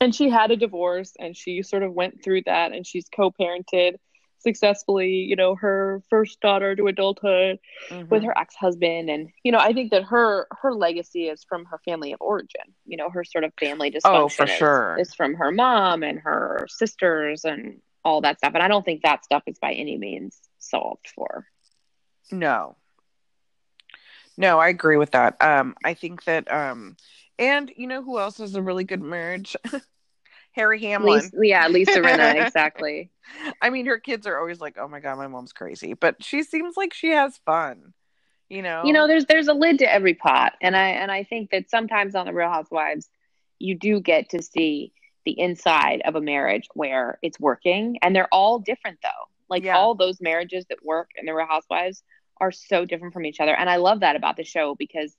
and 0.00 0.14
she 0.14 0.30
had 0.30 0.50
a 0.50 0.56
divorce 0.56 1.12
and 1.18 1.36
she 1.36 1.62
sort 1.62 1.82
of 1.82 1.92
went 1.92 2.24
through 2.24 2.42
that 2.46 2.72
and 2.72 2.86
she's 2.86 3.06
co-parented 3.14 3.96
successfully 4.38 5.10
you 5.10 5.36
know 5.36 5.54
her 5.54 6.02
first 6.08 6.40
daughter 6.40 6.74
to 6.74 6.86
adulthood 6.86 7.58
Mhm. 7.90 8.08
with 8.08 8.22
her 8.24 8.32
ex-husband 8.38 9.10
and 9.10 9.28
you 9.44 9.52
know 9.52 9.58
i 9.58 9.74
think 9.74 9.90
that 9.90 10.04
her 10.04 10.46
her 10.62 10.72
legacy 10.72 11.28
is 11.28 11.44
from 11.44 11.66
her 11.66 11.78
family 11.84 12.12
of 12.14 12.20
origin 12.22 12.72
you 12.86 12.96
know 12.96 13.10
her 13.10 13.22
sort 13.24 13.44
of 13.44 13.52
family 13.60 13.90
dysfunction 13.90 14.00
Oh, 14.24 14.28
for 14.30 14.44
is- 14.44 14.50
sure. 14.52 14.96
is 14.98 15.14
from 15.14 15.34
her 15.34 15.52
mom 15.52 16.02
and 16.02 16.18
her 16.20 16.66
sisters 16.70 17.44
and 17.44 17.82
all 18.02 18.22
that 18.22 18.38
stuff. 18.38 18.54
And 18.54 18.62
I 18.62 18.68
don't 18.68 18.82
think 18.82 19.02
that 19.02 19.26
stuff 19.26 19.42
is 19.46 19.58
by 19.58 19.72
any 19.74 19.98
means 19.98 20.40
solved 20.58 21.08
for. 21.14 21.46
No. 22.32 22.76
No, 24.36 24.58
I 24.58 24.68
agree 24.68 24.96
with 24.96 25.10
that. 25.12 25.40
Um, 25.42 25.74
I 25.84 25.94
think 25.94 26.24
that 26.24 26.50
um 26.50 26.96
and 27.38 27.72
you 27.76 27.86
know 27.86 28.02
who 28.02 28.18
else 28.18 28.38
has 28.38 28.54
a 28.54 28.62
really 28.62 28.84
good 28.84 29.02
marriage? 29.02 29.56
Harry 30.52 30.80
Hamlin. 30.80 31.14
Lisa, 31.14 31.36
yeah, 31.42 31.68
Lisa 31.68 32.00
Rinna, 32.00 32.40
exactly. 32.44 33.10
I 33.62 33.70
mean, 33.70 33.86
her 33.86 33.98
kids 33.98 34.26
are 34.26 34.38
always 34.38 34.60
like, 34.60 34.76
"Oh 34.78 34.88
my 34.88 34.98
god, 35.00 35.16
my 35.16 35.28
mom's 35.28 35.52
crazy," 35.52 35.94
but 35.94 36.22
she 36.22 36.42
seems 36.42 36.76
like 36.76 36.92
she 36.92 37.10
has 37.10 37.38
fun. 37.46 37.94
You 38.48 38.62
know. 38.62 38.82
you 38.84 38.92
know 38.92 39.06
there's 39.06 39.26
there's 39.26 39.46
a 39.46 39.54
lid 39.54 39.78
to 39.78 39.92
every 39.92 40.12
pot 40.14 40.54
and 40.60 40.76
i 40.76 40.88
and 40.88 41.12
i 41.12 41.22
think 41.22 41.50
that 41.52 41.70
sometimes 41.70 42.16
on 42.16 42.26
the 42.26 42.32
real 42.32 42.48
housewives 42.48 43.08
you 43.60 43.76
do 43.76 44.00
get 44.00 44.28
to 44.30 44.42
see 44.42 44.92
the 45.24 45.38
inside 45.38 46.02
of 46.04 46.16
a 46.16 46.20
marriage 46.20 46.66
where 46.74 47.20
it's 47.22 47.38
working 47.38 47.96
and 48.02 48.12
they're 48.12 48.26
all 48.32 48.58
different 48.58 48.98
though 49.04 49.28
like 49.48 49.62
Yeah. 49.62 49.76
all 49.78 49.94
those 49.94 50.20
marriages 50.20 50.64
that 50.68 50.84
work 50.84 51.10
in 51.14 51.26
the 51.26 51.32
real 51.32 51.46
housewives 51.46 52.02
are 52.40 52.50
so 52.52 52.84
different 52.84 53.12
from 53.14 53.26
each 53.26 53.40
other. 53.40 53.54
And 53.54 53.68
i 53.68 53.76
love 53.76 54.00
that 54.00 54.16
about 54.16 54.36
the 54.36 54.44
show 54.44 54.74
because 54.74 55.16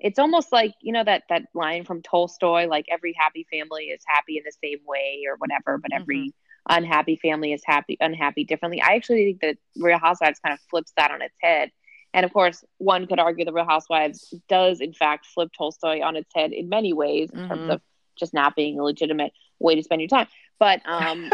it's 0.00 0.18
almost 0.18 0.52
like 0.52 0.74
you 0.80 0.92
know 0.92 1.04
that 1.04 1.22
that 1.28 1.42
line 1.54 1.84
from 1.84 2.02
tolstoy 2.02 2.66
like 2.66 2.86
every 2.90 3.14
happy 3.18 3.46
family 3.50 3.84
is 3.84 4.02
happy 4.06 4.36
in 4.38 4.42
the 4.44 4.52
same 4.62 4.80
way 4.86 5.22
or 5.28 5.36
whatever 5.36 5.78
but 5.78 5.92
every 5.94 6.32
unhappy 6.68 7.16
family 7.16 7.52
is 7.52 7.62
happy 7.64 7.96
unhappy 8.00 8.44
differently. 8.44 8.80
I 8.82 8.94
actually 8.94 9.24
think 9.24 9.40
that 9.40 9.56
real 9.76 9.98
housewives 9.98 10.40
kind 10.40 10.52
of 10.52 10.60
flips 10.70 10.92
that 10.96 11.10
on 11.10 11.22
its 11.22 11.36
head. 11.40 11.70
And 12.14 12.24
of 12.24 12.32
course, 12.32 12.64
one 12.78 13.06
could 13.06 13.18
argue 13.18 13.44
the 13.44 13.52
Real 13.52 13.64
Housewives 13.66 14.32
does, 14.48 14.80
in 14.80 14.92
fact, 14.92 15.26
flip 15.26 15.50
Tolstoy 15.56 16.00
on 16.00 16.16
its 16.16 16.30
head 16.34 16.52
in 16.52 16.68
many 16.68 16.92
ways 16.92 17.30
in 17.32 17.42
terms 17.42 17.66
Mhm. 17.66 17.74
of 17.74 17.82
just 18.16 18.32
not 18.32 18.54
being 18.54 18.80
legitimate 18.80 19.32
way 19.64 19.74
to 19.74 19.82
spend 19.82 20.00
your 20.00 20.08
time. 20.08 20.28
But 20.58 20.82
um, 20.86 21.30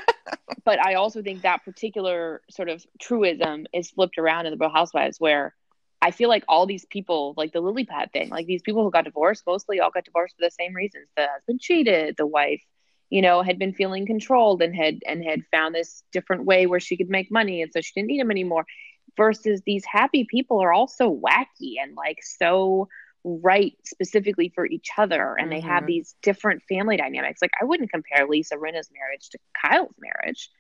but 0.64 0.80
I 0.84 0.94
also 0.94 1.22
think 1.22 1.42
that 1.42 1.64
particular 1.64 2.42
sort 2.50 2.68
of 2.68 2.84
truism 3.00 3.66
is 3.72 3.90
flipped 3.90 4.18
around 4.18 4.46
in 4.46 4.52
the 4.52 4.58
Real 4.58 4.70
Housewives, 4.70 5.18
where 5.18 5.54
I 6.02 6.12
feel 6.12 6.28
like 6.28 6.44
all 6.48 6.66
these 6.66 6.86
people, 6.86 7.34
like 7.36 7.52
the 7.52 7.60
lily 7.60 7.84
pad 7.84 8.10
thing, 8.12 8.30
like 8.30 8.46
these 8.46 8.62
people 8.62 8.82
who 8.82 8.90
got 8.90 9.04
divorced, 9.04 9.42
mostly 9.46 9.80
all 9.80 9.90
got 9.90 10.04
divorced 10.04 10.36
for 10.36 10.46
the 10.46 10.50
same 10.50 10.74
reasons. 10.74 11.08
The 11.16 11.26
husband 11.26 11.60
cheated, 11.60 12.16
the 12.16 12.26
wife, 12.26 12.62
you 13.10 13.20
know, 13.20 13.42
had 13.42 13.58
been 13.58 13.74
feeling 13.74 14.06
controlled 14.06 14.62
and 14.62 14.74
had 14.74 15.00
and 15.06 15.22
had 15.22 15.42
found 15.50 15.74
this 15.74 16.02
different 16.12 16.46
way 16.46 16.66
where 16.66 16.80
she 16.80 16.96
could 16.96 17.10
make 17.10 17.30
money, 17.30 17.62
and 17.62 17.72
so 17.72 17.80
she 17.80 17.92
didn't 17.94 18.08
need 18.08 18.20
him 18.20 18.30
anymore 18.30 18.64
versus 19.16 19.60
these 19.66 19.84
happy 19.84 20.24
people 20.24 20.60
are 20.60 20.72
all 20.72 20.86
so 20.86 21.14
wacky 21.14 21.74
and 21.82 21.94
like 21.94 22.18
so 22.22 22.88
right 23.24 23.76
specifically 23.84 24.50
for 24.54 24.66
each 24.66 24.88
other 24.96 25.36
and 25.38 25.52
they 25.52 25.60
have 25.60 25.84
Mhm. 25.84 25.88
these 25.88 26.14
different 26.22 26.62
family 26.68 26.96
dynamics 26.96 27.42
like 27.42 27.50
i 27.60 27.64
wouldn't 27.64 27.90
compare 27.90 28.26
lisa 28.26 28.56
rinna's 28.56 28.90
marriage 28.92 29.28
to 29.30 29.38
kyle's 29.60 29.94
marriage 29.98 30.50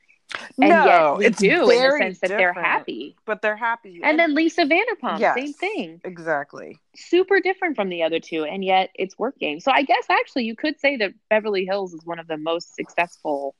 and 0.60 0.68
no, 0.68 1.16
we 1.18 1.26
it's 1.26 1.38
do 1.40 1.68
in 1.70 1.82
the 1.82 1.96
sense 1.98 2.20
that 2.20 2.28
they're 2.28 2.52
happy 2.52 3.16
but 3.24 3.42
they're 3.42 3.56
happy. 3.56 4.00
and 4.04 4.18
then 4.18 4.34
lisa 4.34 4.62
vanderpump 4.64 5.18
Yes. 5.20 5.34
same 5.34 5.52
thing 5.54 6.00
exactly. 6.04 6.78
super 6.94 7.40
different 7.40 7.76
from 7.76 7.88
the 7.88 8.02
other 8.02 8.20
two 8.20 8.44
and 8.44 8.62
yet 8.64 8.90
it's 8.94 9.18
working 9.18 9.58
so 9.60 9.72
i 9.72 9.82
guess 9.82 10.04
actually 10.10 10.44
you 10.44 10.54
could 10.54 10.78
say 10.78 10.96
that 10.98 11.12
beverly 11.30 11.64
hills 11.64 11.94
is 11.94 12.04
one 12.04 12.18
of 12.18 12.26
the 12.28 12.36
most 12.36 12.74
successful 12.76 13.54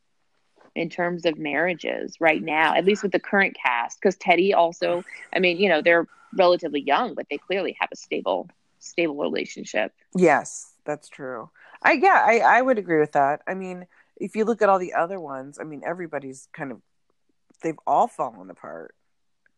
in 0.77 0.89
terms 0.89 1.25
of 1.27 1.39
marriages 1.39 2.17
right 2.21 2.43
now 2.43 2.75
at 2.77 2.85
least 2.85 3.03
with 3.03 3.11
the 3.13 3.19
current 3.19 3.57
cast 3.61 3.99
because 4.01 4.17
teddi 4.19 4.55
also 4.55 5.03
i 5.35 5.39
mean 5.41 5.57
you 5.57 5.69
know 5.69 5.83
they're 5.83 6.07
relatively 6.37 6.81
young 6.81 7.15
but 7.15 7.27
they 7.31 7.39
clearly 7.39 7.77
have 7.81 7.89
a 7.93 7.97
stable 7.97 8.49
stable 8.81 9.17
relationship 9.19 9.93
Yes, 10.17 10.73
that's 10.85 11.09
true. 11.09 11.51
I 11.83 11.93
yeah, 11.93 12.23
I 12.27 12.41
I 12.41 12.61
would 12.63 12.79
agree 12.79 12.99
with 13.01 13.13
that. 13.13 13.43
I 13.47 13.55
mean, 13.55 13.87
if 14.17 14.35
you 14.37 14.45
look 14.45 14.61
at 14.63 14.69
all 14.69 14.79
the 14.79 14.95
other 14.95 15.21
ones, 15.21 15.59
I 15.61 15.65
mean, 15.65 15.83
everybody's 15.87 16.49
kind 16.53 16.73
of 16.73 16.81
they've 17.63 17.79
all 17.87 18.09
fallen 18.09 18.51
apart. 18.51 18.95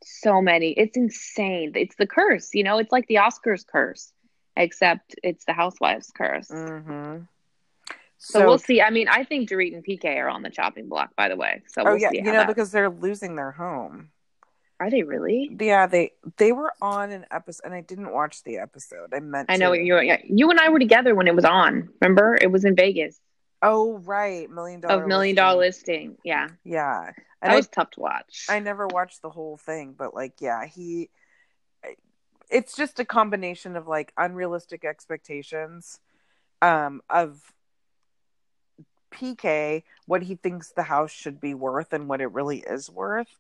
so 0.05 0.43
many 0.43 0.73
it's 0.73 0.97
insane 0.97 1.71
it's 1.77 1.95
the 1.97 2.07
curse 2.07 2.51
you 2.55 2.65
know 2.65 2.79
it's 2.79 2.91
like 2.91 3.07
the 3.07 3.15
oscars 3.15 3.65
curse 3.65 4.13
except 4.57 5.15
it's 5.23 5.45
the 5.45 5.53
housewives 5.53 6.11
curse 6.21 6.49
Mm-hmm. 6.51 7.23
so, 8.19 8.45
we'll 8.47 8.59
see 8.59 8.83
i 8.83 8.91
mean 8.91 9.07
i 9.09 9.23
think 9.23 9.49
Dorit 9.49 9.75
and 9.75 9.85
pk 9.87 10.05
are 10.17 10.29
on 10.29 10.43
the 10.43 10.51
chopping 10.51 10.89
block 10.89 11.15
by 11.17 11.29
the 11.29 11.37
way 11.37 11.63
so 11.69 11.83
Oh 11.83 11.85
we'll 11.93 11.99
yeah, 11.99 12.11
see 12.11 12.19
you 12.19 12.25
know 12.25 12.33
that- 12.43 12.49
because 12.49 12.73
they're 12.73 12.91
losing 12.91 13.37
their 13.37 13.53
home. 13.53 14.11
Are 14.83 14.91
they 14.91 15.03
really 15.03 15.57
Yeah, 15.59 15.87
they 15.87 16.13
they 16.37 16.53
were 16.53 16.73
on 16.81 17.11
an 17.11 17.27
episode, 17.31 17.63
and 17.67 17.75
I 17.75 17.81
didn't 17.81 18.13
watch 18.13 18.43
the 18.43 18.59
episode. 18.59 19.15
I 19.15 19.21
meant. 19.21 19.51
I 19.51 19.57
know 19.57 19.75
to. 19.75 19.81
you 19.81 20.01
yeah, 20.01 20.19
you 20.25 20.51
and 20.51 20.59
I 20.61 20.69
were 20.69 20.79
together 20.79 21.15
when 21.15 21.29
it 21.29 21.35
was 21.35 21.45
on. 21.45 21.89
Remember? 22.01 22.39
It 22.41 22.51
was 22.51 22.65
in 22.65 22.77
Vegas 22.77 23.21
Oh 23.63 23.99
right, 23.99 24.51
million 24.51 24.81
dollar 24.81 25.03
of 25.03 25.09
Million 25.09 25.37
Dollar 25.37 25.61
Listing. 25.61 26.17
Yeah, 26.25 26.49
Yeah, 26.65 27.13
that 27.15 27.17
and 27.41 27.55
was 27.55 27.69
tough 27.69 27.93
to 27.93 28.01
watch. 28.01 28.47
I 28.49 28.57
I 28.57 28.59
never 28.59 28.89
watched 28.89 29.23
the 29.23 29.31
whole 29.31 29.57
thing, 29.57 29.95
but 29.97 30.15
like 30.15 30.35
yeah, 30.41 30.67
he. 30.67 31.11
It's 32.51 32.77
just 32.77 32.99
a 32.99 33.05
combination 33.05 33.77
of 33.77 33.87
like 33.87 34.13
unrealistic 34.17 34.85
expectations, 34.85 36.01
um, 36.61 37.01
of 37.09 37.41
PK, 39.13 39.85
what 40.07 40.23
he 40.23 40.35
thinks 40.35 40.73
the 40.73 40.83
house 40.83 41.13
should 41.13 41.41
be 41.41 41.55
worth 41.55 41.93
and 41.93 42.09
what 42.09 42.21
it 42.21 42.33
really 42.33 42.59
is 42.59 42.91
worth. 42.91 43.39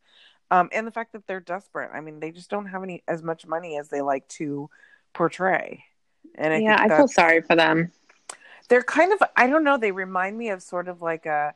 Um, 0.53 0.69
and 0.70 0.87
the 0.87 0.91
fact 0.91 1.12
that 1.15 1.27
they're 1.27 1.41
desperate. 1.41 1.91
I 1.95 2.03
mean, 2.03 2.20
they 2.20 2.31
just 2.31 2.51
don't 2.51 2.66
have 2.66 2.83
any 2.83 3.03
as 3.09 3.23
much 3.23 3.47
money 3.47 3.79
as 3.79 3.89
they 3.89 4.03
like 4.03 4.29
to 4.29 4.69
portray. 5.15 5.83
And 6.35 6.53
I 6.53 6.59
yeah, 6.59 6.77
I 6.79 6.89
feel 6.89 7.09
sorry 7.09 7.41
for 7.41 7.57
them. 7.57 7.91
they're 8.69 8.83
kind 8.83 9.15
of 9.15 9.23
I 9.35 9.47
don't 9.47 9.65
know, 9.65 9.79
they 9.79 9.93
remind 9.93 10.37
me 10.37 10.51
of 10.51 10.62
sort 10.62 10.89
of 10.89 11.01
like 11.01 11.24
a 11.24 11.55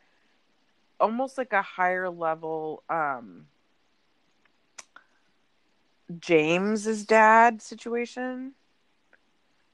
almost 0.99 1.37
like 1.37 1.53
a 1.53 1.61
higher 1.61 2.09
level 2.09 2.83
um 2.89 3.49
James's 6.19 7.05
dad 7.05 7.61
situation. 7.61 8.53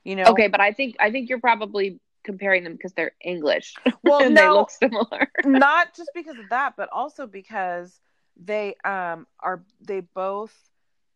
You 0.03 0.17
know. 0.17 0.25
Okay, 0.25 0.49
but 0.49 0.61
I 0.61 0.73
think 0.73 0.97
I 0.99 1.13
think 1.13 1.29
you're 1.29 1.39
probably 1.39 2.01
comparing 2.25 2.65
them 2.65 2.73
because 2.73 2.93
they're 2.95 3.13
English. 3.21 3.77
Well, 4.03 4.21
and 4.25 4.37
they 4.37 4.45
no. 4.45 4.55
look 4.55 4.71
similar. 4.73 5.31
not 5.45 5.95
just 5.95 6.11
because 6.13 6.41
of 6.41 6.49
that, 6.51 6.75
but 6.77 6.89
also 6.91 7.29
because 7.29 8.01
they 8.37 8.75
um 8.85 9.27
are 9.41 9.63
they 9.81 10.01
both 10.01 10.55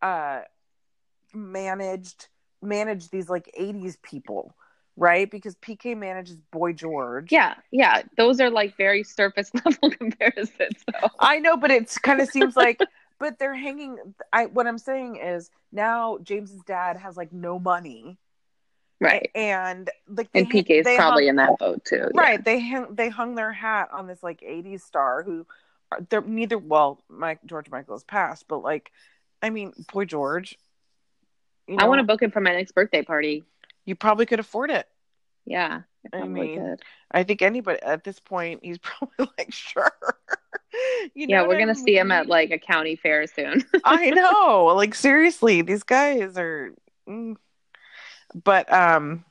uh 0.02 0.40
managed 1.34 2.28
manage 2.62 3.10
these 3.10 3.28
like 3.28 3.50
80s 3.58 4.00
people, 4.02 4.54
right? 4.96 5.30
Because 5.30 5.54
PK 5.56 5.96
manages 5.96 6.36
Boy 6.50 6.72
George. 6.72 7.30
yeah, 7.30 7.54
yeah. 7.70 8.02
Those 8.16 8.40
are 8.40 8.50
like 8.50 8.76
very 8.76 9.02
surface 9.04 9.50
level 9.64 9.90
comparisons. 9.90 10.82
Though. 11.00 11.08
I 11.20 11.38
know, 11.38 11.56
but 11.56 11.70
it's 11.70 11.98
kind 11.98 12.20
of 12.20 12.28
seems 12.28 12.56
like 12.56 12.80
but 13.18 13.38
they're 13.38 13.54
hanging 13.54 13.98
I 14.32 14.46
what 14.46 14.66
I'm 14.66 14.78
saying 14.78 15.16
is 15.16 15.50
now 15.72 16.18
James's 16.22 16.62
dad 16.62 16.96
has 16.96 17.16
like 17.16 17.32
no 17.32 17.58
money 17.58 18.18
Right. 18.98 19.30
and 19.34 19.90
like 20.08 20.32
they 20.32 20.40
And 20.40 20.50
PK 20.50 20.70
is 20.70 20.86
probably 20.96 21.24
hung- 21.24 21.30
in 21.30 21.36
that 21.36 21.58
boat 21.58 21.84
too. 21.84 22.10
yeah. 22.14 22.20
right 22.20 22.42
they 22.44 22.60
hung 22.66 22.94
they 22.94 23.10
hung 23.10 23.34
their 23.34 23.52
hat 23.52 23.90
on 23.92 24.06
this 24.06 24.22
like 24.22 24.40
80s 24.40 24.80
star 24.80 25.22
who 25.22 25.46
they're 26.08 26.22
neither 26.22 26.58
well 26.58 27.02
mike 27.08 27.38
george 27.46 27.70
michael 27.70 27.94
has 27.94 28.04
passed 28.04 28.46
but 28.48 28.58
like 28.62 28.90
i 29.42 29.50
mean 29.50 29.72
boy 29.92 30.04
george 30.04 30.58
you 31.68 31.76
I 31.78 31.88
want 31.88 31.98
to 31.98 32.04
book 32.04 32.22
him 32.22 32.30
for 32.30 32.40
my 32.40 32.52
next 32.52 32.72
birthday 32.72 33.02
party. 33.02 33.42
you 33.84 33.96
probably 33.96 34.24
could 34.26 34.38
afford 34.40 34.70
it 34.70 34.86
Yeah. 35.46 35.80
I 36.04 36.08
probably 36.18 36.28
mean, 36.48 36.58
could. 36.60 36.82
i 37.10 37.22
think 37.24 37.42
anybody 37.42 37.80
at 37.82 38.04
this 38.04 38.18
point 38.20 38.60
he's 38.62 38.78
probably 38.82 39.28
like 39.38 39.52
sure 39.52 39.90
you 41.14 41.26
know 41.26 41.42
Yeah, 41.42 41.46
we're 41.48 41.58
gonna 41.58 41.74
see 41.74 41.96
him 41.96 42.10
at 42.12 42.26
like 42.28 42.50
a 42.50 42.58
county 42.58 42.96
fair 42.96 43.26
soon. 43.26 43.64
i 43.84 44.10
know 44.10 44.66
like 44.76 44.94
seriously 44.94 45.62
these 45.62 45.82
guys 45.82 46.36
are 46.36 46.72
mm. 47.08 47.36
but 48.34 48.72
um 48.72 49.24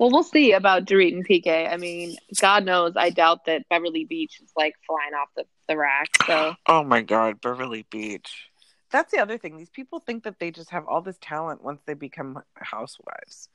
well, 0.00 0.10
we'll 0.10 0.22
see 0.22 0.52
about 0.52 0.86
Dorit 0.86 1.12
and 1.12 1.28
PK. 1.28 1.70
I 1.70 1.76
mean, 1.76 2.16
God 2.40 2.64
knows, 2.64 2.94
I 2.96 3.10
doubt 3.10 3.44
that 3.44 3.68
Beverly 3.68 4.06
Beach 4.06 4.40
is 4.42 4.50
like 4.56 4.74
flying 4.86 5.12
off 5.12 5.28
the, 5.36 5.44
the 5.68 5.76
rack. 5.76 6.08
So 6.26 6.54
Oh 6.66 6.82
my 6.82 7.02
god, 7.02 7.42
Beverly 7.42 7.84
Beach. 7.90 8.48
That's 8.90 9.12
the 9.12 9.18
other 9.18 9.36
thing. 9.36 9.58
These 9.58 9.68
people 9.68 10.00
think 10.00 10.24
that 10.24 10.38
they 10.38 10.52
just 10.52 10.70
have 10.70 10.86
all 10.86 11.02
this 11.02 11.18
talent 11.20 11.62
once 11.62 11.82
they 11.84 11.92
become 11.92 12.42
housewives. 12.54 13.50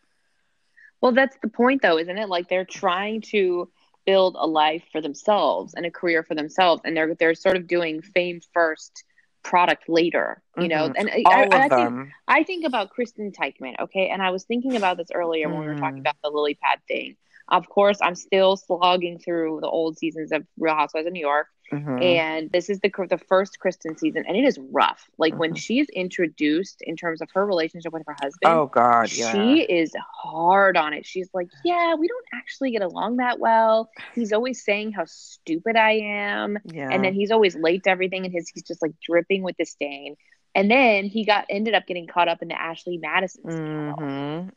Well, 1.02 1.14
that's 1.14 1.36
the 1.42 1.48
point, 1.48 1.82
though, 1.82 1.98
isn't 1.98 2.16
it? 2.16 2.30
Like 2.30 2.48
they're 2.48 2.64
trying 2.64 3.22
to 3.32 3.68
build 4.06 4.38
a 4.40 4.46
life 4.46 4.84
for 4.92 5.02
themselves 5.02 5.74
and 5.74 5.84
a 5.84 5.92
career 5.92 6.22
for 6.22 6.36
themselves, 6.36 6.84
and 6.86 6.96
they're 6.96 7.16
they're 7.16 7.34
sort 7.34 7.58
of 7.58 7.66
doing 7.66 8.04
fame 8.04 8.40
first, 8.54 9.04
product 9.46 9.88
later. 9.88 10.42
You 10.58 10.68
know, 10.68 10.90
Mhm. 10.90 10.94
and 10.98 11.10
I, 11.10 11.24
All 11.26 11.34
I, 11.34 11.44
of 11.44 11.54
I 11.54 11.60
think 11.62 11.72
them. 11.72 12.12
I 12.28 12.44
think 12.44 12.66
about 12.66 12.90
Kristen 12.90 13.32
Taekman, 13.32 13.80
okay, 13.80 14.10
and 14.10 14.22
I 14.22 14.32
was 14.32 14.44
thinking 14.46 14.76
about 14.76 14.98
this 14.98 15.12
earlier 15.14 15.48
when 15.50 15.60
we 15.60 15.66
were 15.68 15.76
talking 15.76 15.98
Mm. 15.98 16.02
about 16.02 16.16
the 16.24 16.30
lily 16.32 16.56
pad 16.56 16.80
thing. 16.88 17.16
Of 17.48 17.70
course, 17.70 18.00
I'm 18.02 18.16
still 18.16 18.58
slogging 18.58 19.20
through 19.20 19.60
the 19.62 19.70
old 19.70 19.98
seasons 20.00 20.32
of 20.32 20.46
Real 20.58 20.74
Housewives 20.76 21.06
of 21.06 21.14
New 21.14 21.20
York, 21.20 21.48
Mhm. 21.72 22.02
and 22.04 22.52
this 22.52 22.70
is 22.70 22.80
the 22.80 22.92
the 23.10 23.18
first 23.18 23.60
Kristen 23.60 23.98
season, 23.98 24.24
and 24.28 24.38
it 24.38 24.44
is 24.44 24.58
rough. 24.72 25.10
Like 25.18 25.36
when 25.36 25.52
Mhm. 25.54 25.58
she's 25.58 25.90
introduced 25.90 26.82
in 26.82 26.96
terms 26.96 27.22
of 27.22 27.30
her 27.34 27.46
relationship 27.46 27.92
with 27.94 28.04
her 28.08 28.16
husband, 28.22 28.52
oh 28.54 28.68
god, 28.68 29.12
yeah. 29.12 29.32
she 29.32 29.62
is 29.64 29.92
hard 30.24 30.78
on 30.78 30.94
it. 30.94 31.06
She's 31.06 31.30
like, 31.34 31.48
Yeah, 31.64 31.96
we 31.96 32.08
don't 32.08 32.26
actually 32.34 32.72
get 32.72 32.82
along 32.82 33.18
that 33.18 33.40
well. 33.40 33.90
He's 34.14 34.32
always 34.34 34.64
saying 34.64 34.92
how 34.94 35.06
stupid 35.06 35.76
I 35.76 35.92
am. 36.04 36.58
yeah. 36.66 36.90
And 36.92 37.04
then 37.04 37.14
he's 37.14 37.32
always 37.32 37.56
late 37.56 37.84
to 37.84 37.90
everything 37.90 38.26
and 38.26 38.34
his 38.34 38.50
he's 38.50 38.64
just 38.64 38.82
like 38.82 38.94
dripping 39.00 39.44
with 39.44 39.58
disdain. 39.58 40.16
And 40.54 40.72
then 40.72 41.06
he 41.06 41.26
got 41.26 41.46
ended 41.50 41.74
up 41.74 41.86
getting 41.86 42.08
caught 42.08 42.28
up 42.30 42.42
in 42.42 42.48
the 42.48 42.60
Ashley 42.60 42.98
Madison 42.98 43.42
scandal. 43.52 43.98
Mhm. 43.98 44.52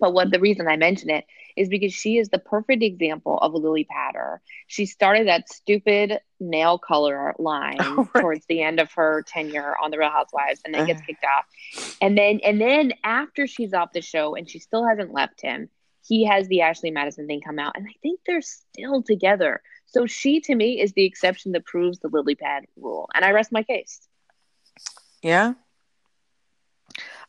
But 0.00 0.14
what 0.14 0.30
the 0.30 0.40
reason 0.40 0.66
I 0.66 0.76
mention 0.76 1.10
it 1.10 1.26
is 1.56 1.68
because 1.68 1.92
she 1.92 2.16
is 2.16 2.30
the 2.30 2.38
perfect 2.38 2.82
example 2.82 3.38
of 3.38 3.52
a 3.52 3.58
lily 3.58 3.84
patter. 3.84 4.40
She 4.66 4.86
started 4.86 5.28
that 5.28 5.52
stupid 5.52 6.20
nail 6.40 6.78
color 6.78 7.34
line 7.38 7.76
Oh, 7.80 8.08
right. 8.14 8.22
towards 8.22 8.46
the 8.46 8.62
end 8.62 8.80
of 8.80 8.90
her 8.92 9.22
tenure 9.26 9.74
on 9.82 9.90
the 9.90 9.98
Real 9.98 10.10
Housewives, 10.10 10.60
and 10.64 10.74
then 10.74 10.86
gets 10.86 11.00
uh-huh. 11.00 11.06
kicked 11.06 11.24
off. 11.24 11.96
And 12.00 12.16
then 12.16 12.40
and 12.44 12.60
then 12.60 12.92
after 13.04 13.46
she's 13.46 13.74
off 13.74 13.92
the 13.92 14.00
show 14.00 14.34
and 14.34 14.48
she 14.48 14.58
still 14.58 14.86
hasn't 14.86 15.12
left 15.12 15.40
him, 15.40 15.68
he 16.02 16.24
has 16.24 16.48
the 16.48 16.62
Ashley 16.62 16.90
Madison 16.90 17.26
thing 17.26 17.40
come 17.40 17.58
out, 17.58 17.72
and 17.76 17.86
I 17.86 17.94
think 18.02 18.20
they're 18.26 18.42
still 18.42 19.02
together. 19.02 19.62
So 19.86 20.06
she 20.06 20.40
to 20.42 20.54
me 20.54 20.80
is 20.80 20.92
the 20.92 21.04
exception 21.04 21.52
that 21.52 21.66
proves 21.66 21.98
the 21.98 22.08
lily 22.08 22.36
pad 22.36 22.64
rule, 22.76 23.08
and 23.14 23.24
I 23.24 23.32
rest 23.32 23.52
my 23.52 23.62
case 23.62 24.00
Yeah. 25.22 25.54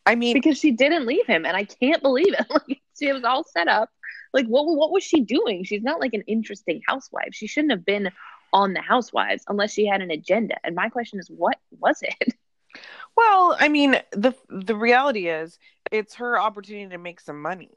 I 0.05 0.15
mean, 0.15 0.33
because 0.33 0.57
she 0.57 0.71
didn't 0.71 1.05
leave 1.05 1.25
him, 1.27 1.45
and 1.45 1.55
I 1.55 1.63
can't 1.65 2.01
believe 2.01 2.33
it. 2.33 2.45
Like 2.49 2.81
she 2.99 3.11
was 3.11 3.23
all 3.23 3.43
set 3.43 3.67
up. 3.67 3.89
Like 4.33 4.47
what 4.47 4.65
what 4.65 4.91
was 4.91 5.03
she 5.03 5.21
doing? 5.21 5.63
She's 5.63 5.83
not 5.83 5.99
like 5.99 6.13
an 6.13 6.23
interesting 6.27 6.81
housewife. 6.87 7.29
She 7.33 7.47
shouldn't 7.47 7.71
have 7.71 7.85
been 7.85 8.11
on 8.53 8.73
the 8.73 8.81
Housewives 8.81 9.43
unless 9.47 9.73
she 9.73 9.85
had 9.85 10.01
an 10.01 10.11
agenda. 10.11 10.55
And 10.63 10.75
my 10.75 10.89
question 10.89 11.19
is, 11.19 11.29
what 11.29 11.57
was 11.79 12.01
it? 12.01 12.35
well, 13.15 13.55
I 13.59 13.69
mean, 13.69 13.97
the 14.11 14.33
the 14.49 14.75
reality 14.75 15.27
is 15.27 15.57
it's 15.91 16.15
her 16.15 16.39
opportunity 16.39 16.89
to 16.89 16.97
make 16.97 17.19
some 17.19 17.41
money. 17.41 17.71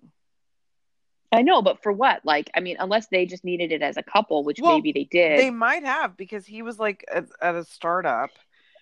I 1.32 1.42
know, 1.42 1.62
but 1.62 1.82
for 1.82 1.92
what? 1.92 2.24
Like, 2.24 2.48
I 2.54 2.60
mean, 2.60 2.76
unless 2.78 3.08
they 3.08 3.26
just 3.26 3.44
needed 3.44 3.72
it 3.72 3.82
as 3.82 3.96
a 3.96 4.04
couple, 4.04 4.44
which 4.44 4.60
Well, 4.60 4.74
maybe 4.76 4.92
they 4.92 5.04
did. 5.04 5.38
They 5.38 5.50
might 5.50 5.84
have 5.84 6.16
because 6.16 6.46
he 6.46 6.62
was 6.62 6.78
like 6.78 7.04
at, 7.12 7.26
at 7.42 7.56
a 7.56 7.64
startup. 7.64 8.30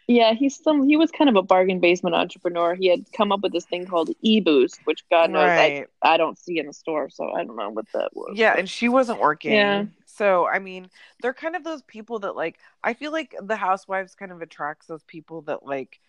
Yeah, 0.09 0.35
he's 0.35 0.61
some. 0.62 0.87
He 0.87 0.97
was 0.97 1.11
kind 1.11 1.31
of 1.31 1.37
a 1.37 1.43
bargain 1.43 1.81
basement 1.81 2.16
entrepreneur. 2.16 2.74
He 2.74 2.89
had 2.89 3.05
come 3.12 3.33
up 3.33 3.41
with 3.41 3.53
this 3.53 3.65
thing 3.65 3.87
called 3.87 4.11
eBoost, 4.24 4.79
which 4.85 5.05
God 5.11 5.31
knows 5.31 5.47
Right. 5.49 5.87
I 6.03 6.15
I 6.15 6.16
don't 6.16 6.39
see 6.39 6.59
in 6.59 6.66
the 6.66 6.73
store, 6.73 7.09
so 7.09 7.31
I 7.33 7.45
don't 7.45 7.57
know 7.57 7.70
what 7.70 7.87
that 7.95 8.11
was. 8.15 8.33
Yeah, 8.35 8.55
and 8.57 8.69
she 8.69 8.89
wasn't 8.89 9.20
working. 9.20 9.53
Yeah. 9.53 9.87
So, 10.07 10.47
I 10.47 10.59
mean, 10.59 10.91
they're 11.23 11.33
kind 11.33 11.57
of 11.57 11.65
those 11.65 11.83
people 11.83 12.19
that 12.20 12.37
like 12.37 12.59
I 12.83 12.95
feel 12.95 13.12
like 13.12 13.35
the 13.41 13.57
housewives 13.57 14.15
kind 14.15 14.33
of 14.33 14.43
attracts 14.43 14.87
those 14.87 15.05
people 15.05 15.43
that 15.43 15.65
like, 15.65 16.01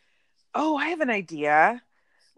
"Oh, 0.56 0.76
I 0.76 0.90
have 0.90 1.02
an 1.02 1.10
idea. 1.10 1.82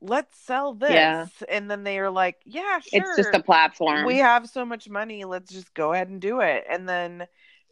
Let's 0.01 0.37
sell 0.37 0.73
this." 0.73 0.91
Yeah. 0.91 1.27
And 1.49 1.71
then 1.71 1.83
they 1.83 1.99
are 1.99 2.11
like, 2.11 2.37
"Yeah, 2.45 2.79
sure." 2.79 3.01
It's 3.01 3.15
just 3.17 3.33
a 3.33 3.41
platform. 3.41 4.05
We 4.05 4.17
have 4.17 4.49
so 4.49 4.65
much 4.65 4.89
money, 4.89 5.23
let's 5.23 5.51
just 5.51 5.73
go 5.73 5.93
ahead 5.93 6.09
and 6.09 6.21
do 6.21 6.41
it. 6.41 6.65
And 6.69 6.87
then, 6.87 7.27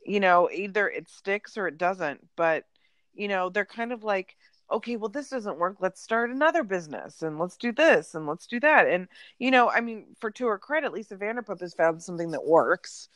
you 0.06 0.20
know, 0.20 0.50
either 0.52 0.88
it 0.90 1.10
sticks 1.10 1.58
or 1.58 1.68
it 1.68 1.78
doesn't, 1.78 2.28
but 2.36 2.66
you 3.14 3.28
know, 3.28 3.50
they're 3.50 3.66
kind 3.66 3.92
of 3.92 4.04
like 4.04 4.36
okay, 4.72 4.96
well, 4.96 5.10
this 5.10 5.30
doesn't 5.30 5.60
work. 5.60 5.78
Let's 5.80 6.02
start 6.02 6.32
another 6.32 6.64
business 6.64 7.22
and 7.22 7.38
let's 7.38 7.58
do 7.58 7.72
this 7.72 8.16
and 8.16 8.26
let's 8.28 8.48
do 8.48 8.60
that. 8.62 8.88
And, 8.88 9.08
you 9.38 9.52
know, 9.52 9.70
I 9.70 9.82
mean, 9.82 10.06
for 10.20 10.32
to 10.32 10.48
her 10.48 10.58
credit, 10.58 10.94
Lisa 10.94 11.16
Vanderpump 11.16 11.62
has 11.62 11.74
found 11.76 12.02
something 12.02 12.32
that 12.32 12.44
works 12.44 13.10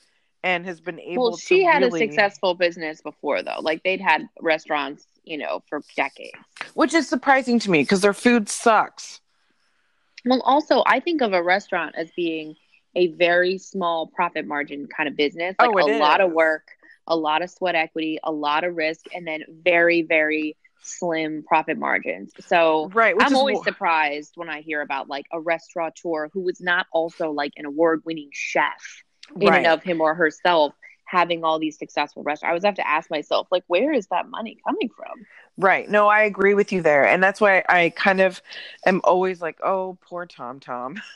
and 0.44 0.66
has 0.66 0.80
been 0.80 1.00
able 1.00 1.24
well, 1.30 1.38
she 1.38 1.64
had 1.64 1.82
really, 1.82 2.04
a 2.04 2.08
successful 2.08 2.54
business 2.54 3.02
before, 3.02 3.42
though. 3.42 3.60
Like 3.60 3.84
they'd 3.84 4.02
had 4.02 4.28
restaurants, 4.40 5.06
you 5.24 5.38
know, 5.38 5.64
for 5.68 5.82
decades. 5.96 6.38
which 6.76 6.94
is 6.94 7.10
surprising 7.10 7.60
to 7.60 7.72
me 7.72 7.82
because 7.82 8.02
their 8.02 8.14
food 8.14 8.50
sucks. 8.50 9.20
Well, 10.26 10.42
also, 10.42 10.84
I 10.86 11.00
think 11.00 11.22
of 11.22 11.34
a 11.34 11.42
restaurant 11.42 11.96
as 11.98 12.12
being 12.16 12.56
a 12.96 13.08
very 13.08 13.58
small 13.58 14.08
profit 14.08 14.46
margin 14.46 14.88
kind 14.88 15.10
of 15.10 15.16
business. 15.16 15.56
Oh, 15.60 15.70
like 15.70 15.86
Oh, 15.86 15.88
it 15.88 15.96
a 15.96 16.00
lot 16.00 16.22
of 16.22 16.32
work, 16.32 16.68
a 17.08 17.16
lot 17.16 17.42
of 17.42 17.50
sweat 17.50 17.76
equity, 17.76 18.20
a 18.24 18.32
lot 18.32 18.64
of 18.64 18.76
risk, 18.76 19.06
and 19.14 19.26
then 19.28 19.44
very, 19.50 20.02
very 20.02 20.56
slim 20.82 21.44
profit 21.44 21.78
margins. 21.78 22.32
So 22.48 22.90
Right. 22.94 23.16
I'm 23.20 23.36
always 23.36 23.60
wh- 23.60 23.64
surprised 23.64 24.34
when 24.36 24.50
I 24.50 24.62
hear 24.62 24.82
about 24.82 25.08
like 25.08 25.26
a 25.32 25.40
restaurateur 25.40 26.30
who 26.32 26.42
was 26.42 26.62
not 26.62 26.88
also 26.92 27.32
like 27.32 27.54
an 27.58 27.66
award 27.66 28.04
winning 28.06 28.30
chef 28.32 29.04
in 29.40 29.48
right. 29.48 29.58
and 29.58 29.68
of 29.68 29.84
him 29.84 30.02
or 30.02 30.16
herself 30.16 30.74
having 31.06 31.44
all 31.44 31.58
these 31.58 31.78
successful 31.78 32.24
restaurants. 32.24 32.44
I 32.44 32.50
always 32.50 32.66
have 32.66 32.76
to 32.76 32.88
ask 32.88 33.10
myself, 33.10 33.48
like, 33.50 33.64
where 33.68 33.94
is 33.94 34.08
that 34.08 34.30
money 34.30 34.58
coming 34.66 34.90
from? 34.96 35.26
Right. 35.58 35.90
No, 35.90 36.08
I 36.08 36.24
agree 36.24 36.54
with 36.54 36.72
you 36.72 36.82
there. 36.82 37.08
And 37.08 37.24
that's 37.24 37.40
why 37.40 37.64
I 37.68 37.94
kind 37.96 38.20
of 38.20 38.42
am 38.86 39.02
always 39.04 39.42
like, 39.42 39.58
oh, 39.64 39.98
poor 40.02 40.26
Tom 40.26 40.60
Tom. 40.60 41.02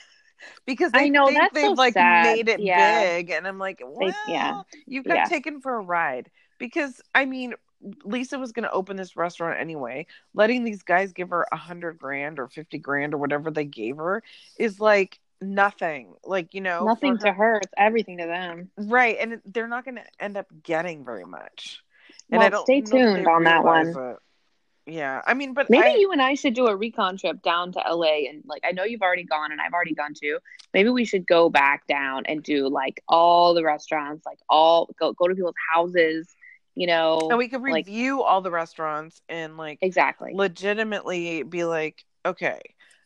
because 0.65 0.91
they 0.91 1.05
I 1.05 1.09
know, 1.09 1.31
that's 1.31 1.53
they've 1.53 1.65
so 1.65 1.71
like 1.73 1.93
sad. 1.93 2.35
made 2.35 2.49
it 2.49 2.59
Yeah. 2.59 3.01
big. 3.01 3.29
And 3.31 3.47
I'm 3.47 3.59
like, 3.59 3.81
well, 3.83 4.13
yeah. 4.27 4.61
you've 4.85 5.05
got 5.05 5.15
Yeah. 5.15 5.23
taken 5.25 5.61
for 5.61 5.75
a 5.75 5.81
ride. 5.81 6.29
Because 6.57 7.01
I 7.15 7.25
mean, 7.25 7.53
Lisa 8.03 8.37
was 8.37 8.51
going 8.51 8.63
to 8.63 8.71
open 8.71 8.95
this 8.95 9.15
restaurant 9.15 9.59
anyway. 9.59 10.05
Letting 10.33 10.63
these 10.63 10.83
guys 10.83 11.13
give 11.13 11.29
her 11.29 11.47
a 11.51 11.57
hundred 11.57 11.97
grand 11.97 12.39
or 12.39 12.47
50 12.47 12.77
grand 12.77 13.13
or 13.13 13.17
whatever 13.17 13.49
they 13.51 13.65
gave 13.65 13.97
her 13.97 14.21
is 14.57 14.79
like 14.79 15.19
nothing. 15.41 16.13
Like, 16.23 16.53
you 16.53 16.61
know, 16.61 16.85
Nothing 16.85 17.17
for 17.17 17.25
to 17.25 17.33
her, 17.33 17.55
it's 17.57 17.73
everything 17.77 18.17
to 18.19 18.27
them. 18.27 18.69
Right. 18.77 19.17
And 19.19 19.41
they're 19.45 19.67
not 19.67 19.85
going 19.85 19.95
to 19.95 20.03
end 20.19 20.37
up 20.37 20.47
getting 20.63 21.03
very 21.03 21.25
much. 21.25 21.81
And 22.31 22.39
Well, 22.39 22.47
I 22.47 22.49
don't 22.49 22.63
stay 22.65 22.81
tuned 22.81 23.27
on 23.27 23.43
that 23.45 23.63
one. 23.63 23.87
it. 23.87 24.17
Yeah. 24.91 25.21
I 25.25 25.33
mean, 25.33 25.53
but 25.53 25.69
Maybe 25.69 25.87
I, 25.87 25.95
you 25.95 26.11
and 26.11 26.21
I 26.21 26.33
should 26.35 26.53
do 26.53 26.67
a 26.67 26.75
recon 26.75 27.17
trip 27.17 27.41
down 27.41 27.71
to 27.73 27.79
LA 27.79 28.27
and 28.29 28.43
like 28.45 28.63
I 28.65 28.71
know 28.73 28.83
you've 28.83 29.01
already 29.01 29.23
gone 29.23 29.51
and 29.51 29.61
I've 29.61 29.71
already 29.73 29.93
gone 29.93 30.13
too. 30.13 30.39
Maybe 30.73 30.89
we 30.89 31.05
should 31.05 31.25
go 31.25 31.49
back 31.49 31.87
down 31.87 32.23
and 32.25 32.43
do 32.43 32.67
like 32.67 33.01
all 33.07 33.53
the 33.53 33.63
restaurants, 33.63 34.25
like 34.25 34.39
all 34.49 34.89
go 34.99 35.13
go 35.13 35.27
to 35.27 35.35
people's 35.35 35.55
houses, 35.73 36.27
you 36.75 36.87
know. 36.87 37.19
and 37.29 37.37
we 37.37 37.47
could 37.47 37.61
like- 37.61 37.85
review 37.87 38.21
all 38.21 38.41
the 38.41 38.51
restaurants 38.51 39.21
and 39.29 39.55
like 39.57 39.79
exactly. 39.81 40.33
legitimately 40.33 41.43
be 41.43 41.63
like, 41.63 42.03
okay, 42.25 42.59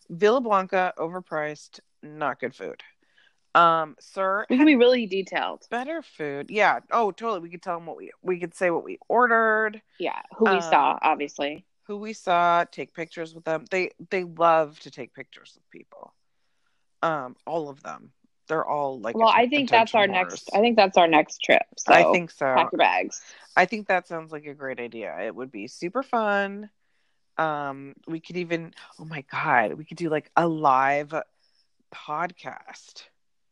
Villa 0.10 0.41
Blanca 0.41 0.94
overpriced, 0.98 1.80
not 2.02 2.40
good 2.40 2.56
food. 2.56 2.82
Um, 3.53 3.95
sir, 4.02 4.45
We 4.49 4.57
can 4.57 4.66
be 4.66 4.76
really 4.76 5.06
detailed. 5.07 5.66
better 5.72 6.02
food. 6.02 6.48
Yeah. 6.49 6.82
Oh, 6.91 7.12
totally. 7.12 7.40
We 7.40 7.49
could 7.49 7.62
tell 7.62 7.78
them 7.78 7.86
what 7.86 7.95
we 7.95 8.12
we 8.22 8.38
could 8.38 8.53
say 8.53 8.70
what 8.70 8.84
we 8.84 8.98
ordered, 9.07 9.82
Yeah. 9.98 10.22
Who 10.38 10.44
we 10.45 10.52
Um, 10.57 10.62
saw, 10.62 10.99
obviously. 11.02 11.66
Who 11.88 11.98
we 11.98 12.14
saw, 12.14 12.64
take 12.66 12.94
pictures 12.94 13.34
with 13.34 13.44
them. 13.45 13.66
They 13.70 13.91
they 14.10 14.24
love 14.24 14.80
to 14.82 14.91
take 14.91 15.14
pictures 15.14 15.53
with 15.56 15.70
people. 15.70 16.14
Um, 17.02 17.36
all 17.45 17.70
of 17.70 17.82
them. 17.84 18.12
They're 18.48 18.66
all 18.66 18.99
like. 18.99 19.16
Well, 19.18 19.32
I 19.34 19.48
think 19.48 19.70
that's 19.70 19.95
our 19.95 20.07
next. 20.07 20.49
I 20.53 20.60
think 20.60 20.76
that's 20.76 20.98
our 20.98 21.07
next 21.07 21.41
trip. 21.44 21.64
So 21.78 21.94
I 21.94 22.12
think 22.12 22.30
so. 22.32 22.45
pack 22.45 22.72
your 22.72 22.78
bags. 22.80 23.22
I 23.56 23.66
think 23.66 23.88
that 23.88 24.07
sounds 24.07 24.32
like 24.32 24.45
a 24.45 24.53
great 24.53 24.80
idea. 24.80 25.18
It 25.20 25.36
would 25.36 25.52
be 25.52 25.68
super 25.68 26.03
fun. 26.03 26.70
Um, 27.38 27.95
we 28.07 28.20
could 28.20 28.38
even. 28.38 28.74
Oh 28.99 29.06
my 29.06 29.24
god, 29.32 29.74
we 29.74 29.84
could 29.86 29.98
do 29.98 30.10
like 30.10 30.30
a 30.36 30.48
live 30.48 31.14
podcast, 31.94 33.03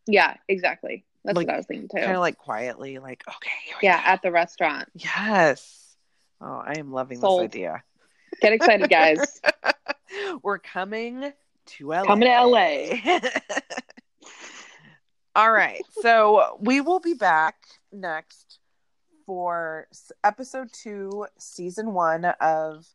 Yeah, 0.08 0.36
exactly. 0.48 1.06
That's 1.24 1.38
Like, 1.38 1.48
what 1.48 1.54
I 1.54 1.58
was 1.58 1.66
thinking 1.66 1.88
too. 1.88 2.02
kind 2.02 2.12
of 2.16 2.20
like 2.20 2.38
quietly, 2.38 3.00
like 3.00 3.24
okay, 3.28 3.76
yeah, 3.82 4.02
at 4.06 4.22
the 4.22 4.32
restaurant. 4.32 4.90
Yes. 4.94 5.96
Oh, 6.42 6.62
I 6.66 6.74
am 6.78 6.92
loving 6.92 7.20
Sold. 7.20 7.40
this 7.42 7.46
idea. 7.46 7.84
Get 8.44 8.52
excited, 8.52 8.90
guys. 8.90 9.40
We're 10.44 10.60
coming 10.60 11.32
to 11.66 11.88
LA. 11.88 12.04
Coming 12.04 12.28
to 12.28 12.42
LA. 12.46 13.20
All 15.36 15.50
right. 15.50 15.82
So 16.02 16.58
we 16.60 16.82
will 16.82 17.00
be 17.00 17.14
back 17.14 17.56
next 17.94 18.60
for 19.26 19.88
episode 20.26 20.74
two, 20.74 21.26
season 21.38 21.94
one 21.94 22.26
of 22.42 22.86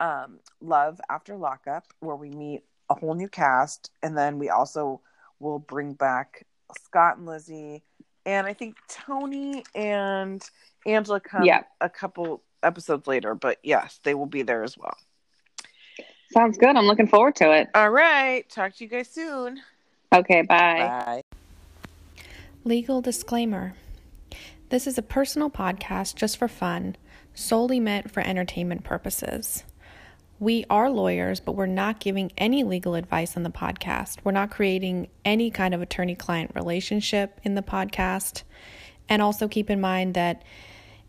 um, 0.00 0.40
Love 0.60 1.00
After 1.08 1.36
Lockup, 1.36 1.84
where 2.00 2.16
we 2.16 2.30
meet 2.30 2.64
a 2.90 2.94
whole 2.96 3.14
new 3.14 3.28
cast. 3.28 3.92
And 4.02 4.18
then 4.18 4.36
we 4.40 4.48
also 4.50 5.00
will 5.38 5.60
bring 5.60 5.92
back 5.92 6.44
Scott 6.84 7.18
and 7.18 7.26
Lizzie. 7.26 7.84
And 8.26 8.48
I 8.48 8.52
think 8.52 8.78
Tony 8.88 9.62
and 9.76 10.42
Angela 10.86 11.20
come 11.20 11.44
Yeah. 11.44 11.62
a 11.80 11.88
couple 11.88 12.42
episodes 12.62 13.06
later. 13.06 13.34
But 13.34 13.58
yes, 13.62 14.00
they 14.02 14.14
will 14.14 14.26
be 14.26 14.42
there 14.42 14.62
as 14.62 14.76
well. 14.78 14.96
Sounds 16.32 16.56
good. 16.56 16.76
I'm 16.76 16.86
looking 16.86 17.06
forward 17.08 17.36
to 17.36 17.52
it. 17.52 17.68
All 17.74 17.90
right. 17.90 18.48
Talk 18.48 18.74
to 18.76 18.84
you 18.84 18.90
guys 18.90 19.08
soon. 19.08 19.60
Okay, 20.14 20.42
bye. 20.42 21.02
Bye. 21.04 21.22
Legal 22.64 23.00
disclaimer 23.00 23.74
This 24.68 24.86
is 24.86 24.96
a 24.96 25.02
personal 25.02 25.50
podcast 25.50 26.14
just 26.14 26.38
for 26.38 26.48
fun, 26.48 26.96
solely 27.34 27.80
meant 27.80 28.10
for 28.10 28.20
entertainment 28.20 28.84
purposes. 28.84 29.64
We 30.38 30.64
are 30.70 30.90
lawyers, 30.90 31.38
but 31.38 31.52
we're 31.52 31.66
not 31.66 32.00
giving 32.00 32.32
any 32.36 32.64
legal 32.64 32.94
advice 32.94 33.36
on 33.36 33.42
the 33.42 33.50
podcast. 33.50 34.18
We're 34.24 34.32
not 34.32 34.50
creating 34.50 35.08
any 35.24 35.50
kind 35.50 35.72
of 35.74 35.82
attorney 35.82 36.14
client 36.14 36.52
relationship 36.54 37.40
in 37.44 37.54
the 37.54 37.62
podcast. 37.62 38.42
And 39.08 39.22
also 39.22 39.46
keep 39.46 39.70
in 39.70 39.80
mind 39.80 40.14
that 40.14 40.42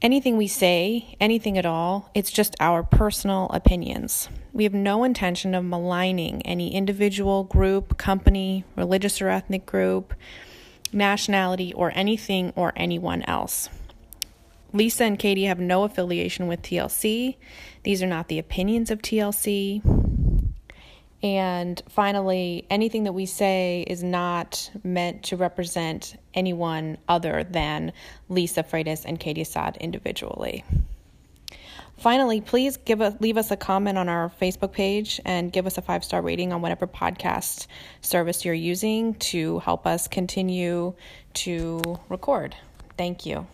anything 0.04 0.38
we 0.38 0.48
say, 0.48 1.16
anything 1.20 1.58
at 1.58 1.66
all, 1.66 2.12
it's 2.14 2.32
just 2.32 2.56
our 2.60 2.84
personal 2.84 3.50
opinions. 3.52 4.30
We 4.52 4.66
have 4.66 4.74
no 4.74 5.04
intention 5.04 5.56
of 5.56 5.66
maligning 5.66 6.44
any 6.44 6.76
individual, 6.76 7.46
group, 7.46 7.98
company, 7.98 8.66
religious 8.76 9.22
or 9.22 9.30
ethnic 9.30 9.66
group 9.66 10.14
nationality, 10.94 11.74
or 11.74 11.92
anything 11.96 12.54
or 12.56 12.72
anyone 12.76 13.24
else. 13.24 13.70
Lisa 14.72 15.04
and 15.04 15.20
Katie 15.20 15.46
have 15.46 15.60
no 15.60 15.84
affiliation 15.84 16.48
with 16.48 16.62
TLC. 16.62 17.36
These 17.84 18.02
are 18.02 18.08
not 18.08 18.28
the 18.28 18.40
opinions 18.40 18.90
of 18.90 19.02
TLC. 19.02 19.82
And 21.24 21.82
finally, 21.88 22.68
anything 22.70 23.06
that 23.06 23.14
we 23.14 23.26
say 23.26 23.86
is 23.88 24.04
not 24.04 24.70
meant 24.84 25.24
to 25.24 25.38
represent 25.38 26.18
anyone 26.34 26.98
other 27.08 27.46
than 27.46 27.94
Lisa 28.28 28.62
Freitas 28.62 29.06
and 29.06 29.18
Katie 29.18 29.42
Assad 29.42 29.78
individually. 29.78 30.66
Finally, 31.98 32.42
please 32.42 32.76
give 32.76 33.00
us 33.00 33.14
leave 33.22 33.38
us 33.38 33.52
a 33.52 33.56
comment 33.56 33.98
on 33.98 34.10
our 34.10 34.30
Facebook 34.42 34.74
page 34.74 35.22
and 35.24 35.54
give 35.54 35.66
us 35.66 35.78
a 35.78 35.82
five 35.82 36.04
star 36.04 36.22
rating 36.22 36.52
on 36.52 36.62
whatever 36.62 36.86
podcast 36.86 37.68
service 38.02 38.44
you're 38.44 38.54
using 38.54 39.14
to 39.16 39.60
help 39.60 39.88
us 39.88 40.10
continue 40.10 40.94
to 41.34 41.82
record. 42.10 42.56
Thank 42.98 43.26
you. 43.26 43.48